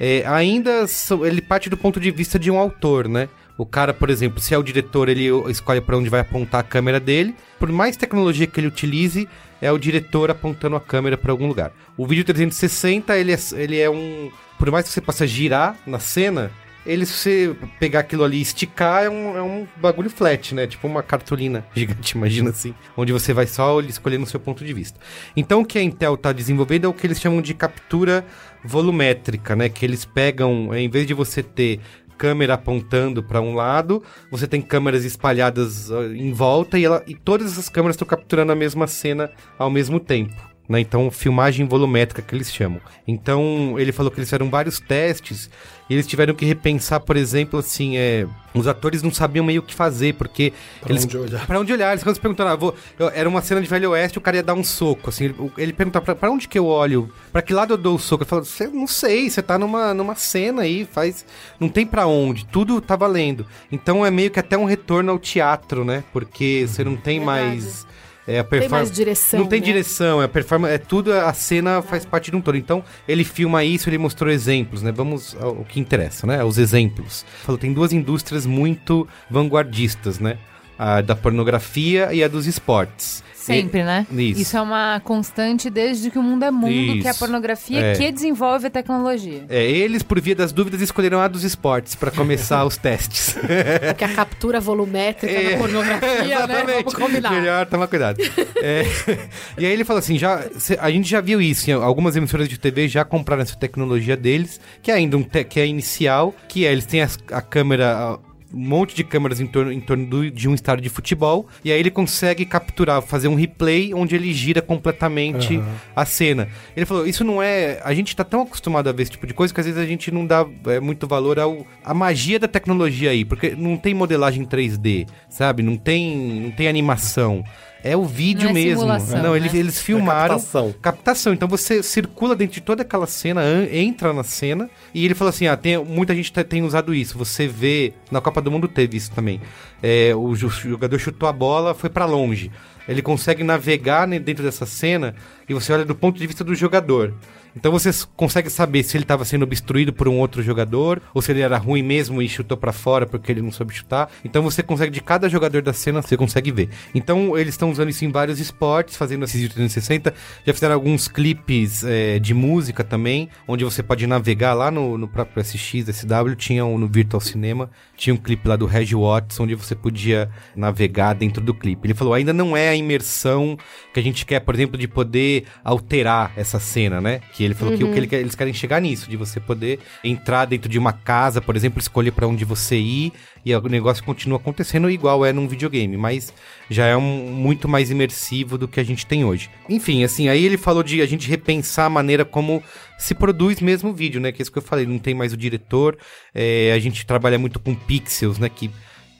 É, 0.00 0.24
ainda 0.26 0.84
ele 1.24 1.40
parte 1.40 1.70
do 1.70 1.76
ponto 1.76 2.00
de 2.00 2.10
vista 2.10 2.38
de 2.38 2.50
um 2.50 2.58
autor, 2.58 3.08
né? 3.08 3.28
O 3.56 3.64
cara, 3.64 3.94
por 3.94 4.10
exemplo, 4.10 4.40
se 4.40 4.54
é 4.54 4.58
o 4.58 4.62
diretor, 4.62 5.08
ele 5.08 5.28
escolhe 5.48 5.80
para 5.80 5.96
onde 5.96 6.08
vai 6.08 6.20
apontar 6.20 6.60
a 6.60 6.64
câmera 6.64 6.98
dele. 6.98 7.34
Por 7.58 7.70
mais 7.70 7.96
tecnologia 7.96 8.46
que 8.46 8.58
ele 8.58 8.66
utilize, 8.66 9.28
é 9.60 9.70
o 9.70 9.78
diretor 9.78 10.30
apontando 10.30 10.74
a 10.74 10.80
câmera 10.80 11.16
para 11.16 11.30
algum 11.30 11.46
lugar. 11.46 11.70
O 11.96 12.06
vídeo 12.06 12.24
360, 12.24 13.16
ele 13.16 13.32
é, 13.32 13.38
ele 13.52 13.78
é 13.78 13.88
um. 13.88 14.30
Por 14.58 14.70
mais 14.70 14.86
que 14.86 14.92
você 14.92 15.00
possa 15.00 15.26
girar 15.26 15.76
na 15.86 16.00
cena, 16.00 16.50
ele, 16.84 17.06
se 17.06 17.12
você 17.12 17.56
pegar 17.78 18.00
aquilo 18.00 18.24
ali 18.24 18.38
e 18.38 18.42
esticar, 18.42 19.04
é 19.04 19.10
um, 19.10 19.36
é 19.36 19.42
um 19.42 19.66
bagulho 19.76 20.10
flat, 20.10 20.54
né? 20.54 20.66
Tipo 20.66 20.86
uma 20.86 21.02
cartolina 21.02 21.64
gigante, 21.74 22.16
imagina 22.16 22.50
assim. 22.50 22.74
Onde 22.96 23.12
você 23.12 23.32
vai 23.32 23.46
só 23.46 23.80
escolher 23.80 24.18
no 24.18 24.26
seu 24.26 24.40
ponto 24.40 24.64
de 24.64 24.72
vista. 24.72 24.98
Então, 25.36 25.60
o 25.60 25.64
que 25.64 25.78
a 25.78 25.82
Intel 25.82 26.14
está 26.14 26.32
desenvolvendo 26.32 26.84
é 26.84 26.88
o 26.88 26.92
que 26.92 27.06
eles 27.06 27.20
chamam 27.20 27.40
de 27.40 27.54
captura 27.54 28.24
volumétrica, 28.64 29.54
né? 29.54 29.68
Que 29.68 29.84
eles 29.84 30.04
pegam, 30.04 30.74
em 30.74 30.88
vez 30.88 31.06
de 31.06 31.14
você 31.14 31.42
ter 31.42 31.80
câmera 32.18 32.54
apontando 32.54 33.22
para 33.22 33.40
um 33.40 33.54
lado, 33.54 34.02
você 34.30 34.46
tem 34.46 34.62
câmeras 34.62 35.04
espalhadas 35.04 35.90
em 35.90 36.32
volta 36.32 36.78
e, 36.78 36.84
ela, 36.84 37.02
e 37.06 37.16
todas 37.16 37.50
essas 37.50 37.68
câmeras 37.68 37.96
estão 37.96 38.06
capturando 38.06 38.52
a 38.52 38.54
mesma 38.54 38.86
cena 38.86 39.30
ao 39.58 39.68
mesmo 39.68 39.98
tempo. 39.98 40.51
Né? 40.72 40.80
Então, 40.80 41.10
filmagem 41.10 41.66
volumétrica 41.66 42.22
que 42.22 42.34
eles 42.34 42.50
chamam. 42.50 42.80
Então, 43.06 43.78
ele 43.78 43.92
falou 43.92 44.10
que 44.10 44.18
eles 44.18 44.28
fizeram 44.30 44.48
vários 44.48 44.80
testes 44.80 45.50
e 45.90 45.92
eles 45.92 46.06
tiveram 46.06 46.34
que 46.34 46.46
repensar, 46.46 47.00
por 47.00 47.14
exemplo, 47.14 47.58
assim, 47.58 47.98
é, 47.98 48.26
os 48.54 48.66
atores 48.66 49.02
não 49.02 49.12
sabiam 49.12 49.44
meio 49.44 49.60
o 49.60 49.62
que 49.62 49.74
fazer, 49.74 50.14
porque. 50.14 50.50
Pra 50.80 50.90
eles, 50.90 51.04
onde 51.04 51.18
olhar? 51.18 51.46
Pra 51.46 51.60
onde 51.60 51.72
olhar. 51.74 51.90
Eles 51.90 52.02
quando 52.02 52.14
se 52.14 52.20
perguntaram, 52.22 52.52
ah, 52.52 52.56
vou, 52.56 52.74
eu, 52.98 53.10
era 53.10 53.28
uma 53.28 53.42
cena 53.42 53.60
de 53.60 53.68
Velho 53.68 53.90
Oeste, 53.90 54.16
o 54.16 54.20
cara 54.22 54.38
ia 54.38 54.42
dar 54.42 54.54
um 54.54 54.64
soco, 54.64 55.10
assim. 55.10 55.26
Ele, 55.26 55.52
ele 55.58 55.72
perguntava, 55.74 56.06
pra, 56.06 56.14
pra, 56.14 56.30
onde 56.30 56.48
que 56.48 56.58
eu 56.58 56.64
olho? 56.64 57.12
Pra 57.30 57.42
que 57.42 57.52
lado 57.52 57.74
eu 57.74 57.76
dou 57.76 57.96
o 57.96 57.98
soco? 57.98 58.22
Eu 58.22 58.26
falava, 58.26 58.48
não 58.72 58.86
sei, 58.86 59.28
você 59.28 59.42
tá 59.42 59.58
numa, 59.58 59.92
numa 59.92 60.14
cena 60.14 60.62
aí, 60.62 60.88
faz. 60.90 61.26
Não 61.60 61.68
tem 61.68 61.84
pra 61.84 62.06
onde, 62.06 62.46
tudo 62.46 62.80
tá 62.80 62.96
valendo. 62.96 63.44
Então 63.70 64.06
é 64.06 64.10
meio 64.10 64.30
que 64.30 64.40
até 64.40 64.56
um 64.56 64.64
retorno 64.64 65.12
ao 65.12 65.18
teatro, 65.18 65.84
né? 65.84 66.02
Porque 66.14 66.64
você 66.66 66.82
não 66.82 66.96
tem 66.96 67.18
Verdade. 67.18 67.46
mais 67.56 67.91
é 68.26 68.38
a 68.38 68.44
Tem 68.44 68.68
mais 68.68 68.90
direção. 68.90 69.40
Não 69.40 69.46
tem 69.46 69.60
né? 69.60 69.66
direção, 69.66 70.22
é 70.22 70.28
performance, 70.28 70.74
é 70.74 70.78
tudo, 70.78 71.12
a 71.12 71.32
cena 71.32 71.82
faz 71.82 72.04
parte 72.04 72.30
de 72.30 72.36
um 72.36 72.40
todo. 72.40 72.56
Então, 72.56 72.84
ele 73.06 73.24
filma 73.24 73.64
isso, 73.64 73.88
ele 73.88 73.98
mostrou 73.98 74.30
exemplos, 74.30 74.82
né? 74.82 74.92
Vamos 74.92 75.36
ao 75.40 75.64
que 75.64 75.80
interessa, 75.80 76.26
né? 76.26 76.42
Os 76.44 76.58
exemplos. 76.58 77.24
Falou, 77.42 77.58
tem 77.58 77.72
duas 77.72 77.92
indústrias 77.92 78.46
muito 78.46 79.08
vanguardistas, 79.30 80.18
né? 80.18 80.38
A 80.84 81.00
da 81.00 81.14
pornografia 81.14 82.12
e 82.12 82.24
a 82.24 82.28
dos 82.28 82.46
esportes. 82.46 83.22
Sempre, 83.42 83.80
e, 83.80 83.84
né? 83.84 84.06
Isso. 84.10 84.40
isso. 84.42 84.56
é 84.56 84.60
uma 84.60 85.00
constante 85.00 85.68
desde 85.68 86.10
que 86.10 86.18
o 86.18 86.22
mundo 86.22 86.44
é 86.44 86.50
mundo, 86.50 86.70
isso. 86.70 87.02
que 87.02 87.08
é 87.08 87.10
a 87.10 87.14
pornografia 87.14 87.80
é. 87.80 87.94
que 87.94 88.12
desenvolve 88.12 88.68
a 88.68 88.70
tecnologia. 88.70 89.44
É, 89.48 89.68
eles, 89.68 90.02
por 90.02 90.20
via 90.20 90.34
das 90.34 90.52
dúvidas, 90.52 90.80
escolheram 90.80 91.20
a 91.20 91.26
dos 91.26 91.42
esportes 91.42 91.96
para 91.96 92.12
começar 92.12 92.62
os 92.66 92.76
testes. 92.76 93.34
Porque 93.88 94.04
a 94.04 94.14
captura 94.14 94.60
volumétrica 94.60 95.32
é, 95.32 95.50
da 95.52 95.58
pornografia, 95.58 96.46
né? 96.46 96.64
Vamos 96.66 96.94
combinar. 96.94 97.32
Melhor 97.32 97.66
tomar 97.66 97.88
cuidado. 97.88 98.18
é, 98.62 98.84
e 99.58 99.66
aí 99.66 99.72
ele 99.72 99.84
falou 99.84 99.98
assim, 99.98 100.16
já, 100.16 100.44
a 100.78 100.90
gente 100.90 101.08
já 101.08 101.20
viu 101.20 101.40
isso, 101.40 101.70
algumas 101.72 102.14
emissoras 102.14 102.48
de 102.48 102.58
TV 102.58 102.86
já 102.86 103.04
compraram 103.04 103.42
essa 103.42 103.56
tecnologia 103.56 104.16
deles, 104.16 104.60
que 104.80 104.90
é 104.90 104.94
ainda 104.94 105.16
um 105.16 105.22
te, 105.22 105.42
que 105.42 105.58
é 105.58 105.66
inicial, 105.66 106.32
que 106.48 106.64
é, 106.64 106.70
eles 106.70 106.86
têm 106.86 107.02
a, 107.02 107.08
a 107.32 107.42
câmera 107.42 108.18
monte 108.52 108.94
de 108.94 109.04
câmeras 109.04 109.40
em 109.40 109.46
torno, 109.46 109.72
em 109.72 109.80
torno 109.80 110.06
do, 110.06 110.30
de 110.30 110.48
um 110.48 110.54
estádio 110.54 110.82
de 110.82 110.88
futebol, 110.88 111.46
e 111.64 111.72
aí 111.72 111.78
ele 111.78 111.90
consegue 111.90 112.44
capturar, 112.44 113.02
fazer 113.02 113.28
um 113.28 113.34
replay 113.34 113.92
onde 113.94 114.14
ele 114.14 114.32
gira 114.32 114.60
completamente 114.60 115.56
uhum. 115.56 115.64
a 115.94 116.04
cena. 116.04 116.48
Ele 116.76 116.86
falou, 116.86 117.06
isso 117.06 117.24
não 117.24 117.42
é... 117.42 117.80
A 117.84 117.94
gente 117.94 118.14
tá 118.14 118.24
tão 118.24 118.42
acostumado 118.42 118.88
a 118.88 118.92
ver 118.92 119.02
esse 119.02 119.12
tipo 119.12 119.26
de 119.26 119.34
coisa 119.34 119.52
que 119.52 119.60
às 119.60 119.66
vezes 119.66 119.80
a 119.80 119.86
gente 119.86 120.10
não 120.10 120.26
dá 120.26 120.46
é, 120.66 120.80
muito 120.80 121.06
valor 121.06 121.38
ao, 121.38 121.66
à 121.84 121.94
magia 121.94 122.38
da 122.38 122.48
tecnologia 122.48 123.10
aí, 123.10 123.24
porque 123.24 123.54
não 123.56 123.76
tem 123.76 123.94
modelagem 123.94 124.44
3D, 124.44 125.08
sabe? 125.28 125.62
Não 125.62 125.76
tem, 125.76 126.42
não 126.42 126.50
tem 126.50 126.68
animação. 126.68 127.44
É 127.84 127.96
o 127.96 128.04
vídeo 128.04 128.44
não 128.44 128.50
é 128.50 128.52
mesmo. 128.52 128.86
Não, 128.86 129.36
eles, 129.36 129.52
né? 129.52 129.58
eles 129.58 129.80
filmaram. 129.80 130.36
É 130.36 130.38
captação. 130.38 130.74
captação. 130.80 131.32
Então 131.32 131.48
você 131.48 131.82
circula 131.82 132.36
dentro 132.36 132.54
de 132.54 132.60
toda 132.60 132.82
aquela 132.82 133.06
cena, 133.06 133.42
entra 133.70 134.12
na 134.12 134.22
cena, 134.22 134.70
e 134.94 135.04
ele 135.04 135.14
falou 135.14 135.30
assim: 135.30 135.46
ah, 135.46 135.56
tem, 135.56 135.76
muita 135.84 136.14
gente 136.14 136.32
tem 136.44 136.62
usado 136.62 136.94
isso. 136.94 137.18
Você 137.18 137.48
vê. 137.48 137.92
Na 138.10 138.20
Copa 138.20 138.40
do 138.40 138.50
Mundo 138.50 138.68
teve 138.68 138.96
isso 138.96 139.10
também. 139.10 139.40
É, 139.82 140.14
o, 140.14 140.28
o 140.28 140.36
jogador 140.36 140.98
chutou 140.98 141.28
a 141.28 141.32
bola, 141.32 141.74
foi 141.74 141.90
para 141.90 142.04
longe. 142.04 142.50
Ele 142.88 143.02
consegue 143.02 143.44
navegar 143.44 144.06
né, 144.06 144.18
dentro 144.18 144.42
dessa 144.42 144.66
cena 144.66 145.14
e 145.48 145.54
você 145.54 145.72
olha 145.72 145.84
do 145.84 145.94
ponto 145.94 146.18
de 146.18 146.26
vista 146.26 146.42
do 146.44 146.54
jogador. 146.54 147.14
Então 147.56 147.70
você 147.70 147.90
consegue 148.16 148.50
saber 148.50 148.82
se 148.82 148.96
ele 148.96 149.04
estava 149.04 149.24
sendo 149.24 149.42
obstruído 149.42 149.92
por 149.92 150.08
um 150.08 150.18
outro 150.18 150.42
jogador 150.42 151.02
ou 151.14 151.20
se 151.20 151.32
ele 151.32 151.40
era 151.40 151.56
ruim 151.58 151.82
mesmo 151.82 152.22
e 152.22 152.28
chutou 152.28 152.56
para 152.56 152.72
fora 152.72 153.06
porque 153.06 153.30
ele 153.30 153.42
não 153.42 153.50
soube 153.50 153.74
chutar. 153.74 154.10
Então 154.24 154.42
você 154.42 154.62
consegue 154.62 154.90
de 154.90 155.00
cada 155.00 155.28
jogador 155.28 155.62
da 155.62 155.72
cena 155.72 156.02
você 156.02 156.16
consegue 156.16 156.50
ver. 156.50 156.68
Então 156.94 157.36
eles 157.36 157.54
estão 157.54 157.70
usando 157.70 157.90
isso 157.90 158.04
em 158.04 158.10
vários 158.10 158.40
esportes, 158.40 158.96
fazendo 158.96 159.24
esses 159.24 159.40
360. 159.40 160.14
Já 160.46 160.54
fizeram 160.54 160.74
alguns 160.74 161.08
clipes 161.08 161.84
é, 161.84 162.18
de 162.18 162.34
música 162.34 162.82
também, 162.82 163.28
onde 163.46 163.64
você 163.64 163.82
pode 163.82 164.06
navegar 164.06 164.54
lá 164.54 164.70
no, 164.70 164.96
no 164.96 165.08
próprio 165.08 165.44
SX, 165.44 165.88
SW, 165.88 166.34
tinha 166.36 166.64
um 166.64 166.78
no 166.78 166.88
Virtual 166.88 167.20
Cinema, 167.20 167.70
tinha 168.02 168.12
um 168.12 168.16
clipe 168.16 168.48
lá 168.48 168.56
do 168.56 168.66
Reg 168.66 168.96
Watts 168.96 169.38
onde 169.38 169.54
você 169.54 169.76
podia 169.76 170.28
navegar 170.56 171.14
dentro 171.14 171.40
do 171.40 171.54
clipe. 171.54 171.86
Ele 171.86 171.94
falou, 171.94 172.14
ainda 172.14 172.32
não 172.32 172.56
é 172.56 172.68
a 172.68 172.74
imersão 172.74 173.56
que 173.94 174.00
a 174.00 174.02
gente 174.02 174.26
quer, 174.26 174.40
por 174.40 174.56
exemplo, 174.56 174.76
de 174.76 174.88
poder 174.88 175.44
alterar 175.62 176.32
essa 176.36 176.58
cena, 176.58 177.00
né? 177.00 177.20
Que 177.32 177.44
ele 177.44 177.54
falou 177.54 177.72
uhum. 177.72 177.78
que 177.78 177.84
o 177.84 177.92
que 177.92 177.98
ele 178.00 178.08
quer, 178.08 178.18
eles 178.18 178.34
querem 178.34 178.52
chegar 178.52 178.80
nisso, 178.80 179.08
de 179.08 179.16
você 179.16 179.38
poder 179.38 179.78
entrar 180.02 180.46
dentro 180.46 180.68
de 180.68 180.80
uma 180.80 180.92
casa, 180.92 181.40
por 181.40 181.54
exemplo, 181.54 181.78
escolher 181.78 182.10
para 182.10 182.26
onde 182.26 182.44
você 182.44 182.76
ir 182.76 183.12
e 183.44 183.54
o 183.54 183.68
negócio 183.68 184.04
continua 184.04 184.38
acontecendo 184.38 184.88
igual 184.88 185.24
é 185.24 185.32
num 185.32 185.48
videogame, 185.48 185.96
mas 185.96 186.32
já 186.70 186.86
é 186.86 186.96
um, 186.96 187.00
muito 187.00 187.68
mais 187.68 187.90
imersivo 187.90 188.56
do 188.56 188.68
que 188.68 188.78
a 188.78 188.84
gente 188.84 189.04
tem 189.04 189.24
hoje. 189.24 189.50
Enfim, 189.68 190.04
assim, 190.04 190.28
aí 190.28 190.44
ele 190.44 190.56
falou 190.56 190.82
de 190.82 191.02
a 191.02 191.06
gente 191.06 191.28
repensar 191.28 191.86
a 191.86 191.90
maneira 191.90 192.24
como 192.24 192.62
se 192.98 193.14
produz 193.14 193.60
mesmo 193.60 193.90
o 193.90 193.94
vídeo, 193.94 194.20
né? 194.20 194.30
Que 194.30 194.40
é 194.40 194.42
isso 194.42 194.52
que 194.52 194.58
eu 194.58 194.62
falei, 194.62 194.86
não 194.86 194.98
tem 194.98 195.14
mais 195.14 195.32
o 195.32 195.36
diretor, 195.36 195.98
é, 196.34 196.72
a 196.72 196.78
gente 196.78 197.04
trabalha 197.04 197.38
muito 197.38 197.58
com 197.58 197.74
pixels, 197.74 198.38
né? 198.38 198.48
Que 198.48 198.70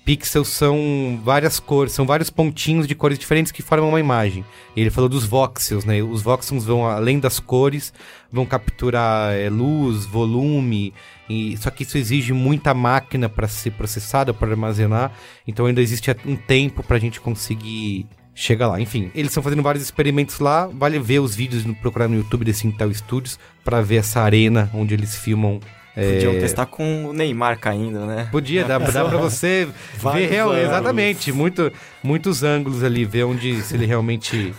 Pixels 0.04 0.48
são 0.48 1.20
várias 1.22 1.60
cores, 1.60 1.92
são 1.92 2.04
vários 2.04 2.28
pontinhos 2.28 2.88
de 2.88 2.94
cores 2.94 3.18
diferentes 3.18 3.52
que 3.52 3.62
formam 3.62 3.90
uma 3.90 4.00
imagem. 4.00 4.44
Ele 4.76 4.90
falou 4.90 5.08
dos 5.08 5.24
voxels, 5.24 5.84
né? 5.84 6.02
Os 6.02 6.22
voxels 6.22 6.64
vão 6.64 6.86
além 6.86 7.20
das 7.20 7.38
cores, 7.38 7.92
vão 8.30 8.44
capturar 8.44 9.32
é, 9.32 9.48
luz, 9.48 10.04
volume, 10.04 10.92
e, 11.30 11.56
só 11.56 11.70
que 11.70 11.84
isso 11.84 11.96
exige 11.96 12.32
muita 12.32 12.74
máquina 12.74 13.28
para 13.28 13.46
ser 13.46 13.70
processada, 13.72 14.34
para 14.34 14.50
armazenar. 14.50 15.12
Então 15.46 15.66
ainda 15.66 15.80
existe 15.80 16.10
um 16.26 16.34
tempo 16.34 16.82
para 16.82 16.96
a 16.96 17.00
gente 17.00 17.20
conseguir 17.20 18.06
chegar 18.34 18.66
lá. 18.66 18.80
Enfim, 18.80 19.10
eles 19.14 19.30
estão 19.30 19.42
fazendo 19.42 19.62
vários 19.62 19.84
experimentos 19.84 20.40
lá. 20.40 20.66
Vale 20.66 20.98
ver 20.98 21.20
os 21.20 21.34
vídeos, 21.34 21.64
procurar 21.80 22.08
no 22.08 22.16
YouTube 22.16 22.44
desse 22.44 22.66
Intel 22.66 22.92
Studios 22.92 23.38
para 23.64 23.80
ver 23.80 23.96
essa 23.96 24.20
arena 24.20 24.70
onde 24.74 24.94
eles 24.94 25.16
filmam 25.16 25.60
Podiam 25.94 26.32
é... 26.32 26.38
testar 26.38 26.66
com 26.66 27.06
o 27.06 27.12
Neymar 27.12 27.58
caindo, 27.58 28.06
né? 28.06 28.28
Podia, 28.30 28.64
dá, 28.64 28.78
dá 28.78 29.04
pra 29.04 29.18
você 29.18 29.68
ver 30.14 30.28
real, 30.28 30.56
exatamente, 30.56 31.30
muito, 31.32 31.70
muitos 32.02 32.42
ângulos 32.42 32.82
ali, 32.82 33.04
ver 33.04 33.24
onde 33.24 33.62
se 33.62 33.74
ele 33.74 33.86
realmente 33.86 34.54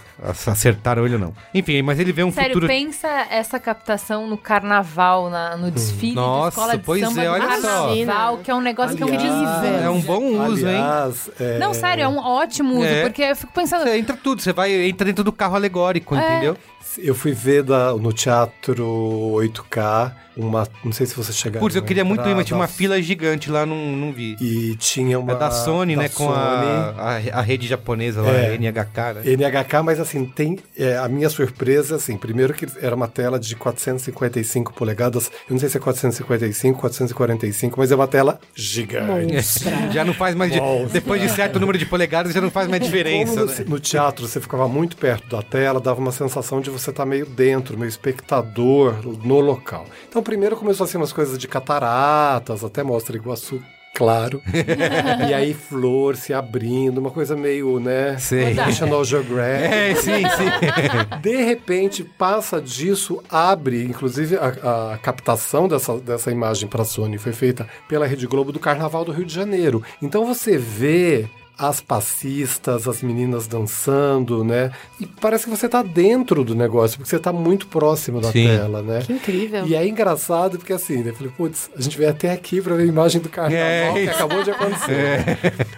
acertaram 0.48 1.06
ele 1.06 1.16
ou 1.16 1.20
não. 1.20 1.34
Enfim, 1.54 1.82
mas 1.82 2.00
ele 2.00 2.12
vê 2.12 2.24
um 2.24 2.32
Sério, 2.32 2.54
futuro... 2.54 2.68
pensa 2.68 3.08
essa 3.30 3.60
captação 3.60 4.28
no 4.28 4.38
carnaval, 4.38 5.30
na, 5.30 5.58
no 5.58 5.70
desfile 5.70 6.16
Nossa, 6.16 6.50
de 6.50 6.54
escola 6.56 6.78
de 6.78 6.84
pois 6.84 7.02
samba 7.02 7.24
é, 7.24 7.30
olha 7.30 7.48
carnaval, 7.48 8.38
só. 8.38 8.44
que 8.44 8.52
é 8.52 8.56
um 8.56 8.62
negócio 8.62 8.96
Aliás, 9.04 9.12
que 9.22 9.28
é 9.28 9.30
incrível. 9.30 9.80
É 9.84 9.90
um 9.90 10.02
bom 10.02 10.24
uso, 10.24 10.66
Aliás, 10.68 11.28
hein? 11.28 11.34
É... 11.40 11.58
Não, 11.60 11.74
sério, 11.74 12.04
é 12.04 12.08
um 12.08 12.18
ótimo 12.18 12.76
uso, 12.76 12.86
É. 12.86 13.02
porque 13.04 13.22
eu 13.22 13.36
fico 13.36 13.54
pensando... 13.54 13.84
Você 13.84 13.98
entra 13.98 14.16
tudo, 14.16 14.42
você 14.42 14.54
vai, 14.54 14.72
entra 14.88 15.06
dentro 15.06 15.24
do 15.24 15.32
carro 15.32 15.56
alegórico, 15.56 16.16
É. 16.16 16.32
entendeu? 16.32 16.58
Eu 16.98 17.16
fui 17.16 17.32
ver 17.32 17.64
da- 17.64 17.94
no 17.94 18.14
Teatro 18.14 18.86
8K 19.34 20.14
uma. 20.36 20.68
Não 20.84 20.92
sei 20.92 21.06
se 21.06 21.16
você 21.16 21.32
chegaram 21.32 21.60
Putz, 21.64 21.76
eu 21.76 21.82
a 21.82 21.86
queria 21.86 22.04
muito 22.04 22.28
ir, 22.28 22.36
mas 22.36 22.46
tinha 22.46 22.58
uma 22.58 22.68
fila 22.68 23.02
gigante 23.02 23.50
lá, 23.50 23.66
não, 23.66 23.76
não 23.76 24.12
vi. 24.12 24.36
E 24.40 24.76
tinha 24.78 25.20
uma. 25.20 25.32
É 25.34 25.36
da 25.36 25.50
Sony, 25.52 25.96
da 25.96 26.04
né? 26.04 26.10
Com 26.10 26.26
Sony. 26.26 26.36
a, 26.36 27.20
a, 27.33 27.33
a 27.34 27.42
rede 27.42 27.68
japonesa 27.68 28.22
lá, 28.22 28.32
É. 28.32 28.52
a 28.52 28.56
NHK, 28.56 29.14
né? 29.16 29.22
NHK, 29.34 29.84
mas 29.84 30.00
assim, 30.00 30.26
tem. 30.26 30.60
é, 30.78 30.98
a 30.98 31.08
minha 31.08 31.30
surpresa, 31.30 31.96
assim, 31.96 32.18
primeiro 32.18 32.54
que 32.54 32.68
era 32.82 32.96
uma 32.96 33.08
tela 33.08 33.40
de 33.40 33.56
455 33.56 34.74
polegadas. 34.74 35.28
Eu 35.50 35.54
não 35.54 35.60
sei 35.60 35.70
se 35.70 35.78
é 35.78 35.80
455, 35.80 36.80
445, 36.80 37.80
mas 37.80 37.92
é 37.92 37.96
uma 37.96 38.08
tela 38.08 38.40
gigante. 38.56 39.44
Já 39.94 40.04
não 40.06 40.14
faz 40.14 40.36
mais. 40.36 40.52
de- 40.52 40.60
depois 40.92 41.22
de 41.22 41.30
certo 41.30 41.60
número 41.60 41.78
de 41.78 41.86
polegadas, 41.86 42.34
já 42.34 42.42
não 42.42 42.50
faz 42.52 42.68
mais 42.68 42.82
diferença. 42.84 43.34
Como 43.42 43.46
né? 43.46 43.56
no, 43.66 43.70
no 43.72 43.80
teatro 43.80 44.28
você 44.28 44.40
ficava 44.40 44.68
muito 44.68 44.98
perto 44.98 45.28
da 45.36 45.42
tela, 45.42 45.80
dava 45.80 46.00
uma 46.00 46.12
sensação 46.12 46.62
de 46.62 46.70
você 46.70 46.90
estar 46.90 47.06
meio 47.06 47.26
dentro, 47.26 47.78
meio 47.78 47.90
espectador 47.90 48.96
no 49.24 49.40
local. 49.40 49.86
Então, 50.08 50.22
primeiro 50.24 50.56
começou 50.56 50.86
assim 50.86 50.98
umas 50.98 51.12
coisas 51.14 51.38
de 51.38 51.48
cataratas, 51.48 52.64
até 52.64 52.84
mostra 52.84 53.16
Iguaçu, 53.16 53.62
claro. 53.94 54.42
e 55.30 55.34
aí 55.34 55.54
flor 55.54 56.16
se 56.16 56.34
abrindo, 56.34 56.98
uma 56.98 57.12
coisa 57.12 57.36
meio, 57.36 57.80
né? 57.80 58.18
Sei. 58.18 58.54
National 58.54 59.04
Geographic. 59.06 59.74
É, 59.74 59.96
sim, 59.96 60.24
sim. 60.30 61.20
De 61.22 61.44
repente, 61.44 62.04
passa 62.04 62.62
disso, 62.62 63.22
abre, 63.30 63.84
inclusive 63.84 64.36
a, 64.38 64.94
a 64.94 64.98
captação 64.98 65.68
dessa, 65.68 65.98
dessa 66.00 66.32
imagem 66.32 66.68
para 66.68 66.82
a 66.82 66.86
Sony 66.86 67.18
foi 67.18 67.34
feita 67.34 67.68
pela 67.88 68.06
Rede 68.06 68.28
Globo 68.28 68.52
do 68.52 68.60
Carnaval 68.60 69.06
do 69.06 69.12
Rio 69.12 69.26
de 69.26 69.34
Janeiro. 69.34 69.84
Então 70.02 70.26
você 70.26 70.58
vê 70.58 71.30
as 71.58 71.80
passistas, 71.80 72.88
as 72.88 73.02
meninas 73.02 73.48
dançando, 73.48 74.44
né? 74.44 74.72
E 75.00 75.06
parece 75.06 75.46
que 75.46 75.50
você 75.50 75.70
tá 75.70 75.84
dentro 75.84 76.44
do 76.44 76.56
negócio, 76.56 76.98
porque 76.98 77.10
você 77.10 77.20
tá 77.20 77.32
muito 77.32 77.68
próximo 77.68 78.20
da 78.20 78.32
Sim. 78.32 78.48
tela, 78.48 78.82
né? 78.82 79.02
Que 79.06 79.14
incrível. 79.14 79.66
E 79.68 79.76
é 79.76 79.88
engraçado 79.88 80.58
porque 80.58 80.74
assim, 80.74 81.04
né? 81.04 81.12
Eu 81.12 81.16
falei, 81.16 81.32
putz, 81.36 81.70
a 81.78 81.82
gente 81.82 81.98
veio 81.98 82.10
até 82.10 82.32
aqui 82.32 82.62
pra 82.62 82.76
ver 82.76 82.84
a 82.84 82.88
imagem 82.88 83.22
do 83.22 83.30
carnaval 83.30 83.98
É 83.98 84.04
que 84.04 84.10
acabou 84.10 84.44
de 84.44 84.52
acontecer. 84.52 85.24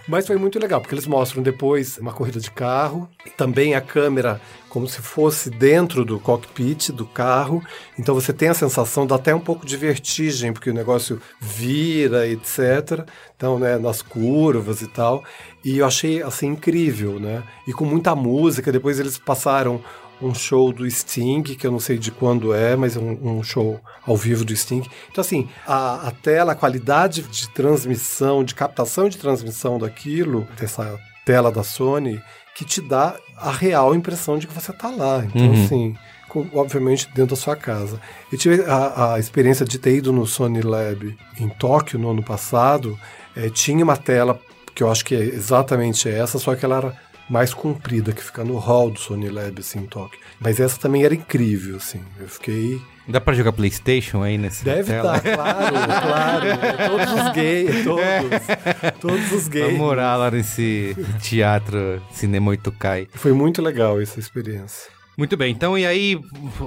Mas 0.07 0.26
foi 0.26 0.38
muito 0.38 0.57
legal, 0.59 0.80
porque 0.80 0.95
eles 0.95 1.07
mostram 1.07 1.43
depois 1.43 1.97
uma 1.97 2.13
corrida 2.13 2.39
de 2.39 2.51
carro, 2.51 3.09
também 3.36 3.76
a 3.76 3.82
câmera 3.82 4.39
como 4.76 4.89
se 4.89 5.01
fosse 5.01 5.49
dentro 5.49 6.03
do 6.03 6.19
cockpit 6.19 6.89
do 6.89 7.05
carro. 7.05 7.63
Então 7.97 8.13
você 8.13 8.34
tem 8.34 8.49
a 8.49 8.53
sensação, 8.53 9.07
dá 9.07 9.15
até 9.15 9.34
um 9.34 9.39
pouco 9.39 9.65
de 9.65 9.78
vertigem, 9.78 10.51
porque 10.51 10.69
o 10.69 10.73
negócio 10.73 11.21
vira, 11.39 12.28
etc. 12.28 13.07
Então, 13.38 13.57
né, 13.57 13.78
nas 13.78 14.01
curvas 14.01 14.82
e 14.82 14.88
tal. 14.88 15.23
E 15.63 15.78
eu 15.78 15.86
achei 15.86 16.21
assim 16.21 16.47
incrível, 16.47 17.21
né? 17.21 17.41
E 17.65 17.71
com 17.71 17.86
muita 17.86 18.13
música, 18.13 18.69
depois 18.69 18.99
eles 18.99 19.17
passaram 19.17 19.82
um 20.21 20.34
show 20.34 20.73
do 20.73 20.89
Sting, 20.91 21.43
que 21.43 21.65
eu 21.65 21.71
não 21.71 21.80
sei 21.80 21.97
de 21.97 22.11
quando 22.11 22.53
é, 22.53 22.76
mas 22.76 22.97
é 22.97 22.99
um, 22.99 23.38
um 23.38 23.43
show 23.43 23.80
ao 24.05 24.17
vivo 24.17 24.43
do 24.43 24.53
Sting. 24.53 24.84
Então, 25.09 25.21
assim, 25.21 25.47
a, 25.65 26.09
a 26.09 26.11
tela, 26.11 26.51
a 26.51 26.55
qualidade 26.55 27.21
de 27.21 27.47
transmissão, 27.51 28.43
de 28.43 28.53
captação 28.53 29.07
de 29.07 29.17
transmissão 29.17 29.80
daquilo, 29.80 30.45
dessa 30.59 30.99
tela 31.26 31.49
da 31.49 31.63
Sony, 31.63 32.21
que 32.56 32.64
te 32.66 32.82
dá 32.82 33.16
a 33.38 33.51
real 33.51 33.93
impressão 33.93 34.38
de 34.39 34.47
que 34.47 34.53
você 34.53 34.72
está 34.72 34.89
lá. 34.89 35.24
Então, 35.26 35.41
Uhum. 35.49 35.66
assim, 35.66 35.95
com- 36.30 36.47
obviamente 36.53 37.08
dentro 37.14 37.36
da 37.36 37.41
sua 37.41 37.56
casa. 37.56 37.99
Eu 38.32 38.38
tive 38.38 38.64
a, 38.64 39.14
a 39.16 39.20
experiência 39.20 39.66
de 39.66 39.78
ter 39.78 39.95
ido 39.97 40.12
no 40.14 40.26
Sony 40.26 40.62
Lab 40.62 41.16
em 41.38 41.49
Tóquio 41.49 41.99
no 41.99 42.10
ano 42.12 42.24
passado. 42.24 42.97
Eh, 43.36 43.49
tinha 43.49 43.84
uma 43.84 43.97
tela 43.97 44.39
que 44.74 44.82
eu 44.82 44.89
acho 44.91 45.03
que 45.06 45.14
é 45.16 45.20
exatamente 45.20 46.10
essa, 46.10 46.39
só 46.39 46.56
que 46.56 46.64
ela 46.66 46.78
era 46.78 46.97
mais 47.30 47.53
comprida, 47.53 48.12
que 48.14 48.24
fica 48.24 48.43
no 48.43 48.58
hall 48.58 48.89
do 48.91 48.99
Sony 48.99 49.30
Lab, 49.30 49.60
assim, 49.60 49.80
em 49.80 49.86
Tóquio. 49.86 50.20
Mas 50.39 50.60
essa 50.60 50.78
também 50.80 51.03
era 51.03 51.14
incrível, 51.16 51.78
assim. 51.78 52.01
Eu 52.20 52.28
fiquei... 52.30 52.80
Dá 53.08 53.22
pra 53.22 53.34
jogar 53.34 53.51
Playstation 53.51 54.24
aí 54.24 54.38
nessa 54.38 54.66
Deve 54.66 54.82
estar, 54.95 55.22
claro, 55.22 55.72
claro. 56.01 56.45
Todos 56.89 57.14
os 57.14 57.32
gays, 57.34 57.84
todos. 57.86 58.99
Todos 58.99 59.32
os 59.32 59.47
gays. 59.47 59.66
Vamos 59.66 59.80
morar 59.80 60.16
lá 60.16 60.32
nesse 60.32 60.95
teatro 61.22 62.01
Cinema 62.12 62.51
8K. 62.51 63.08
Foi 63.14 63.32
muito 63.32 63.62
legal 63.62 64.01
essa 64.01 64.20
experiência. 64.20 64.89
Muito 65.18 65.38
bem, 65.38 65.51
então 65.51 65.78
e 65.78 65.86
aí, 65.86 66.20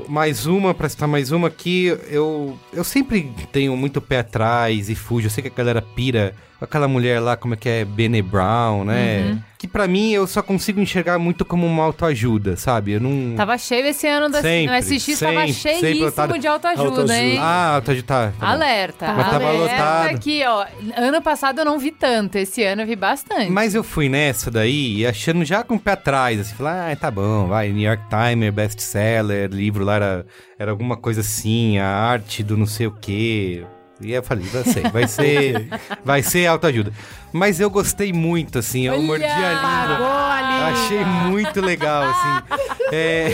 mais 0.08 0.46
uma, 0.46 0.72
pra 0.72 0.88
citar 0.88 1.06
mais 1.06 1.30
uma 1.32 1.48
aqui, 1.48 1.94
eu, 2.08 2.58
eu 2.72 2.82
sempre 2.82 3.30
tenho 3.52 3.76
muito 3.76 4.00
pé 4.00 4.20
atrás 4.20 4.88
e 4.88 4.94
fujo, 4.94 5.26
eu 5.26 5.30
sei 5.30 5.42
que 5.42 5.48
a 5.48 5.52
galera 5.54 5.82
pira 5.82 6.34
aquela 6.60 6.88
mulher 6.88 7.20
lá, 7.20 7.36
como 7.36 7.54
é 7.54 7.56
que 7.56 7.68
é, 7.68 7.84
Bene 7.84 8.20
Brown, 8.22 8.84
né? 8.84 9.20
Uhum. 9.30 9.42
Que 9.58 9.66
pra 9.66 9.88
mim 9.88 10.12
eu 10.12 10.24
só 10.24 10.40
consigo 10.40 10.80
enxergar 10.80 11.18
muito 11.18 11.44
como 11.44 11.66
uma 11.66 11.82
autoajuda, 11.82 12.56
sabe? 12.56 12.92
Eu 12.92 13.00
não. 13.00 13.34
Tava 13.34 13.58
cheio 13.58 13.86
esse 13.86 14.06
ano 14.06 14.28
da, 14.28 14.40
Sempre, 14.40 14.80
SX, 14.82 15.18
tava 15.18 15.32
sempre, 15.48 15.52
cheíssimo 15.52 16.04
lotado. 16.04 16.38
de 16.38 16.46
autoajuda, 16.46 16.88
Autoajuda. 16.88 17.18
hein? 17.18 17.38
Ah, 17.40 17.74
autoajuda 17.74 18.06
tá. 18.06 18.32
tá. 18.38 18.46
Alerta. 18.48 19.12
Mas 19.14 19.30
tava 19.30 19.48
Alerta 19.48 19.72
lotado. 19.72 20.14
aqui, 20.14 20.42
ó. 20.46 20.64
Ano 20.96 21.20
passado 21.20 21.58
eu 21.58 21.64
não 21.64 21.76
vi 21.76 21.90
tanto, 21.90 22.36
esse 22.36 22.62
ano 22.62 22.82
eu 22.82 22.86
vi 22.86 22.94
bastante. 22.94 23.50
Mas 23.50 23.74
eu 23.74 23.82
fui 23.82 24.08
nessa 24.08 24.48
daí, 24.48 25.04
achando 25.04 25.44
já 25.44 25.64
com 25.64 25.74
o 25.74 25.80
pé 25.80 25.92
atrás, 25.92 26.38
assim, 26.38 26.54
falar, 26.54 26.92
ah, 26.92 26.96
tá 26.96 27.10
bom, 27.10 27.48
vai, 27.48 27.70
New 27.72 27.82
York 27.82 28.04
Times, 28.08 28.54
best-seller, 28.54 29.50
livro 29.50 29.84
lá 29.84 29.96
era, 29.96 30.26
era 30.56 30.70
alguma 30.70 30.96
coisa 30.96 31.20
assim, 31.20 31.78
a 31.78 31.88
arte 31.88 32.44
do 32.44 32.56
não 32.56 32.66
sei 32.66 32.86
o 32.86 32.92
quê. 32.92 33.64
E 34.00 34.12
eu 34.12 34.22
falei, 34.22 34.44
vai 34.46 34.64
ser, 34.64 34.90
vai 34.90 35.08
ser, 35.08 35.68
vai 36.04 36.22
ser 36.22 36.46
autoajuda. 36.46 36.92
Mas 37.32 37.60
eu 37.60 37.68
gostei 37.68 38.12
muito, 38.12 38.58
assim, 38.58 38.86
eu 38.86 38.94
Olha, 38.94 39.02
mordi 39.02 39.24
a 39.24 39.88
língua. 39.90 40.48
Achei 40.68 41.04
muito 41.30 41.60
legal, 41.60 42.02
assim. 42.04 42.64
É, 42.92 43.30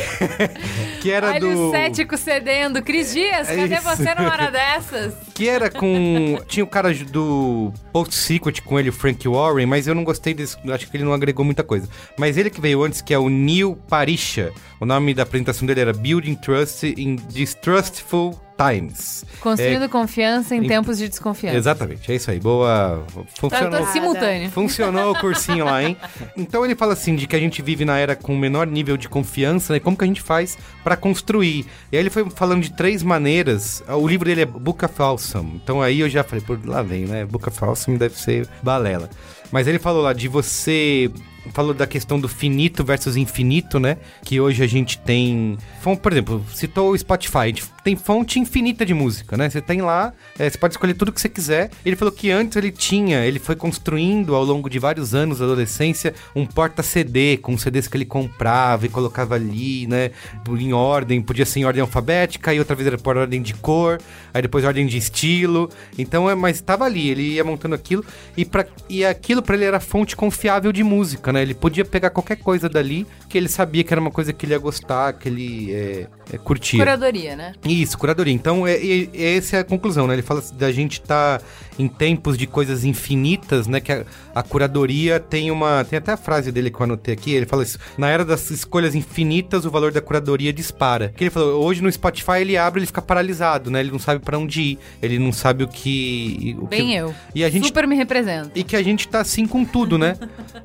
que 1.00 1.10
era 1.10 1.28
Olha 1.28 1.40
do... 1.40 1.68
o 1.68 1.70
cético 1.70 2.16
cedendo. 2.16 2.82
Cris 2.82 3.12
Dias, 3.12 3.48
É 3.48 3.56
cadê 3.56 3.74
isso. 3.76 3.82
você 3.84 4.14
numa 4.14 4.30
hora 4.32 4.50
dessas? 4.52 5.14
Que 5.34 5.48
era 5.48 5.70
com. 5.70 6.38
Tinha 6.48 6.64
o 6.64 6.66
cara 6.66 6.92
do 6.94 7.72
Post 7.92 8.14
Secret 8.14 8.60
com 8.62 8.78
ele, 8.78 8.88
o 8.88 8.92
Frank 8.92 9.26
Warren, 9.28 9.66
mas 9.66 9.86
eu 9.86 9.94
não 9.94 10.04
gostei 10.04 10.34
desse. 10.34 10.56
Acho 10.70 10.88
que 10.90 10.96
ele 10.96 11.04
não 11.04 11.12
agregou 11.12 11.44
muita 11.44 11.62
coisa. 11.62 11.88
Mas 12.18 12.36
ele 12.36 12.50
que 12.50 12.60
veio 12.60 12.82
antes, 12.82 13.00
que 13.00 13.12
é 13.14 13.18
o 13.18 13.28
Neil 13.28 13.76
Parisha. 13.88 14.52
O 14.80 14.86
nome 14.86 15.14
da 15.14 15.22
apresentação 15.22 15.66
dele 15.66 15.80
era 15.80 15.92
Building 15.92 16.34
Trust 16.34 16.84
in 16.98 17.16
Distrustful 17.28 18.38
Times. 18.56 19.24
Construindo 19.40 19.88
confiança 19.88 20.54
em 20.54 20.64
em- 20.64 20.68
tempos 20.68 20.98
de 20.98 21.08
desconfiança. 21.08 21.56
Exatamente, 21.56 22.10
é 22.12 22.14
isso 22.16 22.30
aí. 22.30 22.38
Boa. 22.38 23.04
Funcionou. 23.38 23.83
Tradutor 23.84 23.92
simultâneo. 23.92 24.50
Funcionou 24.50 25.12
o 25.12 25.18
cursinho 25.18 25.64
lá, 25.64 25.82
hein? 25.82 25.96
Então 26.36 26.64
ele 26.64 26.74
fala 26.74 26.92
assim 26.92 27.14
de 27.14 27.26
que 27.26 27.36
a 27.36 27.38
gente 27.38 27.62
vive 27.62 27.84
na 27.84 27.98
era 27.98 28.16
com 28.16 28.36
menor 28.36 28.66
nível 28.66 28.96
de 28.96 29.08
confiança, 29.08 29.72
né? 29.72 29.80
Como 29.80 29.96
que 29.96 30.04
a 30.04 30.06
gente 30.06 30.22
faz 30.22 30.58
pra 30.82 30.96
construir? 30.96 31.66
E 31.92 31.96
aí 31.96 32.02
ele 32.02 32.10
foi 32.10 32.28
falando 32.30 32.62
de 32.62 32.72
três 32.72 33.02
maneiras. 33.02 33.82
O 33.88 34.06
livro 34.06 34.26
dele 34.26 34.42
é 34.42 34.46
Book 34.46 34.84
of 34.84 35.02
Awesome. 35.02 35.60
Então 35.62 35.80
aí 35.82 36.00
eu 36.00 36.08
já 36.08 36.24
falei, 36.24 36.44
por 36.44 36.58
lá 36.66 36.82
vem, 36.82 37.04
né? 37.04 37.24
Book 37.24 37.48
of 37.48 37.64
Awesome 37.64 37.98
deve 37.98 38.18
ser 38.18 38.48
balela. 38.62 39.08
Mas 39.50 39.66
ele 39.66 39.78
falou 39.78 40.02
lá 40.02 40.12
de 40.12 40.26
você 40.26 41.10
falou 41.52 41.74
da 41.74 41.86
questão 41.86 42.18
do 42.18 42.28
finito 42.28 42.82
versus 42.82 43.16
infinito, 43.16 43.78
né? 43.78 43.98
Que 44.24 44.40
hoje 44.40 44.62
a 44.62 44.66
gente 44.66 44.98
tem. 44.98 45.58
Por 46.02 46.12
exemplo, 46.12 46.44
citou 46.52 46.92
o 46.92 46.98
Spotify, 46.98 47.38
a 47.38 47.46
gente 47.46 47.73
tem 47.84 47.94
fonte 47.94 48.40
infinita 48.40 48.84
de 48.84 48.94
música, 48.94 49.36
né? 49.36 49.50
Você 49.50 49.60
tem 49.60 49.82
lá, 49.82 50.14
é, 50.38 50.48
você 50.48 50.56
pode 50.56 50.72
escolher 50.72 50.94
tudo 50.94 51.12
que 51.12 51.20
você 51.20 51.28
quiser. 51.28 51.70
Ele 51.84 51.94
falou 51.94 52.10
que 52.10 52.30
antes 52.30 52.56
ele 52.56 52.72
tinha, 52.72 53.24
ele 53.26 53.38
foi 53.38 53.54
construindo 53.54 54.34
ao 54.34 54.42
longo 54.42 54.70
de 54.70 54.78
vários 54.78 55.14
anos 55.14 55.38
da 55.38 55.44
adolescência 55.44 56.14
um 56.34 56.46
porta-CD 56.46 57.36
com 57.36 57.58
CDs 57.58 57.86
que 57.86 57.98
ele 57.98 58.06
comprava 58.06 58.86
e 58.86 58.88
colocava 58.88 59.34
ali, 59.34 59.86
né? 59.86 60.10
Em 60.48 60.72
ordem, 60.72 61.20
podia 61.20 61.44
ser 61.44 61.60
em 61.60 61.64
ordem 61.66 61.82
alfabética, 61.82 62.50
aí 62.50 62.58
outra 62.58 62.74
vez 62.74 62.86
era 62.86 62.96
por 62.96 63.18
ordem 63.18 63.42
de 63.42 63.52
cor, 63.52 64.00
aí 64.32 64.40
depois 64.40 64.64
ordem 64.64 64.86
de 64.86 64.96
estilo. 64.96 65.68
Então, 65.98 66.28
é, 66.30 66.34
mas 66.34 66.56
estava 66.56 66.86
ali, 66.86 67.10
ele 67.10 67.34
ia 67.34 67.44
montando 67.44 67.74
aquilo 67.74 68.02
e, 68.34 68.46
pra, 68.46 68.66
e 68.88 69.04
aquilo 69.04 69.42
para 69.42 69.56
ele 69.56 69.64
era 69.64 69.78
fonte 69.78 70.16
confiável 70.16 70.72
de 70.72 70.82
música, 70.82 71.30
né? 71.34 71.42
Ele 71.42 71.54
podia 71.54 71.84
pegar 71.84 72.08
qualquer 72.08 72.36
coisa 72.36 72.66
dali 72.66 73.06
que 73.28 73.36
ele 73.36 73.48
sabia 73.48 73.84
que 73.84 73.92
era 73.92 74.00
uma 74.00 74.10
coisa 74.10 74.32
que 74.32 74.46
ele 74.46 74.52
ia 74.52 74.58
gostar, 74.58 75.12
que 75.12 75.28
ele 75.28 75.72
é, 75.72 76.06
é, 76.32 76.38
curtia. 76.38 76.78
Curadoria, 76.78 77.36
né? 77.36 77.52
Isso, 77.82 77.98
curadoria. 77.98 78.32
Então, 78.32 78.66
é, 78.66 78.74
é- 78.74 79.36
essa 79.36 79.56
é 79.56 79.60
a 79.60 79.64
conclusão, 79.64 80.06
né? 80.06 80.14
Ele 80.14 80.22
fala 80.22 80.42
da 80.54 80.70
gente 80.70 81.00
estar 81.00 81.40
em 81.78 81.88
tempos 81.88 82.38
de 82.38 82.46
coisas 82.46 82.84
infinitas, 82.84 83.66
né? 83.66 83.80
Que 83.80 83.92
a, 83.92 84.04
a 84.34 84.42
curadoria 84.42 85.18
tem 85.18 85.50
uma... 85.50 85.84
Tem 85.84 85.98
até 85.98 86.12
a 86.12 86.16
frase 86.16 86.52
dele 86.52 86.70
que 86.70 86.76
eu 86.78 86.84
anotei 86.84 87.14
aqui, 87.14 87.32
ele 87.32 87.46
fala 87.46 87.62
isso. 87.62 87.78
Na 87.98 88.08
era 88.08 88.24
das 88.24 88.50
escolhas 88.50 88.94
infinitas, 88.94 89.64
o 89.64 89.70
valor 89.70 89.90
da 89.92 90.00
curadoria 90.00 90.52
dispara. 90.52 91.12
Que 91.16 91.24
ele 91.24 91.30
falou, 91.30 91.62
hoje 91.64 91.82
no 91.82 91.90
Spotify 91.90 92.40
ele 92.40 92.56
abre 92.56 92.80
ele 92.80 92.86
fica 92.86 93.02
paralisado, 93.02 93.70
né? 93.70 93.80
Ele 93.80 93.90
não 93.90 93.98
sabe 93.98 94.24
pra 94.24 94.38
onde 94.38 94.60
ir, 94.60 94.78
ele 95.02 95.18
não 95.18 95.32
sabe 95.32 95.64
o 95.64 95.68
que... 95.68 96.56
O 96.60 96.66
Bem 96.66 96.88
que... 96.88 96.94
eu. 96.94 97.14
E 97.34 97.42
a 97.44 97.50
gente 97.50 97.66
Super 97.66 97.86
me 97.86 97.96
representa. 97.96 98.50
e 98.54 98.62
que 98.62 98.76
a 98.76 98.82
gente 98.82 99.08
tá 99.08 99.20
assim 99.20 99.46
com 99.46 99.64
tudo, 99.64 99.98
né? 99.98 100.16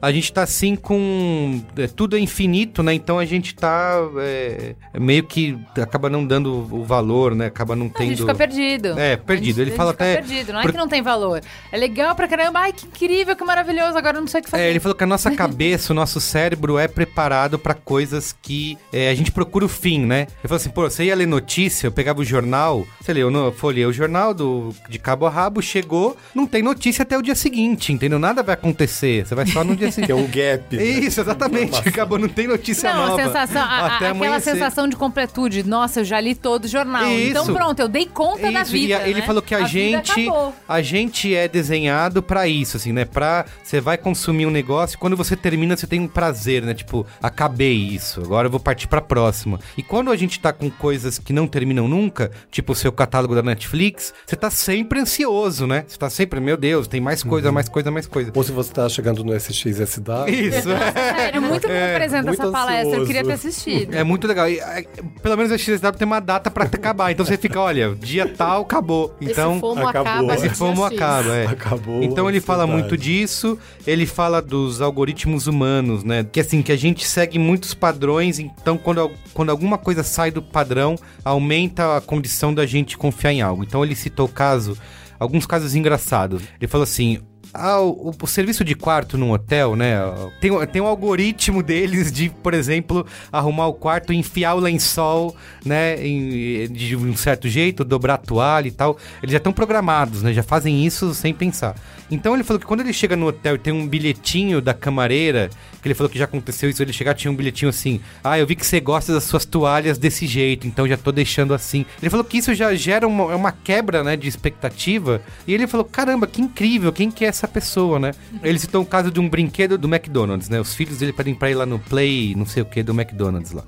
A 0.01 0.11
gente 0.11 0.31
tá 0.31 0.43
assim 0.43 0.75
com. 0.75 1.61
é, 1.77 1.87
tudo 1.87 2.15
é 2.15 2.19
infinito, 2.19 2.83
né? 2.83 2.93
Então 2.93 3.19
a 3.19 3.25
gente 3.25 3.53
tá 3.55 3.97
é, 4.19 4.75
meio 4.99 5.23
que 5.23 5.57
acaba 5.81 6.09
não 6.09 6.25
dando 6.25 6.51
o 6.71 6.83
valor, 6.83 6.98
né? 7.35 7.47
Acaba 7.47 7.75
não 7.75 7.87
A 7.87 7.89
tendo. 7.89 8.09
gente 8.09 8.19
fica 8.21 8.35
perdido. 8.35 8.99
É, 8.99 9.15
perdido. 9.17 9.59
A 9.59 9.61
Ele 9.61 9.71
fala 9.71 9.91
fica 9.91 10.03
até. 10.03 10.15
perdido. 10.17 10.53
Não 10.53 10.61
é 10.61 10.65
que 10.67 10.77
não 10.77 10.87
tem 10.87 11.01
valor. 11.01 11.41
É 11.71 11.77
legal 11.77 12.15
pra 12.15 12.27
caramba. 12.27 12.59
Ai, 12.59 12.73
que 12.73 12.85
incrível, 12.85 13.35
que 13.35 13.43
maravilhoso. 13.43 13.97
Agora 13.97 14.17
eu 14.17 14.21
não 14.21 14.27
sei 14.27 14.41
o 14.41 14.43
que 14.43 14.49
fazer. 14.49 14.63
É, 14.63 14.69
ele 14.69 14.79
falou 14.79 14.95
que 14.95 15.03
a 15.03 15.07
nossa 15.07 15.31
cabeça, 15.31 15.93
o 15.93 15.95
nosso 15.95 16.19
cérebro 16.19 16.77
é 16.77 16.87
preparado 16.87 17.57
pra 17.59 17.73
coisas 17.73 18.35
que 18.41 18.77
é, 18.91 19.09
a 19.09 19.15
gente 19.15 19.31
procura 19.31 19.65
o 19.65 19.69
fim, 19.69 19.99
né? 20.05 20.21
Ele 20.21 20.47
falou 20.47 20.57
assim, 20.57 20.69
pô, 20.69 20.83
você 20.89 21.05
ia 21.05 21.15
ler 21.15 21.27
notícia, 21.27 21.87
eu 21.87 21.91
pegava 21.91 22.19
o 22.21 22.23
jornal, 22.25 22.85
você 22.99 23.13
leu, 23.13 23.29
no, 23.31 23.51
folhei 23.51 23.85
o 23.85 23.93
jornal 23.93 24.33
do, 24.33 24.73
de 24.89 24.97
cabo 24.99 25.25
a 25.25 25.29
rabo, 25.29 25.61
chegou, 25.61 26.15
não 26.33 26.45
tem 26.45 26.61
notícia 26.63 27.03
até 27.03 27.17
o 27.17 27.21
dia 27.21 27.35
seguinte, 27.35 27.91
entendeu? 27.93 28.19
Nada 28.19 28.41
vai 28.43 28.53
acontecer, 28.53 29.25
você 29.25 29.35
vai 29.35 29.45
só 29.45 29.63
no 29.63 29.75
dia 29.75 29.91
seguinte. 29.91 30.07
Que 30.07 30.11
é 30.11 30.15
um 30.15 30.27
gap. 30.27 30.75
né? 30.75 30.83
Isso, 30.83 31.21
exatamente. 31.21 31.77
Acabou, 31.87 32.17
não 32.17 32.27
tem 32.27 32.47
notícia 32.47 32.91
Não, 32.93 33.07
nova. 33.07 33.21
a 33.21 33.25
sensação, 33.25 33.61
a- 33.61 33.65
a- 33.65 33.95
aquela 33.95 34.11
amanhecer. 34.11 34.53
sensação 34.53 34.87
de 34.87 34.95
completude. 34.95 35.63
Nossa, 35.63 35.99
eu 36.01 36.05
já 36.05 36.19
li 36.19 36.33
todo 36.35 36.65
o 36.65 36.67
jornal. 36.67 36.88
Então 37.29 37.43
Isso. 37.43 37.53
pronto, 37.53 37.79
eu 37.79 37.87
dei 37.87 38.05
conta 38.05 38.51
da 38.51 38.61
Isso, 38.61 38.71
vida. 38.71 38.87
e 38.87 38.93
a- 38.93 39.07
ele 39.07 39.19
né? 39.21 39.25
falou 39.25 39.41
que 39.41 39.53
a, 39.55 39.59
vida 39.59 39.67
gente 39.69 40.29
a 40.67 40.81
gente 40.81 41.35
é 41.35 41.47
desenhado 41.47 42.21
pra 42.23 42.47
isso, 42.47 42.77
assim, 42.77 42.91
né? 42.91 43.05
Pra 43.05 43.45
você 43.63 43.79
vai 43.81 43.97
consumir 43.97 44.45
um 44.45 44.51
negócio 44.51 44.95
e 44.95 44.97
quando 44.99 45.15
você 45.15 45.35
termina 45.35 45.75
você 45.77 45.87
tem 45.87 45.99
um 45.99 46.07
prazer, 46.07 46.63
né? 46.63 46.73
Tipo, 46.73 47.05
acabei 47.21 47.73
isso, 47.75 48.21
agora 48.21 48.47
eu 48.47 48.51
vou 48.51 48.59
partir 48.59 48.87
pra 48.87 49.01
próxima. 49.01 49.59
E 49.77 49.83
quando 49.83 50.11
a 50.11 50.15
gente 50.15 50.39
tá 50.39 50.51
com 50.51 50.69
coisas 50.69 51.19
que 51.19 51.31
não 51.33 51.47
terminam 51.47 51.87
nunca, 51.87 52.31
tipo 52.51 52.73
o 52.73 52.75
seu 52.75 52.91
catálogo 52.91 53.35
da 53.35 53.41
Netflix, 53.43 54.13
você 54.25 54.35
tá 54.35 54.49
sempre 54.49 54.99
ansioso, 54.99 55.65
né? 55.67 55.85
Você 55.87 55.97
tá 55.97 56.09
sempre, 56.09 56.39
meu 56.39 56.57
Deus, 56.57 56.87
tem 56.87 56.99
mais 57.01 57.23
Uhum. 57.23 57.29
coisa, 57.29 57.51
mais 57.51 57.69
coisa, 57.69 57.91
mais 57.91 58.07
coisa. 58.07 58.31
Ou 58.35 58.43
se 58.43 58.51
você 58.51 58.71
tá 58.73 58.87
chegando 58.89 59.23
no 59.23 59.33
SXSW. 59.33 60.29
Isso, 60.29 60.69
é. 60.71 60.91
Sério, 61.19 61.41
muito 61.41 61.67
me 61.67 61.73
representa 61.73 62.23
muito 62.23 62.41
essa 62.41 62.51
palestra. 62.51 62.83
Eu 62.83 62.89
ansioso. 62.89 63.05
queria 63.07 63.23
ter 63.23 63.31
assistido. 63.33 63.93
É 63.95 64.03
muito 64.03 64.27
legal. 64.27 64.49
E, 64.49 64.59
é, 64.59 64.85
pelo 65.21 65.37
menos 65.37 65.51
a 65.51 65.57
XSW 65.57 65.91
tem 65.97 66.05
uma 66.05 66.19
data 66.19 66.49
pra 66.49 66.65
acabar. 66.79 67.11
Então 67.11 67.25
você 67.25 67.37
fica, 67.37 67.59
olha, 67.59 67.95
dia 67.95 68.27
tal, 68.27 68.61
acabou. 68.61 69.15
Então, 69.21 69.51
esse 69.51 69.59
fomo 69.59 69.87
acabou. 69.87 70.11
acaba. 70.11 70.35
esse 70.35 70.49
fomo 70.49 70.83
acaba, 70.83 71.35
é. 71.35 71.45
Acabou. 71.45 72.03
Então 72.03 72.27
ele 72.27 72.39
a 72.39 72.41
fala 72.41 72.65
muito 72.65 72.97
disso, 72.97 73.57
ele 73.85 74.05
fala 74.05 74.41
dos 74.41 74.81
algoritmos 74.81 75.47
humanos, 75.47 76.03
né? 76.03 76.25
Que 76.29 76.39
assim, 76.39 76.61
que 76.61 76.71
a 76.71 76.77
gente 76.77 77.07
segue 77.07 77.37
muitos 77.37 77.73
padrões, 77.73 78.39
então 78.39 78.77
quando, 78.77 79.11
quando 79.33 79.49
alguma 79.49 79.77
coisa 79.77 80.03
sai 80.03 80.31
do 80.31 80.41
padrão, 80.41 80.95
aumenta 81.23 81.97
a 81.97 82.01
condição 82.01 82.53
da 82.53 82.65
gente 82.65 82.97
confiar 82.97 83.31
em 83.31 83.41
algo. 83.41 83.63
Então 83.63 83.83
ele 83.83 83.95
citou 83.95 84.25
o 84.25 84.29
caso, 84.29 84.77
alguns 85.19 85.45
casos 85.45 85.75
engraçados. 85.75 86.41
Ele 86.59 86.67
falou 86.67 86.83
assim. 86.83 87.19
Ah, 87.51 87.81
o, 87.81 88.13
o 88.21 88.27
serviço 88.27 88.63
de 88.63 88.75
quarto 88.75 89.17
num 89.17 89.31
hotel, 89.31 89.75
né? 89.75 89.95
Tem, 90.39 90.51
tem 90.67 90.81
um 90.81 90.85
algoritmo 90.85 91.63
deles 91.63 92.11
de, 92.11 92.29
por 92.29 92.53
exemplo, 92.53 93.05
arrumar 93.31 93.67
o 93.67 93.73
quarto, 93.73 94.13
enfiar 94.13 94.53
o 94.53 94.59
lençol, 94.59 95.35
né? 95.65 96.05
em- 96.05 96.67
de 96.71 96.95
um 96.95 97.15
certo 97.17 97.47
jeito, 97.49 97.83
dobrar 97.83 98.15
a 98.15 98.17
toalha 98.17 98.67
e 98.67 98.71
tal. 98.71 98.97
Eles 99.23 99.31
já 99.31 99.37
estão 99.37 99.51
programados, 99.51 100.21
né? 100.21 100.31
Já 100.31 100.43
fazem 100.43 100.85
isso 100.85 101.13
sem 101.15 101.33
pensar. 101.33 101.75
Então 102.11 102.33
ele 102.33 102.43
falou 102.43 102.59
que 102.59 102.65
quando 102.65 102.81
ele 102.81 102.93
chega 102.93 103.15
no 103.15 103.27
hotel 103.27 103.55
e 103.55 103.59
tem 103.59 103.73
um 103.73 103.87
bilhetinho 103.87 104.61
da 104.61 104.73
camareira, 104.73 105.49
que 105.81 105.87
ele 105.87 105.93
falou 105.95 106.09
que 106.09 106.17
já 106.17 106.25
aconteceu 106.25 106.69
isso, 106.69 106.81
ele 106.81 106.91
chegar 106.93 107.13
tinha 107.13 107.31
um 107.31 107.35
bilhetinho 107.35 107.69
assim: 107.69 107.99
Ah, 108.23 108.37
eu 108.39 108.45
vi 108.47 108.55
que 108.55 108.65
você 108.65 108.79
gosta 108.79 109.13
das 109.13 109.23
suas 109.25 109.45
toalhas 109.45 109.97
desse 109.97 110.25
jeito, 110.27 110.65
então 110.67 110.87
já 110.87 110.97
tô 110.97 111.11
deixando 111.11 111.53
assim. 111.53 111.85
Ele 112.01 112.09
falou 112.09 112.23
que 112.23 112.37
isso 112.39 112.53
já 112.53 112.73
gera 112.75 113.07
uma, 113.07 113.31
é 113.31 113.35
uma 113.35 113.51
quebra, 113.51 114.03
né, 114.03 114.15
de 114.15 114.27
expectativa. 114.27 115.21
E 115.47 115.53
ele 115.53 115.67
falou: 115.67 115.83
caramba, 115.85 116.25
que 116.27 116.41
incrível, 116.41 116.91
quem 116.91 117.09
que 117.11 117.25
é 117.25 117.31
essa 117.39 117.47
pessoa, 117.47 117.97
né? 117.99 118.11
Ele 118.43 118.59
citou 118.59 118.81
o 118.83 118.85
caso 118.85 119.09
de 119.09 119.19
um 119.19 119.29
brinquedo 119.29 119.77
do 119.77 119.87
McDonald's, 119.87 120.49
né? 120.49 120.59
Os 120.59 120.75
filhos 120.75 120.97
dele 120.97 121.13
pedem 121.13 121.33
pra 121.33 121.49
ir 121.49 121.55
lá 121.55 121.65
no 121.65 121.79
Play, 121.79 122.35
não 122.35 122.45
sei 122.45 122.61
o 122.61 122.65
que, 122.65 122.83
do 122.83 122.91
McDonald's 122.91 123.51
lá. 123.51 123.63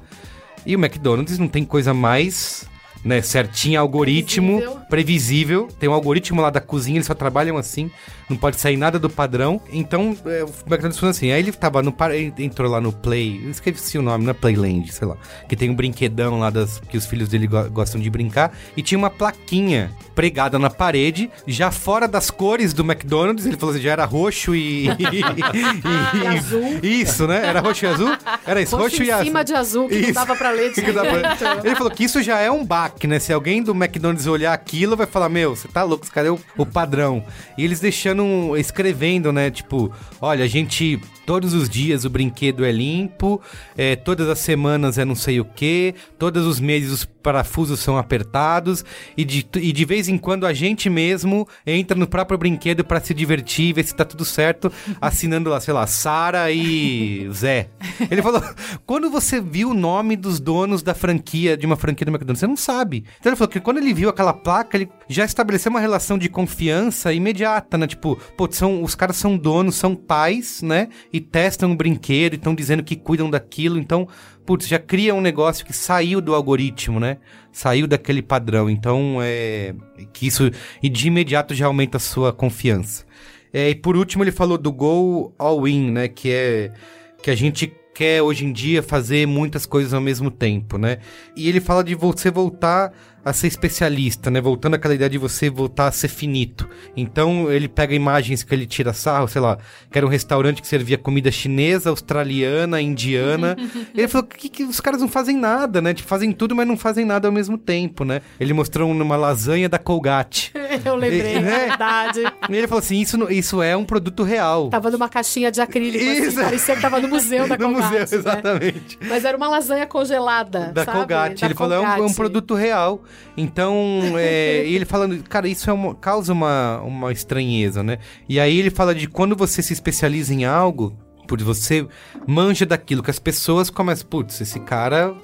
E 0.65 0.76
o 0.76 0.80
McDonald's 0.80 1.38
não 1.39 1.48
tem 1.48 1.64
coisa 1.65 1.93
mais. 1.93 2.69
Né, 3.03 3.19
certinho, 3.19 3.80
algoritmo, 3.80 4.61
Previsível. 4.91 5.68
Tem 5.80 5.89
um 5.89 5.93
algoritmo 5.93 6.41
lá 6.41 6.49
da 6.49 6.61
cozinha, 6.61 6.97
eles 6.97 7.07
só 7.07 7.13
trabalham 7.15 7.57
assim, 7.57 7.89
não 8.30 8.38
pode 8.38 8.59
sair 8.59 8.77
nada 8.77 8.99
do 8.99 9.09
padrão. 9.09 9.59
Então, 9.72 10.15
é, 10.26 10.43
o 10.43 10.47
McDonald's 10.68 10.97
funciona 10.99 11.11
assim. 11.11 11.31
Aí 11.31 11.39
ele 11.41 11.51
tava 11.51 11.81
no 11.81 11.95
ele 12.11 12.34
entrou 12.39 12.69
lá 12.69 12.80
no 12.81 12.91
Play, 12.91 13.41
eu 13.43 13.49
esqueci 13.51 13.97
o 13.97 14.01
nome, 14.01 14.26
não 14.26 14.31
é 14.31 14.34
Playland, 14.34 14.91
sei 14.93 15.07
lá. 15.07 15.15
Que 15.47 15.55
tem 15.55 15.69
um 15.69 15.76
brinquedão 15.76 16.38
lá 16.39 16.49
das 16.49 16.80
que 16.89 16.97
os 16.97 17.05
filhos 17.05 17.30
dele 17.30 17.47
go- 17.47 17.69
gostam 17.72 17.99
de 18.01 18.09
brincar. 18.09 18.51
E 18.76 18.81
tinha 18.84 18.97
uma 18.97 19.09
plaquinha 19.09 19.91
pregada 20.13 20.59
na 20.59 20.69
parede, 20.69 21.31
já 21.47 21.72
fora 21.72 22.07
das 22.07 22.30
cores 22.30 22.73
do 22.73 22.84
McDonald's. 22.84 23.45
Ele 23.45 23.55
falou 23.57 23.73
assim, 23.73 23.81
já 23.84 23.91
era 23.91 24.05
roxo 24.05 24.53
e. 24.53 24.88
e- 24.88 24.91
E 26.22 26.27
azul. 26.27 26.80
Isso, 26.84 27.27
né? 27.27 27.45
Era 27.47 27.59
roxo 27.61 27.85
e 27.85 27.88
azul? 27.88 28.18
Era 28.45 28.61
isso, 28.61 28.76
roxo, 28.76 28.89
Roxo 28.97 29.03
e 29.03 29.07
em 29.07 29.11
azul. 29.11 29.26
cima 29.26 29.43
de 29.43 29.53
azul, 29.53 29.88
que 29.88 29.95
Isso. 29.95 30.07
não 30.07 30.13
dava 30.13 30.35
pra 30.35 30.51
ler 30.51 30.73
Que 30.73 30.91
dá 30.91 31.01
pra-. 31.01 31.61
Ele 31.63 31.76
falou 31.76 31.91
que 31.91 32.03
isso 32.03 32.22
já 32.22 32.39
é 32.39 32.51
um 32.51 32.65
baque, 32.65 33.07
né? 33.07 33.19
Se 33.19 33.31
alguém 33.31 33.61
do 33.63 33.72
McDonald's 33.72 34.27
olhar 34.27 34.53
aquilo 34.53 34.81
aquilo 34.82 34.98
vai 34.98 35.06
falar, 35.06 35.30
meu, 35.30 35.56
você 35.56 35.68
tá 35.68 35.84
louco, 35.84 36.10
cadê 36.12 36.30
o, 36.30 36.40
o 36.58 36.66
padrão? 36.66 37.24
E 37.56 37.64
eles 37.64 37.80
deixando, 37.80 38.58
escrevendo, 38.58 39.32
né? 39.32 39.52
Tipo, 39.52 39.94
olha, 40.20 40.44
a 40.44 40.48
gente 40.48 40.99
todos 41.32 41.53
os 41.53 41.70
dias 41.70 42.03
o 42.03 42.10
brinquedo 42.10 42.66
é 42.66 42.74
limpo, 42.74 43.41
é, 43.78 43.95
todas 43.95 44.28
as 44.28 44.40
semanas 44.40 44.98
é 44.98 45.06
não 45.06 45.16
sei 45.16 45.40
o 45.40 45.45
que, 45.45 45.95
todos 46.20 46.45
os 46.45 46.60
meses 46.60 46.91
os 46.91 47.06
parafusos 47.06 47.80
são 47.80 47.98
apertados 47.98 48.84
e 49.16 49.24
de, 49.24 49.48
e 49.56 49.72
de 49.72 49.86
vez 49.86 50.10
em 50.10 50.18
quando 50.18 50.45
a 50.45 50.53
gente 50.53 50.90
mesmo 50.90 51.48
entra 51.66 51.98
no 51.98 52.08
próprio 52.08 52.38
brinquedo 52.38 52.84
para 52.84 52.99
se 52.99 53.14
divertir, 53.14 53.74
ver 53.74 53.86
se 53.86 53.95
tá 53.95 54.03
tudo 54.03 54.26
certo, 54.26 54.72
assinando 54.99 55.49
lá, 55.49 55.62
sei 55.62 55.74
lá, 55.74 55.88
Sara 55.88 56.52
e 56.52 57.30
Zé. 57.32 57.70
Ele 58.10 58.22
falou: 58.22 58.44
quando 58.86 59.10
você 59.10 59.40
viu 59.40 59.70
o 59.70 59.74
nome 59.74 60.16
dos 60.16 60.40
donos 60.40 60.84
da 60.84 60.94
franquia, 60.94 61.56
de 61.56 61.66
uma 61.66 61.76
franquia 61.76 62.06
do 62.06 62.10
McDonald's, 62.10 62.40
você 62.40 62.48
não 62.48 62.58
sabe. 62.58 63.06
Então 63.20 63.30
ele 63.30 63.38
falou 63.38 63.49
que 63.49 63.60
quando 63.60 63.78
ele 63.78 63.94
viu 63.94 64.10
aquela 64.10 64.34
placa, 64.34 64.76
ele 64.76 64.90
já 65.08 65.24
estabeleceu 65.24 65.70
uma 65.70 65.80
relação 65.80 66.18
de 66.18 66.28
confiança 66.28 67.14
imediata, 67.14 67.78
né? 67.78 67.88
Tipo, 67.88 68.18
pô, 68.36 68.48
são, 68.52 68.84
os 68.84 68.95
caras 68.95 69.16
são 69.16 69.38
donos, 69.38 69.76
são 69.76 69.95
pais, 69.95 70.62
né? 70.62 70.90
E 71.14 71.20
testam 71.22 71.72
o 71.72 71.76
brinquedo 71.76 72.34
e 72.34 72.35
estão 72.35 72.53
dizendo 72.53 72.84
que 72.84 72.95
cuidam 72.95 73.30
daquilo. 73.30 73.80
Então, 73.80 74.07
putz, 74.45 74.68
já 74.68 74.80
cria 74.80 75.15
um 75.15 75.22
negócio 75.22 75.65
que 75.65 75.73
saiu 75.73 76.19
do 76.19 76.35
algoritmo, 76.35 76.99
né? 76.99 77.18
Saiu 77.52 77.88
daquele 77.88 78.22
padrão. 78.22 78.69
Então, 78.69 79.19
é. 79.22 79.73
Que 80.11 80.27
isso. 80.27 80.52
E 80.81 80.89
de 80.89 81.07
imediato 81.07 81.53
já 81.53 81.68
aumenta 81.68 81.98
a 81.98 81.99
sua 81.99 82.34
confiança. 82.34 83.06
É, 83.53 83.69
e 83.69 83.76
por 83.76 83.95
último, 83.95 84.23
ele 84.23 84.31
falou 84.31 84.57
do 84.57 84.72
Go 84.72 85.34
All 85.38 85.68
In, 85.68 85.91
né? 85.91 86.07
Que 86.07 86.31
é. 86.31 86.73
Que 87.22 87.30
a 87.30 87.35
gente 87.35 87.72
quer 87.93 88.22
hoje 88.22 88.45
em 88.45 88.52
dia 88.52 88.81
fazer 88.81 89.27
muitas 89.27 89.65
coisas 89.65 89.93
ao 89.93 90.02
mesmo 90.02 90.31
tempo, 90.31 90.77
né? 90.77 90.98
E 91.35 91.48
ele 91.48 91.60
fala 91.60 91.84
de 91.84 91.93
você 91.93 92.31
voltar 92.31 92.91
a 93.23 93.34
ser 93.34 93.48
especialista, 93.48 94.31
né? 94.31 94.41
Voltando 94.41 94.76
àquela 94.76 94.95
ideia 94.95 95.10
de 95.10 95.18
você 95.18 95.49
voltar 95.49 95.88
a 95.88 95.91
ser 95.91 96.07
finito. 96.07 96.68
Então 96.95 97.52
ele 97.52 97.68
pega 97.68 97.93
imagens 97.93 98.43
que 98.43 98.53
ele 98.53 98.65
tira 98.65 98.93
sarro, 98.93 99.27
sei 99.27 99.41
lá, 99.41 99.57
que 99.91 99.98
era 99.98 100.06
um 100.06 100.10
restaurante 100.10 100.61
que 100.61 100.68
servia 100.68 100.98
comida 100.98 101.31
chinesa, 101.31 101.89
australiana, 101.89 102.81
indiana. 102.81 103.56
ele 103.95 104.07
falou 104.07 104.27
que, 104.27 104.49
que 104.49 104.64
os 104.64 104.80
caras 104.80 105.02
não 105.02 105.07
fazem 105.07 105.38
nada, 105.38 105.81
né? 105.81 105.93
Tipo, 105.93 106.10
fazem 106.10 106.31
tudo, 106.31 106.56
mas 106.56 106.68
não 106.68 106.77
fazem 106.77 107.06
nada 107.06 107.27
ao 107.27 107.31
mesmo 107.31 107.57
tempo, 107.57 108.03
né? 108.03 108.22
Ele 108.39 108.53
mostrou 108.53 108.89
uma 108.89 109.15
lasanha 109.15 109.69
da 109.69 109.77
Colgate. 109.77 110.52
Eu 110.84 110.95
lembrei, 110.95 111.35
é 111.35 111.39
né? 111.39 111.68
verdade. 111.68 112.23
E 112.49 112.56
ele 112.56 112.68
falou 112.68 112.80
assim: 112.80 112.99
isso, 112.99 113.31
isso 113.31 113.61
é 113.61 113.76
um 113.77 113.85
produto 113.85 114.23
real. 114.23 114.69
Tava 114.69 114.89
numa 114.89 115.10
caixinha 115.10 115.52
de 115.52 115.61
acrílico, 115.61 116.03
assim, 116.03 116.22
isso. 116.22 116.27
assim, 116.27 116.41
parecia 116.41 116.76
que 116.76 116.81
tava 116.81 116.99
no 116.99 117.07
museu 117.07 117.48
da 117.48 117.57
no 117.57 117.65
Colgate. 117.73 117.93
No 117.93 117.99
museu, 117.99 118.19
exatamente. 118.19 118.98
Né? 118.99 119.07
Mas 119.10 119.26
era 119.26 119.38
uma 119.38 119.48
lasanha 119.48 119.85
congelada. 119.85 120.72
Da 120.73 120.85
sabe? 120.85 120.98
Colgate. 120.98 121.41
Da 121.41 121.48
ele 121.48 121.53
Colgate. 121.53 121.81
falou: 121.81 121.95
é 121.95 122.02
um, 122.02 122.06
é 122.06 122.07
um 122.07 122.14
produto 122.14 122.56
real. 122.56 123.03
Então, 123.35 123.75
é, 124.17 124.63
ele 124.67 124.85
falando, 124.85 125.21
cara, 125.23 125.47
isso 125.47 125.69
é 125.69 125.73
uma, 125.73 125.95
causa 125.95 126.33
uma, 126.33 126.81
uma 126.81 127.11
estranheza, 127.11 127.83
né? 127.83 127.97
E 128.27 128.39
aí 128.39 128.57
ele 128.57 128.69
fala 128.69 128.93
de 128.93 129.07
quando 129.07 129.35
você 129.35 129.61
se 129.61 129.73
especializa 129.73 130.33
em 130.33 130.45
algo, 130.45 130.97
por 131.27 131.41
você 131.41 131.88
manja 132.27 132.65
daquilo, 132.65 133.01
que 133.01 133.11
as 133.11 133.19
pessoas 133.19 133.69
começam, 133.69 134.07
putz, 134.07 134.41
esse 134.41 134.59
cara. 134.59 135.15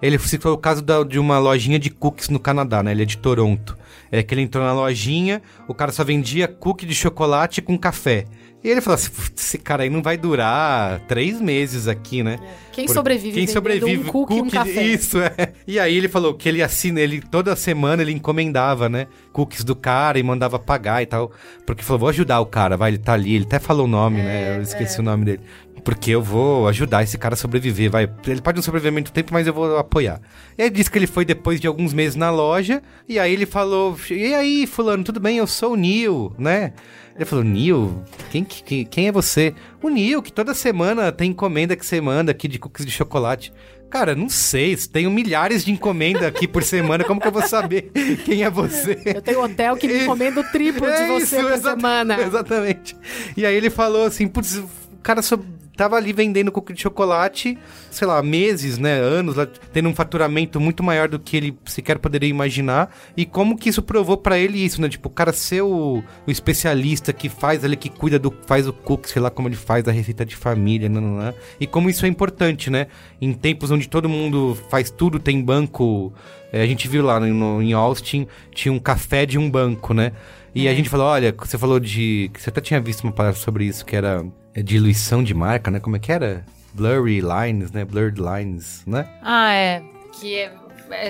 Ele 0.00 0.18
citou 0.18 0.52
o 0.52 0.58
caso 0.58 0.82
da, 0.82 1.02
de 1.02 1.18
uma 1.18 1.38
lojinha 1.38 1.78
de 1.78 1.90
cookies 1.90 2.28
no 2.28 2.38
Canadá, 2.38 2.82
né? 2.82 2.92
Ele 2.92 3.02
é 3.02 3.06
de 3.06 3.16
Toronto. 3.16 3.76
É 4.12 4.22
que 4.22 4.34
ele 4.34 4.42
entrou 4.42 4.64
na 4.64 4.72
lojinha, 4.72 5.42
o 5.66 5.74
cara 5.74 5.90
só 5.90 6.04
vendia 6.04 6.46
cookie 6.46 6.86
de 6.86 6.94
chocolate 6.94 7.60
com 7.60 7.76
café. 7.78 8.26
E 8.66 8.68
ele 8.68 8.80
falou 8.80 8.96
assim: 8.96 9.12
esse 9.36 9.58
cara 9.58 9.84
aí 9.84 9.90
não 9.90 10.02
vai 10.02 10.16
durar 10.16 10.98
três 11.06 11.40
meses 11.40 11.86
aqui, 11.86 12.24
né? 12.24 12.36
Quem 12.72 12.86
Por... 12.86 12.94
sobrevive? 12.94 13.32
Quem 13.32 13.46
sobrevive? 13.46 14.00
Um 14.00 14.10
cookie, 14.10 14.34
cookie 14.34 14.48
um 14.48 14.50
café. 14.50 14.82
Isso, 14.82 15.18
é. 15.20 15.52
E 15.64 15.78
aí 15.78 15.96
ele 15.96 16.08
falou 16.08 16.34
que 16.34 16.48
ele 16.48 16.60
assina, 16.60 17.00
ele 17.00 17.20
toda 17.20 17.54
semana 17.54 18.02
ele 18.02 18.10
encomendava, 18.10 18.88
né? 18.88 19.06
Cookies 19.32 19.62
do 19.62 19.76
cara 19.76 20.18
e 20.18 20.22
mandava 20.24 20.58
pagar 20.58 21.00
e 21.00 21.06
tal. 21.06 21.30
Porque 21.64 21.84
falou: 21.84 22.00
vou 22.00 22.08
ajudar 22.08 22.40
o 22.40 22.46
cara, 22.46 22.76
vai, 22.76 22.90
ele 22.90 22.98
tá 22.98 23.12
ali. 23.12 23.36
Ele 23.36 23.44
até 23.44 23.60
falou 23.60 23.84
o 23.84 23.88
nome, 23.88 24.18
é, 24.18 24.24
né? 24.24 24.56
Eu 24.56 24.62
esqueci 24.62 24.96
é. 24.98 25.00
o 25.00 25.04
nome 25.04 25.24
dele. 25.24 25.40
Porque 25.84 26.10
eu 26.10 26.20
vou 26.20 26.66
ajudar 26.66 27.04
esse 27.04 27.16
cara 27.16 27.34
a 27.34 27.36
sobreviver, 27.36 27.88
vai. 27.88 28.10
Ele 28.26 28.40
pode 28.40 28.56
não 28.56 28.62
sobreviver 28.64 28.92
muito 28.92 29.12
tempo, 29.12 29.32
mas 29.32 29.46
eu 29.46 29.54
vou 29.54 29.78
apoiar. 29.78 30.20
E 30.58 30.64
aí 30.64 30.70
disse 30.70 30.90
que 30.90 30.98
ele 30.98 31.06
foi 31.06 31.24
depois 31.24 31.60
de 31.60 31.68
alguns 31.68 31.94
meses 31.94 32.16
na 32.16 32.32
loja, 32.32 32.82
e 33.08 33.16
aí 33.16 33.32
ele 33.32 33.46
falou: 33.46 33.96
E 34.10 34.34
aí, 34.34 34.66
fulano, 34.66 35.04
tudo 35.04 35.20
bem? 35.20 35.38
Eu 35.38 35.46
sou 35.46 35.74
o 35.74 35.76
Neil, 35.76 36.34
né? 36.36 36.72
Ele 37.16 37.24
falou, 37.24 37.44
Neil, 37.44 38.02
quem, 38.30 38.44
quem, 38.44 38.84
quem 38.84 39.08
é 39.08 39.12
você? 39.12 39.54
O 39.82 39.88
Neil, 39.88 40.22
que 40.22 40.30
toda 40.30 40.52
semana 40.52 41.10
tem 41.10 41.30
encomenda 41.30 41.74
que 41.74 41.84
você 41.84 42.00
manda 42.00 42.30
aqui 42.30 42.46
de 42.46 42.58
cookies 42.58 42.84
de 42.84 42.92
chocolate. 42.92 43.52
Cara, 43.88 44.14
não 44.14 44.28
sei, 44.28 44.76
tenho 44.76 45.10
milhares 45.10 45.64
de 45.64 45.72
encomenda 45.72 46.26
aqui 46.26 46.46
por 46.46 46.62
semana, 46.62 47.04
como 47.04 47.20
que 47.20 47.28
eu 47.28 47.32
vou 47.32 47.46
saber 47.46 47.90
quem 48.24 48.42
é 48.42 48.50
você? 48.50 49.00
Eu 49.06 49.22
tenho 49.22 49.42
hotel 49.42 49.76
que 49.76 49.86
me 49.86 50.02
encomenda 50.02 50.40
o 50.40 50.44
triplo 50.44 50.84
é 50.86 51.02
de 51.02 51.12
você 51.12 51.36
isso, 51.38 51.48
por 51.48 51.58
semana. 51.58 52.20
Exatamente. 52.20 52.96
E 53.36 53.46
aí 53.46 53.54
ele 53.54 53.70
falou 53.70 54.04
assim, 54.04 54.26
putz, 54.26 54.56
o 54.56 54.68
cara 55.02 55.22
só 55.22 55.38
tava 55.76 55.96
ali 55.96 56.12
vendendo 56.12 56.50
cookie 56.50 56.72
de 56.72 56.80
chocolate, 56.80 57.58
sei 57.90 58.08
lá, 58.08 58.22
meses, 58.22 58.78
né, 58.78 58.94
anos, 58.94 59.36
tendo 59.72 59.88
um 59.88 59.94
faturamento 59.94 60.58
muito 60.58 60.82
maior 60.82 61.08
do 61.08 61.18
que 61.18 61.36
ele 61.36 61.58
sequer 61.66 61.98
poderia 61.98 62.28
imaginar. 62.28 62.94
E 63.16 63.26
como 63.26 63.56
que 63.56 63.68
isso 63.68 63.82
provou 63.82 64.16
para 64.16 64.38
ele 64.38 64.58
isso, 64.58 64.80
né? 64.80 64.88
Tipo, 64.88 65.08
o 65.08 65.12
cara 65.12 65.32
ser 65.32 65.62
o, 65.62 66.02
o, 66.26 66.30
especialista 66.30 67.12
que 67.12 67.28
faz 67.28 67.64
ali, 67.64 67.76
que 67.76 67.90
cuida 67.90 68.18
do, 68.18 68.34
faz 68.46 68.66
o 68.66 68.72
cookie, 68.72 69.10
sei 69.10 69.20
lá 69.20 69.30
como 69.30 69.48
ele 69.48 69.56
faz 69.56 69.86
a 69.86 69.92
receita 69.92 70.24
de 70.24 70.34
família, 70.34 70.88
não, 70.88 71.00
não, 71.00 71.16
não. 71.18 71.34
E 71.60 71.66
como 71.66 71.90
isso 71.90 72.06
é 72.06 72.08
importante, 72.08 72.70
né? 72.70 72.86
Em 73.20 73.32
tempos 73.32 73.70
onde 73.70 73.88
todo 73.88 74.08
mundo 74.08 74.56
faz 74.70 74.90
tudo, 74.90 75.18
tem 75.18 75.42
banco. 75.42 76.12
É, 76.52 76.62
a 76.62 76.66
gente 76.66 76.88
viu 76.88 77.04
lá 77.04 77.20
no, 77.20 77.60
em 77.62 77.72
Austin, 77.72 78.26
tinha 78.50 78.72
um 78.72 78.78
café 78.78 79.26
de 79.26 79.38
um 79.38 79.50
banco, 79.50 79.92
né? 79.92 80.12
E 80.54 80.66
a 80.66 80.70
uhum. 80.70 80.76
gente 80.78 80.88
falou, 80.88 81.06
olha, 81.06 81.34
você 81.36 81.58
falou 81.58 81.78
de. 81.78 82.30
Você 82.34 82.48
até 82.48 82.62
tinha 82.62 82.80
visto 82.80 83.04
uma 83.04 83.12
palavra 83.12 83.38
sobre 83.38 83.66
isso, 83.66 83.84
que 83.84 83.94
era 83.94 84.24
diluição 84.62 85.22
de 85.22 85.34
marca, 85.34 85.70
né? 85.70 85.80
Como 85.80 85.96
é 85.96 85.98
que 85.98 86.12
era? 86.12 86.44
Blurry 86.72 87.20
lines, 87.20 87.72
né? 87.72 87.84
Blurred 87.84 88.20
lines, 88.20 88.82
né? 88.86 89.08
Ah, 89.22 89.52
é. 89.52 89.82
Que 90.20 90.48
é, 90.90 91.08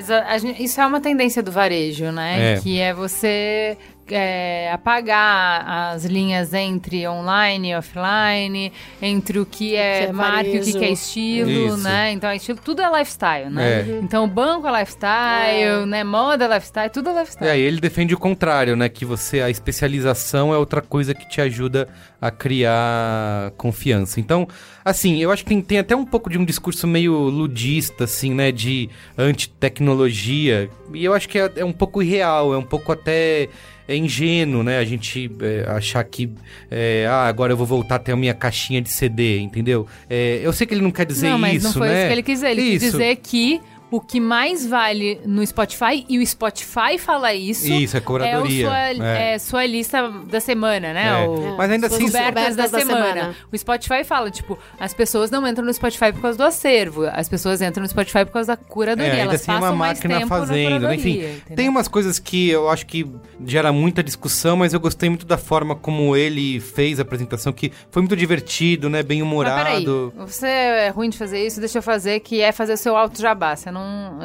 isso 0.59 0.81
é 0.81 0.87
uma 0.87 1.01
tendência 1.01 1.43
do 1.43 1.53
varejo, 1.53 2.11
né? 2.11 2.55
É. 2.55 2.61
Que 2.61 2.81
é 2.81 2.95
você 2.95 3.77
é, 4.11 4.71
apagar 4.73 5.93
as 5.95 6.05
linhas 6.05 6.53
entre 6.55 7.07
online 7.09 7.71
e 7.71 7.77
offline, 7.77 8.73
entre 9.01 9.39
o 9.39 9.47
que 9.47 9.75
é, 9.75 10.01
que 10.01 10.07
é 10.07 10.13
marca 10.13 10.49
e 10.49 10.59
o 10.59 10.63
que 10.63 10.85
é 10.85 10.91
estilo, 10.91 11.51
Isso. 11.51 11.77
né? 11.79 12.13
Então, 12.13 12.31
é 12.31 12.37
estilo, 12.37 12.59
tudo 12.65 12.83
é 12.83 12.99
lifestyle, 12.99 13.51
né? 13.51 13.81
É. 13.81 14.01
Então, 14.03 14.25
o 14.25 14.27
banco 14.27 14.67
é 14.67 14.81
lifestyle, 14.81 15.83
é. 15.83 15.87
né? 15.87 16.05
Moda 16.05 16.45
é 16.45 16.55
lifestyle, 16.55 16.91
tudo 16.91 17.11
é 17.11 17.21
lifestyle. 17.21 17.51
É, 17.51 17.59
e 17.59 17.63
ele 17.63 17.81
defende 17.81 18.15
o 18.15 18.19
contrário, 18.19 18.77
né? 18.77 18.89
Que 18.89 19.05
você, 19.05 19.41
a 19.41 19.51
especialização 19.51 20.53
é 20.53 20.59
outra 20.59 20.81
coisa 20.81 21.15
que 21.15 21.29
te 21.29 21.41
ajuda 21.41 21.89
a 22.21 22.31
criar 22.31 23.53
confiança. 23.57 24.21
Então, 24.21 24.47
assim, 24.85 25.21
eu 25.21 25.31
acho 25.31 25.45
que 25.45 25.49
tem, 25.49 25.61
tem 25.61 25.79
até 25.79 25.95
um 25.95 26.05
pouco 26.05 26.31
de 26.31 26.39
um 26.39 26.45
discurso 26.45 26.87
meio 26.87 27.15
ludista, 27.15 28.05
assim, 28.05 28.35
né? 28.35 28.53
De 28.53 28.89
anti-tecnologia. 29.17 30.71
E 30.95 31.05
eu 31.05 31.13
acho 31.13 31.29
que 31.29 31.39
é, 31.39 31.51
é 31.57 31.65
um 31.65 31.73
pouco 31.73 32.03
irreal, 32.03 32.55
é 32.55 32.59
um 32.59 32.63
pouco 32.63 32.93
até 32.93 33.49
é 33.89 33.97
ingênuo, 33.97 34.63
né? 34.63 34.79
A 34.79 34.85
gente 34.85 35.31
é, 35.41 35.65
achar 35.69 36.03
que, 36.05 36.31
é, 36.71 37.07
ah, 37.09 37.27
agora 37.27 37.53
eu 37.53 37.57
vou 37.57 37.67
voltar 37.67 37.97
a 37.97 37.99
ter 37.99 38.13
a 38.13 38.17
minha 38.17 38.35
caixinha 38.35 38.81
de 38.81 38.91
CD, 38.91 39.39
entendeu? 39.41 39.87
É, 40.09 40.41
eu 40.43 40.53
sei 40.53 40.67
que 40.67 40.75
ele 40.75 40.83
não 40.83 40.91
quer 40.91 41.07
dizer 41.07 41.31
não, 41.31 41.39
mas 41.39 41.57
isso, 41.57 41.67
não 41.67 41.73
foi 41.73 41.89
né? 41.89 41.99
isso 41.99 42.07
que 42.07 42.13
ele 42.13 42.23
quis 42.23 42.35
dizer. 42.35 42.51
Ele 42.51 42.63
isso. 42.63 42.81
quis 42.81 42.93
dizer 42.93 43.17
que 43.17 43.61
o 43.91 44.01
que 44.01 44.19
mais 44.21 44.67
vale 44.67 45.21
no 45.25 45.47
Spotify, 45.47 46.05
e 46.09 46.19
o 46.19 46.27
Spotify 46.27 46.99
fala 46.99 47.33
isso. 47.33 47.67
Isso, 47.67 47.97
é 47.97 48.01
curadoria. 48.01 48.67
É, 48.67 48.95
sua, 48.95 49.07
é. 49.07 49.35
é 49.35 49.39
sua 49.39 49.67
lista 49.67 50.11
da 50.11 50.41
semana, 50.41 50.93
né? 50.93 51.25
É. 51.25 51.29
O, 51.29 51.57
Mas 51.57 51.71
ainda 51.71 51.87
assim... 51.87 52.07
Descobertas 52.07 52.57
da, 52.57 52.67
da 52.67 52.79
semana. 52.79 53.07
semana. 53.07 53.37
O 53.53 53.57
Spotify 53.57 54.05
fala, 54.05 54.31
tipo, 54.31 54.59
as 54.79 54.93
pessoas 54.93 55.31
não 55.31 55.47
entram 55.47 55.65
no 55.65 55.73
Spotify 55.73 56.13
por 56.13 56.21
causa 56.21 56.37
do 56.37 56.45
acervo. 56.45 57.07
As 57.07 57.29
pessoas 57.29 57.63
entram 57.63 57.83
no 57.83 57.89
Spotify 57.89 58.25
por 58.25 58.33
causa 58.33 58.57
da 58.57 58.57
curadoria. 58.57 59.13
É, 59.13 59.21
Elas 59.21 59.37
assim 59.37 59.47
passam 59.47 59.69
uma 59.69 59.77
máquina 59.77 60.27
fazendo. 60.27 60.93
Enfim, 60.93 61.19
entendeu? 61.19 61.57
tem 61.57 61.69
umas 61.69 61.87
coisas 61.87 62.19
que 62.19 62.51
eu 62.51 62.69
acho 62.69 62.87
que 62.87 63.07
gera 63.45 63.73
muita 63.73 64.03
discussão, 64.03 64.57
mas 64.57 64.73
eu 64.73 64.81
gostei 64.81 65.09
muito 65.09 65.27
da 65.27 65.39
forma 65.39 65.77
como 65.77 66.17
ele 66.17 66.61
fez 66.61 66.99
a 66.99 67.03
apresentação, 67.03 67.53
que 67.53 67.73
foi 67.91 68.03
muito 68.03 68.17
divertido, 68.17 68.89
né? 68.89 69.03
Bem 69.03 69.23
humorado. 69.23 69.57
Mas 69.57 69.85
peraí, 69.85 70.27
você 70.27 70.47
é 70.47 70.89
ruim 70.89 71.09
de 71.09 71.19
fazer 71.19 71.47
isso, 71.47 71.61
deixa 71.61 71.79
eu 71.79 71.83
fazer, 71.83 72.21
que 72.21 72.41
é 72.41 72.51
fazer 72.51 72.73
o 72.73 72.77
seu 72.77 72.97
auto 72.97 73.21
jabá. 73.21 73.55
Você 73.55 73.71
não 73.71 73.76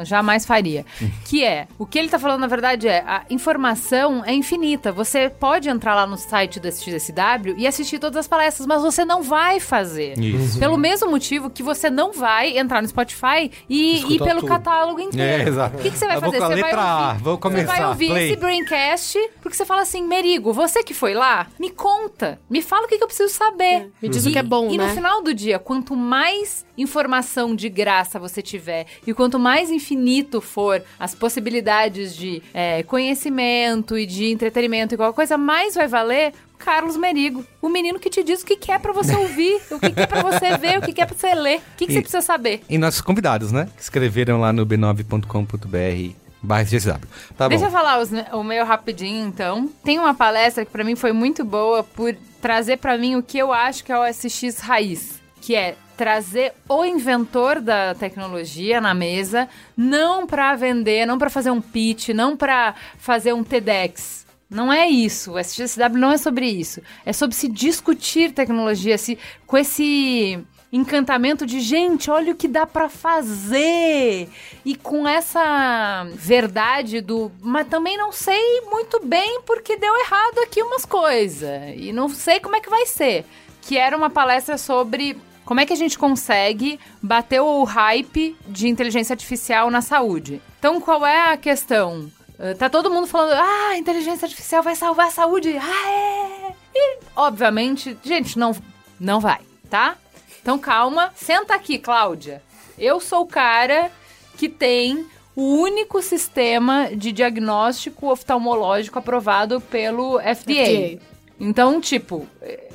jamais 0.04 0.44
faria. 0.44 0.84
que 1.24 1.44
é, 1.44 1.66
o 1.78 1.86
que 1.86 1.98
ele 1.98 2.08
tá 2.08 2.18
falando 2.18 2.40
na 2.40 2.46
verdade 2.46 2.88
é, 2.88 3.02
a 3.06 3.24
informação 3.30 4.24
é 4.24 4.32
infinita. 4.32 4.92
Você 4.92 5.28
pode 5.28 5.68
entrar 5.68 5.94
lá 5.94 6.06
no 6.06 6.16
site 6.16 6.60
do 6.60 6.70
XSW 6.70 7.54
e 7.56 7.66
assistir 7.66 7.98
todas 7.98 8.16
as 8.18 8.28
palestras, 8.28 8.66
mas 8.66 8.82
você 8.82 9.04
não 9.04 9.22
vai 9.22 9.60
fazer. 9.60 10.18
Isso. 10.18 10.58
Pelo 10.58 10.76
mesmo 10.76 11.10
motivo 11.10 11.50
que 11.50 11.62
você 11.62 11.90
não 11.90 12.12
vai 12.12 12.58
entrar 12.58 12.82
no 12.82 12.88
Spotify 12.88 13.50
e 13.68 14.14
ir 14.14 14.18
pelo 14.18 14.40
tudo. 14.40 14.48
catálogo 14.48 15.00
inteiro. 15.00 15.42
É, 15.42 15.48
exato. 15.48 15.76
O 15.76 15.80
que, 15.80 15.90
que 15.90 15.98
você 15.98 16.06
vai 16.06 16.16
eu 16.16 16.20
fazer? 16.20 16.38
Vou 16.38 16.48
você 16.48 16.60
vai 16.60 17.08
ouvir, 17.08 17.22
vou 17.22 17.38
começar. 17.38 17.72
Você 17.72 17.78
vai 17.80 17.88
ouvir 17.88 18.08
Play. 18.08 18.26
esse 18.28 18.36
Braincast 18.36 19.18
porque 19.40 19.56
você 19.56 19.64
fala 19.64 19.82
assim, 19.82 20.06
Merigo, 20.06 20.52
você 20.52 20.82
que 20.82 20.94
foi 20.94 21.14
lá, 21.14 21.46
me 21.58 21.70
conta, 21.70 22.40
me 22.48 22.62
fala 22.62 22.86
o 22.86 22.88
que, 22.88 22.96
que 22.96 23.02
eu 23.02 23.08
preciso 23.08 23.32
saber. 23.32 23.64
É. 23.64 23.88
Me 24.00 24.08
diz 24.08 24.24
e, 24.24 24.28
o 24.28 24.32
que 24.32 24.38
é 24.38 24.42
bom, 24.42 24.70
e 24.70 24.78
né? 24.78 24.84
E 24.84 24.88
no 24.88 24.94
final 24.94 25.22
do 25.22 25.34
dia, 25.34 25.58
quanto 25.58 25.96
mais 25.96 26.64
informação 26.76 27.54
de 27.54 27.68
graça 27.68 28.18
você 28.18 28.40
tiver 28.40 28.86
e 29.06 29.12
quanto 29.12 29.38
mais 29.42 29.70
infinito 29.70 30.40
for 30.40 30.82
as 30.98 31.14
possibilidades 31.14 32.14
de 32.16 32.42
é, 32.54 32.82
conhecimento 32.84 33.98
e 33.98 34.06
de 34.06 34.30
entretenimento 34.30 34.94
e 34.94 34.96
qualquer 34.96 35.14
coisa, 35.16 35.36
mais 35.36 35.74
vai 35.74 35.88
valer 35.88 36.32
Carlos 36.58 36.96
Merigo, 36.96 37.44
o 37.60 37.68
menino 37.68 37.98
que 37.98 38.08
te 38.08 38.22
diz 38.22 38.42
o 38.42 38.46
que, 38.46 38.54
que 38.56 38.70
é 38.70 38.78
para 38.78 38.92
você 38.92 39.16
ouvir, 39.16 39.60
o 39.72 39.80
que, 39.80 39.90
que 39.90 40.00
é 40.00 40.06
para 40.06 40.22
você 40.22 40.56
ver, 40.56 40.78
o 40.78 40.82
que, 40.82 40.92
que 40.92 41.00
é 41.02 41.06
para 41.06 41.16
você 41.16 41.34
ler, 41.34 41.56
o 41.58 41.76
que, 41.76 41.86
que 41.86 41.92
E- 41.92 41.94
você 41.96 42.00
precisa 42.02 42.22
saber. 42.22 42.62
E 42.68 42.78
nossos 42.78 43.00
convidados, 43.00 43.50
né? 43.50 43.68
Que 43.76 43.82
escreveram 43.82 44.38
lá 44.40 44.52
no 44.52 44.64
b9.com.br 44.64 46.14
barra 46.42 46.64
GSW. 46.64 47.00
Tá 47.36 47.48
Deixa 47.48 47.64
bom. 47.64 47.68
eu 47.68 47.72
falar 47.72 48.00
os, 48.00 48.10
o 48.32 48.42
meu 48.44 48.64
rapidinho, 48.64 49.26
então. 49.26 49.68
Tem 49.84 49.98
uma 49.98 50.14
palestra 50.14 50.64
que 50.64 50.70
pra 50.70 50.84
mim 50.84 50.96
foi 50.96 51.12
muito 51.12 51.44
boa 51.44 51.82
por 51.82 52.14
trazer 52.40 52.78
pra 52.78 52.96
mim 52.98 53.16
o 53.16 53.22
que 53.22 53.38
eu 53.38 53.52
acho 53.52 53.84
que 53.84 53.92
é 53.92 53.98
o 53.98 54.04
SX 54.12 54.58
raiz, 54.58 55.20
que 55.40 55.54
é 55.54 55.76
trazer 55.96 56.52
o 56.68 56.84
inventor 56.84 57.60
da 57.60 57.94
tecnologia 57.94 58.80
na 58.80 58.94
mesa, 58.94 59.48
não 59.76 60.26
pra 60.26 60.54
vender, 60.54 61.06
não 61.06 61.18
pra 61.18 61.30
fazer 61.30 61.50
um 61.50 61.60
pitch, 61.60 62.08
não 62.10 62.36
pra 62.36 62.74
fazer 62.98 63.32
um 63.32 63.44
TEDx. 63.44 64.26
Não 64.48 64.70
é 64.70 64.86
isso. 64.86 65.32
O 65.32 65.38
SXSW 65.38 65.98
não 65.98 66.12
é 66.12 66.18
sobre 66.18 66.46
isso. 66.46 66.82
É 67.06 67.12
sobre 67.12 67.34
se 67.34 67.48
discutir 67.48 68.32
tecnologia 68.32 68.98
se, 68.98 69.18
com 69.46 69.56
esse 69.56 70.44
encantamento 70.72 71.44
de 71.44 71.60
gente, 71.60 72.10
olha 72.10 72.32
o 72.32 72.36
que 72.36 72.48
dá 72.48 72.66
pra 72.66 72.88
fazer. 72.88 74.28
E 74.64 74.74
com 74.74 75.06
essa 75.06 76.06
verdade 76.14 77.00
do, 77.00 77.30
mas 77.40 77.66
também 77.68 77.96
não 77.96 78.10
sei 78.10 78.62
muito 78.62 79.00
bem 79.04 79.42
porque 79.46 79.76
deu 79.76 79.94
errado 80.00 80.38
aqui 80.40 80.62
umas 80.62 80.84
coisas 80.84 81.74
e 81.76 81.92
não 81.92 82.08
sei 82.08 82.40
como 82.40 82.56
é 82.56 82.60
que 82.60 82.70
vai 82.70 82.86
ser. 82.86 83.24
Que 83.60 83.76
era 83.76 83.96
uma 83.96 84.10
palestra 84.10 84.56
sobre 84.56 85.16
como 85.44 85.60
é 85.60 85.66
que 85.66 85.72
a 85.72 85.76
gente 85.76 85.98
consegue 85.98 86.78
bater 87.02 87.40
o 87.40 87.64
hype 87.64 88.36
de 88.46 88.68
inteligência 88.68 89.12
artificial 89.14 89.70
na 89.70 89.80
saúde. 89.80 90.40
Então, 90.58 90.80
qual 90.80 91.04
é 91.06 91.32
a 91.32 91.36
questão? 91.36 92.10
Uh, 92.38 92.56
Tá 92.58 92.68
todo 92.68 92.90
mundo 92.90 93.06
falando, 93.06 93.34
ah, 93.34 93.76
inteligência 93.76 94.26
artificial 94.26 94.62
vai 94.62 94.74
salvar 94.74 95.08
a 95.08 95.10
saúde. 95.10 95.56
Ah, 95.56 95.90
é. 95.90 96.54
E, 96.74 96.98
obviamente, 97.16 97.96
gente, 98.02 98.38
não, 98.38 98.54
não 98.98 99.20
vai, 99.20 99.40
tá? 99.68 99.96
Então, 100.40 100.58
calma. 100.58 101.12
Senta 101.14 101.54
aqui, 101.54 101.78
Cláudia. 101.78 102.42
Eu 102.78 103.00
sou 103.00 103.22
o 103.22 103.26
cara 103.26 103.90
que 104.36 104.48
tem 104.48 105.06
o 105.36 105.42
único 105.42 106.02
sistema 106.02 106.90
de 106.94 107.12
diagnóstico 107.12 108.10
oftalmológico 108.10 108.98
aprovado 108.98 109.60
pelo 109.60 110.18
FDA. 110.18 110.34
FDA. 110.34 111.00
Então, 111.38 111.80
tipo, 111.80 112.26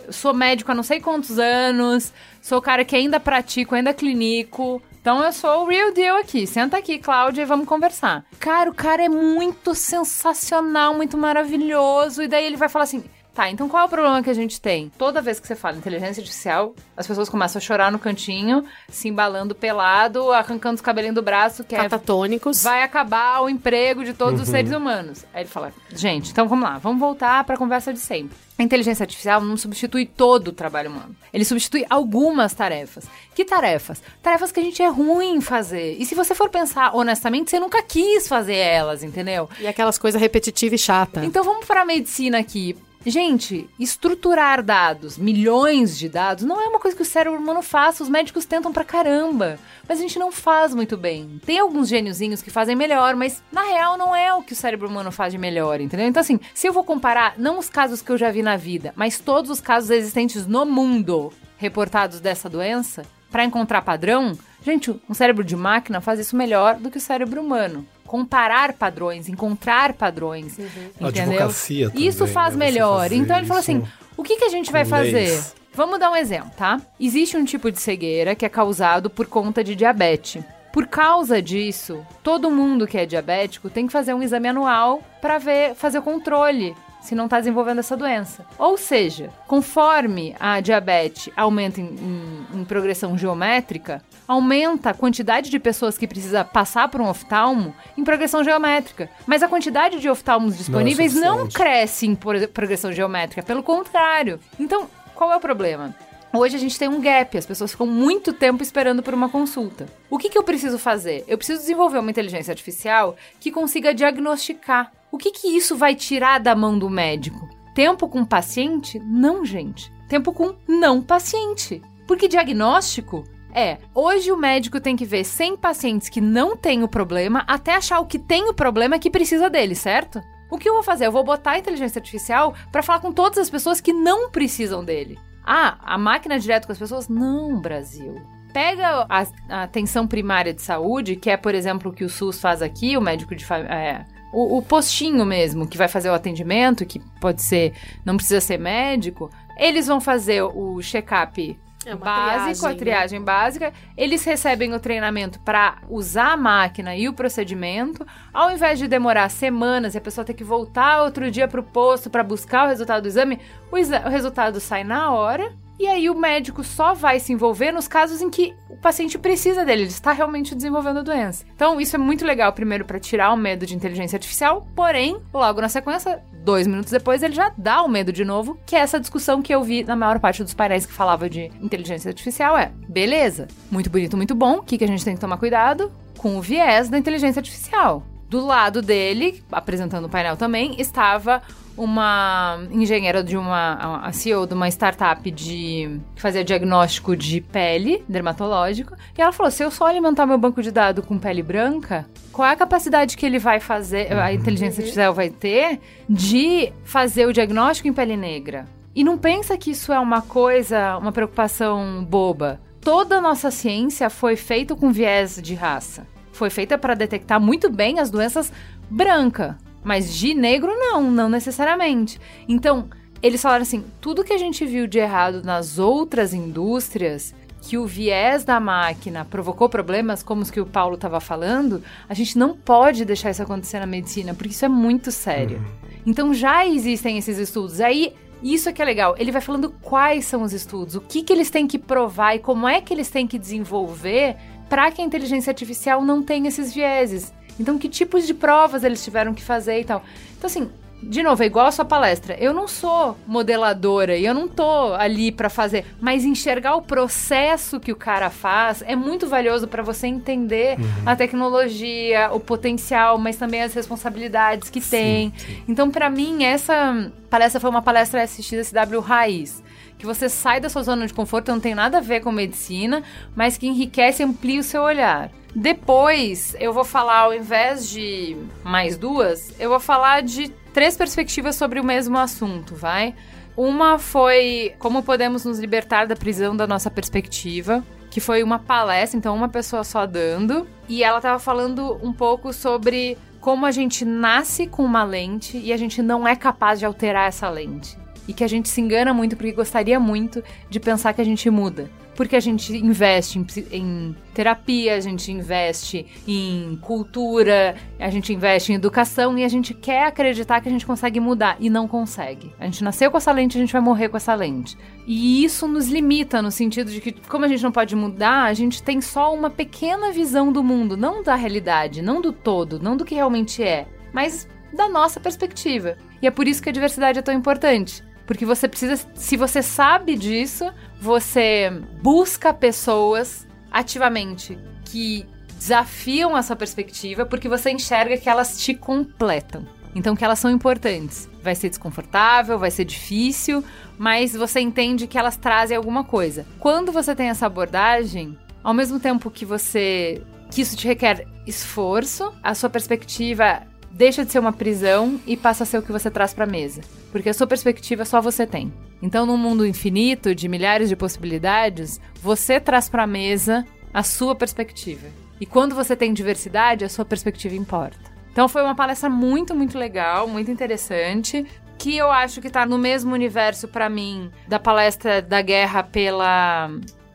sou 0.09 0.33
médico 0.33 0.71
há 0.71 0.75
não 0.75 0.83
sei 0.83 0.99
quantos 0.99 1.39
anos, 1.39 2.13
sou 2.41 2.61
cara 2.61 2.85
que 2.85 2.95
ainda 2.95 3.19
pratico, 3.19 3.75
ainda 3.75 3.93
clinico. 3.93 4.81
Então 5.01 5.23
eu 5.23 5.31
sou 5.31 5.63
o 5.63 5.67
real 5.67 5.93
deal 5.93 6.17
aqui. 6.17 6.45
Senta 6.45 6.77
aqui, 6.77 6.99
Cláudia, 6.99 7.43
e 7.43 7.45
vamos 7.45 7.65
conversar. 7.65 8.25
Cara, 8.39 8.69
o 8.69 8.73
cara 8.73 9.05
é 9.05 9.07
muito 9.07 9.73
sensacional, 9.73 10.93
muito 10.93 11.17
maravilhoso. 11.17 12.23
E 12.23 12.27
daí 12.27 12.45
ele 12.45 12.57
vai 12.57 12.67
falar 12.67 12.83
assim. 12.83 13.03
Tá, 13.37 13.51
então 13.51 13.69
qual 13.69 13.83
é 13.83 13.85
o 13.85 13.89
problema 13.89 14.23
que 14.23 14.31
a 14.31 14.33
gente 14.33 14.59
tem? 14.59 14.91
Toda 14.97 15.21
vez 15.21 15.39
que 15.39 15.45
você 15.45 15.55
fala 15.55 15.77
inteligência 15.77 16.21
artificial, 16.21 16.73
as 16.97 17.05
pessoas 17.05 17.29
começam 17.29 17.59
a 17.59 17.61
chorar 17.61 17.91
no 17.91 17.99
cantinho, 17.99 18.65
se 18.89 19.09
embalando 19.09 19.53
pelado, 19.53 20.31
arrancando 20.31 20.73
os 20.73 20.81
cabelinhos 20.81 21.13
do 21.13 21.21
braço, 21.21 21.63
que 21.63 21.75
é 21.75 21.77
Catatônicos. 21.77 22.63
vai 22.63 22.81
acabar 22.81 23.41
o 23.41 23.47
emprego 23.47 24.03
de 24.03 24.15
todos 24.15 24.41
os 24.41 24.47
seres 24.49 24.71
humanos. 24.71 25.23
Aí 25.35 25.43
ele 25.43 25.49
fala, 25.49 25.71
gente, 25.93 26.31
então 26.31 26.47
vamos 26.47 26.67
lá, 26.67 26.79
vamos 26.79 26.99
voltar 26.99 27.43
para 27.43 27.53
a 27.53 27.57
conversa 27.59 27.93
de 27.93 27.99
sempre. 27.99 28.35
A 28.57 28.63
inteligência 28.63 29.03
artificial 29.03 29.39
não 29.39 29.55
substitui 29.55 30.07
todo 30.07 30.47
o 30.47 30.51
trabalho 30.51 30.89
humano. 30.89 31.15
Ele 31.31 31.45
substitui 31.45 31.85
algumas 31.87 32.55
tarefas. 32.55 33.05
Que 33.35 33.45
tarefas? 33.45 34.01
Tarefas 34.23 34.51
que 34.51 34.59
a 34.59 34.63
gente 34.63 34.81
é 34.81 34.87
ruim 34.87 35.35
em 35.35 35.41
fazer. 35.41 35.95
E 35.99 36.05
se 36.07 36.15
você 36.15 36.33
for 36.33 36.49
pensar 36.49 36.95
honestamente, 36.95 37.51
você 37.51 37.59
nunca 37.59 37.83
quis 37.83 38.27
fazer 38.27 38.55
elas, 38.55 39.03
entendeu? 39.03 39.47
E 39.59 39.67
aquelas 39.67 39.99
coisas 39.99 40.19
repetitivas 40.19 40.81
e 40.81 40.83
chatas. 40.83 41.23
Então 41.23 41.43
vamos 41.43 41.67
para 41.67 41.81
a 41.81 41.85
medicina 41.85 42.39
aqui. 42.39 42.75
Gente, 43.09 43.69
estruturar 43.79 44.61
dados, 44.61 45.17
milhões 45.17 45.97
de 45.97 46.09
dados, 46.09 46.43
não 46.43 46.59
é 46.59 46.67
uma 46.67 46.77
coisa 46.77 46.93
que 46.93 47.03
o 47.03 47.05
cérebro 47.05 47.39
humano 47.39 47.61
faça. 47.61 48.03
Os 48.03 48.09
médicos 48.09 48.43
tentam 48.43 48.73
pra 48.73 48.83
caramba. 48.83 49.57
Mas 49.87 49.99
a 49.99 50.01
gente 50.01 50.19
não 50.19 50.29
faz 50.29 50.75
muito 50.75 50.97
bem. 50.97 51.39
Tem 51.45 51.57
alguns 51.57 51.87
gêniozinhos 51.87 52.41
que 52.41 52.51
fazem 52.51 52.75
melhor, 52.75 53.15
mas 53.15 53.41
na 53.49 53.63
real 53.63 53.97
não 53.97 54.13
é 54.13 54.33
o 54.33 54.43
que 54.43 54.51
o 54.51 54.55
cérebro 54.57 54.89
humano 54.89 55.09
faz 55.09 55.31
de 55.31 55.39
melhor, 55.39 55.79
entendeu? 55.79 56.05
Então, 56.05 56.19
assim, 56.19 56.37
se 56.53 56.67
eu 56.67 56.73
vou 56.73 56.83
comparar 56.83 57.35
não 57.37 57.57
os 57.57 57.69
casos 57.69 58.01
que 58.01 58.11
eu 58.11 58.17
já 58.17 58.29
vi 58.29 58.43
na 58.43 58.57
vida, 58.57 58.91
mas 58.93 59.19
todos 59.19 59.49
os 59.49 59.61
casos 59.61 59.89
existentes 59.89 60.45
no 60.45 60.65
mundo 60.65 61.31
reportados 61.55 62.19
dessa 62.19 62.49
doença, 62.49 63.03
pra 63.31 63.45
encontrar 63.45 63.83
padrão, 63.83 64.37
gente, 64.61 64.91
um 65.09 65.13
cérebro 65.13 65.45
de 65.45 65.55
máquina 65.55 66.01
faz 66.01 66.19
isso 66.19 66.35
melhor 66.35 66.75
do 66.75 66.91
que 66.91 66.97
o 66.97 67.01
cérebro 67.01 67.41
humano. 67.41 67.87
Comparar 68.07 68.73
padrões, 68.73 69.29
encontrar 69.29 69.93
padrões, 69.93 70.57
A 70.59 71.07
entendeu? 71.09 71.33
advocacia 71.33 71.89
também, 71.89 72.07
isso 72.07 72.25
faz 72.25 72.55
né? 72.55 72.65
Melhor. 72.65 73.11
Então 73.11 73.37
ele 73.37 73.45
falou 73.45 73.61
isso 73.61 73.71
assim: 73.71 73.83
o 74.15 74.23
que, 74.23 74.37
que 74.37 74.45
a 74.45 74.49
gente 74.49 74.71
vai 74.71 74.85
fazer? 74.85 75.11
leis. 75.11 75.55
Vamos 75.73 75.99
dar 75.99 76.09
um 76.09 76.15
exemplo, 76.15 76.49
tá? 76.57 76.81
Existe 76.99 77.37
um 77.37 77.45
tipo 77.45 77.71
de 77.71 77.79
cegueira 77.79 78.33
que 78.33 78.43
é 78.45 78.49
causado 78.49 79.09
por 79.11 79.27
conta 79.27 79.63
de 79.63 79.75
diabetes. 79.75 80.43
Por 80.73 80.87
causa 80.87 81.41
disso, 81.41 82.05
todo 82.23 82.49
mundo 82.51 82.87
que 82.87 82.97
é 82.97 83.05
diabético 83.05 83.69
tem 83.69 83.85
que 83.85 83.93
fazer 83.93 84.13
um 84.13 84.21
exame 84.23 84.47
anual 84.47 85.01
para 85.21 85.37
ver, 85.37 85.75
fazer 85.75 85.99
o 85.99 86.01
controle 86.01 86.75
se 87.01 87.15
não 87.15 87.25
está 87.25 87.37
desenvolvendo 87.39 87.79
essa 87.79 87.95
doença. 87.95 88.43
Ou 88.59 88.75
seja, 88.77 89.29
conforme 89.47 90.35
a 90.39 90.59
diabetes 90.59 91.29
aumenta 91.37 91.79
em, 91.79 91.85
em- 91.85 92.59
em 92.59 92.65
progressão 92.65 93.17
geométrica, 93.17 94.01
aumenta 94.27 94.89
a 94.89 94.93
quantidade 94.93 95.49
de 95.49 95.59
pessoas 95.59 95.97
que 95.97 96.07
precisa 96.07 96.43
passar 96.43 96.89
por 96.89 96.99
um 97.01 97.07
oftalmo 97.09 97.73
em 97.97 98.03
progressão 98.03 98.43
geométrica. 98.43 99.09
Mas 99.25 99.41
a 99.41 99.47
quantidade 99.47 99.99
de 99.99 100.09
oftalmos 100.09 100.57
disponíveis 100.57 101.13
não, 101.13 101.39
suficiente. 101.39 101.53
cresce 101.55 102.05
em 102.07 102.15
pro- 102.15 102.47
progressão 102.49 102.91
geométrica, 102.91 103.41
pelo 103.43 103.63
contrário. 103.63 104.39
Então, 104.59 104.87
qual 105.15 105.31
é 105.31 105.35
o 105.37 105.39
problema? 105.39 105.95
Hoje 106.33 106.57
a 106.57 106.59
gente 106.59 106.77
tem 106.77 106.89
um 106.89 106.99
gap, 106.99 107.37
as 107.37 107.45
pessoas 107.45 107.71
ficam 107.71 107.87
muito 107.87 108.33
tempo 108.33 108.61
esperando 108.61 109.01
por 109.01 109.13
uma 109.13 109.29
consulta. 109.29 109.87
O 110.09 110.17
que, 110.17 110.29
que 110.29 110.37
eu 110.37 110.43
preciso 110.43 110.77
fazer? 110.77 111.23
Eu 111.27 111.37
preciso 111.37 111.61
desenvolver 111.61 111.97
uma 111.99 112.11
inteligência 112.11 112.51
artificial 112.51 113.15
que 113.39 113.49
consiga 113.49 113.93
diagnosticar. 113.93 114.91
O 115.09 115.17
que, 115.17 115.31
que 115.31 115.47
isso 115.55 115.75
vai 115.77 115.95
tirar 115.95 116.39
da 116.39 116.53
mão 116.53 116.77
do 116.77 116.89
médico? 116.89 117.47
Tempo 117.73 118.09
com 118.09 118.25
paciente? 118.25 118.99
Não, 118.99 119.45
gente. 119.45 119.89
Tempo 120.09 120.33
com 120.33 120.53
não 120.67 121.01
paciente. 121.01 121.81
Porque 122.05 122.27
diagnóstico 122.27 123.23
é, 123.57 123.79
hoje 123.91 124.31
o 124.31 124.37
médico 124.37 124.79
tem 124.79 124.95
que 124.95 125.03
ver 125.03 125.23
100 125.23 125.57
pacientes 125.57 126.09
que 126.09 126.21
não 126.21 126.55
têm 126.55 126.83
o 126.83 126.87
problema 126.87 127.43
até 127.47 127.73
achar 127.73 127.99
o 127.99 128.05
que 128.05 128.19
tem 128.19 128.47
o 128.47 128.53
problema 128.53 128.99
que 128.99 129.09
precisa 129.09 129.49
dele, 129.49 129.73
certo? 129.73 130.21
O 130.51 130.59
que 130.59 130.69
eu 130.69 130.75
vou 130.75 130.83
fazer? 130.83 131.07
Eu 131.07 131.11
vou 131.11 131.23
botar 131.23 131.51
a 131.51 131.57
inteligência 131.57 131.97
artificial 131.97 132.53
para 132.71 132.83
falar 132.83 132.99
com 132.99 133.11
todas 133.11 133.39
as 133.39 133.49
pessoas 133.49 133.81
que 133.81 133.91
não 133.91 134.29
precisam 134.29 134.85
dele. 134.85 135.17
Ah, 135.43 135.79
a 135.81 135.97
máquina 135.97 136.37
direto 136.37 136.67
com 136.67 136.71
as 136.71 136.77
pessoas? 136.77 137.09
Não, 137.09 137.59
Brasil. 137.59 138.21
Pega 138.53 139.07
a, 139.09 139.25
a 139.49 139.63
atenção 139.63 140.05
primária 140.05 140.53
de 140.53 140.61
saúde, 140.61 141.15
que 141.15 141.31
é, 141.31 141.35
por 141.35 141.55
exemplo, 141.55 141.89
o 141.89 141.93
que 141.93 142.03
o 142.03 142.09
SUS 142.09 142.39
faz 142.39 142.61
aqui, 142.61 142.95
o 142.95 143.01
médico 143.01 143.35
de 143.35 143.43
família. 143.43 143.73
É, 143.73 144.05
o, 144.31 144.57
o 144.57 144.61
postinho 144.61 145.25
mesmo, 145.25 145.67
que 145.67 145.77
vai 145.79 145.87
fazer 145.87 146.11
o 146.11 146.13
atendimento, 146.13 146.85
que 146.85 146.99
pode 147.19 147.41
ser. 147.41 147.73
não 148.05 148.17
precisa 148.17 148.39
ser 148.39 148.59
médico. 148.59 149.31
Eles 149.57 149.87
vão 149.87 149.99
fazer 149.99 150.43
o 150.43 150.79
check-up 150.79 151.57
É 151.87 151.95
básico, 151.95 152.65
triagem, 152.67 152.71
a 152.71 152.75
triagem 152.77 153.21
básica. 153.21 153.73
Eles 153.95 154.23
recebem 154.23 154.73
o 154.73 154.79
treinamento 154.79 155.39
para 155.39 155.77
usar 155.89 156.33
a 156.33 156.37
máquina 156.37 156.95
e 156.95 157.07
o 157.07 157.13
procedimento. 157.13 158.05
Ao 158.33 158.51
invés 158.51 158.77
de 158.77 158.87
demorar 158.87 159.29
semanas 159.29 159.95
e 159.95 159.97
a 159.97 160.01
pessoa 160.01 160.25
ter 160.25 160.33
que 160.33 160.43
voltar 160.43 161.01
outro 161.03 161.29
dia 161.31 161.47
para 161.47 161.59
o 161.59 161.63
posto 161.63 162.09
para 162.09 162.23
buscar 162.23 162.65
o 162.65 162.69
resultado 162.69 163.01
do 163.03 163.07
exame, 163.07 163.39
o, 163.71 163.77
exa- 163.77 164.03
o 164.05 164.09
resultado 164.09 164.59
sai 164.59 164.83
na 164.83 165.11
hora. 165.11 165.53
E 165.79 165.87
aí 165.87 166.09
o 166.09 166.15
médico 166.15 166.63
só 166.63 166.93
vai 166.93 167.19
se 167.19 167.31
envolver 167.31 167.71
nos 167.71 167.87
casos 167.87 168.21
em 168.21 168.29
que 168.29 168.55
o 168.69 168.75
paciente 168.77 169.17
precisa 169.17 169.63
dele, 169.63 169.83
ele 169.83 169.89
está 169.89 170.11
realmente 170.11 170.55
desenvolvendo 170.55 170.99
a 170.99 171.03
doença. 171.03 171.45
Então 171.55 171.79
isso 171.79 171.95
é 171.95 171.99
muito 171.99 172.25
legal, 172.25 172.51
primeiro 172.51 172.85
para 172.85 172.99
tirar 172.99 173.31
o 173.31 173.37
medo 173.37 173.65
de 173.65 173.75
inteligência 173.75 174.15
artificial, 174.15 174.67
porém, 174.75 175.17
logo 175.33 175.61
na 175.61 175.69
sequência, 175.69 176.23
dois 176.43 176.65
minutos 176.65 176.91
depois, 176.91 177.21
ele 177.21 177.35
já 177.35 177.51
dá 177.57 177.83
o 177.83 177.87
medo 177.87 178.11
de 178.11 178.25
novo, 178.25 178.59
que 178.65 178.75
é 178.75 178.79
essa 178.79 178.99
discussão 178.99 179.41
que 179.41 179.53
eu 179.53 179.63
vi 179.63 179.83
na 179.83 179.95
maior 179.95 180.19
parte 180.19 180.43
dos 180.43 180.53
painéis 180.53 180.85
que 180.85 180.93
falava 180.93 181.29
de 181.29 181.51
inteligência 181.61 182.09
artificial 182.09 182.57
é, 182.57 182.71
beleza, 182.87 183.47
muito 183.69 183.89
bonito, 183.89 184.17
muito 184.17 184.33
bom, 184.33 184.57
o 184.57 184.63
que, 184.63 184.77
que 184.77 184.83
a 184.83 184.87
gente 184.87 185.05
tem 185.05 185.13
que 185.13 185.21
tomar 185.21 185.37
cuidado? 185.37 185.91
Com 186.17 186.37
o 186.37 186.41
viés 186.41 186.89
da 186.89 186.97
inteligência 186.97 187.39
artificial. 187.39 188.03
Do 188.29 188.45
lado 188.45 188.81
dele, 188.81 189.43
apresentando 189.51 190.05
o 190.05 190.09
painel 190.09 190.35
também, 190.35 190.75
estava 190.79 191.41
uma 191.77 192.59
engenheira 192.71 193.23
de 193.23 193.37
uma 193.37 194.01
a 194.03 194.11
CEO 194.11 194.47
de 194.47 194.53
uma 194.53 194.67
startup 194.67 195.29
de 195.29 195.99
que 196.15 196.21
fazia 196.21 196.43
diagnóstico 196.43 197.15
de 197.15 197.39
pele 197.39 198.03
dermatológico 198.09 198.95
e 199.17 199.21
ela 199.21 199.31
falou: 199.31 199.51
se 199.51 199.63
eu 199.63 199.69
só 199.71 199.85
alimentar 199.85 200.25
meu 200.25 200.37
banco 200.37 200.61
de 200.61 200.71
dados 200.71 201.05
com 201.05 201.17
pele 201.17 201.43
branca, 201.43 202.05
qual 202.31 202.47
é 202.47 202.51
a 202.51 202.55
capacidade 202.55 203.15
que 203.15 203.25
ele 203.25 203.39
vai 203.39 203.59
fazer, 203.59 204.11
a 204.13 204.33
inteligência 204.33 204.81
artificial 204.81 205.13
vai 205.13 205.29
ter 205.29 205.79
de 206.09 206.73
fazer 206.83 207.27
o 207.27 207.33
diagnóstico 207.33 207.87
em 207.87 207.93
pele 207.93 208.17
negra? 208.17 208.65
E 208.95 209.03
não 209.03 209.17
pensa 209.17 209.57
que 209.57 209.71
isso 209.71 209.93
é 209.93 209.99
uma 209.99 210.23
coisa, 210.23 210.97
uma 210.97 211.11
preocupação 211.11 212.03
boba. 212.03 212.59
Toda 212.81 213.17
a 213.17 213.21
nossa 213.21 213.51
ciência 213.51 214.09
foi 214.09 214.35
feita 214.35 214.75
com 214.75 214.91
viés 214.91 215.39
de 215.41 215.53
raça 215.53 216.07
foi 216.37 216.49
feita 216.51 216.77
para 216.77 216.93
detectar 216.93 217.41
muito 217.41 217.67
bem 217.69 217.99
as 217.99 218.11
doenças 218.11 218.53
branca, 218.89 219.57
mas 219.87 220.13
de 220.13 220.33
negro 220.33 220.69
não, 220.75 221.09
não 221.09 221.29
necessariamente. 221.29 222.19
Então, 222.45 222.89
eles 223.23 223.41
falaram 223.41 223.61
assim: 223.61 223.85
tudo 224.01 224.23
que 224.23 224.33
a 224.33 224.37
gente 224.37 224.65
viu 224.65 224.85
de 224.85 224.99
errado 224.99 225.41
nas 225.41 225.79
outras 225.79 226.33
indústrias, 226.33 227.33
que 227.61 227.77
o 227.77 227.85
viés 227.85 228.43
da 228.43 228.59
máquina 228.59 229.23
provocou 229.23 229.69
problemas, 229.69 230.21
como 230.21 230.41
os 230.41 230.51
que 230.51 230.59
o 230.59 230.65
Paulo 230.65 230.95
estava 230.95 231.21
falando, 231.21 231.81
a 232.09 232.13
gente 232.13 232.37
não 232.37 232.53
pode 232.53 233.05
deixar 233.05 233.31
isso 233.31 233.41
acontecer 233.41 233.79
na 233.79 233.85
medicina, 233.85 234.33
porque 234.33 234.51
isso 234.51 234.65
é 234.65 234.69
muito 234.69 235.09
sério. 235.09 235.57
Uhum. 235.57 236.01
Então 236.05 236.33
já 236.33 236.67
existem 236.67 237.17
esses 237.17 237.37
estudos. 237.37 237.79
Aí 237.79 238.13
isso 238.43 238.67
é 238.67 238.73
que 238.73 238.81
é 238.81 238.85
legal. 238.85 239.15
Ele 239.17 239.31
vai 239.31 239.41
falando 239.41 239.73
quais 239.81 240.25
são 240.25 240.43
os 240.43 240.51
estudos, 240.51 240.95
o 240.95 241.01
que, 241.01 241.23
que 241.23 241.31
eles 241.31 241.49
têm 241.49 241.65
que 241.65 241.79
provar 241.79 242.35
e 242.35 242.39
como 242.39 242.67
é 242.67 242.81
que 242.81 242.93
eles 242.93 243.09
têm 243.09 243.25
que 243.25 243.39
desenvolver 243.39 244.35
para 244.67 244.91
que 244.91 245.01
a 245.01 245.05
inteligência 245.05 245.49
artificial 245.49 246.03
não 246.03 246.21
tenha 246.21 246.49
esses 246.49 246.73
vieses. 246.73 247.33
Então, 247.59 247.77
que 247.77 247.89
tipos 247.89 248.25
de 248.25 248.33
provas 248.33 248.83
eles 248.83 249.03
tiveram 249.03 249.33
que 249.33 249.43
fazer 249.43 249.81
e 249.81 249.85
tal. 249.85 250.03
Então, 250.37 250.47
assim, 250.47 250.69
de 251.01 251.21
novo, 251.21 251.43
é 251.43 251.45
igual 251.45 251.67
a 251.67 251.71
sua 251.71 251.85
palestra. 251.85 252.35
Eu 252.39 252.53
não 252.53 252.67
sou 252.67 253.15
modeladora 253.27 254.17
e 254.17 254.25
eu 254.25 254.33
não 254.33 254.47
tô 254.47 254.93
ali 254.95 255.31
para 255.31 255.49
fazer, 255.49 255.85
mas 256.01 256.25
enxergar 256.25 256.75
o 256.75 256.81
processo 256.81 257.79
que 257.79 257.91
o 257.91 257.95
cara 257.95 258.29
faz 258.29 258.81
é 258.85 258.95
muito 258.95 259.27
valioso 259.27 259.67
para 259.67 259.83
você 259.83 260.07
entender 260.07 260.79
uhum. 260.79 261.03
a 261.05 261.15
tecnologia, 261.15 262.29
o 262.33 262.39
potencial, 262.39 263.17
mas 263.17 263.37
também 263.37 263.61
as 263.61 263.73
responsabilidades 263.73 264.69
que 264.69 264.81
sim, 264.81 264.89
tem. 264.89 265.33
Sim. 265.37 265.63
Então, 265.67 265.91
para 265.91 266.09
mim, 266.09 266.43
essa 266.43 267.11
palestra 267.29 267.61
foi 267.61 267.69
uma 267.69 267.81
palestra 267.81 268.23
assistida 268.23 268.63
SW 268.63 268.99
Raiz 268.99 269.63
que 269.97 270.05
você 270.05 270.29
sai 270.29 270.59
da 270.59 270.69
sua 270.69 270.83
zona 270.83 271.07
de 271.07 271.13
conforto, 271.13 271.51
não 271.51 271.59
tem 271.59 271.73
nada 271.73 271.97
a 271.97 272.01
ver 272.01 272.21
com 272.21 272.31
medicina, 272.31 273.01
mas 273.35 273.57
que 273.57 273.67
enriquece 273.67 274.21
e 274.21 274.25
amplia 274.25 274.59
o 274.59 274.63
seu 274.63 274.83
olhar. 274.83 275.31
Depois, 275.59 276.55
eu 276.59 276.71
vou 276.71 276.83
falar, 276.83 277.21
ao 277.21 277.33
invés 277.33 277.89
de 277.89 278.37
mais 278.63 278.95
duas, 278.95 279.59
eu 279.59 279.71
vou 279.71 279.79
falar 279.79 280.21
de 280.21 280.49
três 280.71 280.95
perspectivas 280.95 281.55
sobre 281.55 281.79
o 281.79 281.83
mesmo 281.83 282.15
assunto, 282.15 282.75
vai? 282.75 283.15
Uma 283.55 283.97
foi 283.97 284.75
como 284.77 285.01
podemos 285.01 285.45
nos 285.45 285.57
libertar 285.57 286.05
da 286.05 286.15
prisão 286.15 286.55
da 286.55 286.67
nossa 286.67 286.91
perspectiva, 286.91 287.83
que 288.11 288.19
foi 288.19 288.43
uma 288.43 288.59
palestra, 288.59 289.17
então 289.17 289.35
uma 289.35 289.49
pessoa 289.49 289.83
só 289.83 290.05
dando, 290.05 290.67
e 290.87 291.03
ela 291.03 291.17
estava 291.17 291.39
falando 291.39 291.97
um 292.03 292.13
pouco 292.13 292.53
sobre 292.53 293.17
como 293.41 293.65
a 293.65 293.71
gente 293.71 294.05
nasce 294.05 294.67
com 294.67 294.85
uma 294.85 295.03
lente 295.03 295.57
e 295.57 295.73
a 295.73 295.77
gente 295.77 296.03
não 296.03 296.27
é 296.27 296.35
capaz 296.35 296.77
de 296.77 296.85
alterar 296.85 297.29
essa 297.29 297.49
lente. 297.49 297.97
E 298.27 298.33
que 298.33 298.43
a 298.43 298.47
gente 298.47 298.69
se 298.69 298.79
engana 298.79 299.11
muito 299.11 299.35
porque 299.35 299.53
gostaria 299.53 299.99
muito 299.99 300.43
de 300.69 300.79
pensar 300.79 301.13
que 301.13 301.21
a 301.21 301.25
gente 301.25 301.49
muda 301.49 301.89
porque 302.17 302.35
a 302.35 302.39
gente 302.39 302.75
investe 302.75 303.37
em, 303.37 303.45
em, 303.71 304.15
terapia, 304.33 304.95
a 304.95 304.99
gente 304.99 305.31
investe 305.31 306.03
em 306.27 306.75
cultura, 306.81 307.75
a 307.99 308.09
gente 308.09 308.33
investe 308.33 308.71
em 308.71 308.75
educação 308.75 309.37
e 309.37 309.45
a 309.45 309.47
gente 309.47 309.71
quer 309.75 310.07
acreditar 310.07 310.59
que 310.59 310.67
a 310.67 310.71
gente 310.71 310.85
consegue 310.85 311.19
mudar 311.19 311.57
e 311.59 311.69
não 311.69 311.87
consegue. 311.87 312.51
A 312.59 312.65
gente 312.65 312.83
nasceu 312.83 313.11
com 313.11 313.17
essa 313.17 313.31
lente, 313.31 313.55
a 313.55 313.61
gente 313.61 313.71
vai 313.71 313.81
morrer 313.81 314.09
com 314.09 314.17
essa 314.17 314.33
lente. 314.33 314.75
E 315.05 315.45
isso 315.45 315.67
nos 315.67 315.87
limita 315.87 316.41
no 316.41 316.49
sentido 316.49 316.89
de 316.89 316.99
que, 316.99 317.11
como 317.11 317.45
a 317.45 317.47
gente 317.47 317.61
não 317.63 317.71
pode 317.71 317.95
mudar, 317.95 318.45
a 318.45 318.53
gente 318.55 318.81
tem 318.81 318.99
só 318.99 319.31
uma 319.31 319.51
pequena 319.51 320.11
visão 320.11 320.51
do 320.51 320.63
mundo, 320.63 320.97
não 320.97 321.21
da 321.21 321.35
realidade, 321.35 322.01
não 322.01 322.19
do 322.19 322.33
todo, 322.33 322.79
não 322.79 322.97
do 322.97 323.05
que 323.05 323.13
realmente 323.13 323.61
é, 323.61 323.87
mas 324.11 324.47
da 324.73 324.89
nossa 324.89 325.19
perspectiva. 325.19 325.95
E 326.19 326.25
é 326.25 326.31
por 326.31 326.47
isso 326.47 326.63
que 326.63 326.69
a 326.69 326.73
diversidade 326.73 327.19
é 327.19 327.21
tão 327.21 327.33
importante. 327.33 328.03
Porque 328.27 328.45
você 328.45 328.67
precisa, 328.67 329.07
se 329.15 329.37
você 329.37 329.63
sabe 329.63 330.15
disso, 330.17 330.65
você 330.99 331.71
busca 332.03 332.53
pessoas 332.53 333.47
ativamente 333.71 334.59
que 334.83 335.25
desafiam 335.57 336.35
a 336.35 336.43
sua 336.43 336.55
perspectiva, 336.55 337.25
porque 337.25 337.49
você 337.49 337.71
enxerga 337.71 338.17
que 338.17 338.29
elas 338.29 338.59
te 338.59 338.73
completam. 338.73 339.65
Então, 339.95 340.15
que 340.15 340.23
elas 340.23 340.37
são 340.37 340.51
importantes. 340.51 341.27
Vai 341.41 341.55
ser 341.55 341.69
desconfortável, 341.69 342.59
vai 342.59 342.69
ser 342.69 342.85
difícil, 342.85 343.63
mas 343.97 344.33
você 344.33 344.59
entende 344.59 345.07
que 345.07 345.17
elas 345.17 345.37
trazem 345.37 345.75
alguma 345.75 346.03
coisa. 346.03 346.45
Quando 346.59 346.91
você 346.91 347.15
tem 347.15 347.29
essa 347.29 347.47
abordagem, 347.47 348.37
ao 348.63 348.73
mesmo 348.73 348.99
tempo 348.99 349.31
que 349.31 349.45
você 349.45 350.21
que 350.51 350.61
isso 350.61 350.77
te 350.77 350.87
requer 350.87 351.25
esforço, 351.45 352.33
a 352.43 352.53
sua 352.53 352.69
perspectiva 352.69 353.63
deixa 353.97 354.23
de 354.23 354.31
ser 354.31 354.37
uma 354.37 354.53
prisão 354.53 355.19
e 355.25 355.35
passa 355.35 355.63
a 355.63 355.65
ser 355.65 355.79
o 355.79 355.81
que 355.81 355.91
você 355.91 356.11
traz 356.11 356.31
para 356.31 356.43
a 356.43 356.47
mesa. 356.47 356.81
Porque 357.11 357.29
a 357.29 357.33
sua 357.33 357.47
perspectiva 357.47 358.05
só 358.05 358.21
você 358.21 358.45
tem. 358.45 358.71
Então, 359.01 359.25
num 359.25 359.37
mundo 359.37 359.65
infinito 359.65 360.35
de 360.35 360.47
milhares 360.47 360.87
de 360.87 360.95
possibilidades, 360.95 361.99
você 362.21 362.59
traz 362.59 362.87
para 362.87 363.03
a 363.03 363.07
mesa 363.07 363.65
a 363.91 364.03
sua 364.03 364.35
perspectiva. 364.35 365.07
E 365.41 365.45
quando 365.47 365.73
você 365.73 365.95
tem 365.95 366.13
diversidade, 366.13 366.85
a 366.85 366.89
sua 366.89 367.05
perspectiva 367.05 367.55
importa. 367.55 367.97
Então, 368.31 368.47
foi 368.47 368.61
uma 368.61 368.75
palestra 368.75 369.09
muito, 369.09 369.55
muito 369.55 369.77
legal, 369.79 370.27
muito 370.27 370.51
interessante 370.51 371.43
que 371.79 371.95
eu 371.95 372.11
acho 372.11 372.39
que 372.39 372.47
está 372.47 372.65
no 372.65 372.77
mesmo 372.77 373.13
universo 373.13 373.67
para 373.67 373.89
mim 373.89 374.31
da 374.47 374.59
palestra 374.59 375.21
da 375.21 375.41
guerra 375.41 375.83
pela 375.83 376.69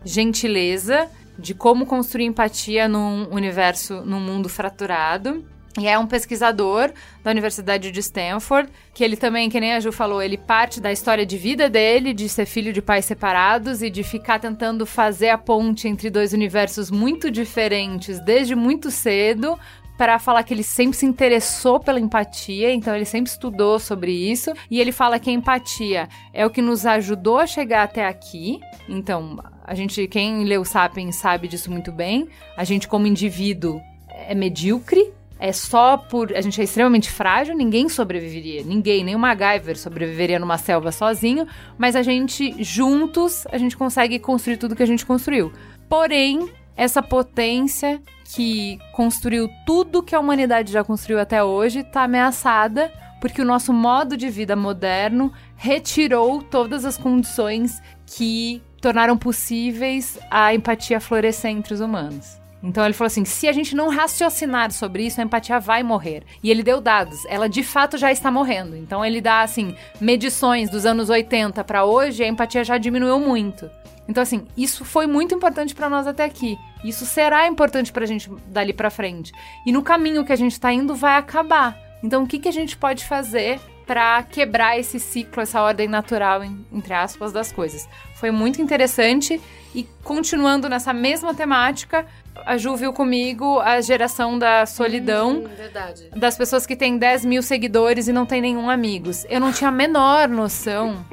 gentileza, 0.05 1.09
de 1.39 1.55
como 1.55 1.87
construir 1.87 2.27
empatia 2.27 2.89
num 2.89 3.29
universo, 3.33 4.03
num 4.05 4.21
mundo 4.21 4.49
fraturado. 4.49 5.45
E 5.79 5.89
é 5.89 5.99
um 5.99 6.07
pesquisador 6.07 6.93
da 7.25 7.31
Universidade 7.31 7.91
de 7.91 8.01
Stanford, 8.01 8.69
que 8.93 9.03
ele 9.03 9.17
também, 9.17 9.49
que 9.49 9.59
nem 9.59 9.73
a 9.73 9.81
Ju 9.81 9.91
falou, 9.91 10.23
ele 10.23 10.37
parte 10.37 10.81
da 10.81 10.93
história 10.93 11.25
de 11.25 11.39
vida 11.39 11.71
dele, 11.71 12.13
de 12.13 12.29
ser 12.29 12.45
filho 12.45 12.75
de 12.75 12.83
pais 12.83 13.07
separados 13.07 13.83
e 13.83 13.89
de 13.89 14.03
ficar 14.03 14.39
tentando 14.39 14.85
fazer 14.85 15.31
a 15.31 15.39
ponte 15.39 15.89
entre 15.89 16.11
dois 16.11 16.35
universos 16.35 16.91
muito 16.91 17.31
diferentes 17.31 18.21
desde 18.21 18.55
muito 18.55 18.91
cedo, 18.91 19.59
para 19.97 20.19
falar 20.19 20.43
que 20.43 20.53
ele 20.53 20.63
sempre 20.63 20.97
se 20.97 21.07
interessou 21.07 21.79
pela 21.79 22.01
empatia, 22.01 22.73
então 22.73 22.95
ele 22.95 23.05
sempre 23.05 23.31
estudou 23.31 23.79
sobre 23.79 24.13
isso, 24.13 24.53
e 24.71 24.81
ele 24.81 24.91
fala 24.91 25.19
que 25.19 25.31
a 25.31 25.33
empatia 25.33 26.09
é 26.33 26.45
o 26.45 26.51
que 26.51 26.61
nos 26.61 26.85
ajudou 26.85 27.39
a 27.39 27.47
chegar 27.47 27.85
até 27.85 28.07
aqui. 28.07 28.59
Então, 28.89 29.39
a 29.65 29.75
gente, 29.75 30.07
quem 30.09 30.45
leu 30.45 30.65
Sapiens 30.65 31.17
sabe 31.17 31.47
disso 31.47 31.71
muito 31.71 31.93
bem. 31.93 32.29
A 32.57 32.65
gente 32.65 32.89
como 32.89 33.07
indivíduo 33.07 33.81
é 34.09 34.35
medíocre, 34.35 35.13
é 35.43 35.53
só 35.53 35.97
por. 35.97 36.33
A 36.37 36.41
gente 36.41 36.61
é 36.61 36.65
extremamente 36.65 37.11
frágil, 37.11 37.57
ninguém 37.57 37.89
sobreviveria. 37.89 38.63
Ninguém, 38.63 39.03
nem 39.03 39.17
o 39.17 39.19
MacGyver 39.19 39.77
sobreviveria 39.77 40.39
numa 40.39 40.57
selva 40.57 40.93
sozinho, 40.93 41.49
mas 41.77 41.97
a 41.97 42.03
gente, 42.03 42.63
juntos, 42.63 43.45
a 43.51 43.59
gente 43.59 43.77
consegue 43.77 44.21
construir 44.21 44.57
tudo 44.57 44.77
que 44.77 44.85
a 44.85 44.87
gente 44.87 45.05
construiu. 45.05 45.53
Porém, 45.89 46.49
essa 46.77 47.03
potência 47.03 48.01
que 48.25 48.79
construiu 48.93 49.51
tudo 49.67 50.01
que 50.01 50.15
a 50.15 50.21
humanidade 50.21 50.71
já 50.71 50.85
construiu 50.85 51.19
até 51.19 51.43
hoje 51.43 51.81
está 51.81 52.05
ameaçada 52.05 52.93
porque 53.21 53.43
o 53.43 53.45
nosso 53.45 53.73
modo 53.73 54.17
de 54.17 54.29
vida 54.29 54.55
moderno 54.55 55.33
retirou 55.57 56.41
todas 56.41 56.85
as 56.85 56.97
condições 56.97 57.83
que 58.07 58.63
tornaram 58.81 59.19
possíveis 59.19 60.21
a 60.31 60.55
empatia 60.55 61.01
florescer 61.01 61.51
entre 61.51 61.75
os 61.75 61.81
humanos. 61.81 62.42
Então 62.63 62.85
ele 62.85 62.95
falou 62.95 63.09
assim: 63.09 63.25
se 63.25 63.49
a 63.49 63.53
gente 63.53 63.75
não 63.75 63.89
raciocinar 63.89 64.71
sobre 64.71 65.05
isso, 65.05 65.21
a 65.21 65.25
empatia 65.25 65.59
vai 65.59 65.83
morrer. 65.83 66.23
E 66.43 66.51
ele 66.51 66.63
deu 66.63 66.81
dados, 66.81 67.25
ela 67.27 67.49
de 67.49 67.63
fato 67.65 67.99
já 67.99 68.13
está 68.13 68.31
morrendo. 68.31 68.77
Então 68.77 69.05
ele 69.05 69.21
dá 69.21 69.41
assim 69.41 69.75
medições 70.01 70.71
dos 70.71 70.87
anos 70.87 71.11
80 71.11 71.63
para 71.65 71.85
hoje, 71.85 72.23
a 72.23 72.29
empatia 72.29 72.63
já 72.63 72.79
diminuiu 72.79 73.19
muito. 73.19 73.69
Então 74.09 74.23
assim, 74.23 74.47
isso 74.57 74.85
foi 74.85 75.07
muito 75.07 75.35
importante 75.35 75.75
para 75.75 75.89
nós 75.89 76.07
até 76.07 76.25
aqui. 76.25 76.59
Isso 76.85 77.07
será 77.07 77.47
importante 77.47 77.93
para 77.93 78.05
a 78.05 78.07
gente 78.07 78.31
dali 78.47 78.73
para 78.73 78.91
frente. 78.91 79.33
E 79.67 79.73
no 79.73 79.83
caminho 79.83 80.25
que 80.25 80.33
a 80.33 80.37
gente 80.37 80.53
está 80.53 80.73
indo 80.73 80.95
vai 80.95 81.17
acabar. 81.17 81.79
Então 82.03 82.25
o 82.25 82.27
que, 82.27 82.39
que 82.39 82.49
a 82.49 82.53
gente 82.53 82.77
pode 82.77 83.05
fazer 83.05 83.61
para 83.87 84.23
quebrar 84.23 84.79
esse 84.79 84.99
ciclo, 84.99 85.43
essa 85.43 85.61
ordem 85.61 85.89
natural, 85.89 86.43
entre 86.45 86.95
aspas, 86.95 87.33
das 87.33 87.53
coisas? 87.53 87.89
Foi 88.23 88.31
muito 88.31 88.63
interessante 88.63 89.41
e 89.75 89.83
continuando 90.05 90.69
nessa 90.69 90.93
mesma 90.93 91.35
temática, 91.35 92.07
a 92.47 92.57
Ju 92.57 92.77
viu 92.77 92.93
comigo 92.93 93.59
a 93.59 93.81
geração 93.81 94.39
da 94.39 94.65
solidão. 94.65 95.39
Hum, 95.39 95.49
verdade. 95.57 96.09
Das 96.15 96.39
pessoas 96.39 96.65
que 96.65 96.77
têm 96.77 96.97
10 96.97 97.25
mil 97.25 97.43
seguidores 97.43 98.07
e 98.07 98.13
não 98.13 98.25
tem 98.25 98.41
nenhum 98.41 98.71
amigos. 98.71 99.27
Eu 99.29 99.41
não 99.41 99.53
tinha 99.53 99.71
a 99.71 99.73
menor 99.73 100.29
noção 100.29 101.05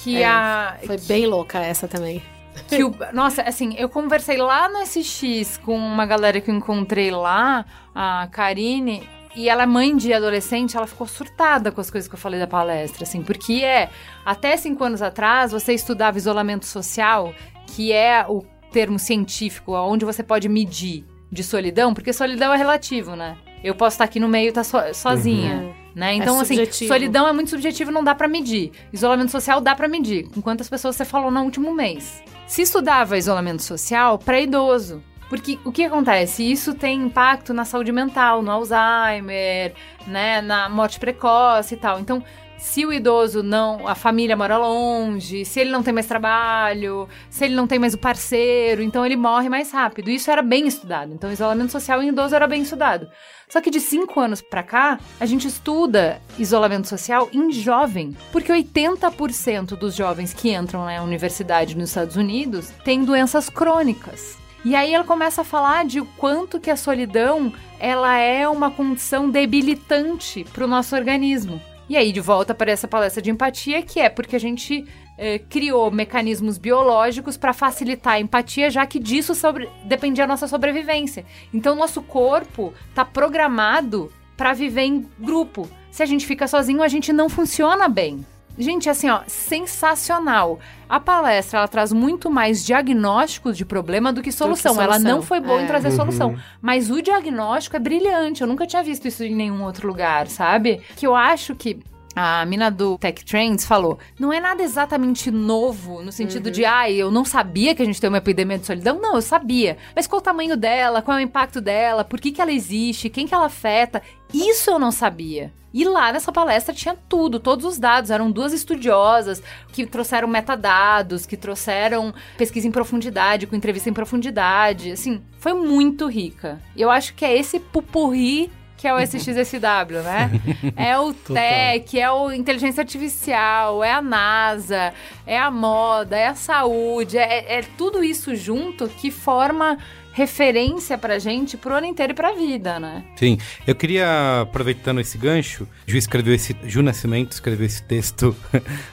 que 0.00 0.22
é, 0.22 0.28
a. 0.28 0.76
Foi 0.86 0.96
que, 0.96 1.06
bem 1.06 1.26
louca 1.26 1.58
essa 1.58 1.88
também. 1.88 2.22
Que 2.68 2.84
o, 2.84 2.94
nossa, 3.12 3.42
assim, 3.42 3.74
eu 3.76 3.88
conversei 3.88 4.36
lá 4.36 4.68
no 4.68 4.86
SX 4.86 5.56
com 5.56 5.76
uma 5.76 6.06
galera 6.06 6.40
que 6.40 6.52
eu 6.52 6.54
encontrei 6.54 7.10
lá, 7.10 7.64
a 7.92 8.28
Karine, 8.30 9.02
e 9.36 9.48
ela 9.48 9.64
é 9.64 9.66
mãe 9.66 9.96
de 9.96 10.12
adolescente, 10.12 10.76
ela 10.76 10.86
ficou 10.86 11.06
surtada 11.06 11.72
com 11.72 11.80
as 11.80 11.90
coisas 11.90 12.08
que 12.08 12.14
eu 12.14 12.18
falei 12.18 12.38
da 12.38 12.46
palestra, 12.46 13.04
assim, 13.04 13.22
porque 13.22 13.64
é, 13.64 13.90
até 14.24 14.56
cinco 14.56 14.84
anos 14.84 15.02
atrás, 15.02 15.52
você 15.52 15.72
estudava 15.72 16.16
isolamento 16.16 16.66
social, 16.66 17.34
que 17.66 17.92
é 17.92 18.24
o 18.28 18.44
termo 18.72 18.98
científico 18.98 19.72
onde 19.72 20.04
você 20.04 20.22
pode 20.22 20.48
medir 20.48 21.04
de 21.30 21.42
solidão, 21.42 21.92
porque 21.92 22.12
solidão 22.12 22.52
é 22.52 22.56
relativo, 22.56 23.16
né? 23.16 23.36
Eu 23.62 23.74
posso 23.74 23.94
estar 23.94 24.04
aqui 24.04 24.20
no 24.20 24.28
meio 24.28 24.46
e 24.46 24.48
estar 24.48 24.62
so, 24.62 24.76
sozinha. 24.92 25.54
Uhum. 25.54 25.74
Né? 25.94 26.12
É 26.12 26.14
então, 26.16 26.38
é 26.38 26.42
assim, 26.42 26.86
solidão 26.86 27.26
é 27.26 27.32
muito 27.32 27.50
subjetivo, 27.50 27.90
não 27.90 28.02
dá 28.02 28.14
para 28.14 28.28
medir. 28.28 28.72
Isolamento 28.92 29.30
social 29.30 29.60
dá 29.60 29.74
para 29.74 29.88
medir. 29.88 30.28
Com 30.28 30.42
quantas 30.42 30.68
pessoas 30.68 30.96
você 30.96 31.04
falou 31.04 31.30
no 31.30 31.42
último 31.42 31.72
mês? 31.72 32.22
Se 32.46 32.62
estudava 32.62 33.16
isolamento 33.16 33.62
social 33.62 34.18
para 34.18 34.40
idoso, 34.40 35.02
Porque 35.34 35.58
o 35.64 35.72
que 35.72 35.84
acontece? 35.84 36.48
Isso 36.48 36.74
tem 36.74 37.02
impacto 37.02 37.52
na 37.52 37.64
saúde 37.64 37.90
mental, 37.90 38.40
no 38.40 38.52
Alzheimer, 38.52 39.74
né, 40.06 40.40
na 40.40 40.68
morte 40.68 41.00
precoce 41.00 41.74
e 41.74 41.76
tal. 41.76 41.98
Então, 41.98 42.22
se 42.56 42.86
o 42.86 42.92
idoso 42.92 43.42
não, 43.42 43.88
a 43.88 43.96
família 43.96 44.36
mora 44.36 44.56
longe, 44.56 45.44
se 45.44 45.58
ele 45.58 45.72
não 45.72 45.82
tem 45.82 45.92
mais 45.92 46.06
trabalho, 46.06 47.08
se 47.28 47.44
ele 47.44 47.56
não 47.56 47.66
tem 47.66 47.80
mais 47.80 47.94
o 47.94 47.98
parceiro, 47.98 48.80
então 48.80 49.04
ele 49.04 49.16
morre 49.16 49.48
mais 49.48 49.72
rápido. 49.72 50.08
Isso 50.08 50.30
era 50.30 50.40
bem 50.40 50.68
estudado. 50.68 51.12
Então, 51.12 51.32
isolamento 51.32 51.72
social 51.72 52.00
em 52.00 52.10
idoso 52.10 52.32
era 52.32 52.46
bem 52.46 52.62
estudado. 52.62 53.08
Só 53.48 53.60
que 53.60 53.72
de 53.72 53.80
cinco 53.80 54.20
anos 54.20 54.40
para 54.40 54.62
cá, 54.62 55.00
a 55.18 55.26
gente 55.26 55.48
estuda 55.48 56.22
isolamento 56.38 56.86
social 56.86 57.28
em 57.32 57.50
jovem, 57.50 58.16
porque 58.30 58.52
80% 58.52 59.76
dos 59.76 59.96
jovens 59.96 60.32
que 60.32 60.54
entram 60.54 60.84
na 60.84 61.02
universidade 61.02 61.76
nos 61.76 61.88
Estados 61.88 62.14
Unidos 62.14 62.70
têm 62.84 63.04
doenças 63.04 63.50
crônicas. 63.50 64.43
E 64.64 64.74
aí 64.74 64.94
ela 64.94 65.04
começa 65.04 65.42
a 65.42 65.44
falar 65.44 65.84
de 65.84 66.00
quanto 66.16 66.58
que 66.58 66.70
a 66.70 66.76
solidão 66.76 67.52
ela 67.78 68.16
é 68.16 68.48
uma 68.48 68.70
condição 68.70 69.28
debilitante 69.28 70.44
para 70.52 70.64
o 70.64 70.68
nosso 70.68 70.96
organismo. 70.96 71.60
E 71.86 71.98
aí, 71.98 72.12
de 72.12 72.20
volta 72.20 72.54
para 72.54 72.72
essa 72.72 72.88
palestra 72.88 73.20
de 73.20 73.30
empatia, 73.30 73.82
que 73.82 74.00
é 74.00 74.08
porque 74.08 74.34
a 74.34 74.40
gente 74.40 74.86
eh, 75.18 75.38
criou 75.38 75.90
mecanismos 75.90 76.56
biológicos 76.56 77.36
para 77.36 77.52
facilitar 77.52 78.14
a 78.14 78.20
empatia, 78.20 78.70
já 78.70 78.86
que 78.86 78.98
disso 78.98 79.34
sobre, 79.34 79.68
dependia 79.84 80.24
a 80.24 80.26
nossa 80.26 80.48
sobrevivência. 80.48 81.26
Então, 81.52 81.76
nosso 81.76 82.00
corpo 82.00 82.72
está 82.88 83.04
programado 83.04 84.10
para 84.34 84.54
viver 84.54 84.82
em 84.84 85.06
grupo. 85.18 85.68
Se 85.90 86.02
a 86.02 86.06
gente 86.06 86.26
fica 86.26 86.48
sozinho, 86.48 86.82
a 86.82 86.88
gente 86.88 87.12
não 87.12 87.28
funciona 87.28 87.86
bem. 87.86 88.24
Gente, 88.56 88.88
assim, 88.88 89.10
ó, 89.10 89.20
sensacional. 89.26 90.60
A 90.88 91.00
palestra 91.00 91.58
ela 91.58 91.68
traz 91.68 91.92
muito 91.92 92.30
mais 92.30 92.64
diagnósticos 92.64 93.56
de 93.56 93.64
problema 93.64 94.12
do 94.12 94.22
que 94.22 94.30
solução. 94.30 94.74
solução. 94.74 94.82
Ela 94.94 94.98
não 94.98 95.22
foi 95.22 95.40
boa 95.40 95.60
É. 95.60 95.64
em 95.64 95.66
trazer 95.66 95.88
Uhum. 95.88 95.96
solução, 95.96 96.36
mas 96.62 96.90
o 96.90 97.02
diagnóstico 97.02 97.76
é 97.76 97.80
brilhante. 97.80 98.42
Eu 98.42 98.46
nunca 98.46 98.66
tinha 98.66 98.82
visto 98.82 99.08
isso 99.08 99.24
em 99.24 99.34
nenhum 99.34 99.62
outro 99.64 99.88
lugar, 99.88 100.28
sabe? 100.28 100.80
Que 100.96 101.06
eu 101.06 101.14
acho 101.16 101.54
que 101.54 101.80
a 102.14 102.44
mina 102.46 102.70
do 102.70 102.96
Tech 102.98 103.24
Trends 103.24 103.64
falou: 103.64 103.98
não 104.18 104.32
é 104.32 104.40
nada 104.40 104.62
exatamente 104.62 105.30
novo, 105.30 106.02
no 106.02 106.12
sentido 106.12 106.50
de, 106.50 106.64
ai, 106.64 106.94
eu 106.94 107.10
não 107.10 107.24
sabia 107.24 107.74
que 107.74 107.82
a 107.82 107.84
gente 107.84 108.00
tem 108.00 108.08
uma 108.08 108.18
epidemia 108.18 108.58
de 108.58 108.66
solidão. 108.66 109.00
Não, 109.00 109.16
eu 109.16 109.22
sabia. 109.22 109.76
Mas 109.94 110.06
qual 110.06 110.20
o 110.20 110.24
tamanho 110.24 110.56
dela? 110.56 111.02
Qual 111.02 111.16
é 111.16 111.20
o 111.20 111.24
impacto 111.24 111.60
dela? 111.60 112.04
Por 112.04 112.20
que, 112.20 112.30
que 112.30 112.40
ela 112.40 112.52
existe? 112.52 113.10
Quem 113.10 113.26
que 113.26 113.34
ela 113.34 113.46
afeta? 113.46 114.02
Isso 114.32 114.70
eu 114.70 114.78
não 114.78 114.90
sabia. 114.90 115.52
E 115.72 115.84
lá 115.84 116.12
nessa 116.12 116.30
palestra 116.30 116.72
tinha 116.72 116.96
tudo, 117.08 117.40
todos 117.40 117.64
os 117.64 117.78
dados. 117.78 118.12
Eram 118.12 118.30
duas 118.30 118.52
estudiosas 118.52 119.42
que 119.72 119.84
trouxeram 119.84 120.28
metadados, 120.28 121.26
que 121.26 121.36
trouxeram 121.36 122.14
pesquisa 122.38 122.68
em 122.68 122.70
profundidade, 122.70 123.46
com 123.48 123.56
entrevista 123.56 123.90
em 123.90 123.92
profundidade. 123.92 124.92
Assim, 124.92 125.20
foi 125.38 125.52
muito 125.52 126.06
rica. 126.06 126.60
Eu 126.76 126.92
acho 126.92 127.12
que 127.14 127.24
é 127.24 127.36
esse 127.36 127.58
pupurri 127.58 128.52
que 128.84 128.88
é 128.88 128.92
o 128.92 129.00
SXSW, 129.00 130.02
né? 130.04 130.30
É 130.76 130.98
o 130.98 131.14
tech, 131.14 131.98
é 131.98 132.10
o 132.10 132.30
inteligência 132.30 132.82
artificial, 132.82 133.82
é 133.82 133.90
a 133.90 134.02
NASA, 134.02 134.92
é 135.26 135.38
a 135.38 135.50
moda, 135.50 136.18
é 136.18 136.26
a 136.26 136.34
saúde, 136.34 137.16
é, 137.16 137.60
é 137.60 137.62
tudo 137.78 138.04
isso 138.04 138.36
junto 138.36 138.86
que 138.86 139.10
forma 139.10 139.78
referência 140.12 140.98
pra 140.98 141.18
gente 141.18 141.56
pro 141.56 141.74
ano 141.74 141.86
inteiro 141.86 142.12
e 142.12 142.14
pra 142.14 142.32
vida, 142.32 142.78
né? 142.78 143.02
Sim, 143.16 143.38
eu 143.66 143.74
queria, 143.74 144.42
aproveitando 144.42 145.00
esse 145.00 145.16
gancho, 145.16 145.66
Ju 145.86 145.96
escreveu 145.96 146.34
esse, 146.34 146.54
Ju 146.66 146.82
Nascimento 146.82 147.32
escreveu 147.32 147.64
esse 147.64 147.82
texto, 147.82 148.36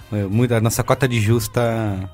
é, 0.09 0.23
muito, 0.31 0.53
a 0.55 0.61
nossa 0.61 0.83
cota 0.85 1.05
de 1.05 1.19
Ju 1.19 1.37
está... 1.37 2.09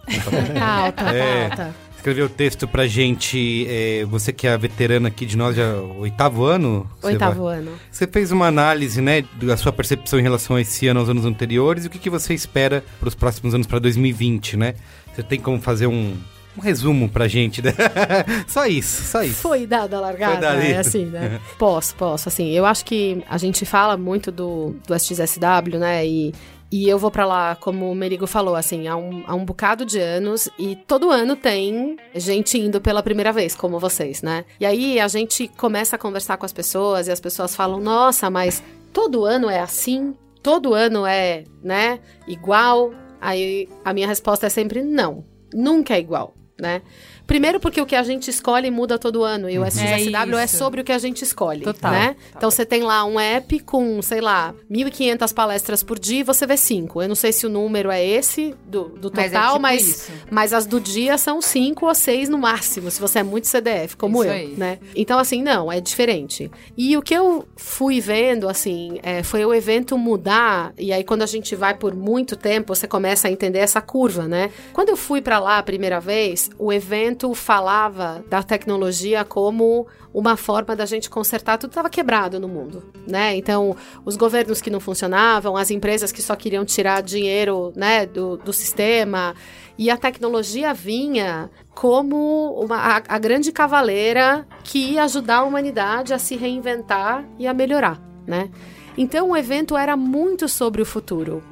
Alta, 0.59 1.03
É. 1.15 1.43
alta. 1.45 1.86
Escreveu 1.97 2.27
o 2.27 2.29
texto 2.29 2.67
pra 2.67 2.87
gente, 2.87 3.65
é, 3.69 4.05
você 4.05 4.31
que 4.31 4.47
é 4.47 4.53
a 4.53 4.57
veterana 4.57 5.09
aqui 5.09 5.25
de 5.25 5.35
nós, 5.35 5.55
já 5.55 5.73
oitavo 5.97 6.45
ano? 6.45 6.89
Oitavo 7.03 7.45
vai- 7.45 7.57
ano. 7.57 7.71
Você 7.91 8.07
fez 8.07 8.31
uma 8.31 8.47
análise, 8.47 9.01
né, 9.01 9.25
da 9.41 9.57
sua 9.57 9.73
percepção 9.73 10.17
em 10.19 10.21
relação 10.23 10.55
a 10.55 10.61
esse 10.61 10.87
ano, 10.87 10.99
aos 11.01 11.09
anos 11.09 11.25
anteriores, 11.25 11.83
e 11.83 11.87
o 11.87 11.89
que, 11.89 11.99
que 11.99 12.09
você 12.09 12.33
espera 12.33 12.83
para 12.99 13.09
os 13.09 13.15
próximos 13.15 13.53
anos, 13.53 13.67
para 13.67 13.79
2020, 13.79 14.55
né? 14.55 14.75
Você 15.13 15.21
tem 15.23 15.39
como 15.39 15.59
fazer 15.59 15.87
um, 15.87 16.15
um 16.55 16.61
resumo 16.61 17.09
pra 17.09 17.27
gente, 17.27 17.61
né? 17.61 17.73
só 18.47 18.65
isso, 18.67 19.03
só 19.03 19.23
isso. 19.23 19.41
Foi 19.41 19.65
dada 19.65 19.97
a 19.97 19.99
largada, 19.99 20.33
Foi 20.33 20.41
dali. 20.41 20.71
é 20.71 20.77
assim, 20.77 21.05
né? 21.05 21.39
posso, 21.59 21.93
posso. 21.95 22.29
Assim, 22.29 22.51
eu 22.51 22.65
acho 22.65 22.85
que 22.85 23.21
a 23.27 23.37
gente 23.37 23.65
fala 23.65 23.97
muito 23.97 24.31
do, 24.31 24.75
do 24.87 24.93
SXSW, 24.95 25.77
né? 25.79 26.05
E, 26.05 26.33
e 26.69 26.87
eu 26.87 26.99
vou 26.99 27.09
pra 27.09 27.25
lá, 27.25 27.55
como 27.55 27.89
o 27.89 27.95
Merigo 27.95 28.27
falou, 28.27 28.55
assim, 28.55 28.87
há 28.87 28.95
um, 28.97 29.23
há 29.25 29.33
um 29.33 29.45
bocado 29.45 29.85
de 29.85 29.99
anos 29.99 30.49
e 30.59 30.75
todo 30.75 31.09
ano 31.09 31.35
tem 31.35 31.97
gente 32.13 32.57
indo 32.59 32.81
pela 32.81 33.01
primeira 33.01 33.31
vez, 33.31 33.55
como 33.55 33.79
vocês, 33.79 34.21
né? 34.21 34.43
E 34.59 34.65
aí 34.65 34.99
a 34.99 35.07
gente 35.07 35.47
começa 35.47 35.95
a 35.95 35.99
conversar 35.99 36.35
com 36.35 36.45
as 36.45 36.51
pessoas 36.51 37.07
e 37.07 37.11
as 37.11 37.21
pessoas 37.21 37.55
falam, 37.55 37.79
nossa, 37.79 38.29
mas 38.29 38.61
todo 38.91 39.23
ano 39.23 39.49
é 39.49 39.59
assim? 39.59 40.13
Todo 40.43 40.73
ano 40.73 41.05
é, 41.05 41.45
né, 41.63 41.99
igual? 42.27 42.91
Aí 43.21 43.69
a 43.85 43.93
minha 43.93 44.07
resposta 44.07 44.47
é 44.47 44.49
sempre 44.49 44.83
não. 44.83 45.23
Nunca 45.53 45.95
é 45.95 45.99
igual, 45.99 46.35
né? 46.59 46.81
Primeiro 47.27 47.59
porque 47.59 47.81
o 47.81 47.85
que 47.85 47.95
a 47.95 48.03
gente 48.03 48.29
escolhe 48.29 48.71
muda 48.71 48.97
todo 48.97 49.21
ano 49.21 49.49
e 49.49 49.59
o 49.59 49.65
SXSW 49.65 50.37
é, 50.37 50.45
isso. 50.45 50.57
sobre 50.57 50.79
o 50.79 50.83
que 50.83 50.93
a 50.93 50.97
gente 50.97 51.23
escolhe, 51.23 51.61
Total. 51.61 51.91
né? 51.91 52.15
Então 52.35 52.49
você 52.49 52.65
tem 52.65 52.83
lá 52.83 53.03
um 53.03 53.19
app 53.19 53.59
com, 53.59 54.01
sei 54.01 54.21
lá, 54.21 54.55
1.500 54.71 55.33
palestras 55.33 55.83
por 55.83 55.99
dia 55.99 56.21
e 56.21 56.23
você 56.23 56.47
vê 56.47 56.55
cinco. 56.55 57.01
Eu 57.01 57.09
não 57.09 57.15
sei 57.15 57.33
se 57.33 57.45
o 57.45 57.49
número 57.49 57.91
é 57.91 58.03
esse 58.03 58.55
do, 58.65 58.85
do 58.85 59.11
Mas 59.13 59.25
é 59.25 59.35
total, 59.35 59.51
tipo 59.51 59.61
mas, 59.61 60.11
mas 60.31 60.53
as 60.53 60.65
do 60.65 60.79
dia 60.79 61.17
são 61.17 61.41
cinco 61.41 61.85
ou 61.85 61.93
seis 61.93 62.29
no 62.29 62.37
máximo, 62.37 62.89
se 62.89 63.01
você 63.01 63.19
é 63.19 63.23
muito 63.23 63.47
CDF, 63.47 63.97
como 63.97 64.23
Isso 64.23 64.31
eu, 64.31 64.33
aí. 64.33 64.53
né? 64.55 64.79
Então, 64.95 65.19
assim, 65.19 65.43
não, 65.43 65.69
é 65.69 65.81
diferente. 65.81 66.49
E 66.77 66.95
o 66.95 67.01
que 67.01 67.13
eu 67.13 67.45
fui 67.57 67.99
vendo, 67.99 68.47
assim, 68.47 68.99
é, 69.03 69.21
foi 69.21 69.43
o 69.43 69.53
evento 69.53 69.97
mudar, 69.97 70.73
e 70.77 70.93
aí 70.93 71.03
quando 71.03 71.23
a 71.23 71.25
gente 71.25 71.55
vai 71.55 71.73
por 71.73 71.93
muito 71.93 72.37
tempo, 72.37 72.73
você 72.73 72.87
começa 72.87 73.27
a 73.27 73.31
entender 73.31 73.59
essa 73.59 73.81
curva, 73.81 74.27
né? 74.29 74.49
Quando 74.71 74.89
eu 74.89 74.95
fui 74.95 75.21
pra 75.21 75.39
lá 75.39 75.57
a 75.57 75.63
primeira 75.63 75.99
vez, 75.99 76.49
o 76.57 76.71
evento 76.71 77.16
falava 77.33 78.23
da 78.29 78.43
tecnologia 78.43 79.23
como 79.23 79.87
uma 80.13 80.35
forma 80.35 80.75
da 80.75 80.85
gente 80.85 81.09
consertar 81.09 81.57
tudo 81.57 81.71
estava 81.71 81.89
quebrado 81.89 82.39
no 82.39 82.47
mundo, 82.47 82.83
né? 83.07 83.35
Então, 83.35 83.75
os 84.05 84.15
governos 84.15 84.61
que 84.61 84.69
não 84.69 84.79
funcionavam, 84.79 85.55
as 85.55 85.69
empresas 85.69 86.11
que 86.11 86.21
só 86.21 86.35
queriam 86.35 86.65
tirar 86.65 87.01
dinheiro, 87.01 87.71
né, 87.75 88.05
do, 88.05 88.37
do 88.37 88.51
sistema, 88.51 89.35
e 89.77 89.89
a 89.89 89.97
tecnologia 89.97 90.73
vinha 90.73 91.49
como 91.75 92.53
uma, 92.59 92.77
a, 92.77 93.03
a 93.07 93.19
grande 93.19 93.51
cavaleira 93.51 94.47
que 94.63 94.93
ia 94.93 95.03
ajudar 95.03 95.37
a 95.37 95.43
humanidade 95.43 96.13
a 96.13 96.19
se 96.19 96.35
reinventar 96.35 97.23
e 97.37 97.45
a 97.45 97.53
melhorar, 97.53 98.01
né? 98.25 98.49
Então 98.97 99.29
o 99.29 99.37
evento 99.37 99.77
era 99.77 99.95
muito 99.95 100.47
sobre 100.49 100.81
o 100.81 100.85
futuro. 100.85 101.43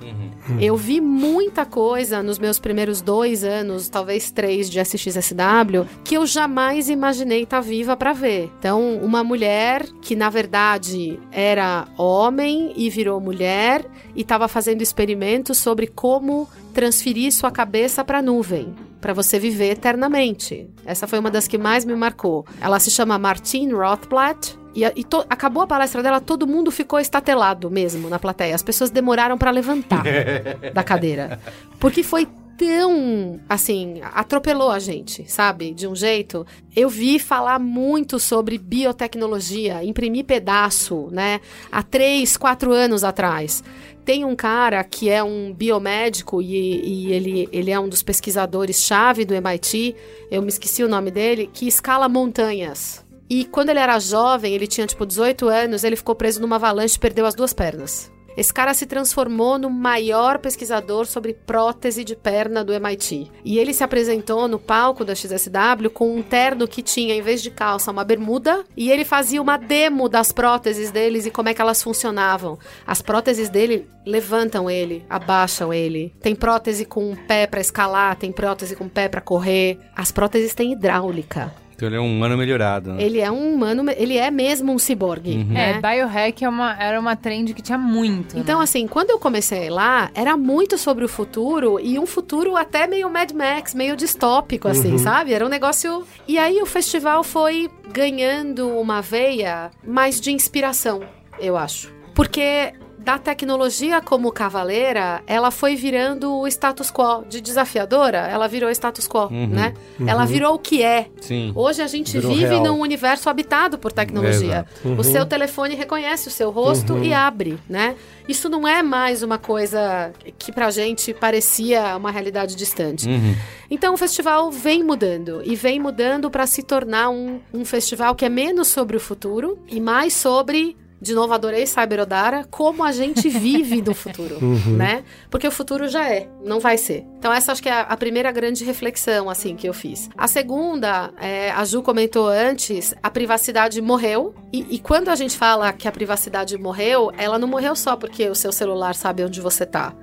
Eu 0.59 0.75
vi 0.75 0.99
muita 0.99 1.65
coisa 1.65 2.23
nos 2.23 2.39
meus 2.39 2.59
primeiros 2.59 3.01
dois 3.01 3.43
anos, 3.43 3.87
talvez 3.87 4.31
três 4.31 4.69
de 4.69 4.79
SXSW, 4.79 5.85
que 6.03 6.15
eu 6.15 6.25
jamais 6.25 6.89
imaginei 6.89 7.43
estar 7.43 7.61
viva 7.61 7.95
para 7.95 8.13
ver. 8.13 8.51
Então, 8.59 8.97
uma 8.97 9.23
mulher 9.23 9.83
que 10.01 10.15
na 10.15 10.29
verdade 10.29 11.19
era 11.31 11.87
homem 11.97 12.73
e 12.75 12.89
virou 12.89 13.19
mulher 13.19 13.85
e 14.15 14.21
estava 14.21 14.47
fazendo 14.47 14.81
experimentos 14.81 15.57
sobre 15.57 15.87
como 15.87 16.49
transferir 16.73 17.31
sua 17.31 17.51
cabeça 17.51 18.03
para 18.03 18.19
a 18.19 18.21
nuvem. 18.21 18.73
Para 19.05 19.13
você 19.13 19.37
viver 19.37 19.69
eternamente. 19.69 20.67
Essa 20.83 21.05
foi 21.05 21.19
uma 21.19 21.29
das 21.29 21.47
que 21.47 21.59
mais 21.59 21.85
me 21.85 21.93
marcou. 21.95 22.43
Ela 22.59 22.79
se 22.79 22.89
chama 22.89 23.19
Martine 23.19 23.71
Rothblatt. 23.71 24.57
E, 24.73 24.83
e 24.83 25.03
to- 25.03 25.23
acabou 25.29 25.61
a 25.61 25.67
palestra 25.67 26.01
dela, 26.01 26.19
todo 26.19 26.47
mundo 26.47 26.71
ficou 26.71 26.99
estatelado 26.99 27.69
mesmo 27.69 28.09
na 28.09 28.17
plateia. 28.17 28.55
As 28.55 28.63
pessoas 28.63 28.89
demoraram 28.89 29.37
para 29.37 29.51
levantar 29.51 30.03
da 30.73 30.83
cadeira. 30.83 31.39
Porque 31.79 32.01
foi 32.01 32.27
tão, 32.57 33.39
assim, 33.47 34.01
atropelou 34.11 34.71
a 34.71 34.79
gente, 34.79 35.29
sabe? 35.31 35.71
De 35.71 35.87
um 35.87 35.95
jeito. 35.95 36.43
Eu 36.75 36.89
vi 36.89 37.19
falar 37.19 37.59
muito 37.59 38.17
sobre 38.19 38.57
biotecnologia, 38.57 39.83
imprimir 39.83 40.25
pedaço, 40.25 41.09
né? 41.11 41.41
Há 41.71 41.83
três, 41.83 42.37
quatro 42.37 42.71
anos 42.71 43.03
atrás. 43.03 43.63
Tem 44.05 44.23
um 44.23 44.35
cara 44.35 44.83
que 44.83 45.09
é 45.09 45.23
um 45.23 45.51
biomédico 45.51 46.39
e, 46.39 47.07
e 47.07 47.11
ele, 47.11 47.49
ele 47.51 47.71
é 47.71 47.79
um 47.79 47.89
dos 47.89 48.03
pesquisadores-chave 48.03 49.25
do 49.25 49.33
MIT, 49.33 49.95
eu 50.29 50.43
me 50.43 50.47
esqueci 50.47 50.83
o 50.83 50.87
nome 50.87 51.09
dele, 51.09 51.49
que 51.51 51.67
escala 51.67 52.07
montanhas. 52.07 53.03
E 53.27 53.45
quando 53.45 53.69
ele 53.69 53.79
era 53.79 53.97
jovem, 53.97 54.53
ele 54.53 54.67
tinha 54.67 54.85
tipo 54.85 55.07
18 55.07 55.47
anos, 55.47 55.83
ele 55.83 55.95
ficou 55.95 56.13
preso 56.13 56.39
numa 56.39 56.57
avalanche 56.57 56.97
e 56.97 56.99
perdeu 56.99 57.25
as 57.25 57.33
duas 57.33 57.51
pernas. 57.51 58.11
Esse 58.37 58.53
cara 58.53 58.73
se 58.73 58.85
transformou 58.85 59.57
no 59.57 59.69
maior 59.69 60.39
pesquisador 60.39 61.05
sobre 61.05 61.33
prótese 61.33 62.03
de 62.03 62.15
perna 62.15 62.63
do 62.63 62.73
MIT. 62.73 63.31
E 63.43 63.57
ele 63.57 63.73
se 63.73 63.83
apresentou 63.83 64.47
no 64.47 64.59
palco 64.59 65.05
da 65.05 65.15
XSW 65.15 65.89
com 65.93 66.15
um 66.15 66.21
terno 66.21 66.67
que 66.67 66.81
tinha, 66.81 67.15
em 67.15 67.21
vez 67.21 67.41
de 67.41 67.49
calça, 67.49 67.91
uma 67.91 68.03
bermuda. 68.03 68.63
E 68.75 68.91
ele 68.91 69.05
fazia 69.05 69.41
uma 69.41 69.57
demo 69.57 70.09
das 70.09 70.31
próteses 70.31 70.91
deles 70.91 71.25
e 71.25 71.31
como 71.31 71.49
é 71.49 71.53
que 71.53 71.61
elas 71.61 71.81
funcionavam. 71.81 72.59
As 72.85 73.01
próteses 73.01 73.49
dele 73.49 73.87
levantam 74.05 74.69
ele, 74.69 75.05
abaixam 75.09 75.73
ele. 75.73 76.13
Tem 76.21 76.35
prótese 76.35 76.85
com 76.85 77.11
um 77.11 77.15
pé 77.15 77.47
pra 77.47 77.61
escalar, 77.61 78.15
tem 78.15 78.31
prótese 78.31 78.75
com 78.75 78.85
um 78.85 78.89
pé 78.89 79.07
pra 79.07 79.21
correr. 79.21 79.79
As 79.95 80.11
próteses 80.11 80.53
têm 80.53 80.73
hidráulica. 80.73 81.64
Então 81.75 81.89
ele 81.89 81.97
é 81.97 81.99
um 81.99 82.17
humano 82.17 82.37
melhorado. 82.37 82.93
Né? 82.93 83.03
Ele 83.03 83.19
é 83.19 83.29
um 83.29 83.53
humano, 83.53 83.83
ele 83.97 84.17
é 84.17 84.31
mesmo 84.31 84.71
um 84.71 84.79
ciborgue, 84.79 85.37
uhum. 85.37 85.45
né? 85.45 85.71
É, 85.71 85.81
biohack 85.81 86.43
é 86.43 86.49
uma, 86.49 86.73
era 86.81 86.99
uma 86.99 87.15
trend 87.15 87.53
que 87.53 87.61
tinha 87.61 87.77
muito. 87.77 88.37
Então, 88.37 88.59
né? 88.59 88.63
assim, 88.63 88.87
quando 88.87 89.09
eu 89.09 89.19
comecei 89.19 89.69
lá, 89.69 90.09
era 90.13 90.37
muito 90.37 90.77
sobre 90.77 91.03
o 91.03 91.09
futuro 91.09 91.79
e 91.79 91.99
um 91.99 92.05
futuro 92.05 92.55
até 92.55 92.87
meio 92.87 93.09
Mad 93.09 93.31
Max, 93.31 93.73
meio 93.73 93.95
distópico, 93.95 94.67
assim, 94.67 94.93
uhum. 94.93 94.97
sabe? 94.97 95.33
Era 95.33 95.45
um 95.45 95.49
negócio. 95.49 96.05
E 96.27 96.37
aí 96.37 96.61
o 96.61 96.65
festival 96.65 97.23
foi 97.23 97.69
ganhando 97.91 98.69
uma 98.69 99.01
veia 99.01 99.69
mais 99.85 100.21
de 100.21 100.31
inspiração, 100.31 101.01
eu 101.39 101.57
acho. 101.57 101.93
Porque 102.13 102.73
da 103.05 103.19
tecnologia 103.19 104.01
como 104.01 104.31
cavaleira, 104.31 105.21
ela 105.27 105.51
foi 105.51 105.75
virando 105.75 106.39
o 106.39 106.47
status 106.47 106.91
quo. 106.91 107.23
De 107.29 107.39
desafiadora, 107.39 108.17
ela 108.17 108.47
virou 108.47 108.71
status 108.71 109.07
quo, 109.07 109.27
uhum, 109.27 109.45
né? 109.45 109.75
Uhum. 109.99 110.09
Ela 110.09 110.25
virou 110.25 110.55
o 110.55 110.59
que 110.59 110.81
é. 110.81 111.07
Sim. 111.21 111.53
Hoje 111.55 111.83
a 111.83 111.87
gente 111.87 112.13
virou 112.13 112.33
vive 112.33 112.47
real. 112.47 112.63
num 112.63 112.79
universo 112.79 113.29
habitado 113.29 113.77
por 113.77 113.91
tecnologia. 113.91 114.65
Uhum. 114.83 114.97
O 114.97 115.03
seu 115.03 115.23
telefone 115.23 115.75
reconhece 115.75 116.27
o 116.27 116.31
seu 116.31 116.49
rosto 116.49 116.97
e 116.97 117.09
uhum. 117.09 117.15
abre, 117.15 117.59
né? 117.69 117.95
Isso 118.27 118.49
não 118.49 118.67
é 118.67 118.81
mais 118.81 119.21
uma 119.21 119.37
coisa 119.37 120.11
que 120.39 120.51
pra 120.51 120.71
gente 120.71 121.13
parecia 121.13 121.95
uma 121.95 122.09
realidade 122.09 122.55
distante. 122.55 123.07
Uhum. 123.07 123.35
Então 123.69 123.93
o 123.93 123.97
festival 123.97 124.49
vem 124.49 124.83
mudando 124.83 125.43
e 125.45 125.55
vem 125.55 125.79
mudando 125.79 126.31
para 126.31 126.47
se 126.47 126.63
tornar 126.63 127.09
um, 127.09 127.39
um 127.53 127.63
festival 127.63 128.15
que 128.15 128.25
é 128.25 128.29
menos 128.29 128.67
sobre 128.67 128.97
o 128.97 128.99
futuro 128.99 129.59
e 129.67 129.79
mais 129.79 130.13
sobre 130.13 130.75
de 131.01 131.13
novo, 131.13 131.33
adorei 131.33 131.65
Cyber 131.67 132.01
Odara, 132.01 132.45
como 132.49 132.83
a 132.83 132.91
gente 132.91 133.27
vive 133.29 133.81
do 133.81 133.93
futuro, 133.93 134.37
uhum. 134.41 134.77
né? 134.77 135.03
Porque 135.29 135.47
o 135.47 135.51
futuro 135.51 135.87
já 135.87 136.09
é, 136.09 136.27
não 136.43 136.59
vai 136.59 136.77
ser. 136.77 137.05
Então 137.17 137.31
essa 137.31 137.51
acho 137.51 137.61
que 137.61 137.69
é 137.69 137.85
a 137.87 137.97
primeira 137.97 138.31
grande 138.31 138.63
reflexão, 138.63 139.29
assim, 139.29 139.55
que 139.55 139.67
eu 139.67 139.73
fiz. 139.73 140.09
A 140.17 140.27
segunda, 140.27 141.11
é, 141.19 141.51
a 141.51 141.63
Ju 141.65 141.81
comentou 141.81 142.27
antes, 142.27 142.93
a 143.03 143.09
privacidade 143.09 143.81
morreu. 143.81 144.33
E, 144.51 144.75
e, 144.75 144.79
quando 144.79 145.09
a 145.09 145.15
gente 145.15 145.37
fala 145.37 145.71
que 145.73 145.87
a 145.87 145.91
privacidade 145.91 146.57
morreu, 146.57 147.11
ela 147.17 147.37
não 147.37 147.47
morreu 147.47 147.75
só 147.75 147.95
porque 147.95 148.29
o 148.29 148.35
seu 148.35 148.51
celular 148.51 148.95
sabe 148.95 149.23
onde 149.23 149.41
você 149.41 149.65
tá 149.65 149.93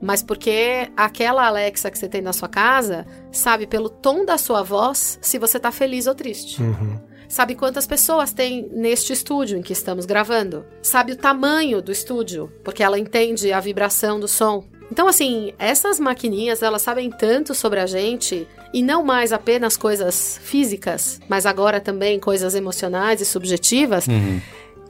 mas 0.00 0.22
porque 0.22 0.90
aquela 0.96 1.46
Alexa 1.46 1.90
que 1.90 1.98
você 1.98 2.06
tem 2.06 2.20
na 2.20 2.34
sua 2.34 2.48
casa 2.48 3.06
sabe 3.32 3.66
pelo 3.66 3.88
tom 3.88 4.24
da 4.24 4.36
sua 4.36 4.62
voz 4.62 5.18
se 5.22 5.38
você 5.38 5.58
tá 5.58 5.72
feliz 5.72 6.06
ou 6.06 6.14
triste. 6.14 6.60
Uhum. 6.62 7.00
Sabe 7.34 7.56
quantas 7.56 7.84
pessoas 7.84 8.32
tem 8.32 8.68
neste 8.70 9.12
estúdio 9.12 9.58
em 9.58 9.60
que 9.60 9.72
estamos 9.72 10.06
gravando? 10.06 10.64
Sabe 10.80 11.10
o 11.10 11.16
tamanho 11.16 11.82
do 11.82 11.90
estúdio, 11.90 12.48
porque 12.62 12.80
ela 12.80 12.96
entende 12.96 13.52
a 13.52 13.58
vibração 13.58 14.20
do 14.20 14.28
som. 14.28 14.64
Então, 14.88 15.08
assim, 15.08 15.52
essas 15.58 15.98
maquininhas, 15.98 16.62
elas 16.62 16.82
sabem 16.82 17.10
tanto 17.10 17.52
sobre 17.52 17.80
a 17.80 17.86
gente 17.86 18.46
e 18.72 18.80
não 18.84 19.02
mais 19.02 19.32
apenas 19.32 19.76
coisas 19.76 20.38
físicas, 20.44 21.18
mas 21.28 21.44
agora 21.44 21.80
também 21.80 22.20
coisas 22.20 22.54
emocionais 22.54 23.20
e 23.20 23.24
subjetivas. 23.24 24.06
Uhum 24.06 24.40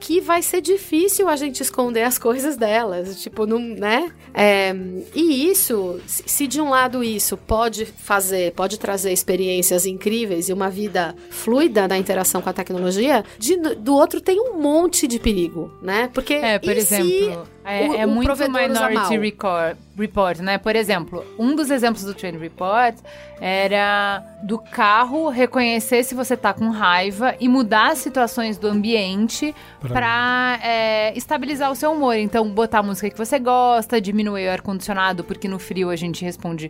que 0.05 0.21
vai 0.21 0.43
ser 0.43 0.61
difícil 0.61 1.27
a 1.27 1.35
gente 1.35 1.61
esconder 1.61 2.03
as 2.03 2.19
coisas 2.19 2.55
delas, 2.55 3.19
tipo, 3.23 3.47
não, 3.47 3.57
né? 3.57 4.11
É, 4.35 4.71
e 5.15 5.49
isso, 5.49 5.99
se 6.05 6.45
de 6.45 6.61
um 6.61 6.69
lado 6.69 7.03
isso 7.03 7.35
pode 7.35 7.87
fazer, 7.87 8.53
pode 8.53 8.77
trazer 8.77 9.11
experiências 9.11 9.83
incríveis 9.83 10.47
e 10.47 10.53
uma 10.53 10.69
vida 10.69 11.15
fluida 11.31 11.87
na 11.87 11.97
interação 11.97 12.39
com 12.39 12.47
a 12.47 12.53
tecnologia, 12.53 13.25
de, 13.39 13.57
do 13.57 13.95
outro 13.95 14.21
tem 14.21 14.39
um 14.39 14.59
monte 14.61 15.07
de 15.07 15.17
perigo, 15.17 15.73
né? 15.81 16.07
Porque 16.13 16.35
é, 16.35 16.59
por 16.59 16.77
exemplo, 16.77 17.47
é, 17.65 17.87
o, 17.87 17.95
é 17.95 18.05
muito 18.05 18.31
Minority 18.35 19.17
Report, 19.17 19.75
report, 19.97 20.39
né? 20.39 20.57
Por 20.57 20.75
exemplo, 20.75 21.25
um 21.39 21.55
dos 21.55 21.71
exemplos 21.71 22.03
do 22.03 22.13
Trend 22.13 22.37
Report 22.37 22.95
era 23.41 24.23
do 24.43 24.59
carro 24.59 25.29
reconhecer 25.29 26.03
se 26.03 26.13
você 26.13 26.37
tá 26.37 26.53
com 26.53 26.69
raiva 26.69 27.35
e 27.39 27.49
mudar 27.49 27.91
as 27.91 27.97
situações 27.97 28.57
do 28.57 28.67
ambiente 28.67 29.53
para 29.81 30.59
é, 30.63 31.17
estabilizar 31.17 31.71
o 31.71 31.75
seu 31.75 31.91
humor. 31.91 32.15
Então, 32.15 32.47
botar 32.49 32.79
a 32.79 32.83
música 32.83 33.09
que 33.09 33.17
você 33.17 33.39
gosta, 33.39 33.99
diminuir 33.99 34.47
o 34.47 34.51
ar-condicionado, 34.51 35.23
porque 35.23 35.47
no 35.47 35.57
frio 35.57 35.89
a 35.89 35.95
gente 35.95 36.23
responde 36.23 36.69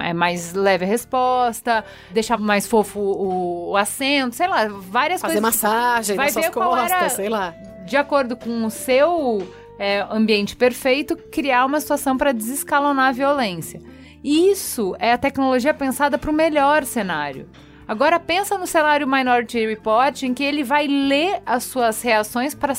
é 0.00 0.12
mais 0.12 0.52
leve 0.52 0.84
a 0.84 0.88
resposta, 0.88 1.84
deixar 2.10 2.38
mais 2.38 2.66
fofo 2.66 3.00
o, 3.00 3.70
o 3.70 3.76
assento, 3.76 4.36
sei 4.36 4.46
lá, 4.46 4.68
várias 4.68 5.20
Fazer 5.20 5.40
coisas. 5.40 5.60
Fazer 5.60 5.74
massagem 5.74 6.16
vai 6.16 6.26
nas 6.26 6.34
suas 6.34 6.48
costas, 6.50 6.90
era, 6.90 7.08
sei 7.08 7.28
lá. 7.28 7.54
De 7.84 7.96
acordo 7.96 8.36
com 8.36 8.64
o 8.64 8.70
seu 8.70 9.46
é, 9.78 10.06
ambiente 10.10 10.56
perfeito, 10.56 11.16
criar 11.16 11.64
uma 11.64 11.80
situação 11.80 12.16
para 12.16 12.32
desescalonar 12.32 13.08
a 13.08 13.12
violência. 13.12 13.80
Isso 14.22 14.96
é 14.98 15.12
a 15.12 15.18
tecnologia 15.18 15.72
pensada 15.72 16.18
para 16.18 16.30
o 16.30 16.34
melhor 16.34 16.84
cenário. 16.84 17.48
Agora 17.86 18.18
pensa 18.18 18.58
no 18.58 18.66
cenário 18.66 19.06
Minority 19.06 19.64
Report, 19.64 20.22
em 20.24 20.34
que 20.34 20.42
ele 20.42 20.64
vai 20.64 20.88
ler 20.88 21.40
as 21.46 21.64
suas 21.64 22.02
reações 22.02 22.52
para 22.52 22.74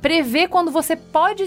prever 0.00 0.48
quando 0.48 0.70
você 0.70 0.96
pode 0.96 1.44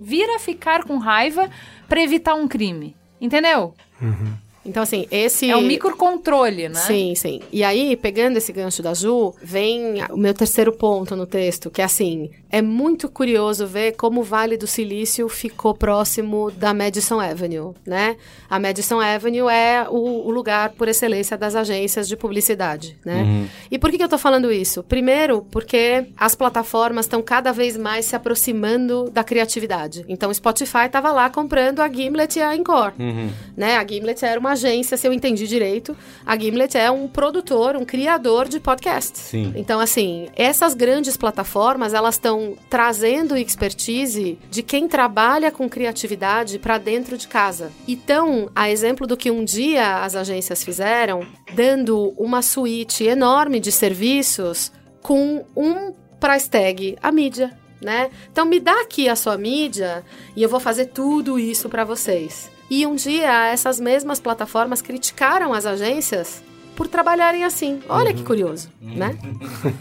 vir 0.00 0.28
a 0.30 0.40
ficar 0.40 0.82
com 0.82 0.98
raiva 0.98 1.48
para 1.88 2.02
evitar 2.02 2.34
um 2.34 2.48
crime. 2.48 2.96
Entendeu? 3.20 3.74
Uhum. 4.00 4.34
Então, 4.64 4.82
assim, 4.82 5.06
esse. 5.10 5.50
É 5.50 5.56
um 5.56 5.62
microcontrole, 5.62 6.68
né? 6.68 6.74
Sim, 6.74 7.14
sim. 7.14 7.40
E 7.52 7.64
aí, 7.64 7.96
pegando 7.96 8.36
esse 8.36 8.52
gancho 8.52 8.82
da 8.82 8.94
Ju, 8.94 9.34
vem 9.42 10.04
o 10.10 10.16
meu 10.16 10.32
terceiro 10.34 10.72
ponto 10.72 11.16
no 11.16 11.26
texto, 11.26 11.70
que 11.70 11.80
é 11.80 11.84
assim: 11.84 12.30
é 12.52 12.60
muito 12.60 13.08
curioso 13.08 13.66
ver 13.66 13.92
como 13.92 14.20
o 14.20 14.22
Vale 14.22 14.58
do 14.58 14.66
Silício 14.66 15.26
ficou 15.26 15.72
próximo 15.74 16.50
da 16.50 16.74
Madison 16.74 17.18
Avenue, 17.18 17.72
né? 17.86 18.16
A 18.48 18.58
Madison 18.58 19.00
Avenue 19.00 19.48
é 19.50 19.86
o, 19.88 20.26
o 20.26 20.30
lugar 20.30 20.72
por 20.72 20.86
excelência 20.86 21.38
das 21.38 21.56
agências 21.56 22.06
de 22.06 22.14
publicidade, 22.14 22.98
né? 23.06 23.22
Uhum. 23.22 23.46
E 23.70 23.78
por 23.78 23.90
que, 23.90 23.96
que 23.96 24.04
eu 24.04 24.08
tô 24.08 24.18
falando 24.18 24.52
isso? 24.52 24.82
Primeiro, 24.82 25.46
porque 25.50 26.08
as 26.14 26.34
plataformas 26.34 27.06
estão 27.06 27.22
cada 27.22 27.52
vez 27.52 27.74
mais 27.78 28.04
se 28.04 28.14
aproximando 28.14 29.08
da 29.10 29.24
criatividade. 29.24 30.04
Então, 30.06 30.28
o 30.30 30.34
Spotify 30.34 30.84
estava 30.84 31.10
lá 31.10 31.30
comprando 31.30 31.80
a 31.80 31.88
Gimlet 31.88 32.38
e 32.38 32.42
a 32.42 32.54
Encore, 32.54 32.92
uhum. 32.98 33.30
né? 33.56 33.78
A 33.78 33.86
Gimlet 33.86 34.22
era 34.22 34.38
uma 34.38 34.52
agência, 34.52 34.98
se 34.98 35.08
eu 35.08 35.12
entendi 35.14 35.48
direito, 35.48 35.96
a 36.26 36.38
Gimlet 36.38 36.76
é 36.76 36.90
um 36.90 37.08
produtor, 37.08 37.76
um 37.76 37.84
criador 37.86 38.46
de 38.46 38.60
podcasts. 38.60 39.22
Sim. 39.22 39.54
Então, 39.56 39.80
assim, 39.80 40.28
essas 40.36 40.74
grandes 40.74 41.16
plataformas, 41.16 41.94
elas 41.94 42.16
estão 42.16 42.41
trazendo 42.68 43.36
expertise 43.36 44.38
de 44.50 44.62
quem 44.62 44.88
trabalha 44.88 45.50
com 45.50 45.68
criatividade 45.68 46.58
para 46.58 46.78
dentro 46.78 47.16
de 47.16 47.28
casa. 47.28 47.72
Então, 47.86 48.50
a 48.54 48.70
exemplo 48.70 49.06
do 49.06 49.16
que 49.16 49.30
um 49.30 49.44
dia 49.44 50.02
as 50.04 50.14
agências 50.14 50.62
fizeram, 50.62 51.26
dando 51.54 52.14
uma 52.16 52.42
suíte 52.42 53.04
enorme 53.04 53.60
de 53.60 53.72
serviços 53.72 54.72
com 55.02 55.44
um 55.56 55.92
price 56.20 56.48
tag, 56.48 56.96
a 57.02 57.10
mídia. 57.10 57.56
Né? 57.80 58.10
Então 58.30 58.44
me 58.44 58.60
dá 58.60 58.80
aqui 58.80 59.08
a 59.08 59.16
sua 59.16 59.36
mídia 59.36 60.04
e 60.36 60.42
eu 60.42 60.48
vou 60.48 60.60
fazer 60.60 60.86
tudo 60.86 61.36
isso 61.36 61.68
para 61.68 61.84
vocês. 61.84 62.48
E 62.70 62.86
um 62.86 62.94
dia 62.94 63.48
essas 63.48 63.80
mesmas 63.80 64.20
plataformas 64.20 64.80
criticaram 64.80 65.52
as 65.52 65.66
agências 65.66 66.42
por 66.76 66.88
trabalharem 66.88 67.44
assim. 67.44 67.80
Olha 67.88 68.10
uhum. 68.10 68.16
que 68.16 68.22
curioso, 68.22 68.70
uhum. 68.80 68.94
né? 68.94 69.16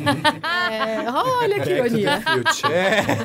é, 0.72 1.10
olha 1.10 1.60
que 1.60 1.70
ironia. 1.70 2.22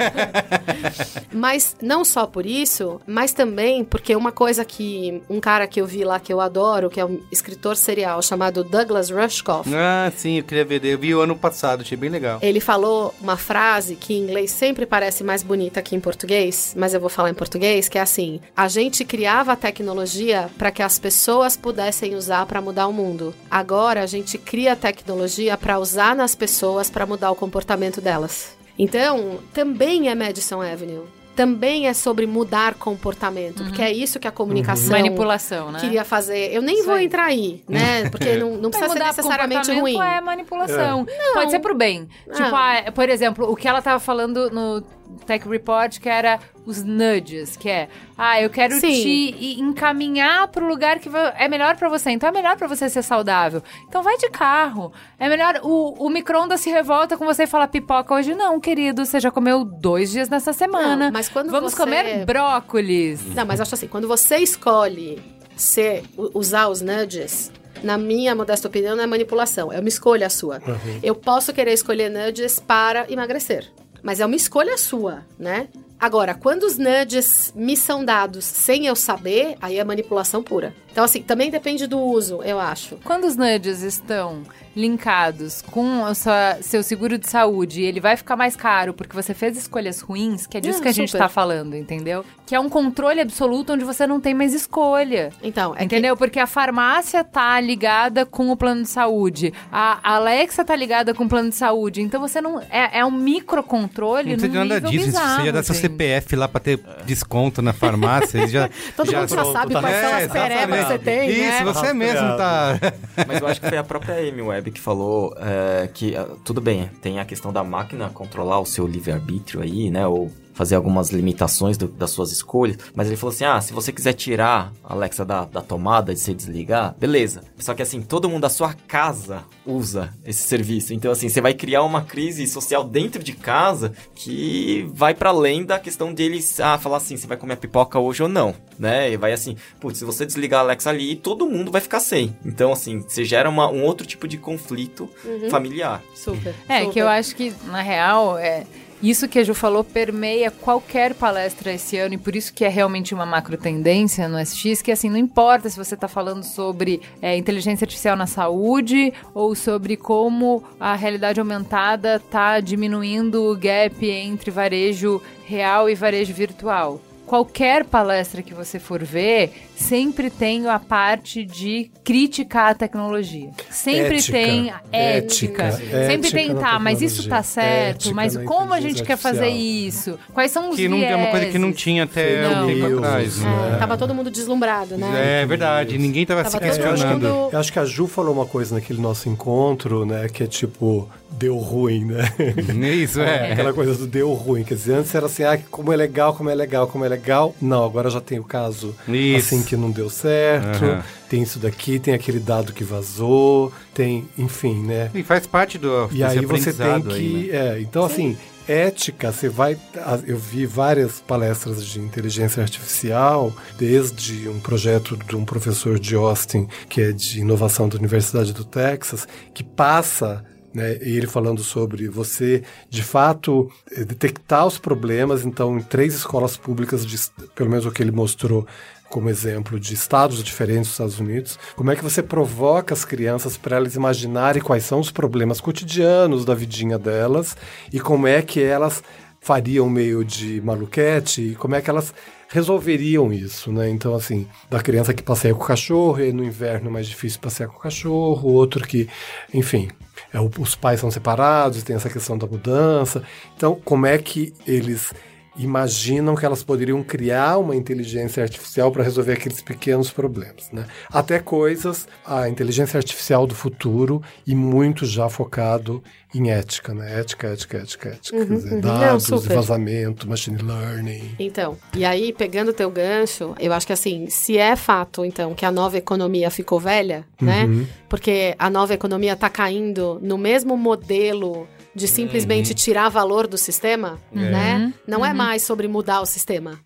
mas 1.32 1.76
não 1.82 2.04
só 2.04 2.26
por 2.26 2.46
isso, 2.46 3.00
mas 3.06 3.32
também 3.32 3.84
porque 3.84 4.14
uma 4.14 4.32
coisa 4.32 4.64
que 4.64 5.22
um 5.28 5.40
cara 5.40 5.66
que 5.66 5.80
eu 5.80 5.86
vi 5.86 6.04
lá 6.04 6.18
que 6.18 6.32
eu 6.32 6.40
adoro, 6.40 6.90
que 6.90 7.00
é 7.00 7.04
um 7.04 7.20
escritor 7.30 7.76
serial 7.76 8.22
chamado 8.22 8.64
Douglas 8.64 9.10
Rushkoff. 9.10 9.68
Ah, 9.74 10.10
sim, 10.16 10.38
eu 10.38 10.44
queria 10.44 10.64
ver. 10.64 10.84
Eu 10.84 10.98
vi 10.98 11.14
o 11.14 11.20
ano 11.20 11.36
passado, 11.36 11.80
achei 11.80 11.96
bem 11.96 12.10
legal. 12.10 12.38
Ele 12.42 12.60
falou 12.60 13.14
uma 13.20 13.36
frase 13.36 13.96
que 13.96 14.14
em 14.14 14.22
inglês 14.22 14.50
sempre 14.50 14.86
parece 14.86 15.24
mais 15.24 15.42
bonita 15.42 15.82
que 15.82 15.94
em 15.94 16.00
português, 16.00 16.74
mas 16.76 16.94
eu 16.94 17.00
vou 17.00 17.08
falar 17.08 17.30
em 17.30 17.34
português, 17.34 17.88
que 17.88 17.98
é 17.98 18.00
assim: 18.00 18.40
a 18.56 18.68
gente 18.68 19.04
criava 19.04 19.52
a 19.52 19.56
tecnologia 19.56 20.48
para 20.56 20.70
que 20.70 20.82
as 20.82 20.98
pessoas 20.98 21.56
pudessem 21.56 22.14
usar 22.14 22.46
para 22.46 22.60
mudar 22.60 22.86
o 22.86 22.92
mundo 22.92 23.34
agora 23.58 24.02
a 24.02 24.06
gente 24.06 24.36
cria 24.38 24.76
tecnologia 24.76 25.56
para 25.56 25.78
usar 25.78 26.14
nas 26.14 26.34
pessoas 26.34 26.90
para 26.90 27.06
mudar 27.06 27.30
o 27.30 27.34
comportamento 27.34 28.00
delas. 28.00 28.56
Então, 28.78 29.38
também 29.52 30.08
é 30.08 30.14
Madison 30.14 30.60
Avenue 30.60 31.16
também 31.36 31.86
é 31.86 31.92
sobre 31.92 32.26
mudar 32.26 32.74
comportamento, 32.74 33.60
uhum. 33.60 33.66
porque 33.66 33.82
é 33.82 33.92
isso 33.92 34.18
que 34.18 34.26
a 34.26 34.32
comunicação 34.32 34.86
uhum. 34.86 35.02
manipulação, 35.02 35.70
né? 35.70 35.78
queria 35.80 36.02
fazer. 36.02 36.50
Eu 36.50 36.62
nem 36.62 36.82
vou 36.82 36.98
entrar 36.98 37.26
aí, 37.26 37.62
né? 37.68 38.08
Porque 38.10 38.36
não, 38.36 38.56
não 38.56 38.70
precisa 38.70 38.90
ser 38.90 39.04
necessariamente 39.04 39.70
ruim. 39.78 40.00
É 40.00 40.20
manipulação. 40.22 41.06
É. 41.06 41.32
Pode 41.34 41.50
ser 41.50 41.58
pro 41.58 41.74
bem. 41.74 42.08
Tipo, 42.32 42.56
ah, 42.56 42.90
por 42.94 43.08
exemplo, 43.10 43.50
o 43.50 43.54
que 43.54 43.68
ela 43.68 43.82
tava 43.82 44.00
falando 44.00 44.50
no 44.50 44.82
Tech 45.26 45.48
Report, 45.48 45.98
que 45.98 46.08
era 46.08 46.38
os 46.64 46.82
nudges, 46.82 47.56
que 47.56 47.68
é, 47.68 47.88
ah, 48.16 48.40
eu 48.40 48.50
quero 48.50 48.78
Sim. 48.80 49.02
te 49.02 49.60
encaminhar 49.60 50.48
para 50.48 50.64
o 50.64 50.68
lugar 50.68 50.98
que 50.98 51.08
é 51.36 51.48
melhor 51.48 51.76
para 51.76 51.88
você. 51.88 52.10
Então 52.10 52.28
é 52.28 52.32
melhor 52.32 52.56
para 52.56 52.66
você 52.66 52.88
ser 52.88 53.02
saudável. 53.02 53.62
Então 53.88 54.02
vai 54.02 54.16
de 54.18 54.28
carro. 54.30 54.92
É 55.18 55.28
melhor 55.28 55.60
o, 55.62 56.06
o 56.06 56.10
micro-ondas 56.10 56.60
se 56.60 56.70
revolta 56.70 57.16
com 57.16 57.24
você 57.24 57.44
e 57.44 57.46
fala 57.46 57.68
pipoca 57.68 58.14
hoje 58.14 58.34
não, 58.34 58.60
querido, 58.60 59.04
você 59.04 59.20
já 59.20 59.30
comeu 59.30 59.64
dois 59.64 60.10
dias 60.10 60.28
nessa 60.28 60.52
semana. 60.52 61.06
Não, 61.06 61.12
mas 61.12 61.28
quando 61.28 61.50
Vamos 61.50 61.72
você... 61.72 61.82
comer 61.82 62.24
brócolis. 62.24 63.24
Não, 63.34 63.46
mas 63.46 63.60
acho 63.60 63.74
assim, 63.74 63.88
quando 63.88 64.08
você 64.08 64.38
escolhe 64.38 65.22
ser 65.56 66.04
usar 66.34 66.68
os 66.68 66.82
nudges, 66.82 67.50
na 67.82 67.96
minha 67.96 68.34
modesta 68.34 68.68
opinião, 68.68 68.96
não 68.96 69.04
é 69.04 69.06
manipulação, 69.06 69.72
é 69.72 69.78
uma 69.78 69.88
escolha 69.88 70.28
sua. 70.28 70.56
Uhum. 70.66 71.00
Eu 71.02 71.14
posso 71.14 71.52
querer 71.52 71.72
escolher 71.72 72.10
nudges 72.10 72.58
para 72.60 73.10
emagrecer, 73.10 73.70
mas 74.06 74.20
é 74.20 74.24
uma 74.24 74.36
escolha 74.36 74.78
sua, 74.78 75.26
né? 75.36 75.66
Agora, 75.98 76.32
quando 76.32 76.62
os 76.62 76.78
nudges 76.78 77.52
me 77.56 77.76
são 77.76 78.04
dados 78.04 78.44
sem 78.44 78.86
eu 78.86 78.94
saber, 78.94 79.56
aí 79.60 79.78
é 79.78 79.84
manipulação 79.84 80.44
pura. 80.44 80.72
Então, 80.92 81.02
assim, 81.02 81.22
também 81.22 81.50
depende 81.50 81.88
do 81.88 81.98
uso, 81.98 82.40
eu 82.44 82.60
acho. 82.60 82.98
Quando 83.02 83.24
os 83.24 83.34
nudges 83.34 83.82
estão 83.82 84.44
linkados 84.76 85.62
com 85.62 86.02
o 86.02 86.14
sua- 86.14 86.58
seu 86.60 86.82
seguro 86.82 87.16
de 87.18 87.28
saúde 87.28 87.82
ele 87.82 87.98
vai 87.98 88.16
ficar 88.16 88.36
mais 88.36 88.54
caro 88.54 88.92
porque 88.94 89.14
você 89.16 89.32
fez 89.34 89.56
escolhas 89.56 90.00
ruins, 90.00 90.46
que 90.46 90.56
é 90.56 90.60
disso 90.60 90.80
que 90.82 90.88
a 90.88 90.92
gente 90.92 91.10
super. 91.10 91.24
tá 91.24 91.28
falando, 91.28 91.74
entendeu? 91.74 92.24
Que 92.46 92.54
é 92.54 92.60
um 92.60 92.68
controle 92.68 93.20
absoluto 93.20 93.72
onde 93.72 93.84
você 93.84 94.06
não 94.06 94.20
tem 94.20 94.34
mais 94.34 94.54
escolha. 94.54 95.32
Então, 95.42 95.74
é 95.74 95.78
que- 95.78 95.84
Entendeu? 95.86 96.16
Porque 96.16 96.38
a 96.38 96.46
farmácia 96.46 97.24
tá 97.24 97.58
ligada 97.60 98.24
com 98.26 98.50
o 98.50 98.56
plano 98.56 98.82
de 98.82 98.88
saúde. 98.88 99.52
A 99.72 99.98
Alexa 100.14 100.64
tá 100.64 100.76
ligada 100.76 101.12
com 101.14 101.24
o 101.24 101.28
plano 101.28 101.48
de 101.48 101.56
saúde. 101.56 102.02
Então 102.02 102.20
você 102.20 102.40
não. 102.40 102.60
É, 102.70 102.98
é 103.00 103.04
um 103.04 103.10
microcontrole. 103.10 104.30
Não 104.30 104.36
precisa 104.38 104.64
nada 104.64 104.80
disso. 104.88 105.06
bizarro, 105.06 105.40
Você 105.40 105.46
já 105.46 105.52
dá 105.52 105.62
seu 105.62 105.74
gente. 105.74 105.82
CPF 105.82 106.36
lá 106.36 106.46
pra 106.48 106.60
ter 106.60 106.78
desconto 107.04 107.62
na 107.62 107.72
farmácia. 107.72 108.46
já, 108.46 108.68
Todo 108.96 109.12
mundo 109.12 109.28
já 109.28 109.44
sabe 109.46 109.72
tá 109.72 109.80
quais 109.80 109.96
são 109.96 110.08
É, 110.10 110.24
as 110.24 110.32
perebas 110.32 110.78
que 110.80 110.84
você 110.86 110.98
tem, 110.98 111.30
Isso, 111.30 111.40
né? 111.40 111.64
você 111.64 111.92
mesmo 111.94 112.36
tá. 112.36 112.78
Mas 113.26 113.40
eu 113.40 113.46
acho 113.48 113.60
que 113.60 113.68
foi 113.68 113.78
a 113.78 113.84
própria 113.84 114.14
Amy 114.16 114.42
Webb 114.42 114.65
que 114.70 114.80
falou 114.80 115.34
é, 115.38 115.88
que 115.92 116.16
ah, 116.16 116.28
tudo 116.44 116.60
bem, 116.60 116.90
tem 117.00 117.18
a 117.18 117.24
questão 117.24 117.52
da 117.52 117.62
máquina 117.62 118.08
controlar 118.10 118.60
o 118.60 118.66
seu 118.66 118.86
livre-arbítrio 118.86 119.62
aí, 119.62 119.90
né? 119.90 120.06
Ou 120.06 120.30
fazer 120.56 120.74
algumas 120.74 121.10
limitações 121.10 121.76
do- 121.78 121.86
das 121.86 122.10
suas 122.10 122.32
escolhas. 122.32 122.78
Mas 122.94 123.06
ele 123.06 123.16
falou 123.16 123.32
assim: 123.32 123.44
ah, 123.44 123.60
se 123.60 123.72
você 123.72 123.92
quiser 123.92 124.14
tirar 124.14 124.72
a 124.82 124.94
Alexa 124.94 125.24
da, 125.24 125.44
da 125.44 125.60
tomada 125.60 126.12
e 126.12 126.16
você 126.16 126.34
desligar, 126.34 126.96
beleza. 126.98 127.42
Só 127.58 127.74
que 127.74 127.82
assim, 127.82 128.00
todo 128.02 128.28
mundo 128.28 128.42
da 128.42 128.48
sua 128.48 128.72
casa 128.72 129.44
usa 129.64 130.12
esse 130.24 130.42
serviço. 130.48 130.92
Então, 130.94 131.12
assim, 131.12 131.28
você 131.28 131.40
vai 131.40 131.52
criar 131.54 131.82
uma 131.84 132.00
crise 132.02 132.46
social 132.46 132.82
dentro 132.82 133.22
de 133.22 133.32
casa 133.32 133.92
que 134.14 134.88
vai 134.94 135.14
para 135.14 135.30
além 135.30 135.64
da 135.64 135.78
questão 135.78 136.12
deles 136.12 136.58
ah, 136.58 136.78
falar 136.78 136.96
assim: 136.96 137.16
você 137.16 137.26
vai 137.26 137.36
comer 137.36 137.54
a 137.54 137.56
pipoca 137.58 137.98
hoje 137.98 138.22
ou 138.22 138.28
não, 138.28 138.54
né? 138.78 139.12
E 139.12 139.16
vai 139.16 139.32
assim, 139.32 139.56
putz, 139.78 139.98
se 139.98 140.04
você 140.04 140.24
desligar 140.26 140.60
a 140.60 140.62
Alexa 140.64 140.88
ali, 140.90 141.14
todo 141.16 141.46
mundo 141.46 141.70
vai 141.70 141.80
ficar 141.82 142.00
sem. 142.00 142.34
Então, 142.44 142.72
assim, 142.72 143.00
você 143.00 143.24
gera 143.24 143.48
uma- 143.50 143.68
um 143.70 143.84
outro 143.84 144.06
tipo 144.06 144.26
de 144.26 144.38
conflito 144.38 145.08
familiar. 145.50 146.02
Super. 146.14 146.54
É, 146.68 146.80
super. 146.80 146.92
que 146.92 146.98
eu 146.98 147.08
acho 147.08 147.36
que, 147.36 147.52
na 147.66 147.82
real, 147.82 148.38
é. 148.38 148.64
Isso 149.02 149.28
que 149.28 149.38
a 149.38 149.44
Ju 149.44 149.54
falou 149.54 149.84
permeia 149.84 150.50
qualquer 150.50 151.14
palestra 151.14 151.72
esse 151.72 151.98
ano 151.98 152.14
e 152.14 152.18
por 152.18 152.34
isso 152.34 152.52
que 152.52 152.64
é 152.64 152.68
realmente 152.68 153.14
uma 153.14 153.26
macro 153.26 153.56
tendência 153.56 154.26
no 154.26 154.38
SX, 154.44 154.80
que 154.80 154.90
assim, 154.90 155.10
não 155.10 155.18
importa 155.18 155.68
se 155.68 155.76
você 155.76 155.94
está 155.94 156.08
falando 156.08 156.42
sobre 156.42 157.02
é, 157.20 157.36
inteligência 157.36 157.84
artificial 157.84 158.16
na 158.16 158.26
saúde 158.26 159.12
ou 159.34 159.54
sobre 159.54 159.96
como 159.96 160.64
a 160.80 160.94
realidade 160.94 161.38
aumentada 161.38 162.16
está 162.16 162.58
diminuindo 162.58 163.44
o 163.44 163.56
gap 163.56 164.08
entre 164.08 164.50
varejo 164.50 165.20
real 165.44 165.90
e 165.90 165.94
varejo 165.94 166.32
virtual. 166.32 167.00
Qualquer 167.26 167.84
palestra 167.84 168.40
que 168.42 168.54
você 168.54 168.78
for 168.78 169.02
ver, 169.02 169.52
sempre 169.74 170.30
tem 170.30 170.68
a 170.68 170.78
parte 170.78 171.44
de 171.44 171.90
criticar 172.04 172.70
a 172.70 172.74
tecnologia. 172.74 173.50
Sempre 173.68 174.16
Ética, 174.18 174.32
tem 174.32 174.70
a 174.70 174.80
ética. 174.92 175.62
ética, 175.64 175.72
sempre 176.06 176.28
ética 176.28 176.30
tem, 176.38 176.54
tá, 176.54 176.78
mas 176.78 177.02
isso 177.02 177.28
tá 177.28 177.42
certo, 177.42 177.96
ética 178.10 178.14
mas 178.14 178.36
como 178.38 178.72
a 178.72 178.80
gente 178.80 179.02
quer 179.02 179.16
fazer 179.16 179.48
isso? 179.48 180.18
Quais 180.32 180.50
são 180.52 180.70
os 180.70 180.76
Que 180.76 180.88
não, 180.88 181.02
é 181.02 181.16
uma 181.16 181.26
coisa 181.30 181.46
que 181.46 181.58
não 181.58 181.72
tinha 181.72 182.04
até 182.04 182.48
Não. 182.48 182.64
um 182.64 182.66
tempo 182.68 182.96
atrás. 182.98 183.38
Né? 183.40 183.70
É, 183.74 183.76
tava 183.78 183.96
todo 183.98 184.14
mundo 184.14 184.30
deslumbrado, 184.30 184.96
né? 184.96 185.42
É 185.42 185.46
verdade, 185.46 185.98
ninguém 185.98 186.24
tava, 186.24 186.44
Tava 186.44 186.52
se 186.52 186.58
questionando. 186.60 187.22
mundo- 187.28 187.48
Eu 187.52 187.58
acho 187.58 187.72
que 187.72 187.78
a 187.78 187.84
Ju 187.84 188.06
falou 188.06 188.32
uma 188.32 188.46
coisa 188.46 188.74
naquele 188.74 189.00
nosso 189.00 189.28
encontro, 189.28 190.06
né? 190.06 190.28
Que 190.28 190.44
é 190.44 190.46
tipo, 190.46 191.08
deu 191.30 191.56
ruim, 191.56 192.04
né? 192.04 192.24
Isso, 192.94 193.20
é. 193.20 193.52
Aquela 193.52 193.72
coisa 193.72 193.94
do 193.94 194.06
deu 194.06 194.32
ruim. 194.32 194.64
Quer 194.64 194.74
dizer, 194.74 194.94
antes 194.94 195.14
era 195.14 195.26
assim, 195.26 195.42
ah, 195.44 195.58
como 195.70 195.92
é 195.92 195.96
legal, 195.96 196.34
como 196.34 196.48
é 196.50 196.54
legal, 196.54 196.86
como 196.86 197.04
é 197.04 197.08
legal. 197.08 197.54
Não, 197.60 197.84
agora 197.84 198.08
já 198.10 198.20
tem 198.20 198.38
o 198.38 198.44
caso 198.44 198.94
Isso. 199.08 199.54
assim 199.54 199.64
que 199.64 199.76
não 199.76 199.90
deu 199.90 200.08
certo. 200.08 200.84
Aham. 200.84 201.02
Tem 201.28 201.42
isso 201.42 201.58
daqui, 201.58 201.98
tem 201.98 202.14
aquele 202.14 202.38
dado 202.38 202.72
que 202.72 202.84
vazou, 202.84 203.72
tem, 203.92 204.28
enfim, 204.38 204.80
né? 204.84 205.10
E 205.12 205.22
faz 205.24 205.44
parte 205.46 205.76
do 205.76 206.08
E 206.12 206.22
aí 206.22 206.44
você 206.46 206.72
tem 206.72 207.02
que. 207.02 207.12
aí, 207.14 207.48
né? 207.50 207.56
é, 207.76 207.80
então, 207.80 208.04
assim, 208.04 208.36
ética, 208.68 209.32
você 209.32 209.48
vai. 209.48 209.76
a- 209.96 210.20
Eu 210.24 210.38
vi 210.38 210.64
várias 210.66 211.20
palestras 211.20 211.84
de 211.84 211.98
inteligência 211.98 212.62
artificial, 212.62 213.52
desde 213.76 214.48
um 214.48 214.60
projeto 214.60 215.16
de 215.16 215.34
um 215.34 215.44
professor 215.44 215.98
de 215.98 216.14
Austin, 216.14 216.68
que 216.88 217.00
é 217.00 217.10
de 217.12 217.40
inovação 217.40 217.88
da 217.88 217.96
Universidade 217.98 218.52
do 218.52 218.64
Texas, 218.64 219.26
que 219.52 219.64
passa. 219.64 220.44
Né, 220.76 220.98
e 221.00 221.16
ele 221.16 221.26
falando 221.26 221.62
sobre 221.62 222.06
você, 222.06 222.62
de 222.90 223.02
fato, 223.02 223.72
eh, 223.90 224.04
detectar 224.04 224.66
os 224.66 224.76
problemas. 224.76 225.42
Então, 225.42 225.78
em 225.78 225.82
três 225.82 226.14
escolas 226.14 226.54
públicas, 226.54 227.06
de, 227.06 227.16
pelo 227.54 227.70
menos 227.70 227.86
o 227.86 227.90
que 227.90 228.02
ele 228.02 228.10
mostrou 228.10 228.66
como 229.08 229.30
exemplo 229.30 229.80
de 229.80 229.94
estados 229.94 230.44
diferentes 230.44 230.82
dos 230.82 230.90
Estados 230.90 231.18
Unidos, 231.18 231.58
como 231.74 231.90
é 231.90 231.96
que 231.96 232.04
você 232.04 232.22
provoca 232.22 232.92
as 232.92 233.06
crianças 233.06 233.56
para 233.56 233.76
elas 233.76 233.94
imaginarem 233.94 234.60
quais 234.60 234.84
são 234.84 235.00
os 235.00 235.10
problemas 235.10 235.62
cotidianos 235.62 236.44
da 236.44 236.52
vidinha 236.52 236.98
delas 236.98 237.56
e 237.90 237.98
como 237.98 238.26
é 238.26 238.42
que 238.42 238.62
elas 238.62 239.02
fariam 239.40 239.88
meio 239.88 240.22
de 240.26 240.60
maluquete 240.60 241.40
e 241.40 241.54
como 241.54 241.74
é 241.74 241.80
que 241.80 241.88
elas 241.88 242.12
resolveriam 242.50 243.32
isso, 243.32 243.72
né? 243.72 243.88
Então, 243.88 244.14
assim, 244.14 244.46
da 244.68 244.82
criança 244.82 245.14
que 245.14 245.22
passeia 245.22 245.54
com 245.54 245.62
o 245.62 245.66
cachorro 245.66 246.20
e 246.20 246.34
no 246.34 246.44
inverno 246.44 246.88
é 246.88 246.92
mais 246.92 247.06
difícil 247.06 247.40
passear 247.40 247.68
com 247.70 247.78
o 247.78 247.80
cachorro, 247.80 248.52
outro 248.52 248.86
que, 248.86 249.08
enfim, 249.54 249.88
é, 250.32 250.38
os 250.40 250.74
pais 250.74 251.00
são 251.00 251.10
separados, 251.10 251.82
tem 251.82 251.96
essa 251.96 252.10
questão 252.10 252.36
da 252.36 252.46
mudança. 252.46 253.22
Então, 253.56 253.80
como 253.84 254.06
é 254.06 254.18
que 254.18 254.52
eles 254.66 255.12
imaginam 255.58 256.34
que 256.34 256.44
elas 256.44 256.62
poderiam 256.62 257.02
criar 257.02 257.58
uma 257.58 257.74
inteligência 257.74 258.42
artificial 258.42 258.90
para 258.90 259.02
resolver 259.02 259.32
aqueles 259.32 259.62
pequenos 259.62 260.10
problemas, 260.10 260.70
né? 260.72 260.86
Até 261.10 261.38
coisas, 261.38 262.06
a 262.24 262.48
inteligência 262.48 262.98
artificial 262.98 263.46
do 263.46 263.54
futuro 263.54 264.22
e 264.46 264.54
muito 264.54 265.06
já 265.06 265.28
focado 265.28 266.02
em 266.34 266.50
ética, 266.50 266.92
né? 266.92 267.20
Ética, 267.20 267.48
ética, 267.48 267.78
ética, 267.78 268.08
ética. 268.10 268.36
Quer 268.38 268.54
dizer, 268.54 268.74
uhum. 268.74 268.80
dados, 268.80 269.30
Não, 269.30 269.38
vazamento, 269.38 270.28
machine 270.28 270.58
learning. 270.58 271.34
Então, 271.38 271.76
e 271.94 272.04
aí, 272.04 272.32
pegando 272.32 272.70
o 272.70 272.74
teu 272.74 272.90
gancho, 272.90 273.54
eu 273.58 273.72
acho 273.72 273.86
que 273.86 273.92
assim, 273.92 274.28
se 274.28 274.58
é 274.58 274.76
fato, 274.76 275.24
então, 275.24 275.54
que 275.54 275.64
a 275.64 275.70
nova 275.70 275.96
economia 275.96 276.50
ficou 276.50 276.78
velha, 276.78 277.24
né? 277.40 277.66
Porque 278.08 278.54
a 278.58 278.68
nova 278.68 278.92
economia 278.92 279.34
tá 279.36 279.48
caindo 279.48 280.18
no 280.22 280.36
mesmo 280.36 280.76
modelo 280.76 281.66
de 281.96 282.06
simplesmente 282.06 282.74
tirar 282.74 283.08
valor 283.08 283.46
do 283.46 283.56
sistema, 283.56 284.18
né? 284.30 284.92
Não 285.06 285.24
é 285.24 285.32
mais 285.32 285.62
sobre 285.62 285.88
mudar 285.88 286.20
o 286.20 286.26
sistema, 286.26 286.78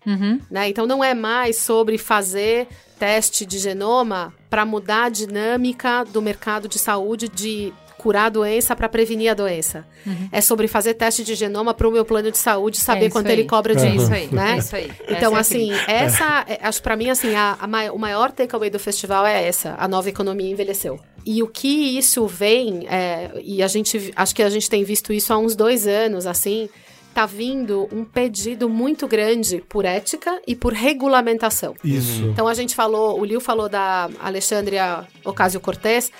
né? 0.49 0.69
Então 0.69 0.87
não 0.87 1.03
é 1.03 1.13
mais 1.13 1.57
sobre 1.57 1.97
fazer 1.97 2.67
teste 2.97 3.45
de 3.45 3.59
genoma 3.59 4.33
para 4.49 4.65
mudar 4.65 5.03
a 5.05 5.09
dinâmica 5.09 6.05
do 6.05 6.21
mercado 6.21 6.67
de 6.69 6.79
saúde 6.79 7.27
de 7.27 7.73
curar 7.97 8.25
a 8.25 8.29
doença 8.29 8.75
para 8.75 8.89
prevenir 8.89 9.29
a 9.29 9.33
doença. 9.35 9.85
É 10.31 10.41
sobre 10.41 10.67
fazer 10.67 10.95
teste 10.95 11.23
de 11.23 11.35
genoma 11.35 11.71
para 11.71 11.87
o 11.87 11.91
meu 11.91 12.03
plano 12.03 12.31
de 12.31 12.37
saúde 12.37 12.77
saber 12.79 13.05
É 13.05 13.09
quanto 13.11 13.27
aí. 13.27 13.33
ele 13.33 13.43
cobra 13.43 13.75
de 13.75 13.85
É 13.85 13.95
isso 13.95 14.11
aí, 14.11 14.27
né? 14.31 14.53
é 14.53 14.57
isso 14.57 14.75
aí. 14.75 14.91
Então, 15.07 15.37
Essa 15.37 15.37
é 15.37 15.39
assim, 15.39 15.67
crítica. 15.67 15.91
essa, 15.91 16.45
é, 16.47 16.59
acho 16.63 16.81
pra 16.81 16.95
mim, 16.95 17.09
assim, 17.11 17.35
a, 17.35 17.57
a 17.61 17.93
o 17.93 17.99
maior 17.99 18.31
takeaway 18.31 18.71
do 18.71 18.79
festival 18.79 19.23
é 19.27 19.45
essa: 19.47 19.75
a 19.77 19.87
nova 19.87 20.09
economia 20.09 20.49
envelheceu. 20.49 20.99
E 21.25 21.43
o 21.43 21.47
que 21.47 21.97
isso 21.97 22.25
vem, 22.27 22.87
é, 22.89 23.31
e 23.43 23.61
a 23.61 23.67
gente, 23.67 24.11
acho 24.15 24.33
que 24.35 24.41
a 24.43 24.49
gente 24.49 24.69
tem 24.69 24.83
visto 24.83 25.13
isso 25.13 25.31
há 25.33 25.37
uns 25.37 25.55
dois 25.55 25.85
anos, 25.87 26.25
assim, 26.25 26.67
tá 27.13 27.25
vindo 27.25 27.87
um 27.91 28.03
pedido 28.03 28.67
muito 28.69 29.07
grande 29.07 29.63
por 29.67 29.85
ética 29.85 30.41
e 30.47 30.55
por 30.55 30.73
regulamentação. 30.73 31.75
Isso. 31.83 32.23
Então 32.25 32.47
a 32.47 32.53
gente 32.53 32.73
falou, 32.73 33.19
o 33.19 33.25
Liu 33.25 33.39
falou 33.41 33.67
da 33.69 34.09
Alexandria 34.19 35.05
Ocasio-Cortez. 35.23 36.11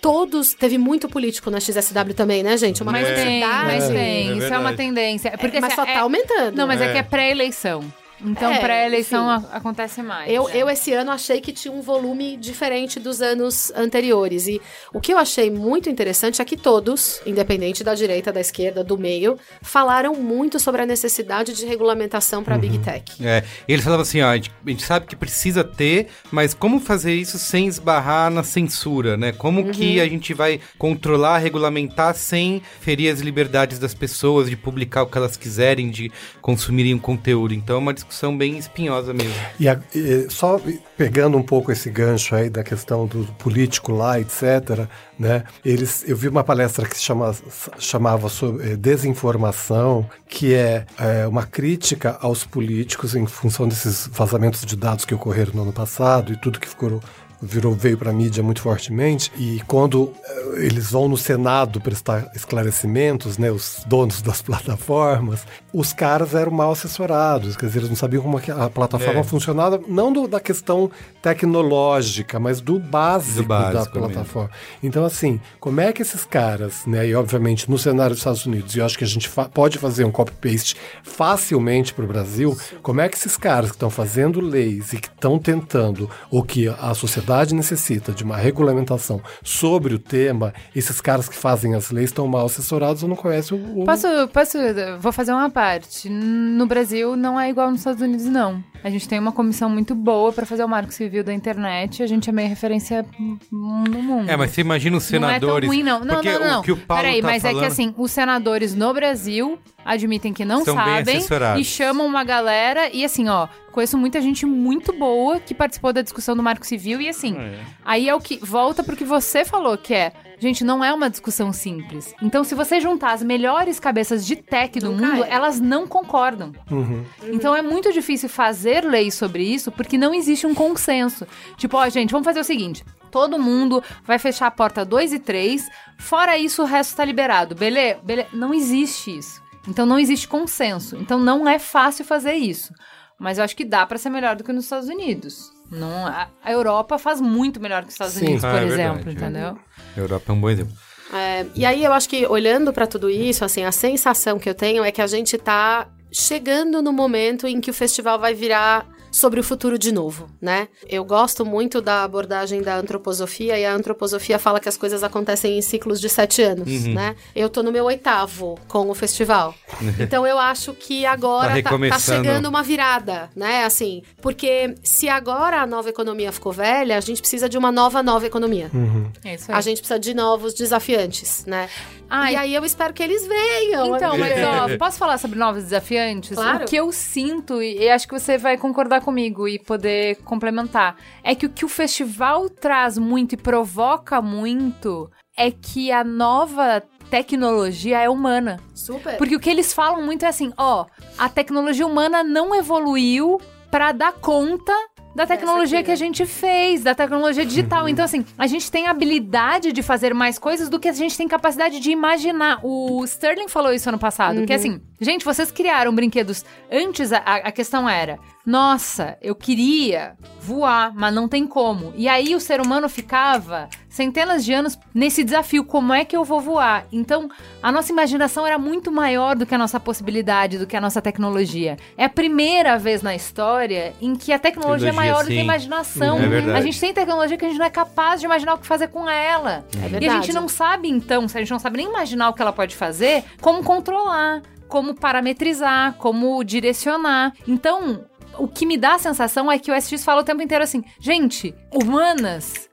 Todos, 0.00 0.54
teve 0.54 0.78
muito 0.78 1.08
político 1.10 1.50
na 1.50 1.60
XSW 1.60 2.14
também, 2.16 2.42
né, 2.42 2.56
gente? 2.56 2.82
Uma 2.82 2.90
Mas 2.90 3.06
tem, 3.06 3.16
quantidade. 3.42 3.64
mas 3.66 3.84
É, 3.84 3.92
tem. 3.92 4.30
é 4.30 4.32
Isso 4.32 4.44
é 4.46 4.48
uma 4.48 4.56
verdade. 4.70 4.76
tendência. 4.78 5.30
Porque 5.38 5.60
mas 5.60 5.72
assim, 5.72 5.76
só 5.76 5.84
tá 5.84 5.90
é- 5.92 5.96
aumentando. 5.98 6.56
Não, 6.56 6.66
mas 6.66 6.80
é, 6.80 6.86
É. 6.86 6.92
que 6.92 6.98
é 6.98 7.02
pré-eleição. 7.02 7.84
Então, 8.24 8.50
É, 8.52 8.58
pré-eleição 8.58 9.28
acontece 9.52 10.02
mais. 10.02 10.30
Eu, 10.30 10.44
né? 10.48 10.52
eu, 10.56 10.68
esse 10.68 10.92
ano, 10.92 11.10
achei 11.10 11.40
que 11.40 11.52
tinha 11.52 11.72
um 11.72 11.80
volume 11.80 12.36
diferente 12.36 13.00
dos 13.00 13.22
anos 13.22 13.72
anteriores. 13.74 14.46
E 14.46 14.60
o 14.92 15.00
que 15.00 15.12
eu 15.12 15.18
achei 15.18 15.50
muito 15.50 15.88
interessante 15.88 16.42
é 16.42 16.44
que 16.44 16.56
todos, 16.56 17.20
independente 17.24 17.82
da 17.82 17.94
direita, 17.94 18.32
da 18.32 18.40
esquerda, 18.40 18.84
do 18.84 18.98
meio, 18.98 19.38
falaram 19.62 20.14
muito 20.14 20.58
sobre 20.60 20.82
a 20.82 20.86
necessidade 20.86 21.54
de 21.54 21.64
regulamentação 21.66 22.44
para 22.44 22.54
a 22.56 22.58
Big 22.58 22.78
Tech. 22.80 23.04
É, 23.24 23.42
eles 23.66 23.84
falavam 23.84 24.02
assim, 24.02 24.20
ó, 24.20 24.28
a 24.28 24.36
gente, 24.36 24.50
a 24.66 24.70
gente 24.70 24.82
sabe 24.84 25.06
que 25.06 25.16
precisa 25.16 25.64
ter, 25.64 26.08
mas 26.30 26.52
como 26.52 26.78
fazer 26.80 27.14
isso 27.14 27.38
sem 27.38 27.66
esbarrar 27.66 28.30
na 28.30 28.42
censura, 28.42 29.16
né? 29.16 29.32
Como 29.32 29.70
que 29.70 29.96
Uhum. 29.98 30.02
a 30.04 30.08
gente 30.08 30.34
vai 30.34 30.60
controlar, 30.76 31.38
regulamentar 31.38 32.14
sem 32.14 32.60
ferir 32.80 33.10
as 33.12 33.20
liberdades 33.20 33.78
das 33.78 33.94
pessoas 33.94 34.50
de 34.50 34.56
publicar 34.56 35.02
o 35.02 35.06
que 35.06 35.16
elas 35.16 35.36
quiserem, 35.36 35.90
de 35.90 36.10
consumirem 36.42 36.94
o 36.94 37.00
conteúdo. 37.00 37.54
Então 37.54 37.76
é 37.76 37.78
uma 37.78 37.94
discussão 37.94 38.09
discussão 38.10 38.36
bem 38.36 38.58
espinhosa 38.58 39.14
mesmo. 39.14 39.32
E, 39.58 39.68
a, 39.68 39.78
e, 39.94 40.26
só 40.28 40.60
pegando 40.96 41.38
um 41.38 41.42
pouco 41.42 41.70
esse 41.70 41.88
gancho 41.88 42.34
aí 42.34 42.50
da 42.50 42.64
questão 42.64 43.06
do 43.06 43.24
político 43.38 43.92
lá, 43.92 44.20
etc., 44.20 44.86
né? 45.18 45.44
Eles, 45.64 46.04
eu 46.08 46.16
vi 46.16 46.28
uma 46.28 46.42
palestra 46.42 46.86
que 46.86 46.96
se 46.96 47.02
chama, 47.02 47.34
chamava 47.78 48.28
sobre 48.28 48.72
é, 48.72 48.76
desinformação, 48.76 50.08
que 50.28 50.54
é, 50.54 50.86
é, 50.98 51.26
uma 51.26 51.46
crítica 51.46 52.18
aos 52.20 52.44
políticos 52.44 53.14
em 53.14 53.26
função 53.26 53.68
desses 53.68 54.08
vazamentos 54.12 54.64
de 54.64 54.76
dados 54.76 55.04
que 55.04 55.14
ocorreram 55.14 55.52
no 55.54 55.62
ano 55.62 55.72
passado 55.72 56.32
e 56.32 56.36
tudo 56.36 56.58
que 56.58 56.68
ficou 56.68 57.00
virou 57.42 57.74
veio 57.74 57.96
para 57.96 58.10
a 58.10 58.12
mídia 58.12 58.42
muito 58.42 58.60
fortemente 58.60 59.32
e 59.36 59.60
quando 59.66 60.12
eh, 60.24 60.66
eles 60.66 60.90
vão 60.90 61.08
no 61.08 61.16
Senado 61.16 61.80
prestar 61.80 62.30
esclarecimentos, 62.34 63.38
né, 63.38 63.50
os 63.50 63.82
donos 63.86 64.20
das 64.22 64.42
plataformas, 64.42 65.46
os 65.72 65.92
caras 65.92 66.34
eram 66.34 66.52
mal 66.52 66.72
assessorados, 66.72 67.56
quer 67.56 67.66
dizer, 67.66 67.80
eles 67.80 67.88
não 67.88 67.96
sabiam 67.96 68.22
como 68.22 68.38
a 68.38 68.70
plataforma 68.70 69.20
é. 69.20 69.24
funcionava, 69.24 69.80
não 69.88 70.12
do, 70.12 70.28
da 70.28 70.40
questão 70.40 70.90
tecnológica, 71.22 72.38
mas 72.38 72.60
do 72.60 72.78
básico, 72.78 73.42
do 73.42 73.48
básico 73.48 73.94
da 73.94 74.06
plataforma. 74.06 74.50
Mesmo. 74.50 74.80
Então, 74.82 75.04
assim, 75.04 75.40
como 75.58 75.80
é 75.80 75.92
que 75.92 76.02
esses 76.02 76.24
caras, 76.24 76.84
né, 76.86 77.08
e 77.08 77.14
obviamente 77.14 77.70
no 77.70 77.78
cenário 77.78 78.10
dos 78.10 78.20
Estados 78.20 78.44
Unidos, 78.44 78.74
e 78.74 78.78
eu 78.78 78.84
acho 78.84 78.98
que 78.98 79.04
a 79.04 79.06
gente 79.06 79.28
fa 79.28 79.48
pode 79.48 79.78
fazer 79.78 80.04
um 80.04 80.12
copy-paste 80.12 80.76
facilmente 81.02 81.94
para 81.94 82.04
o 82.04 82.08
Brasil, 82.08 82.56
como 82.82 83.00
é 83.00 83.08
que 83.08 83.16
esses 83.16 83.36
caras 83.36 83.70
que 83.70 83.76
estão 83.76 83.90
fazendo 83.90 84.40
leis 84.40 84.92
e 84.92 84.98
que 84.98 85.08
estão 85.08 85.38
tentando, 85.38 86.10
ou 86.30 86.42
que 86.42 86.68
a 86.68 86.94
sociedade 86.94 87.29
sociedade 87.30 87.54
necessita 87.54 88.12
de 88.12 88.24
uma 88.24 88.36
regulamentação 88.36 89.20
sobre 89.42 89.94
o 89.94 89.98
tema, 89.98 90.52
esses 90.74 91.00
caras 91.00 91.28
que 91.28 91.36
fazem 91.36 91.74
as 91.74 91.90
leis 91.90 92.10
estão 92.10 92.26
mal 92.26 92.46
assessorados 92.46 93.02
ou 93.02 93.08
não 93.08 93.16
conhecem 93.16 93.56
o. 93.76 93.84
Posso, 93.84 94.06
posso. 94.32 94.58
Vou 94.98 95.12
fazer 95.12 95.32
uma 95.32 95.48
parte. 95.48 96.08
No 96.08 96.66
Brasil 96.66 97.14
não 97.16 97.38
é 97.38 97.48
igual 97.48 97.70
nos 97.70 97.80
Estados 97.80 98.02
Unidos, 98.02 98.26
não. 98.26 98.62
A 98.82 98.90
gente 98.90 99.08
tem 99.08 99.18
uma 99.18 99.32
comissão 99.32 99.68
muito 99.68 99.94
boa 99.94 100.32
para 100.32 100.46
fazer 100.46 100.64
o 100.64 100.68
marco 100.68 100.92
civil 100.92 101.22
da 101.22 101.32
internet. 101.32 102.02
A 102.02 102.06
gente 102.06 102.28
é 102.30 102.32
meio 102.32 102.48
referência 102.48 103.04
no 103.50 104.00
mundo. 104.00 104.30
É, 104.30 104.36
mas 104.36 104.50
você 104.50 104.62
imagina 104.62 104.96
os 104.96 105.04
senadores. 105.04 105.40
Não 105.42 105.56
é 105.56 105.60
tão 105.60 105.68
ruim, 105.68 105.82
não. 105.82 106.00
Não, 106.00 106.22
não, 106.22 106.40
não. 106.40 106.60
O 106.60 106.62
que 106.62 106.72
o 106.72 106.76
Paulo 106.76 107.02
Peraí, 107.02 107.20
tá 107.20 107.26
mas 107.26 107.42
falando... 107.42 107.58
é 107.58 107.60
que 107.60 107.66
assim, 107.66 107.94
os 107.96 108.10
senadores 108.10 108.74
no 108.74 108.92
Brasil 108.94 109.58
admitem 109.84 110.32
que 110.32 110.44
não 110.44 110.64
sabem 110.64 111.20
e 111.58 111.64
chamam 111.64 112.06
uma 112.06 112.24
galera 112.24 112.90
e 112.92 113.04
assim, 113.04 113.28
ó, 113.28 113.48
conheço 113.72 113.96
muita 113.96 114.20
gente 114.20 114.44
muito 114.46 114.92
boa 114.92 115.40
que 115.40 115.54
participou 115.54 115.92
da 115.92 116.02
discussão 116.02 116.36
do 116.36 116.42
Marco 116.42 116.66
Civil 116.66 117.00
e 117.00 117.08
assim, 117.08 117.36
é. 117.36 117.60
aí 117.84 118.08
é 118.08 118.14
o 118.14 118.20
que 118.20 118.38
volta 118.42 118.84
pro 118.84 118.96
que 118.96 119.04
você 119.04 119.44
falou, 119.44 119.76
que 119.78 119.94
é 119.94 120.12
Gente, 120.40 120.64
não 120.64 120.82
é 120.82 120.92
uma 120.92 121.10
discussão 121.10 121.52
simples. 121.52 122.14
Então, 122.22 122.42
se 122.42 122.54
você 122.54 122.80
juntar 122.80 123.12
as 123.12 123.22
melhores 123.22 123.78
cabeças 123.78 124.26
de 124.26 124.34
tech 124.34 124.80
do 124.80 124.90
não 124.90 125.10
mundo, 125.10 125.20
cai. 125.20 125.30
elas 125.30 125.60
não 125.60 125.86
concordam. 125.86 126.52
Uhum. 126.70 127.04
Então, 127.24 127.54
é 127.54 127.60
muito 127.60 127.92
difícil 127.92 128.28
fazer 128.28 128.82
leis 128.82 129.14
sobre 129.14 129.42
isso 129.42 129.70
porque 129.70 129.98
não 129.98 130.14
existe 130.14 130.46
um 130.46 130.54
consenso. 130.54 131.26
Tipo, 131.58 131.76
ó, 131.76 131.86
gente, 131.90 132.10
vamos 132.10 132.24
fazer 132.24 132.40
o 132.40 132.44
seguinte: 132.44 132.82
todo 133.10 133.38
mundo 133.38 133.84
vai 134.02 134.18
fechar 134.18 134.46
a 134.46 134.50
porta 134.50 134.82
2 134.82 135.12
e 135.12 135.18
3, 135.18 135.68
fora 135.98 136.38
isso, 136.38 136.62
o 136.62 136.66
resto 136.66 136.96
tá 136.96 137.04
liberado. 137.04 137.54
Beleza? 137.54 138.00
Bele... 138.02 138.26
Não 138.32 138.54
existe 138.54 139.18
isso. 139.18 139.42
Então, 139.68 139.84
não 139.84 139.98
existe 139.98 140.26
consenso. 140.26 140.96
Então, 140.96 141.18
não 141.20 141.46
é 141.46 141.58
fácil 141.58 142.02
fazer 142.02 142.32
isso. 142.32 142.72
Mas 143.18 143.36
eu 143.36 143.44
acho 143.44 143.54
que 143.54 143.66
dá 143.66 143.84
para 143.84 143.98
ser 143.98 144.08
melhor 144.08 144.34
do 144.34 144.42
que 144.42 144.52
nos 144.54 144.64
Estados 144.64 144.88
Unidos. 144.88 145.52
Não, 145.70 146.06
a, 146.06 146.28
a 146.42 146.50
Europa 146.50 146.98
faz 146.98 147.20
muito 147.20 147.60
melhor 147.60 147.82
que 147.82 147.88
os 147.88 147.94
Estados 147.94 148.14
Sim. 148.14 148.24
Unidos, 148.24 148.40
por 148.40 148.50
ah, 148.50 148.62
é 148.62 148.66
exemplo, 148.66 149.04
verdade. 149.04 149.16
entendeu? 149.16 149.58
A 149.96 150.00
Europa 150.00 150.32
é 150.32 150.32
um 150.32 150.40
bom 150.40 150.50
exemplo. 150.50 150.74
É, 151.12 151.44
e 151.54 151.66
aí 151.66 151.84
eu 151.84 151.92
acho 151.92 152.08
que 152.08 152.26
olhando 152.26 152.72
para 152.72 152.86
tudo 152.86 153.10
isso, 153.10 153.44
assim, 153.44 153.64
a 153.64 153.72
sensação 153.72 154.38
que 154.38 154.48
eu 154.48 154.54
tenho 154.54 154.84
é 154.84 154.92
que 154.92 155.02
a 155.02 155.06
gente 155.06 155.36
está 155.36 155.88
chegando 156.12 156.80
no 156.80 156.92
momento 156.92 157.46
em 157.46 157.60
que 157.60 157.70
o 157.70 157.74
festival 157.74 158.18
vai 158.18 158.34
virar 158.34 158.86
sobre 159.10 159.40
o 159.40 159.44
futuro 159.44 159.78
de 159.78 159.92
novo, 159.92 160.28
né? 160.40 160.68
Eu 160.88 161.04
gosto 161.04 161.44
muito 161.44 161.80
da 161.80 162.04
abordagem 162.04 162.62
da 162.62 162.76
antroposofia 162.76 163.58
e 163.58 163.64
a 163.64 163.74
antroposofia 163.74 164.38
fala 164.38 164.60
que 164.60 164.68
as 164.68 164.76
coisas 164.76 165.02
acontecem 165.02 165.58
em 165.58 165.62
ciclos 165.62 166.00
de 166.00 166.08
sete 166.08 166.42
anos, 166.42 166.68
uhum. 166.68 166.94
né? 166.94 167.16
Eu 167.34 167.48
tô 167.48 167.62
no 167.62 167.72
meu 167.72 167.84
oitavo 167.84 168.58
com 168.68 168.88
o 168.88 168.94
festival. 168.94 169.54
então 169.98 170.26
eu 170.26 170.38
acho 170.38 170.72
que 170.74 171.04
agora 171.04 171.60
tá, 171.62 171.70
tá, 171.70 171.88
tá, 171.88 171.98
chegando 171.98 172.48
uma 172.48 172.62
virada, 172.62 173.30
né? 173.34 173.64
Assim, 173.64 174.02
porque 174.20 174.74
se 174.82 175.08
agora 175.08 175.60
a 175.60 175.66
nova 175.66 175.88
economia 175.88 176.32
ficou 176.32 176.52
velha, 176.52 176.96
a 176.96 177.00
gente 177.00 177.20
precisa 177.20 177.48
de 177.48 177.58
uma 177.58 177.72
nova 177.72 178.02
nova 178.02 178.26
economia. 178.26 178.70
Uhum. 178.72 179.10
É 179.24 179.34
isso 179.34 179.50
aí. 179.50 179.58
A 179.58 179.60
gente 179.60 179.78
precisa 179.78 179.98
de 179.98 180.14
novos 180.14 180.54
desafiantes, 180.54 181.44
né? 181.46 181.68
Ah, 182.10 182.32
e 182.32 182.36
aí 182.36 182.54
eu 182.54 182.64
espero 182.64 182.92
que 182.92 183.02
eles 183.02 183.26
venham. 183.26 183.96
Então, 183.96 184.18
mas 184.18 184.32
ó, 184.42 184.76
posso 184.78 184.98
falar 184.98 185.16
sobre 185.16 185.38
novos 185.38 185.62
desafiantes? 185.62 186.34
Claro. 186.34 186.64
O 186.64 186.68
que 186.68 186.76
eu 186.76 186.90
sinto, 186.90 187.62
e 187.62 187.88
acho 187.88 188.08
que 188.08 188.18
você 188.18 188.36
vai 188.36 188.58
concordar 188.58 189.00
comigo 189.00 189.46
e 189.46 189.58
poder 189.58 190.16
complementar, 190.24 190.96
é 191.22 191.34
que 191.34 191.46
o 191.46 191.50
que 191.50 191.64
o 191.64 191.68
festival 191.68 192.50
traz 192.50 192.98
muito 192.98 193.34
e 193.34 193.36
provoca 193.36 194.20
muito 194.20 195.08
é 195.36 195.50
que 195.50 195.92
a 195.92 196.02
nova 196.02 196.82
tecnologia 197.08 197.98
é 198.00 198.10
humana. 198.10 198.58
Super. 198.74 199.16
Porque 199.16 199.36
o 199.36 199.40
que 199.40 199.50
eles 199.50 199.72
falam 199.72 200.02
muito 200.02 200.24
é 200.24 200.28
assim, 200.28 200.52
ó, 200.56 200.86
a 201.16 201.28
tecnologia 201.28 201.86
humana 201.86 202.22
não 202.24 202.54
evoluiu 202.54 203.40
para 203.70 203.92
dar 203.92 204.12
conta 204.14 204.72
da 205.14 205.26
tecnologia 205.26 205.82
que 205.82 205.90
a 205.90 205.96
gente 205.96 206.24
fez, 206.24 206.82
da 206.82 206.94
tecnologia 206.94 207.44
digital. 207.44 207.82
Uhum. 207.82 207.88
Então, 207.88 208.04
assim, 208.04 208.24
a 208.38 208.46
gente 208.46 208.70
tem 208.70 208.86
habilidade 208.86 209.72
de 209.72 209.82
fazer 209.82 210.14
mais 210.14 210.38
coisas 210.38 210.68
do 210.68 210.78
que 210.78 210.88
a 210.88 210.92
gente 210.92 211.16
tem 211.16 211.26
capacidade 211.26 211.80
de 211.80 211.90
imaginar. 211.90 212.60
O 212.62 213.04
Sterling 213.04 213.48
falou 213.48 213.72
isso 213.72 213.88
ano 213.88 213.98
passado, 213.98 214.38
uhum. 214.40 214.46
que 214.46 214.52
assim, 214.52 214.80
gente, 215.00 215.24
vocês 215.24 215.50
criaram 215.50 215.94
brinquedos. 215.94 216.44
Antes 216.70 217.12
a, 217.12 217.18
a 217.18 217.52
questão 217.52 217.88
era: 217.88 218.18
nossa, 218.50 219.16
eu 219.22 219.32
queria 219.36 220.16
voar, 220.40 220.92
mas 220.92 221.14
não 221.14 221.28
tem 221.28 221.46
como. 221.46 221.92
E 221.94 222.08
aí 222.08 222.34
o 222.34 222.40
ser 222.40 222.60
humano 222.60 222.88
ficava 222.88 223.68
centenas 223.88 224.44
de 224.44 224.52
anos 224.52 224.76
nesse 224.92 225.22
desafio: 225.22 225.64
como 225.64 225.94
é 225.94 226.04
que 226.04 226.16
eu 226.16 226.24
vou 226.24 226.40
voar? 226.40 226.84
Então, 226.90 227.30
a 227.62 227.70
nossa 227.70 227.92
imaginação 227.92 228.44
era 228.44 228.58
muito 228.58 228.90
maior 228.90 229.36
do 229.36 229.46
que 229.46 229.54
a 229.54 229.58
nossa 229.58 229.78
possibilidade, 229.78 230.58
do 230.58 230.66
que 230.66 230.76
a 230.76 230.80
nossa 230.80 231.00
tecnologia. 231.00 231.76
É 231.96 232.06
a 232.06 232.08
primeira 232.08 232.76
vez 232.76 233.02
na 233.02 233.14
história 233.14 233.94
em 234.02 234.16
que 234.16 234.32
a 234.32 234.38
tecnologia, 234.38 234.88
é 234.88 234.90
tecnologia 234.90 234.90
é 234.90 234.92
maior 234.92 235.18
sim. 235.18 235.28
do 235.28 235.28
que 235.28 235.38
a 235.38 235.44
imaginação. 235.44 236.18
É 236.18 236.56
a 236.56 236.60
gente 236.60 236.80
tem 236.80 236.92
tecnologia 236.92 237.36
que 237.36 237.44
a 237.44 237.48
gente 237.48 237.58
não 237.58 237.66
é 237.66 237.70
capaz 237.70 238.18
de 238.18 238.26
imaginar 238.26 238.54
o 238.54 238.58
que 238.58 238.66
fazer 238.66 238.88
com 238.88 239.08
ela. 239.08 239.64
É 239.94 240.02
e 240.02 240.08
a 240.08 240.14
gente 240.14 240.32
não 240.32 240.48
sabe, 240.48 240.88
então, 240.88 241.28
se 241.28 241.38
a 241.38 241.40
gente 241.40 241.52
não 241.52 241.60
sabe 241.60 241.76
nem 241.76 241.86
imaginar 241.86 242.30
o 242.30 242.32
que 242.32 242.42
ela 242.42 242.52
pode 242.52 242.74
fazer, 242.74 243.22
como 243.40 243.62
controlar 243.62 244.42
como 244.70 244.94
parametrizar, 244.94 245.94
como 245.94 246.42
direcionar. 246.44 247.34
Então, 247.46 248.04
o 248.38 248.48
que 248.48 248.66
me 248.66 248.76
dá 248.76 248.94
a 248.94 248.98
sensação 248.98 249.50
é 249.50 249.58
que 249.58 249.70
o 249.70 249.80
SX 249.80 250.04
fala 250.04 250.22
o 250.22 250.24
tempo 250.24 250.42
inteiro 250.42 250.64
assim: 250.64 250.84
gente, 251.00 251.54
humanas, 251.72 252.68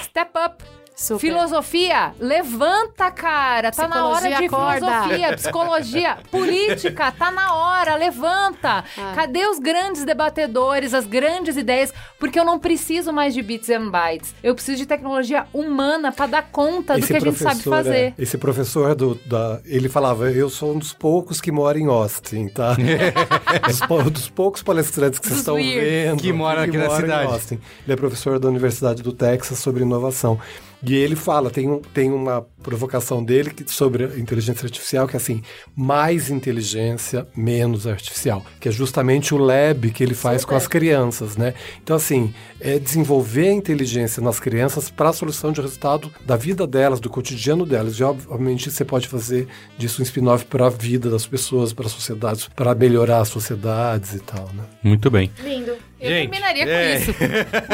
step 0.00 0.30
up. 0.38 0.64
Super. 0.94 1.20
Filosofia, 1.20 2.12
levanta, 2.20 3.10
cara. 3.10 3.72
Tá 3.72 3.88
na 3.88 4.06
hora 4.06 4.28
de 4.28 4.44
acorda. 4.44 4.86
filosofia, 4.86 5.36
psicologia, 5.36 6.18
política, 6.30 7.10
tá 7.12 7.30
na 7.30 7.54
hora, 7.54 7.96
levanta. 7.96 8.84
Ah. 8.96 9.12
Cadê 9.14 9.46
os 9.46 9.58
grandes 9.58 10.04
debatedores, 10.04 10.94
as 10.94 11.06
grandes 11.06 11.56
ideias? 11.56 11.92
Porque 12.18 12.38
eu 12.38 12.44
não 12.44 12.58
preciso 12.58 13.12
mais 13.12 13.34
de 13.34 13.42
bits 13.42 13.70
and 13.70 13.90
bytes. 13.90 14.34
Eu 14.42 14.54
preciso 14.54 14.78
de 14.78 14.86
tecnologia 14.86 15.46
humana 15.52 16.12
para 16.12 16.26
dar 16.26 16.42
conta 16.50 16.98
esse 16.98 17.02
do 17.02 17.06
que 17.08 17.16
a 17.16 17.20
gente 17.20 17.38
sabe 17.38 17.62
fazer. 17.62 17.96
É, 17.96 18.14
esse 18.18 18.36
professor 18.36 18.94
do, 18.94 19.14
da, 19.26 19.60
ele 19.64 19.88
falava, 19.88 20.30
eu 20.30 20.48
sou 20.50 20.74
um 20.74 20.78
dos 20.78 20.92
poucos 20.92 21.40
que 21.40 21.50
mora 21.50 21.78
em 21.78 21.86
Austin, 21.86 22.48
tá? 22.48 22.76
dos, 23.66 24.12
dos, 24.12 24.28
poucos 24.28 24.62
palestrantes 24.62 25.18
que 25.18 25.26
vocês 25.26 25.40
estão 25.40 25.56
vendo 25.56 26.20
que 26.20 26.32
moram 26.32 26.62
aqui 26.62 26.76
na 26.76 26.90
cidade. 26.90 27.58
Ele 27.84 27.92
é 27.92 27.96
professor 27.96 28.38
da 28.38 28.48
Universidade 28.48 29.02
do 29.02 29.12
Texas 29.12 29.58
sobre 29.58 29.82
inovação. 29.82 30.38
E 30.82 30.94
ele 30.94 31.14
fala, 31.14 31.50
tem, 31.50 31.68
um, 31.68 31.80
tem 31.80 32.10
uma 32.10 32.42
provocação 32.62 33.22
dele 33.22 33.50
que, 33.50 33.70
sobre 33.70 34.04
a 34.04 34.18
inteligência 34.18 34.64
artificial, 34.64 35.06
que 35.06 35.14
é 35.14 35.18
assim, 35.18 35.42
mais 35.76 36.28
inteligência, 36.28 37.26
menos 37.36 37.86
artificial, 37.86 38.44
que 38.58 38.68
é 38.68 38.72
justamente 38.72 39.34
o 39.34 39.38
lab 39.38 39.90
que 39.90 40.02
ele 40.02 40.14
faz 40.14 40.40
Super. 40.40 40.50
com 40.50 40.56
as 40.56 40.66
crianças, 40.66 41.36
né? 41.36 41.54
Então, 41.82 41.94
assim, 41.94 42.34
é 42.60 42.78
desenvolver 42.78 43.48
a 43.48 43.52
inteligência 43.52 44.22
nas 44.22 44.40
crianças 44.40 44.90
para 44.90 45.10
a 45.10 45.12
solução 45.12 45.52
de 45.52 45.60
resultado 45.60 46.10
da 46.24 46.36
vida 46.36 46.66
delas, 46.66 46.98
do 46.98 47.08
cotidiano 47.08 47.64
delas. 47.64 47.94
E, 47.94 48.02
obviamente, 48.02 48.70
você 48.70 48.84
pode 48.84 49.06
fazer 49.06 49.46
disso 49.78 50.02
um 50.02 50.04
spin-off 50.04 50.44
para 50.46 50.66
a 50.66 50.70
vida 50.70 51.08
das 51.08 51.26
pessoas, 51.26 51.72
para 51.72 51.86
a 51.86 51.90
sociedade, 51.90 52.48
para 52.56 52.74
melhorar 52.74 53.20
as 53.20 53.28
sociedades 53.28 54.14
e 54.14 54.20
tal, 54.20 54.48
né? 54.54 54.64
Muito 54.82 55.10
bem. 55.10 55.30
Lindo. 55.42 55.72
Eu 56.02 56.08
gente, 56.08 56.30
terminaria 56.30 56.64
é. 56.64 56.96
com 56.96 57.02
isso. 57.02 57.10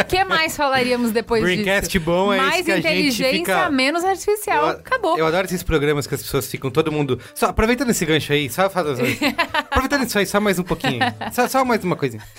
O 0.01 0.05
que 0.05 0.25
mais 0.25 0.55
falaríamos 0.55 1.13
depois 1.13 1.43
Braincast 1.43 1.89
disso? 1.89 2.05
bom 2.05 2.33
é 2.33 2.37
Mais 2.37 2.65
que 2.65 2.77
inteligência, 2.77 3.31
fica... 3.31 3.71
menos 3.71 4.05
artificial. 4.05 4.65
Eu, 4.65 4.71
Acabou. 4.71 5.19
Eu 5.19 5.27
adoro 5.27 5.47
esses 5.47 5.63
programas 5.63 6.07
que 6.07 6.15
as 6.15 6.23
pessoas 6.23 6.47
ficam, 6.47 6.71
todo 6.71 6.93
mundo... 6.93 7.19
Só, 7.35 7.47
aproveitando 7.47 7.91
esse 7.91 8.05
gancho 8.05 8.33
aí, 8.33 8.51
só 8.51 8.69
fazer... 8.69 9.19
aproveitando 9.55 10.05
isso 10.07 10.19
aí, 10.19 10.27
só 10.27 10.41
mais 10.41 10.59
um 10.59 10.63
pouquinho. 10.63 11.01
Só, 11.33 11.49
só 11.49 11.65
mais 11.65 11.83
uma 11.83 11.97
coisinha. 11.97 12.23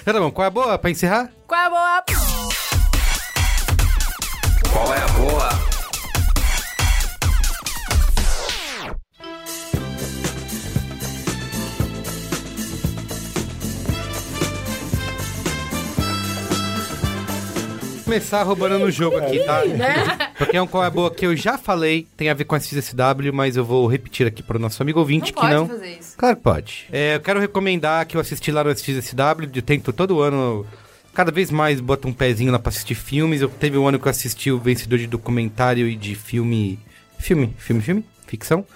então 0.00 0.14
tá 0.14 0.20
bom, 0.20 0.30
qual 0.30 0.44
é 0.44 0.48
a 0.48 0.50
boa 0.50 0.78
pra 0.78 0.90
encerrar? 0.90 1.30
Qual 1.46 1.60
é 1.60 1.66
a 1.66 1.70
boa? 1.70 2.04
Qual 4.72 4.94
é 4.94 4.98
a 4.98 5.08
boa? 5.08 5.69
Começar 18.10 18.42
roubando 18.42 18.76
no 18.76 18.90
jogo 18.90 19.18
aqui, 19.18 19.38
tá? 19.44 19.62
Porque 20.36 20.56
é 20.56 20.60
um 20.60 20.66
qual 20.66 20.84
é 20.84 20.90
boa 20.90 21.14
que 21.14 21.24
eu 21.24 21.36
já 21.36 21.56
falei, 21.56 22.08
tem 22.16 22.28
a 22.28 22.34
ver 22.34 22.42
com 22.42 22.56
a 22.56 22.60
SW, 22.60 23.32
mas 23.32 23.56
eu 23.56 23.64
vou 23.64 23.86
repetir 23.86 24.26
aqui 24.26 24.42
para 24.42 24.56
o 24.56 24.60
nosso 24.60 24.82
amigo 24.82 24.98
ouvinte 24.98 25.26
Não 25.26 25.26
que 25.28 25.40
pode 25.40 25.54
não. 25.54 25.68
fazer 25.68 25.96
isso. 26.00 26.18
Claro 26.18 26.36
que 26.36 26.42
pode. 26.42 26.86
É, 26.90 27.14
eu 27.14 27.20
quero 27.20 27.38
recomendar 27.38 28.04
que 28.06 28.16
eu 28.16 28.20
assisti 28.20 28.50
lá 28.50 28.64
no 28.64 28.70
SXSW, 28.70 29.48
eu 29.54 29.62
tento 29.62 29.92
todo 29.92 30.20
ano, 30.20 30.66
cada 31.14 31.30
vez 31.30 31.52
mais 31.52 31.78
boto 31.78 32.08
um 32.08 32.12
pezinho 32.12 32.50
lá 32.50 32.58
pra 32.58 32.70
assistir 32.70 32.96
filmes. 32.96 33.42
Eu 33.42 33.48
teve 33.48 33.78
um 33.78 33.86
ano 33.86 33.96
que 34.00 34.08
eu 34.08 34.10
assisti 34.10 34.50
o 34.50 34.58
vencedor 34.58 34.98
de 34.98 35.06
documentário 35.06 35.86
e 35.86 35.94
de 35.94 36.16
filme. 36.16 36.80
Filme, 37.16 37.54
filme, 37.58 37.80
filme? 37.80 38.04
Ficção. 38.26 38.66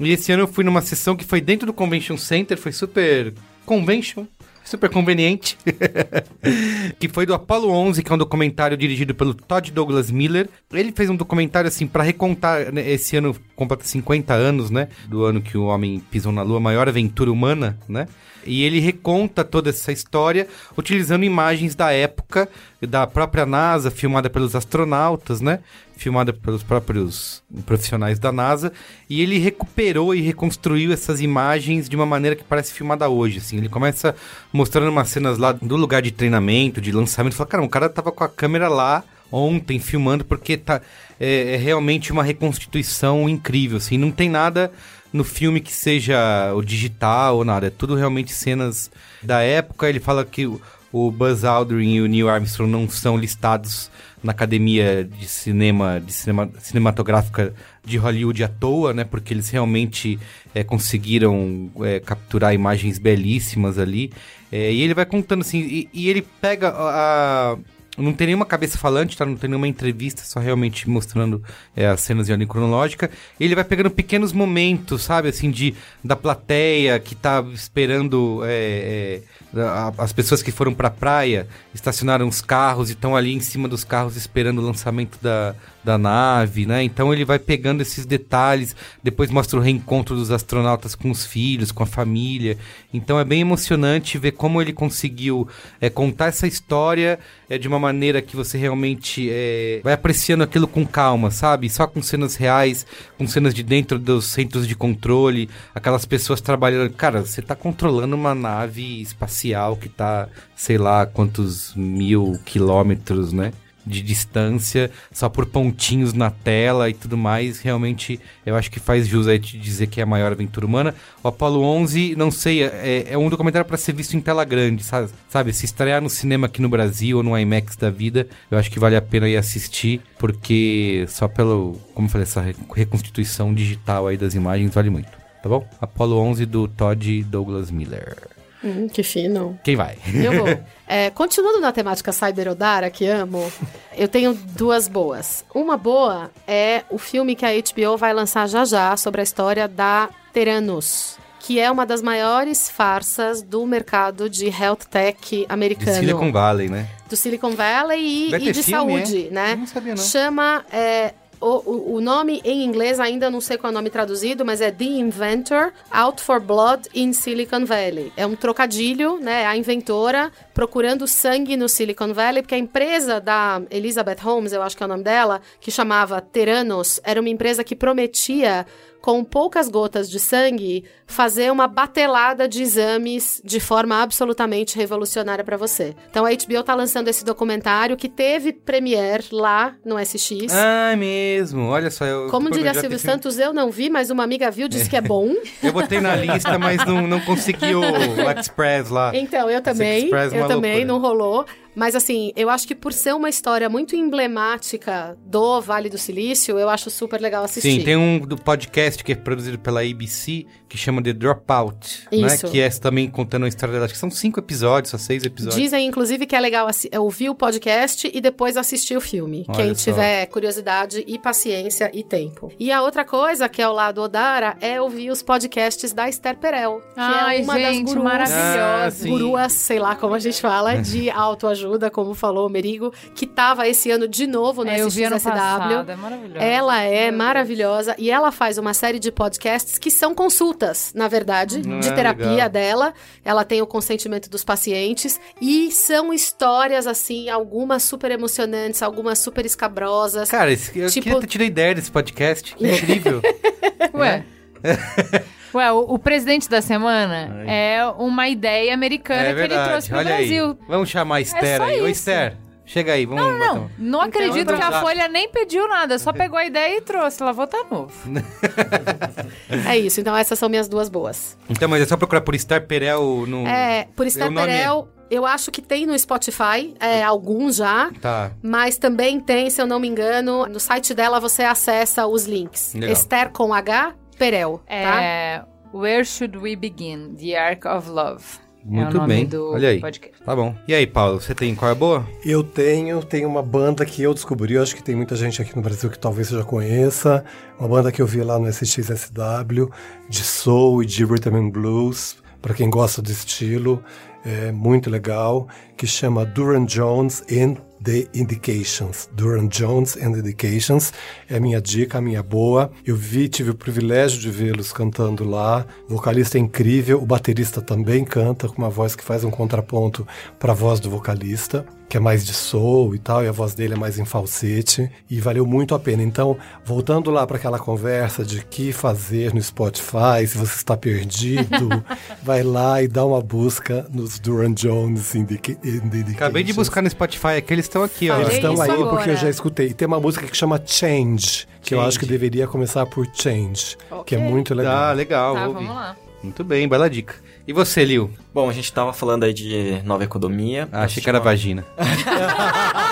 E 0.00 0.10
esse 0.10 0.32
ano 0.32 0.42
eu 0.42 0.48
fui 0.48 0.64
numa 0.64 0.82
sessão 0.82 1.14
que 1.14 1.24
foi 1.24 1.40
dentro 1.40 1.64
do 1.64 1.72
Convention 1.72 2.16
Center, 2.16 2.58
foi 2.58 2.72
super 2.72 3.32
convention. 3.64 4.24
Super 4.70 4.88
conveniente. 4.88 5.58
que 7.00 7.08
foi 7.08 7.26
do 7.26 7.34
Apollo 7.34 7.72
11, 7.72 8.04
que 8.04 8.12
é 8.12 8.14
um 8.14 8.18
documentário 8.18 8.76
dirigido 8.76 9.12
pelo 9.12 9.34
Todd 9.34 9.68
Douglas 9.72 10.12
Miller. 10.12 10.48
Ele 10.72 10.92
fez 10.92 11.10
um 11.10 11.16
documentário, 11.16 11.66
assim, 11.66 11.88
para 11.88 12.04
recontar. 12.04 12.72
né, 12.72 12.88
esse 12.88 13.16
ano 13.16 13.34
completa 13.56 13.82
50 13.82 14.32
anos, 14.32 14.70
né? 14.70 14.86
Do 15.08 15.24
ano 15.24 15.42
que 15.42 15.58
o 15.58 15.64
homem 15.64 16.00
pisou 16.08 16.30
na 16.30 16.42
Lua, 16.42 16.60
maior 16.60 16.88
aventura 16.88 17.32
humana, 17.32 17.76
né? 17.88 18.06
E 18.44 18.62
ele 18.62 18.80
reconta 18.80 19.44
toda 19.44 19.70
essa 19.70 19.92
história 19.92 20.46
utilizando 20.76 21.24
imagens 21.24 21.74
da 21.74 21.92
época, 21.92 22.48
da 22.80 23.06
própria 23.06 23.44
NASA, 23.44 23.90
filmada 23.90 24.30
pelos 24.30 24.54
astronautas, 24.54 25.40
né? 25.40 25.60
Filmada 25.96 26.32
pelos 26.32 26.62
próprios 26.62 27.42
profissionais 27.66 28.18
da 28.18 28.32
NASA. 28.32 28.72
E 29.08 29.20
ele 29.20 29.38
recuperou 29.38 30.14
e 30.14 30.20
reconstruiu 30.20 30.92
essas 30.92 31.20
imagens 31.20 31.88
de 31.88 31.96
uma 31.96 32.06
maneira 32.06 32.34
que 32.34 32.44
parece 32.44 32.72
filmada 32.72 33.08
hoje, 33.08 33.38
assim. 33.38 33.58
Ele 33.58 33.68
começa 33.68 34.14
mostrando 34.52 34.90
umas 34.90 35.08
cenas 35.08 35.36
lá 35.36 35.52
do 35.52 35.76
lugar 35.76 36.00
de 36.00 36.10
treinamento, 36.10 36.80
de 36.80 36.92
lançamento. 36.92 37.34
Fala, 37.34 37.48
cara, 37.48 37.62
o 37.62 37.68
cara 37.68 37.88
tava 37.88 38.10
com 38.10 38.24
a 38.24 38.28
câmera 38.28 38.68
lá 38.68 39.04
ontem 39.32 39.78
filmando 39.78 40.24
porque 40.24 40.56
tá 40.56 40.80
é, 41.18 41.54
é 41.54 41.56
realmente 41.56 42.10
uma 42.10 42.24
reconstituição 42.24 43.28
incrível, 43.28 43.76
assim. 43.76 43.98
Não 43.98 44.10
tem 44.10 44.28
nada 44.28 44.72
no 45.12 45.24
filme 45.24 45.60
que 45.60 45.72
seja 45.72 46.52
o 46.54 46.62
digital 46.62 47.36
ou 47.38 47.44
nada. 47.44 47.66
É 47.66 47.70
tudo 47.70 47.94
realmente 47.94 48.32
cenas 48.32 48.90
da 49.22 49.40
época. 49.42 49.88
Ele 49.88 50.00
fala 50.00 50.24
que 50.24 50.46
o, 50.92 51.10
Buzz 51.10 51.44
Aldrin 51.44 51.94
e 51.94 52.00
o 52.00 52.06
Neil 52.06 52.28
Armstrong 52.28 52.70
não 52.70 52.88
são 52.88 53.16
listados 53.16 53.90
na 54.22 54.32
Academia 54.32 55.02
de 55.04 55.26
Cinema, 55.26 56.00
de 56.04 56.12
cinema 56.12 56.50
Cinematográfica 56.58 57.54
de 57.84 57.96
Hollywood 57.96 58.44
à 58.44 58.48
toa, 58.48 58.92
né? 58.92 59.04
Porque 59.04 59.32
eles 59.32 59.48
realmente 59.48 60.18
é, 60.54 60.62
conseguiram 60.62 61.70
é, 61.82 62.00
capturar 62.00 62.52
imagens 62.54 62.98
belíssimas 62.98 63.78
ali. 63.78 64.12
É, 64.52 64.72
e 64.72 64.82
ele 64.82 64.94
vai 64.94 65.06
contando 65.06 65.40
assim, 65.42 65.58
e, 65.60 65.88
e 65.92 66.08
ele 66.08 66.22
pega 66.40 66.68
a, 66.68 67.52
a- 67.52 67.58
não 67.98 68.12
tem 68.12 68.28
nenhuma 68.28 68.46
cabeça 68.46 68.78
falante, 68.78 69.16
tá? 69.16 69.26
Não 69.26 69.36
tem 69.36 69.50
nenhuma 69.50 69.68
entrevista, 69.68 70.22
só 70.24 70.40
realmente 70.40 70.88
mostrando 70.88 71.42
é, 71.76 71.86
as 71.86 72.00
cenas 72.00 72.26
de 72.26 72.32
ordem 72.32 72.46
cronológica. 72.46 73.10
Ele 73.38 73.54
vai 73.54 73.64
pegando 73.64 73.90
pequenos 73.90 74.32
momentos, 74.32 75.02
sabe? 75.02 75.28
Assim, 75.28 75.50
de 75.50 75.74
da 76.02 76.16
plateia 76.16 76.98
que 76.98 77.14
tá 77.14 77.44
esperando 77.52 78.40
é, 78.44 79.20
é, 79.54 79.60
a- 79.60 79.92
as 79.98 80.12
pessoas 80.12 80.42
que 80.42 80.50
foram 80.52 80.72
pra 80.72 80.90
praia, 80.90 81.46
estacionaram 81.74 82.28
os 82.28 82.40
carros 82.40 82.90
e 82.90 82.92
estão 82.92 83.14
ali 83.16 83.32
em 83.34 83.40
cima 83.40 83.68
dos 83.68 83.84
carros 83.84 84.16
esperando 84.16 84.58
o 84.60 84.64
lançamento 84.64 85.18
da, 85.20 85.54
da 85.82 85.96
nave, 85.96 86.66
né? 86.66 86.82
Então 86.82 87.12
ele 87.12 87.24
vai 87.24 87.38
pegando 87.38 87.80
esses 87.80 88.04
detalhes, 88.04 88.76
depois 89.02 89.30
mostra 89.30 89.58
o 89.58 89.62
reencontro 89.62 90.14
dos 90.14 90.30
astronautas 90.30 90.94
com 90.94 91.10
os 91.10 91.24
filhos, 91.24 91.72
com 91.72 91.82
a 91.82 91.86
família. 91.86 92.58
Então 92.92 93.18
é 93.18 93.24
bem 93.24 93.40
emocionante 93.40 94.18
ver 94.18 94.32
como 94.32 94.60
ele 94.60 94.72
conseguiu 94.72 95.48
é, 95.80 95.88
contar 95.88 96.26
essa 96.26 96.46
história 96.46 97.18
é, 97.48 97.56
de 97.56 97.66
uma 97.66 97.78
maneira 97.78 98.20
que 98.20 98.36
você 98.36 98.58
realmente 98.58 99.28
é, 99.30 99.80
vai 99.82 99.94
apreciando 99.94 100.44
aquilo 100.44 100.68
com 100.68 100.86
calma, 100.86 101.30
sabe? 101.30 101.68
Só 101.70 101.86
com 101.86 102.02
cenas 102.02 102.36
reais, 102.36 102.86
com 103.16 103.26
cenas 103.26 103.54
de 103.54 103.62
dentro 103.62 103.98
dos 103.98 104.26
centros 104.26 104.66
de 104.68 104.74
controle, 104.74 105.48
aquelas 105.74 106.04
pessoas 106.04 106.40
trabalhando. 106.40 106.90
Cara, 106.90 107.24
você 107.24 107.40
tá 107.40 107.56
controlando 107.56 108.14
uma 108.14 108.34
nave 108.34 109.00
espacial 109.00 109.76
que 109.76 109.88
tá, 109.88 110.28
sei 110.54 110.76
lá, 110.76 111.06
quantos 111.06 111.74
mil 111.74 112.38
quilômetros, 112.44 113.32
né? 113.32 113.52
De 113.86 114.02
distância, 114.02 114.90
só 115.12 115.28
por 115.28 115.46
pontinhos 115.46 116.12
na 116.12 116.30
tela 116.30 116.88
e 116.90 116.94
tudo 116.94 117.16
mais, 117.16 117.60
realmente 117.60 118.20
eu 118.44 118.54
acho 118.56 118.70
que 118.70 118.78
faz 118.78 119.06
jus 119.06 119.26
aí 119.26 119.38
dizer 119.38 119.86
que 119.86 120.00
é 120.00 120.02
a 120.02 120.06
maior 120.06 120.30
aventura 120.32 120.66
humana. 120.66 120.94
O 121.22 121.28
Apollo 121.28 121.62
11, 121.62 122.14
não 122.16 122.30
sei, 122.30 122.62
é, 122.62 123.06
é 123.10 123.18
um 123.18 123.28
documentário 123.28 123.66
para 123.66 123.76
ser 123.76 123.94
visto 123.94 124.16
em 124.16 124.20
tela 124.20 124.44
grande, 124.44 124.84
sabe? 124.84 125.10
sabe? 125.28 125.52
Se 125.52 125.64
estrear 125.64 126.02
no 126.02 126.10
cinema 126.10 126.46
aqui 126.46 126.60
no 126.60 126.68
Brasil 126.68 127.16
ou 127.18 127.22
no 127.22 127.36
IMAX 127.38 127.76
da 127.76 127.90
vida, 127.90 128.26
eu 128.50 128.58
acho 128.58 128.70
que 128.70 128.78
vale 128.78 128.96
a 128.96 129.02
pena 129.02 129.28
ir 129.28 129.36
assistir, 129.36 130.00
porque 130.18 131.04
só 131.08 131.26
pelo, 131.28 131.80
como 131.94 132.06
eu 132.06 132.10
falei, 132.10 132.22
essa 132.24 132.40
re- 132.40 132.54
reconstituição 132.74 133.52
digital 133.54 134.06
aí 134.06 134.16
das 134.16 134.34
imagens 134.34 134.74
vale 134.74 134.90
muito, 134.90 135.10
tá 135.42 135.48
bom? 135.48 135.66
Apollo 135.80 136.18
11 136.18 136.46
do 136.46 136.68
Todd 136.68 137.22
Douglas 137.24 137.70
Miller. 137.70 138.16
Hum, 138.62 138.88
que 138.88 139.02
fino. 139.02 139.58
Quem 139.64 139.76
vai? 139.76 139.96
Eu 140.14 140.32
vou. 140.32 140.48
É, 140.92 141.08
continuando 141.08 141.60
na 141.60 141.70
temática 141.70 142.10
Cyber 142.10 142.48
Odara, 142.48 142.90
que 142.90 143.06
amo, 143.06 143.52
eu 143.96 144.08
tenho 144.08 144.34
duas 144.34 144.88
boas. 144.88 145.44
Uma 145.54 145.76
boa 145.76 146.32
é 146.48 146.82
o 146.90 146.98
filme 146.98 147.36
que 147.36 147.46
a 147.46 147.50
HBO 147.52 147.96
vai 147.96 148.12
lançar 148.12 148.48
já 148.48 148.64
já 148.64 148.96
sobre 148.96 149.20
a 149.20 149.22
história 149.22 149.68
da 149.68 150.10
Teranos, 150.32 151.16
que 151.38 151.60
é 151.60 151.70
uma 151.70 151.86
das 151.86 152.02
maiores 152.02 152.68
farsas 152.68 153.40
do 153.40 153.64
mercado 153.66 154.28
de 154.28 154.46
health 154.48 154.88
tech 154.90 155.16
De 155.30 155.46
americano. 155.48 155.96
Silicon 155.96 156.32
Valley, 156.32 156.68
né? 156.68 156.88
do 157.08 157.16
Silicon 157.16 157.52
Valley 157.52 158.00
e, 158.00 158.34
e 158.34 158.52
de 158.52 158.62
filme, 158.62 159.04
saúde, 159.04 159.26
é? 159.28 159.30
né? 159.30 159.52
Eu 159.52 159.56
não 159.58 159.66
sabia, 159.68 159.94
não. 159.94 160.02
Chama. 160.02 160.64
é, 160.72 161.14
o, 161.40 161.94
o- 161.96 162.00
nome 162.00 162.40
em 162.44 162.62
inglês 162.64 163.00
ainda 163.00 163.30
não 163.30 163.40
sei 163.40 163.56
qual 163.56 163.70
é 163.70 163.72
o 163.72 163.74
nome 163.74 163.88
traduzido, 163.90 164.44
mas 164.44 164.60
é 164.60 164.70
The 164.70 164.84
Inventor 164.84 165.72
Out 165.90 166.20
for 166.22 166.38
Blood 166.40 166.88
in 166.94 167.12
Silicon 167.12 167.64
Valley. 167.64 168.12
É 168.16 168.26
um 168.26 168.36
trocadilho, 168.36 169.18
né? 169.18 169.46
A 169.46 169.56
inventora 169.56 170.30
procurando 170.52 171.06
sangue 171.08 171.56
no 171.56 171.68
Silicon 171.68 172.12
Valley, 172.12 172.42
porque 172.42 172.54
a 172.54 172.58
empresa 172.58 173.20
da 173.20 173.62
Elizabeth 173.70 174.18
Holmes, 174.22 174.52
eu 174.52 174.62
acho 174.62 174.76
que 174.76 174.82
é 174.82 174.86
o 174.86 174.88
nome 174.88 175.02
dela, 175.02 175.40
que 175.60 175.70
chamava 175.70 176.20
Teranos, 176.20 177.00
era 177.04 177.20
uma 177.20 177.30
empresa 177.30 177.64
que 177.64 177.74
prometia 177.74 178.66
com 179.00 179.24
poucas 179.24 179.68
gotas 179.68 180.10
de 180.10 180.20
sangue, 180.20 180.84
fazer 181.06 181.50
uma 181.50 181.66
batelada 181.66 182.46
de 182.48 182.62
exames 182.62 183.40
de 183.44 183.58
forma 183.58 184.02
absolutamente 184.02 184.76
revolucionária 184.76 185.42
para 185.44 185.56
você. 185.56 185.94
Então 186.10 186.24
a 186.26 186.30
HBO 186.30 186.62
tá 186.62 186.74
lançando 186.74 187.08
esse 187.08 187.24
documentário 187.24 187.96
que 187.96 188.08
teve 188.08 188.52
premiere 188.52 189.24
lá 189.32 189.74
no 189.84 189.98
SX. 189.98 190.52
Ah, 190.52 190.90
é 190.92 190.96
mesmo. 190.96 191.62
Olha 191.68 191.90
só, 191.90 192.04
eu. 192.04 192.28
Como 192.28 192.50
diria 192.50 192.72
Silvio 192.74 192.98
filme- 192.98 193.12
Santos, 193.12 193.38
eu 193.38 193.52
não 193.52 193.70
vi, 193.70 193.88
mas 193.88 194.10
uma 194.10 194.22
amiga 194.24 194.50
viu, 194.50 194.68
disse 194.68 194.88
que 194.88 194.96
é 194.96 195.00
bom. 195.00 195.34
Eu 195.62 195.72
botei 195.72 196.00
na 196.00 196.14
lista, 196.16 196.58
mas 196.58 196.84
não, 196.86 197.06
não 197.06 197.20
consegui 197.20 197.74
o, 197.74 197.82
Express 198.38 198.88
lá. 198.90 199.12
Então, 199.14 199.50
eu 199.50 199.60
também, 199.60 200.10
é 200.12 200.26
eu 200.26 200.30
uma 200.42 200.48
também, 200.48 200.84
loucura. 200.84 200.84
não 200.86 200.98
rolou. 200.98 201.46
Mas 201.74 201.94
assim, 201.94 202.32
eu 202.36 202.50
acho 202.50 202.66
que 202.66 202.74
por 202.74 202.92
ser 202.92 203.14
uma 203.14 203.28
história 203.28 203.68
muito 203.68 203.94
emblemática 203.96 205.16
do 205.24 205.60
Vale 205.60 205.88
do 205.88 205.98
Silício, 205.98 206.58
eu 206.58 206.68
acho 206.68 206.90
super 206.90 207.20
legal 207.20 207.44
assistir. 207.44 207.78
Sim, 207.78 207.84
tem 207.84 207.96
um 207.96 208.18
do 208.18 208.36
podcast 208.36 209.02
que 209.02 209.12
é 209.12 209.14
produzido 209.14 209.58
pela 209.58 209.80
ABC 209.80 210.46
que 210.68 210.78
chama 210.78 211.02
The 211.02 211.12
Dropout, 211.12 212.06
né? 212.12 212.28
Isso. 212.28 212.48
Que 212.48 212.60
é 212.60 212.70
também 212.70 213.10
contando 213.10 213.44
a 213.44 213.48
história 213.48 213.72
dela. 213.72 213.86
Acho 213.86 213.94
que 213.94 214.00
são 214.00 214.10
cinco 214.10 214.38
episódios, 214.38 214.90
só 214.92 214.98
seis 214.98 215.24
episódios. 215.24 215.60
Dizem, 215.60 215.86
inclusive, 215.86 216.26
que 216.26 216.36
é 216.36 216.40
legal 216.40 216.68
é 216.90 217.00
ouvir 217.00 217.28
o 217.28 217.34
podcast 217.34 218.08
e 218.12 218.20
depois 218.20 218.56
assistir 218.56 218.96
o 218.96 219.00
filme. 219.00 219.44
Olha 219.48 219.64
Quem 219.64 219.74
só. 219.74 219.90
tiver 219.90 220.26
curiosidade 220.26 221.02
e 221.06 221.18
paciência 221.18 221.90
e 221.92 222.04
tempo. 222.04 222.52
E 222.58 222.70
a 222.70 222.82
outra 222.82 223.04
coisa, 223.04 223.48
que 223.48 223.60
é 223.60 223.68
o 223.68 223.72
lado 223.72 224.00
Odara, 224.00 224.56
é 224.60 224.80
ouvir 224.80 225.10
os 225.10 225.22
podcasts 225.22 225.92
da 225.92 226.08
Esther 226.08 226.36
Perel. 226.38 226.80
Que 226.94 227.00
Ai, 227.00 227.40
é 227.40 227.42
uma 227.42 227.58
das 227.58 227.74
gente, 227.74 227.86
gurus. 227.88 228.04
maravilhosa. 228.04 229.06
Ah. 229.06 229.08
Guruas, 229.08 229.52
sei 229.52 229.78
lá 229.80 229.96
como 229.96 230.14
a 230.14 230.18
gente 230.20 230.40
fala, 230.40 230.76
de 230.76 231.10
autoajuda, 231.10 231.59
como 231.92 232.14
falou 232.14 232.46
o 232.46 232.50
Merigo, 232.50 232.92
que 233.14 233.26
tava 233.26 233.66
esse 233.68 233.90
ano 233.90 234.06
de 234.08 234.26
novo 234.26 234.64
no 234.64 234.70
É, 234.70 234.80
eu 234.80 234.86
SXSW. 234.88 235.10
passado, 235.30 235.90
é 235.90 235.96
maravilhoso. 235.96 236.38
Ela 236.44 236.82
é 236.82 237.00
Meu 237.02 237.10
Deus. 237.10 237.16
maravilhosa 237.18 237.94
e 237.98 238.10
ela 238.10 238.30
faz 238.32 238.58
uma 238.58 238.74
série 238.74 238.98
de 238.98 239.10
podcasts 239.12 239.78
que 239.78 239.90
são 239.90 240.14
consultas, 240.14 240.92
na 240.94 241.08
verdade, 241.08 241.58
Hum, 241.66 241.80
de 241.80 241.88
é, 241.88 241.92
terapia 241.92 242.26
legal. 242.30 242.48
dela. 242.48 242.94
Ela 243.24 243.44
tem 243.44 243.60
o 243.62 243.66
consentimento 243.66 244.28
dos 244.30 244.44
pacientes 244.44 245.20
e 245.40 245.70
são 245.72 246.12
histórias 246.12 246.86
assim, 246.86 247.28
algumas 247.28 247.82
super 247.82 248.10
emocionantes, 248.10 248.82
algumas 248.82 249.18
super 249.18 249.44
escabrosas. 249.46 250.28
Cara, 250.30 250.50
esse, 250.52 250.78
eu 250.78 250.88
Tipo- 250.88 251.04
queria 251.04 251.20
ter 251.20 251.26
tido 251.26 251.40
a 251.42 251.44
ideia 251.46 251.74
desse 251.74 251.90
podcast. 251.90 252.54
Que 252.54 252.66
incrível. 252.66 253.20
Ué. 253.94 254.24
Ué, 255.54 255.72
o, 255.72 255.78
o 255.80 255.98
presidente 255.98 256.48
da 256.48 256.62
semana 256.62 257.42
é 257.46 257.84
uma 257.98 258.28
ideia 258.28 258.72
americana 258.74 259.22
é 259.28 259.34
que 259.34 259.40
ele 259.40 259.64
trouxe 259.64 259.88
pro 259.88 259.98
Olha 259.98 260.14
Brasil. 260.16 260.46
aí. 260.60 260.66
Vamos 260.68 260.88
chamar 260.88 261.16
a 261.16 261.20
Esther 261.20 261.60
É 261.60 261.64
aí. 261.64 261.80
Ô. 261.82 261.88
Esther, 261.88 262.36
chega 262.64 262.92
aí. 262.92 263.04
Vamos 263.06 263.24
Não, 263.24 263.38
não, 263.38 263.62
um- 263.64 263.68
não 263.78 264.00
acredito 264.00 264.54
que 264.54 264.62
a. 264.62 264.80
Folha 264.80 265.08
nem 265.08 265.28
pediu 265.28 265.66
nada, 265.68 265.98
só 265.98 266.12
pegou 266.12 266.38
a 266.38 266.44
ideia 266.46 266.78
e 266.78 266.80
trouxe. 266.80 267.20
Ela 267.22 267.32
votar 267.32 267.64
novo. 267.70 267.92
É 269.66 269.76
isso, 269.78 270.00
então 270.00 270.16
essas 270.16 270.38
são 270.38 270.48
minhas 270.48 270.68
duas 270.68 270.88
boas. 270.88 271.36
Então, 271.48 271.68
mas 271.68 271.82
é 271.82 271.86
só 271.86 271.96
procurar 271.96 272.20
por 272.20 272.34
Esther 272.34 272.66
Perel 272.66 273.24
no. 273.26 273.46
É, 273.46 273.88
por 273.96 274.06
Esther 274.06 274.30
nome 274.30 274.40
é- 274.42 274.46
Perel 274.58 274.88
Eu 275.10 275.26
acho 275.26 275.50
que 275.50 275.60
tem 275.60 275.86
no 275.86 275.98
Spotify, 275.98 276.72
é, 276.78 277.02
alguns 277.02 277.56
já. 277.56 277.90
Tá. 278.00 278.30
Mas 278.42 278.78
também 278.78 279.18
tem, 279.20 279.50
se 279.50 279.60
eu 279.60 279.66
não 279.66 279.80
me 279.80 279.88
engano, 279.88 280.46
no 280.46 280.60
site 280.60 280.94
dela 280.94 281.18
você 281.18 281.42
acessa 281.42 282.06
os 282.06 282.26
links. 282.26 282.74
Legal. 282.74 282.92
Esther 282.92 283.30
com 283.30 283.52
H, 283.52 283.94
Perel, 284.20 284.60
tá? 284.68 285.02
É, 285.02 285.42
Where 285.72 286.04
Should 286.04 286.36
We 286.36 286.54
Begin? 286.54 287.14
The 287.18 287.38
Ark 287.38 287.66
of 287.66 287.88
Love. 287.88 288.22
é 288.62 288.68
o 288.68 288.70
Muito 288.70 288.98
nome 288.98 289.14
bem. 289.14 289.24
do 289.26 289.52
Olha 289.52 289.70
aí. 289.70 289.80
podcast. 289.80 290.22
Tá 290.22 290.36
bom. 290.36 290.54
E 290.68 290.74
aí, 290.74 290.86
Paulo, 290.86 291.18
você 291.18 291.34
tem 291.34 291.54
qual 291.54 291.70
é 291.70 291.72
a 291.72 291.74
boa? 291.74 292.06
Eu 292.22 292.44
tenho, 292.44 293.02
tenho 293.02 293.26
uma 293.26 293.42
banda 293.42 293.82
que 293.86 294.02
eu 294.02 294.12
descobri, 294.12 294.52
eu 294.52 294.62
acho 294.62 294.76
que 294.76 294.82
tem 294.82 294.94
muita 294.94 295.16
gente 295.16 295.40
aqui 295.40 295.56
no 295.56 295.62
Brasil 295.62 295.88
que 295.88 295.98
talvez 295.98 296.28
você 296.28 296.36
já 296.36 296.44
conheça, 296.44 297.24
uma 297.58 297.66
banda 297.66 297.90
que 297.90 298.02
eu 298.02 298.06
vi 298.06 298.22
lá 298.22 298.38
no 298.38 298.46
SXSW, 298.46 299.70
de 300.06 300.22
soul 300.22 300.82
e 300.82 300.86
de 300.86 301.02
rhythm 301.02 301.36
and 301.36 301.48
blues, 301.48 302.18
para 302.42 302.52
quem 302.52 302.68
gosta 302.68 303.00
do 303.00 303.10
estilo, 303.10 303.82
é 304.22 304.52
muito 304.52 304.90
legal, 304.90 305.48
que 305.78 305.86
chama 305.86 306.26
Duran 306.26 306.66
Jones 306.66 307.22
and 307.32 307.56
The 307.82 308.08
Indications. 308.14 309.08
Duran 309.14 309.48
Jones 309.48 309.96
and 309.96 310.12
the 310.12 310.20
Indications 310.20 310.92
é 311.28 311.36
a 311.36 311.40
minha 311.40 311.60
dica, 311.60 311.98
a 311.98 312.00
minha 312.00 312.22
boa. 312.22 312.70
Eu 312.84 312.96
vi, 312.96 313.28
tive 313.28 313.50
o 313.50 313.54
privilégio 313.54 314.20
de 314.20 314.30
vê-los 314.30 314.72
cantando 314.72 315.24
lá. 315.24 315.66
O 315.88 315.96
vocalista 315.96 316.38
é 316.38 316.40
incrível, 316.40 317.02
o 317.02 317.06
baterista 317.06 317.60
também 317.60 318.04
canta 318.04 318.48
com 318.48 318.58
uma 318.58 318.70
voz 318.70 318.94
que 318.94 319.04
faz 319.04 319.24
um 319.24 319.30
contraponto 319.30 320.06
para 320.38 320.52
a 320.52 320.54
voz 320.54 320.80
do 320.80 320.90
vocalista 320.90 321.66
que 321.90 321.96
é 321.96 322.00
mais 322.00 322.24
de 322.24 322.32
soul 322.32 322.94
e 322.94 323.00
tal, 323.00 323.24
e 323.24 323.26
a 323.26 323.32
voz 323.32 323.52
dele 323.52 323.74
é 323.74 323.76
mais 323.76 323.98
em 323.98 324.04
falsete, 324.04 324.88
e 325.10 325.20
valeu 325.20 325.44
muito 325.44 325.74
a 325.74 325.78
pena. 325.78 326.04
Então, 326.04 326.36
voltando 326.64 327.10
lá 327.10 327.26
para 327.26 327.36
aquela 327.36 327.58
conversa 327.58 328.24
de 328.24 328.44
que 328.44 328.72
fazer 328.72 329.34
no 329.34 329.42
Spotify, 329.42 330.24
se 330.24 330.38
você 330.38 330.54
está 330.54 330.76
perdido, 330.76 331.82
vai 332.22 332.44
lá 332.44 332.80
e 332.80 332.86
dá 332.86 333.04
uma 333.04 333.20
busca 333.20 333.84
nos 333.92 334.20
Duran 334.20 334.52
Jones 334.54 335.16
Indica 335.16 335.50
Indications. 335.64 336.14
Acabei 336.14 336.44
de 336.44 336.52
buscar 336.52 336.80
no 336.80 336.88
Spotify, 336.88 337.38
aqui 337.38 337.52
eles 337.54 337.64
estão 337.64 337.82
aqui, 337.82 338.08
ó. 338.08 338.20
Eles 338.20 338.34
estão 338.34 338.62
aí 338.62 338.70
agora. 338.70 338.90
porque 338.90 339.10
eu 339.10 339.16
já 339.16 339.28
escutei. 339.28 339.70
E 339.70 339.74
tem 339.74 339.88
uma 339.88 339.98
música 339.98 340.24
que 340.28 340.36
chama 340.36 340.62
Change, 340.64 341.48
que 341.60 341.74
eu 341.74 341.78
Change. 341.78 341.88
acho 341.88 341.98
que 341.98 342.06
deveria 342.06 342.46
começar 342.46 342.86
por 342.86 343.04
Change, 343.12 343.76
que 344.06 344.14
é 344.14 344.18
muito 344.18 344.54
legal. 344.54 344.74
Tá, 344.76 344.92
legal. 344.92 345.34
Tá, 345.34 345.46
vamos 345.48 345.68
lá. 345.68 345.96
Muito 346.22 346.44
bem, 346.44 346.68
bela 346.68 346.88
dica. 346.88 347.14
E 347.46 347.52
você, 347.52 347.84
Liu? 347.84 348.10
Bom, 348.32 348.48
a 348.48 348.52
gente 348.52 348.72
tava 348.72 348.92
falando 348.92 349.24
aí 349.24 349.32
de 349.32 349.80
nova 349.84 350.04
economia. 350.04 350.68
Ah, 350.70 350.82
achei 350.82 351.02
que 351.02 351.08
era 351.08 351.20
vagina. 351.20 351.64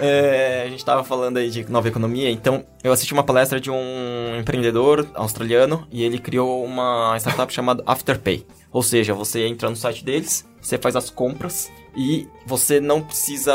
É, 0.00 0.64
a 0.66 0.70
gente 0.70 0.84
tava 0.84 1.04
falando 1.04 1.36
aí 1.36 1.48
de 1.50 1.70
nova 1.70 1.88
economia, 1.88 2.30
então 2.30 2.64
eu 2.82 2.92
assisti 2.92 3.12
uma 3.12 3.22
palestra 3.22 3.60
de 3.60 3.70
um 3.70 4.36
empreendedor 4.38 5.08
australiano 5.14 5.86
e 5.90 6.02
ele 6.02 6.18
criou 6.18 6.64
uma 6.64 7.16
startup 7.18 7.52
chamada 7.52 7.82
Afterpay. 7.86 8.44
Ou 8.72 8.82
seja, 8.82 9.14
você 9.14 9.46
entra 9.46 9.70
no 9.70 9.76
site 9.76 10.04
deles, 10.04 10.44
você 10.60 10.76
faz 10.76 10.96
as 10.96 11.10
compras 11.10 11.70
e 11.96 12.28
você 12.44 12.80
não 12.80 13.00
precisa 13.00 13.54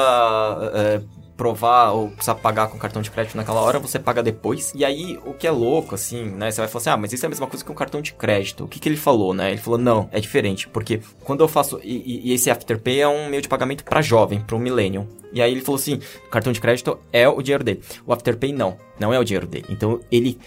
é, 0.74 1.02
provar 1.40 1.92
ou 1.94 2.10
precisa 2.10 2.36
pagar 2.36 2.68
com 2.68 2.78
cartão 2.78 3.02
de 3.02 3.10
crédito 3.10 3.38
naquela 3.38 3.62
hora, 3.62 3.80
você 3.80 3.98
paga 3.98 4.22
depois. 4.22 4.74
E 4.76 4.84
aí, 4.84 5.18
o 5.26 5.34
que 5.34 5.48
é 5.48 5.52
louco, 5.52 5.96
assim, 5.96 6.26
né? 6.26 6.52
Você 6.52 6.60
vai 6.60 6.68
falar 6.68 6.82
assim, 6.82 6.90
ah, 6.90 6.98
mas 6.98 7.14
isso 7.14 7.26
é 7.26 7.28
a 7.28 7.30
mesma 7.30 7.48
coisa 7.48 7.64
que 7.64 7.72
um 7.72 7.76
cartão 7.76 8.02
de 8.02 8.12
crédito. 8.12 8.66
O 8.66 8.68
que, 8.68 8.78
que 8.78 8.90
ele 8.90 8.98
falou, 8.98 9.34
né? 9.34 9.52
Ele 9.52 9.62
falou, 9.62 9.80
não, 9.80 10.10
é 10.12 10.20
diferente, 10.20 10.68
porque 10.68 11.00
quando 11.24 11.40
eu 11.40 11.48
faço... 11.48 11.80
E, 11.82 12.28
e- 12.28 12.34
esse 12.34 12.52
Afterpay 12.52 13.00
é 13.00 13.08
um 13.08 13.30
meio 13.30 13.42
de 13.42 13.48
pagamento 13.48 13.86
para 13.86 14.02
jovem, 14.02 14.42
para 14.42 14.58
um 14.58 14.60
millennium. 14.60 15.08
E 15.32 15.42
aí 15.42 15.50
ele 15.54 15.62
falou 15.62 15.80
assim, 15.80 16.02
cartão 16.30 16.52
de 16.52 16.60
crédito 16.60 17.00
é 17.14 17.30
o 17.30 17.42
dinheiro 17.42 17.64
dele. 17.64 17.82
O 18.06 18.12
Afterpay 18.12 18.52
não, 18.52 18.78
não 19.00 19.14
é 19.14 19.18
o 19.18 19.24
dinheiro 19.24 19.48
dele. 19.48 19.66
Então, 19.70 20.02
ele... 20.12 20.38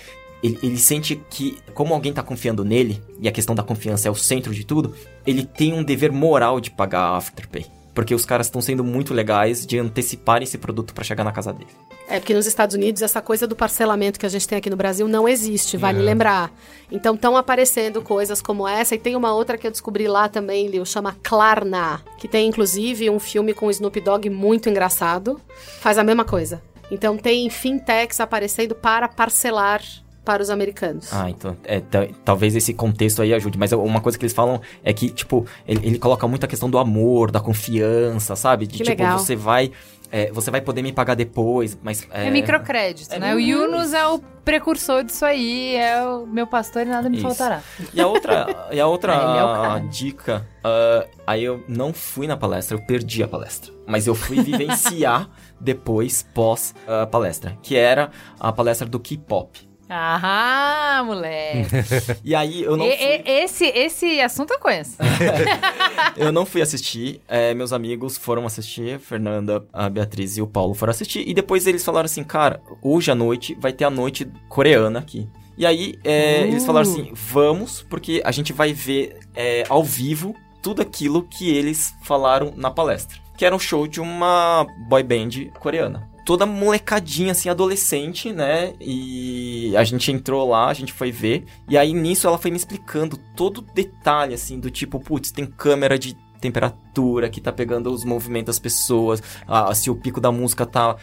Ele, 0.42 0.58
ele 0.60 0.76
sente 0.76 1.22
que, 1.30 1.56
como 1.72 1.94
alguém 1.94 2.12
tá 2.12 2.20
confiando 2.20 2.64
nele, 2.64 3.00
e 3.20 3.28
a 3.28 3.32
questão 3.32 3.54
da 3.54 3.62
confiança 3.62 4.08
é 4.08 4.10
o 4.10 4.14
centro 4.16 4.52
de 4.52 4.64
tudo, 4.64 4.92
ele 5.24 5.44
tem 5.44 5.72
um 5.72 5.84
dever 5.84 6.10
moral 6.10 6.60
de 6.60 6.68
pagar 6.68 7.02
a 7.02 7.16
Afterpay. 7.16 7.64
Porque 7.94 8.14
os 8.14 8.24
caras 8.24 8.46
estão 8.46 8.60
sendo 8.60 8.82
muito 8.82 9.12
legais 9.12 9.66
de 9.66 9.78
anteciparem 9.78 10.44
esse 10.44 10.58
produto 10.58 10.94
para 10.94 11.04
chegar 11.04 11.24
na 11.24 11.32
casa 11.32 11.52
dele. 11.52 11.70
É, 12.08 12.18
porque 12.18 12.34
nos 12.34 12.46
Estados 12.46 12.74
Unidos 12.74 13.02
essa 13.02 13.20
coisa 13.20 13.46
do 13.46 13.54
parcelamento 13.54 14.18
que 14.18 14.26
a 14.26 14.28
gente 14.28 14.46
tem 14.46 14.58
aqui 14.58 14.68
no 14.68 14.76
Brasil 14.76 15.06
não 15.06 15.28
existe, 15.28 15.76
vale 15.76 16.00
lembrar. 16.00 16.52
Então 16.90 17.14
estão 17.14 17.36
aparecendo 17.36 18.02
coisas 18.02 18.42
como 18.42 18.66
essa, 18.66 18.94
e 18.94 18.98
tem 18.98 19.16
uma 19.16 19.34
outra 19.34 19.56
que 19.56 19.66
eu 19.66 19.70
descobri 19.70 20.08
lá 20.08 20.28
também, 20.28 20.68
Liu, 20.68 20.84
chama 20.84 21.16
Klarna, 21.22 22.02
que 22.18 22.28
tem 22.28 22.48
inclusive 22.48 23.08
um 23.08 23.18
filme 23.18 23.54
com 23.54 23.66
o 23.66 23.70
Snoop 23.70 24.00
Dogg 24.00 24.28
muito 24.28 24.68
engraçado, 24.68 25.40
faz 25.80 25.96
a 25.98 26.04
mesma 26.04 26.24
coisa. 26.24 26.62
Então 26.90 27.16
tem 27.16 27.48
fintechs 27.48 28.20
aparecendo 28.20 28.74
para 28.74 29.08
parcelar 29.08 29.82
para 30.24 30.42
os 30.42 30.50
americanos. 30.50 31.12
Ah, 31.12 31.28
então, 31.28 31.56
é, 31.64 31.80
ta- 31.80 32.06
talvez 32.24 32.54
esse 32.54 32.72
contexto 32.72 33.22
aí 33.22 33.34
ajude, 33.34 33.58
mas 33.58 33.72
uma 33.72 34.00
coisa 34.00 34.16
que 34.18 34.24
eles 34.24 34.32
falam 34.34 34.60
é 34.84 34.92
que, 34.92 35.10
tipo, 35.10 35.44
ele, 35.66 35.86
ele 35.86 35.98
coloca 35.98 36.26
muito 36.28 36.44
a 36.44 36.48
questão 36.48 36.70
do 36.70 36.78
amor, 36.78 37.30
da 37.30 37.40
confiança, 37.40 38.36
sabe? 38.36 38.66
De 38.66 38.72
Que 38.78 38.84
tipo, 38.84 38.90
legal. 38.90 39.18
você 39.18 39.34
vai. 39.34 39.72
é, 40.10 40.30
você 40.30 40.50
vai 40.50 40.60
poder 40.60 40.82
me 40.82 40.92
pagar 40.92 41.14
depois, 41.14 41.76
mas. 41.82 42.06
É, 42.12 42.30
microcrédito, 42.30 43.14
É 43.14 43.18
né? 43.18 43.34
O. 43.34 43.40
Yunus 43.40 43.92
é 43.92 44.06
o 44.06 44.18
precursor 44.44 45.02
disso 45.04 45.24
aí, 45.24 45.74
é 45.76 46.04
o 46.04 46.26
meu 46.26 46.46
pastor 46.46 46.82
e 46.82 46.84
nada 46.84 47.08
me 47.08 47.16
Isso. 47.16 47.26
faltará. 47.26 47.62
E 47.94 48.00
a 48.00 48.06
outra, 48.06 48.68
e 48.72 48.78
a 48.80 48.86
outra 48.86 49.14
é 49.78 49.80
dica, 49.88 50.46
ah, 50.62 51.06
aí 51.26 51.42
eu 51.44 51.64
não 51.68 51.92
fui 51.92 52.26
na 52.26 52.36
palestra, 52.36 52.76
eu 52.76 52.82
perdi 52.86 53.22
a 53.22 53.28
palestra. 53.28 53.72
Mas 53.86 54.06
eu 54.06 54.14
fui 54.14 54.40
vivenciar 54.42 55.28
depois, 55.60 56.24
pós 56.34 56.74
a 56.86 57.06
palestra, 57.06 57.56
que 57.62 57.74
era 57.76 58.10
a 58.38 58.52
palestra 58.52 58.86
do 58.86 59.00
K-pop. 59.00 59.71
Ah, 59.94 61.02
moleque. 61.04 61.68
E 62.24 62.34
aí 62.34 62.62
eu 62.62 62.76
não 62.76 62.86
E- 62.86 62.96
fui... 62.96 63.22
esse, 63.26 63.64
esse 63.66 64.20
assunto 64.20 64.52
eu 64.52 64.58
conheço. 64.58 64.96
Eu 66.16 66.32
não 66.32 66.44
fui 66.44 66.60
assistir, 66.62 67.20
é, 67.28 67.54
meus 67.54 67.72
amigos 67.72 68.16
foram 68.16 68.44
assistir, 68.46 68.96
a 68.96 68.98
Fernanda, 68.98 69.64
a 69.72 69.88
Beatriz 69.88 70.36
e 70.36 70.42
o 70.42 70.46
Paulo 70.46 70.74
foram 70.74 70.90
assistir, 70.90 71.26
e 71.26 71.32
depois 71.34 71.66
eles 71.66 71.84
falaram 71.84 72.06
assim, 72.06 72.22
cara, 72.24 72.60
hoje 72.82 73.10
à 73.10 73.14
noite 73.14 73.56
vai 73.58 73.72
ter 73.72 73.84
a 73.84 73.90
noite 73.90 74.26
coreana 74.48 74.98
aqui. 74.98 75.28
E 75.56 75.66
aí, 75.66 75.94
é, 76.02 76.42
eles 76.42 76.64
falaram 76.64 76.90
assim, 76.90 77.10
vamos, 77.14 77.82
porque 77.82 78.22
a 78.24 78.30
gente 78.32 78.52
vai 78.52 78.72
ver 78.72 79.18
é, 79.34 79.64
ao 79.68 79.84
vivo 79.84 80.34
tudo 80.62 80.80
aquilo 80.82 81.22
que 81.24 81.50
eles 81.54 81.94
falaram 82.02 82.52
na 82.56 82.70
palestra. 82.70 83.18
Que 83.36 83.44
era 83.44 83.54
um 83.54 83.58
show 83.58 83.86
de 83.86 84.00
uma 84.00 84.66
boy 84.88 85.02
band 85.02 85.50
coreana. 85.58 86.08
Toda 86.24 86.46
molecadinha, 86.46 87.32
assim, 87.32 87.48
adolescente, 87.48 88.32
né? 88.32 88.74
E 88.80 89.74
a 89.76 89.82
gente 89.84 90.12
entrou 90.12 90.48
lá, 90.48 90.68
a 90.68 90.74
gente 90.74 90.92
foi 90.92 91.10
ver. 91.10 91.44
E 91.68 91.76
aí, 91.76 91.92
nisso, 91.92 92.26
ela 92.26 92.38
foi 92.38 92.50
me 92.50 92.56
explicando 92.56 93.18
todo 93.36 93.58
o 93.58 93.62
detalhe, 93.74 94.34
assim, 94.34 94.60
do 94.60 94.70
tipo, 94.70 95.00
putz, 95.00 95.32
tem 95.32 95.46
câmera 95.46 95.98
de 95.98 96.16
temperatura 96.42 97.30
que 97.30 97.40
tá 97.40 97.50
pegando 97.52 97.90
os 97.92 98.04
movimentos 98.04 98.46
das 98.56 98.58
pessoas, 98.58 99.22
ah, 99.48 99.74
se 99.74 99.88
o 99.88 99.94
pico 99.94 100.20
da 100.20 100.30
música 100.30 100.66
tá 100.66 100.96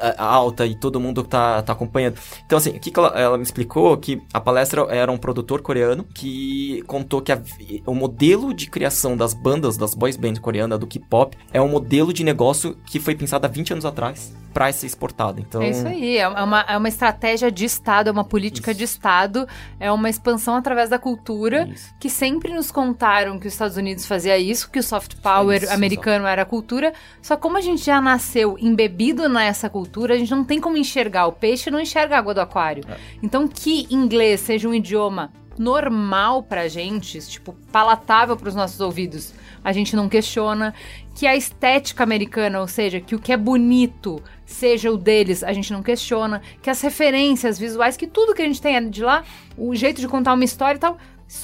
ah, 0.00 0.24
alta 0.24 0.66
e 0.66 0.74
todo 0.74 1.00
mundo 1.00 1.22
tá, 1.24 1.62
tá 1.62 1.72
acompanhando. 1.72 2.16
Então, 2.46 2.58
assim, 2.58 2.70
o 2.70 2.78
que, 2.80 2.90
que 2.90 2.98
ela, 2.98 3.08
ela 3.18 3.36
me 3.36 3.42
explicou? 3.42 3.96
Que 3.96 4.22
a 4.32 4.40
palestra 4.40 4.82
era 4.90 5.10
um 5.10 5.16
produtor 5.18 5.62
coreano 5.62 6.04
que 6.04 6.82
contou 6.86 7.20
que 7.20 7.32
a- 7.32 7.42
o 7.86 7.94
modelo 7.94 8.52
de 8.54 8.68
criação 8.68 9.16
das 9.16 9.34
bandas, 9.34 9.76
das 9.76 9.94
boys 9.94 10.16
bands 10.16 10.38
coreanas, 10.40 10.78
do 10.78 10.86
K-pop, 10.86 11.36
é 11.52 11.60
um 11.60 11.68
modelo 11.68 12.12
de 12.12 12.22
negócio 12.22 12.76
que 12.86 13.00
foi 13.00 13.14
pensado 13.14 13.46
há 13.46 13.48
20 13.48 13.72
anos 13.72 13.84
atrás 13.84 14.32
pra 14.52 14.70
ser 14.70 14.86
exportado. 14.86 15.40
Então, 15.40 15.62
É 15.62 15.70
isso 15.70 15.86
aí, 15.88 16.18
é 16.18 16.28
uma, 16.28 16.60
é 16.60 16.76
uma 16.76 16.88
estratégia 16.88 17.50
de 17.50 17.64
Estado, 17.64 18.08
é 18.08 18.12
uma 18.12 18.22
política 18.24 18.74
de 18.74 18.84
Estado, 18.84 19.48
é 19.80 19.90
uma 19.90 20.10
expansão 20.10 20.54
através 20.56 20.90
da 20.90 20.98
cultura, 20.98 21.66
Isso. 21.72 21.88
que 21.98 22.10
sempre 22.10 22.52
nos 22.52 22.70
contaram 22.70 23.38
que 23.38 23.46
os 23.46 23.54
Estados 23.54 23.78
Unidos 23.78 24.04
fazia 24.04 24.38
isso, 24.38 24.70
que 24.70 24.78
o 24.82 24.84
soft 24.84 25.16
power 25.16 25.62
Isso, 25.62 25.72
americano 25.72 26.26
era 26.26 26.42
a 26.42 26.44
cultura, 26.44 26.92
só 27.22 27.36
como 27.36 27.56
a 27.56 27.60
gente 27.60 27.82
já 27.84 28.00
nasceu 28.00 28.56
embebido 28.58 29.28
nessa 29.28 29.70
cultura, 29.70 30.14
a 30.14 30.18
gente 30.18 30.30
não 30.30 30.44
tem 30.44 30.60
como 30.60 30.76
enxergar 30.76 31.26
o 31.26 31.32
peixe, 31.32 31.70
não 31.70 31.80
enxerga 31.80 32.16
a 32.16 32.18
água 32.18 32.34
do 32.34 32.40
aquário. 32.40 32.84
É. 32.88 32.96
Então 33.22 33.48
que 33.48 33.86
inglês 33.90 34.40
seja 34.40 34.68
um 34.68 34.74
idioma 34.74 35.32
normal 35.58 36.42
pra 36.42 36.68
gente, 36.68 37.18
tipo, 37.20 37.54
palatável 37.70 38.36
pros 38.36 38.54
nossos 38.54 38.80
ouvidos, 38.80 39.32
a 39.64 39.72
gente 39.72 39.94
não 39.94 40.08
questiona. 40.08 40.74
Que 41.14 41.26
a 41.26 41.36
estética 41.36 42.02
americana, 42.02 42.60
ou 42.60 42.66
seja, 42.66 43.00
que 43.00 43.14
o 43.14 43.18
que 43.18 43.32
é 43.32 43.36
bonito 43.36 44.22
seja 44.46 44.90
o 44.90 44.96
deles, 44.96 45.42
a 45.44 45.52
gente 45.52 45.72
não 45.72 45.82
questiona. 45.82 46.40
Que 46.62 46.70
as 46.70 46.80
referências 46.80 47.58
visuais, 47.58 47.96
que 47.96 48.06
tudo 48.06 48.34
que 48.34 48.42
a 48.42 48.46
gente 48.46 48.62
tem 48.62 48.76
é 48.76 48.80
de 48.80 49.02
lá, 49.02 49.22
o 49.56 49.74
jeito 49.74 50.00
de 50.00 50.08
contar 50.08 50.32
uma 50.32 50.44
história 50.44 50.78
e 50.78 50.80
tal, 50.80 50.96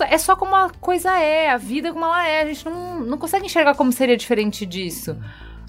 é 0.08 0.18
só 0.18 0.36
como 0.36 0.54
a 0.54 0.70
coisa 0.80 1.18
é, 1.18 1.50
a 1.50 1.56
vida 1.56 1.92
como 1.92 2.04
ela 2.04 2.26
é. 2.26 2.42
A 2.42 2.46
gente 2.46 2.64
não, 2.64 3.00
não 3.00 3.18
consegue 3.18 3.46
enxergar 3.46 3.74
como 3.74 3.92
seria 3.92 4.16
diferente 4.16 4.66
disso. 4.66 5.16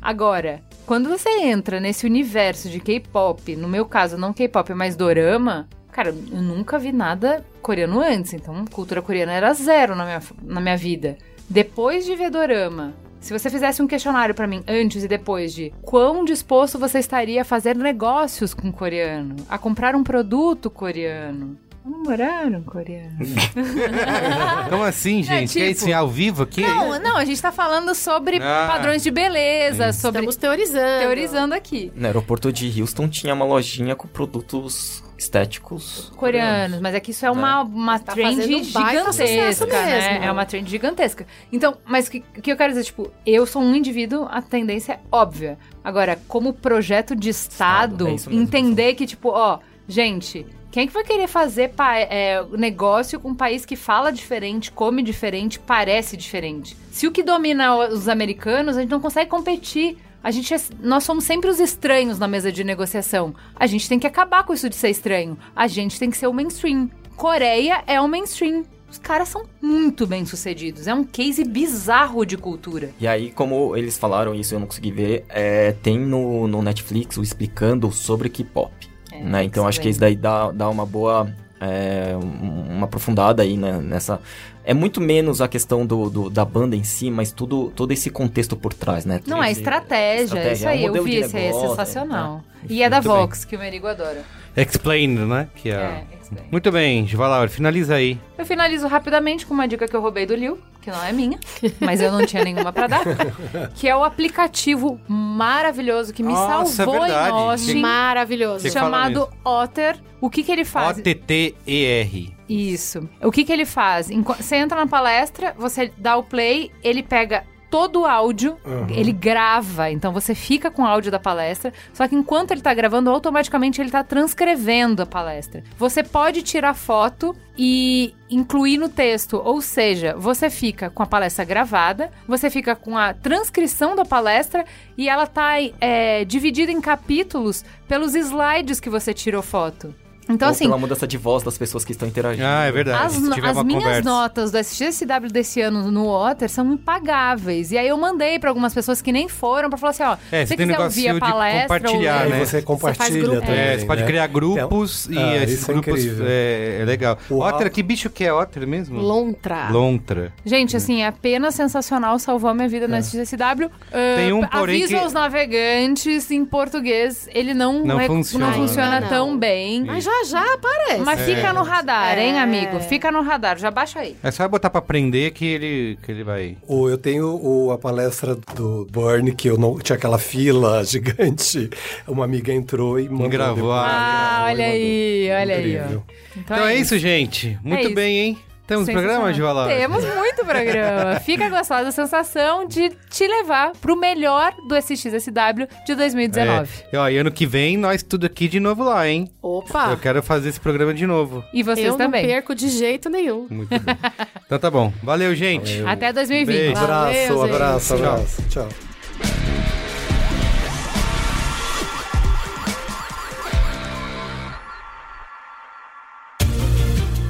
Agora, 0.02 0.62
quando 0.86 1.10
você 1.10 1.30
entra 1.42 1.80
nesse 1.80 2.06
universo 2.06 2.70
de 2.70 2.80
K-pop, 2.80 3.56
no 3.56 3.68
meu 3.68 3.86
caso, 3.86 4.18
não 4.18 4.34
K-pop, 4.34 4.74
mas 4.74 4.96
dorama, 4.96 5.68
cara, 5.92 6.10
eu 6.10 6.42
nunca 6.42 6.80
vi 6.80 6.92
nada 6.92 7.46
coreano 7.62 8.00
antes. 8.00 8.34
Então, 8.34 8.66
cultura 8.66 9.02
coreana 9.02 9.34
era 9.34 9.54
zero 9.54 9.96
na 9.96 10.06
minha, 10.06 10.22
na 10.42 10.62
minha 10.62 10.78
vida. 10.78 11.18
Depois 11.50 12.06
de 12.06 12.16
ver 12.16 12.30
dorama, 12.30 12.94
se 13.20 13.34
você 13.34 13.50
fizesse 13.50 13.82
um 13.82 13.88
questionário 13.88 14.34
pra 14.34 14.48
mim 14.48 14.64
antes 14.68 15.04
e 15.04 15.08
depois 15.08 15.54
de 15.54 15.74
quão 15.82 16.24
disposto 16.24 16.80
você 16.80 17.00
estaria 17.00 17.42
a 17.42 17.46
fazer 17.46 17.76
negócios 17.76 18.54
com 18.54 18.72
coreano, 18.72 19.36
a 19.50 19.58
comprar 19.58 19.96
um 19.96 20.04
produto 20.04 20.70
coreano, 20.70 21.58
Namoraram 21.90 22.62
coreano. 22.64 23.18
Como 24.70 24.84
assim, 24.84 25.24
gente? 25.24 25.50
tipo- 25.50 25.60
Quer 25.60 25.72
isso 25.72 25.94
ao 25.94 26.08
vivo 26.08 26.44
aqui? 26.44 26.62
Não, 26.62 27.00
não, 27.00 27.18
a 27.18 27.26
gente 27.26 27.42
tá 27.42 27.52
falando 27.52 27.94
sobre 27.96 28.38
Ah. 28.42 28.68
padrões 28.72 29.02
de 29.04 29.10
beleza, 29.12 29.92
sobre 29.94 30.20
Estamos 30.22 30.36
teorizando. 30.36 31.00
teorizando 31.02 31.54
aqui. 31.56 31.92
No 31.96 32.06
aeroporto 32.06 32.52
de 32.54 32.80
Houston 32.82 33.08
tinha 33.08 33.34
uma 33.34 33.46
lojinha 33.46 33.96
com 33.96 34.08
produtos 34.08 35.04
estéticos 35.18 36.12
Coreanos, 36.16 36.80
mas 36.80 36.96
é 36.96 37.00
que 37.02 37.12
isso 37.12 37.26
é 37.26 37.32
uma, 37.32 37.62
uma 37.64 38.00
Tá 38.00 38.14
trend 38.14 38.40
um 38.56 38.64
gigantesca, 38.64 39.66
né? 39.66 40.10
mesmo. 40.12 40.26
É 40.26 40.32
uma 40.32 40.46
trend 40.46 40.70
gigantesca. 40.70 41.28
Então, 41.52 41.76
mas 41.86 42.08
o 42.08 42.12
que, 42.12 42.20
que 42.22 42.52
eu 42.52 42.56
quero 42.56 42.72
dizer, 42.72 42.86
tipo, 42.86 43.12
eu 43.26 43.46
sou 43.46 43.62
um 43.62 43.76
indivíduo, 43.76 44.28
a 44.32 44.42
tendência 44.42 44.94
é 44.94 45.00
óbvia. 45.12 45.58
Agora, 45.84 46.18
como 46.28 46.54
projeto 46.54 47.16
de 47.16 47.30
Estado, 47.30 48.08
Estado, 48.10 48.34
é 48.34 48.38
entender 48.38 48.94
que, 48.94 49.06
tipo, 49.06 49.30
ó, 49.30 49.60
gente, 49.88 50.46
quem 50.72 50.88
que 50.88 50.94
vai 50.94 51.04
querer 51.04 51.28
fazer 51.28 51.72
é, 52.10 52.44
negócio 52.52 53.20
com 53.20 53.30
um 53.30 53.36
país 53.36 53.66
que 53.66 53.76
fala 53.76 54.12
diferente, 54.12 54.72
come 54.72 55.02
diferente, 55.02 55.60
parece 55.60 56.16
diferente? 56.16 56.78
Se 56.92 57.08
o 57.08 57.12
que 57.12 57.24
domina 57.24 57.76
os 57.88 58.08
americanos, 58.08 58.78
a 58.78 58.82
gente 58.82 58.92
não 58.92 59.00
consegue 59.00 59.30
competir. 59.30 59.98
A 60.24 60.32
gente 60.32 60.54
é- 60.54 60.62
nós 60.82 61.06
somos 61.06 61.24
sempre 61.24 61.50
os 61.50 61.60
estranhos 61.60 62.20
na 62.20 62.28
mesa 62.28 62.52
de 62.52 62.64
negociação. 62.64 63.34
A 63.56 63.66
gente 63.66 63.88
tem 63.88 63.98
que 63.98 64.06
acabar 64.06 64.44
com 64.44 64.54
isso 64.54 64.70
de 64.70 64.76
ser 64.76 64.90
estranho. 64.90 65.38
A 65.56 65.66
gente 65.66 65.98
tem 65.98 66.10
que 66.10 66.18
ser 66.18 66.28
o 66.28 66.34
mainstream. 66.34 66.90
Coreia 67.16 67.84
é 67.88 68.00
o 68.00 68.08
mainstream. 68.08 68.64
Os 68.92 68.98
caras 68.98 69.30
são 69.30 69.44
muito 69.62 70.06
bem 70.06 70.26
sucedidos. 70.26 70.88
É 70.88 70.94
um 70.94 71.04
case 71.04 71.44
bizarro 71.44 72.26
de 72.26 72.36
cultura. 72.38 72.92
E 73.00 73.08
aí, 73.08 73.32
como 73.32 73.78
eles 73.78 73.98
falaram 73.98 74.34
isso, 74.34 74.56
eu 74.56 74.60
não 74.60 74.68
consegui 74.68 74.92
ver, 74.92 75.26
é, 75.30 75.72
tem 75.84 75.98
no, 75.98 76.48
no 76.48 76.62
Netflix 76.62 77.16
o 77.18 77.22
explicando 77.22 77.92
sobre 77.92 78.30
K-pop. 78.30 78.89
É, 79.20 79.24
né? 79.24 79.44
Então 79.44 79.68
acho 79.68 79.80
que 79.82 79.90
isso 79.90 80.00
daí 80.00 80.16
dá, 80.16 80.52
dá 80.52 80.70
uma 80.70 80.86
boa. 80.86 81.28
é, 81.62 82.16
um- 82.16 82.78
uma 82.78 82.86
aprofundada 82.86 83.44
aí 83.44 83.58
né, 83.58 83.74
nessa. 83.84 84.22
É 84.64 84.74
muito 84.74 85.02
menos 85.02 85.42
a 85.42 85.48
questão 85.50 85.86
do, 85.86 86.10
do- 86.10 86.30
da 86.30 86.46
banda 86.46 86.74
em 86.74 86.86
si, 86.86 87.12
mas 87.12 87.34
tudo, 87.34 87.70
todo 87.76 87.92
esse 87.92 88.10
contexto 88.10 88.56
por 88.56 88.74
trás, 88.74 89.04
né? 89.04 89.20
Não, 89.28 89.44
é 89.44 89.52
estratégia. 89.52 90.24
estratégia, 90.24 90.54
Isso 90.54 90.66
é 90.68 90.72
aí, 90.72 90.82
eu 90.84 90.88
modelo 90.88 91.04
vi, 91.06 91.20
isso 91.20 91.36
aí 91.36 91.44
é 91.44 91.48
negócio, 91.48 91.70
sensacional. 91.70 92.44
é, 92.64 92.66
E 92.74 92.82
é 92.82 92.90
da 92.90 92.98
Muito 93.02 93.10
bem. 93.10 93.18
Vox, 93.22 93.44
que 93.44 93.58
o 93.58 93.60
Merigo 93.60 93.88
adora. 93.88 94.24
Explained, 94.62 95.26
né? 95.26 95.48
Que 95.56 95.70
é... 95.70 95.74
É, 95.74 96.04
explain. 96.22 96.48
Muito 96.52 96.72
bem, 96.72 97.06
Valaur, 97.06 97.50
finaliza 97.50 97.96
aí. 97.96 98.20
Eu 98.38 98.46
finalizo 98.46 98.88
rapidamente 98.88 99.46
com 99.46 99.54
uma 99.54 99.68
dica 99.68 99.88
que 99.88 99.96
eu 99.96 100.02
roubei 100.02 100.26
do 100.26 100.36
Liu, 100.36 100.60
que 100.82 100.90
não 100.90 101.04
é 101.04 101.12
minha, 101.12 101.40
mas 101.80 102.02
eu 102.02 102.12
não 102.12 102.26
tinha 102.26 102.44
nenhuma 102.44 102.72
pra 102.72 102.88
dar, 102.88 103.02
que 103.76 103.88
é 103.88 103.96
o 103.96 104.04
aplicativo 104.04 105.00
maravilhoso 105.08 106.14
que 106.14 106.24
me 106.24 106.34
Nossa, 106.34 106.84
salvou 106.84 107.06
é 107.06 107.10
em 107.10 107.14
Austin, 107.14 107.82
Maravilhoso. 107.82 108.62
Você 108.62 108.72
chamado 108.72 109.30
Otter. 109.44 109.98
O 110.22 110.30
que 110.30 110.44
que 110.44 110.52
ele 110.52 110.66
faz? 110.66 110.98
O-T-T-E-R. 110.98 112.36
Isso. 112.48 113.08
O 113.22 113.32
que 113.32 113.46
que 113.46 113.54
ele 113.54 113.66
faz? 113.66 114.10
Você 114.38 114.58
entra 114.58 114.80
na 114.80 114.88
palestra, 114.88 115.56
você 115.58 115.92
dá 115.98 116.18
o 116.18 116.24
play, 116.24 116.72
ele 116.84 117.02
pega 117.04 117.46
todo 117.70 118.02
o 118.02 118.06
áudio, 118.06 118.58
ele 118.90 119.12
grava, 119.12 119.92
então 119.92 120.12
você 120.12 120.34
fica 120.34 120.72
com 120.72 120.84
o 120.84 120.86
áudio 120.86 121.12
da 121.12 121.20
palestra, 121.20 121.74
só 121.94 122.08
que 122.08 122.16
enquanto 122.16 122.52
ele 122.52 122.62
tá 122.62 122.74
gravando, 122.74 123.10
automaticamente 123.10 123.80
ele 123.80 123.92
tá 123.92 124.04
transcrevendo 124.04 125.04
a 125.04 125.06
palestra. 125.06 125.64
Você 125.78 126.04
pode 126.04 126.42
tirar 126.42 126.74
foto 126.74 127.36
e 127.58 128.14
incluir 128.30 128.78
no 128.78 128.90
texto, 128.90 129.42
ou 129.44 129.62
seja, 129.62 130.16
você 130.18 130.50
fica 130.50 130.90
com 130.90 131.04
a 131.04 131.08
palestra 131.08 131.46
gravada, 131.46 132.12
você 132.28 132.50
fica 132.50 132.76
com 132.76 132.98
a 132.98 133.14
transcrição 133.14 133.96
da 133.96 134.06
palestra 134.06 134.66
e 134.98 135.10
ela 135.10 135.28
tá 135.28 135.56
é, 135.80 136.26
dividida 136.26 136.72
em 136.72 136.82
capítulos 136.82 137.64
pelos 137.88 138.16
slides 138.16 138.80
que 138.80 138.90
você 138.90 139.14
tirou 139.14 139.42
foto. 139.42 139.94
Então, 140.30 140.48
Ou 140.48 140.52
assim, 140.52 140.66
pela 140.66 140.78
mudança 140.78 141.08
de 141.08 141.18
voz 141.18 141.42
das 141.44 141.58
pessoas 141.58 141.84
que 141.84 141.92
estão 141.92 142.08
interagindo. 142.08 142.46
Ah, 142.48 142.66
é 142.66 142.72
verdade. 142.72 143.06
as, 143.08 143.20
no- 143.20 143.34
as 143.34 143.64
minhas 143.64 143.84
conversa. 143.84 144.10
notas 144.10 144.52
do 144.52 144.58
SGSW 144.60 145.28
desse 145.32 145.60
ano 145.62 145.92
no 145.92 146.08
Otter 146.08 146.48
são 146.50 146.72
impagáveis. 146.74 147.72
E 147.72 147.78
aí 147.78 147.88
eu 147.88 147.98
mandei 147.98 148.38
pra 148.40 148.50
algumas 148.50 148.74
pessoas 148.74 149.02
que 149.02 149.12
nem 149.12 149.28
foram 149.28 149.70
pra 149.70 149.78
falar 149.78 149.92
assim, 149.92 150.04
ó, 150.04 150.18
É, 150.32 150.46
se 150.46 150.50
você 150.50 150.58
quiser 150.58 150.80
ouvir 150.80 151.08
a 151.10 151.20
palestra... 151.20 151.62
compartilhar, 151.80 152.24
ou... 152.26 152.30
né? 152.30 152.40
Aí 152.40 152.46
você 152.46 152.62
compartilha 152.62 153.22
grupo. 153.24 153.42
também. 153.42 153.56
É, 153.60 153.78
você 153.80 153.86
pode 153.86 154.02
né? 154.02 154.08
criar 154.08 154.28
grupos 154.28 155.08
Então, 155.10 155.22
e 155.24 155.26
ah, 155.40 155.44
esses 155.44 155.68
é 155.68 155.74
grupos 155.74 156.06
é, 156.22 156.80
é 156.82 156.86
legal. 156.86 157.18
O 157.30 157.40
Otter, 157.40 157.68
Al- 157.68 157.72
que 157.74 157.82
bicho 157.82 158.10
que 158.10 158.24
é 158.24 158.32
Otter 158.34 158.68
mesmo? 158.68 159.00
Lontra. 159.00 159.70
Lontra. 159.72 160.32
Gente, 160.46 160.78
assim, 160.78 161.02
é 161.02 161.08
apenas 161.08 161.56
sensacional, 161.56 162.20
salvou 162.20 162.50
a 162.50 162.54
minha 162.54 162.68
vida 162.70 162.88
no 162.88 162.96
SGSW. 162.96 163.70
Ah, 163.92 164.16
Tem 164.16 164.32
um, 164.32 164.46
porém, 164.46 164.76
aviso 164.84 164.94
que- 164.94 165.00
aos 165.00 165.14
navegantes, 165.14 166.30
em 166.32 166.46
português, 166.46 167.28
ele 167.34 167.54
não, 167.54 167.84
Não 167.84 167.98
rec- 167.98 168.08
funciona. 168.08 168.48
não 168.48 168.54
funciona 168.54 169.00
não. 169.02 169.08
tão 169.10 169.38
bem. 169.38 169.84
Mas 169.86 170.04
já 170.04 170.19
já 170.26 170.54
aparece. 170.54 171.02
Mas 171.02 171.22
fica 171.22 171.54
no 171.54 171.64
radar, 171.64 172.18
hein, 172.18 172.34
É. 172.38 172.40
amigo? 172.42 172.80
Fica 172.80 173.12
no 173.12 173.22
radar, 173.22 173.58
já 173.58 173.70
baixa 173.72 174.00
aí. 174.00 174.16
É 174.24 174.32
só 174.32 174.48
botar 174.48 174.70
pra 174.70 174.80
aprender 174.80 175.32
que 175.32 175.46
ele, 175.46 176.00
que 176.04 176.12
ele 176.12 176.24
vai. 176.24 176.58
O, 176.68 176.90
eu 176.90 176.98
tenho 176.98 177.28
o- 177.42 177.72
a 177.72 177.78
palestra 177.78 178.36
do 178.56 178.88
Burn, 178.92 179.32
que 179.34 179.50
eu 179.50 179.58
não 179.58 179.78
tinha 179.80 179.96
aquela 179.96 180.18
fila 180.20 180.84
gigante. 180.86 181.70
Uma 182.08 182.26
amiga 182.26 182.54
entrou 182.54 183.00
e 183.00 183.08
mandou. 183.10 183.30
Gravou 183.30 183.72
Ah, 183.72 184.46
olha 184.48 184.66
aí, 184.66 185.30
olha 185.32 185.56
aí, 185.56 185.80
ó. 185.98 186.00
Então 186.38 186.66
é 186.68 186.76
isso, 186.76 186.98
gente. 186.98 187.58
Muito 187.64 187.86
isso. 187.88 187.96
bem, 187.96 188.18
hein? 188.20 188.38
Temos 188.70 188.88
programa, 188.88 189.34
Joala? 189.34 189.68
Temos 189.68 190.06
muito 190.06 190.46
programa. 190.46 191.20
Fica 191.26 191.50
gostosa 191.50 191.90
a 191.90 191.92
sensação 191.92 192.68
de 192.68 192.92
te 193.10 193.28
levar 193.28 193.72
pro 193.82 193.96
melhor 193.96 194.54
do 194.68 194.76
SXSW 194.78 195.68
de 195.88 195.96
2019. 195.96 196.70
É. 196.84 196.96
E, 196.96 196.98
ó, 196.98 197.10
e 197.10 197.18
ano 197.18 197.32
que 197.32 197.48
vem, 197.48 197.78
nós 197.78 198.04
tudo 198.04 198.28
aqui 198.28 198.48
de 198.48 198.60
novo 198.60 198.84
lá, 198.84 199.08
hein? 199.08 199.28
Opa! 199.42 199.88
Eu 199.90 199.98
quero 199.98 200.22
fazer 200.22 200.50
esse 200.50 200.60
programa 200.60 200.94
de 200.94 201.08
novo. 201.08 201.44
E 201.52 201.64
vocês 201.64 201.88
eu 201.88 201.98
também. 201.98 202.22
não 202.22 202.30
perco 202.30 202.54
de 202.54 202.70
jeito 202.70 203.10
nenhum. 203.10 203.48
Muito 203.50 203.70
bem. 203.70 203.98
então 204.46 204.60
tá 204.60 204.70
bom. 204.70 204.94
Valeu, 205.02 205.34
gente. 205.34 205.82
Até 205.84 206.14
2020. 206.14 206.56
Beijo. 206.56 206.80
Abraço, 206.80 207.04
Valeu, 207.06 207.42
gente. 207.42 207.56
abraço, 207.56 207.98
Tchau. 207.98 208.06
abraço. 208.06 208.44
Tchau. 208.50 208.89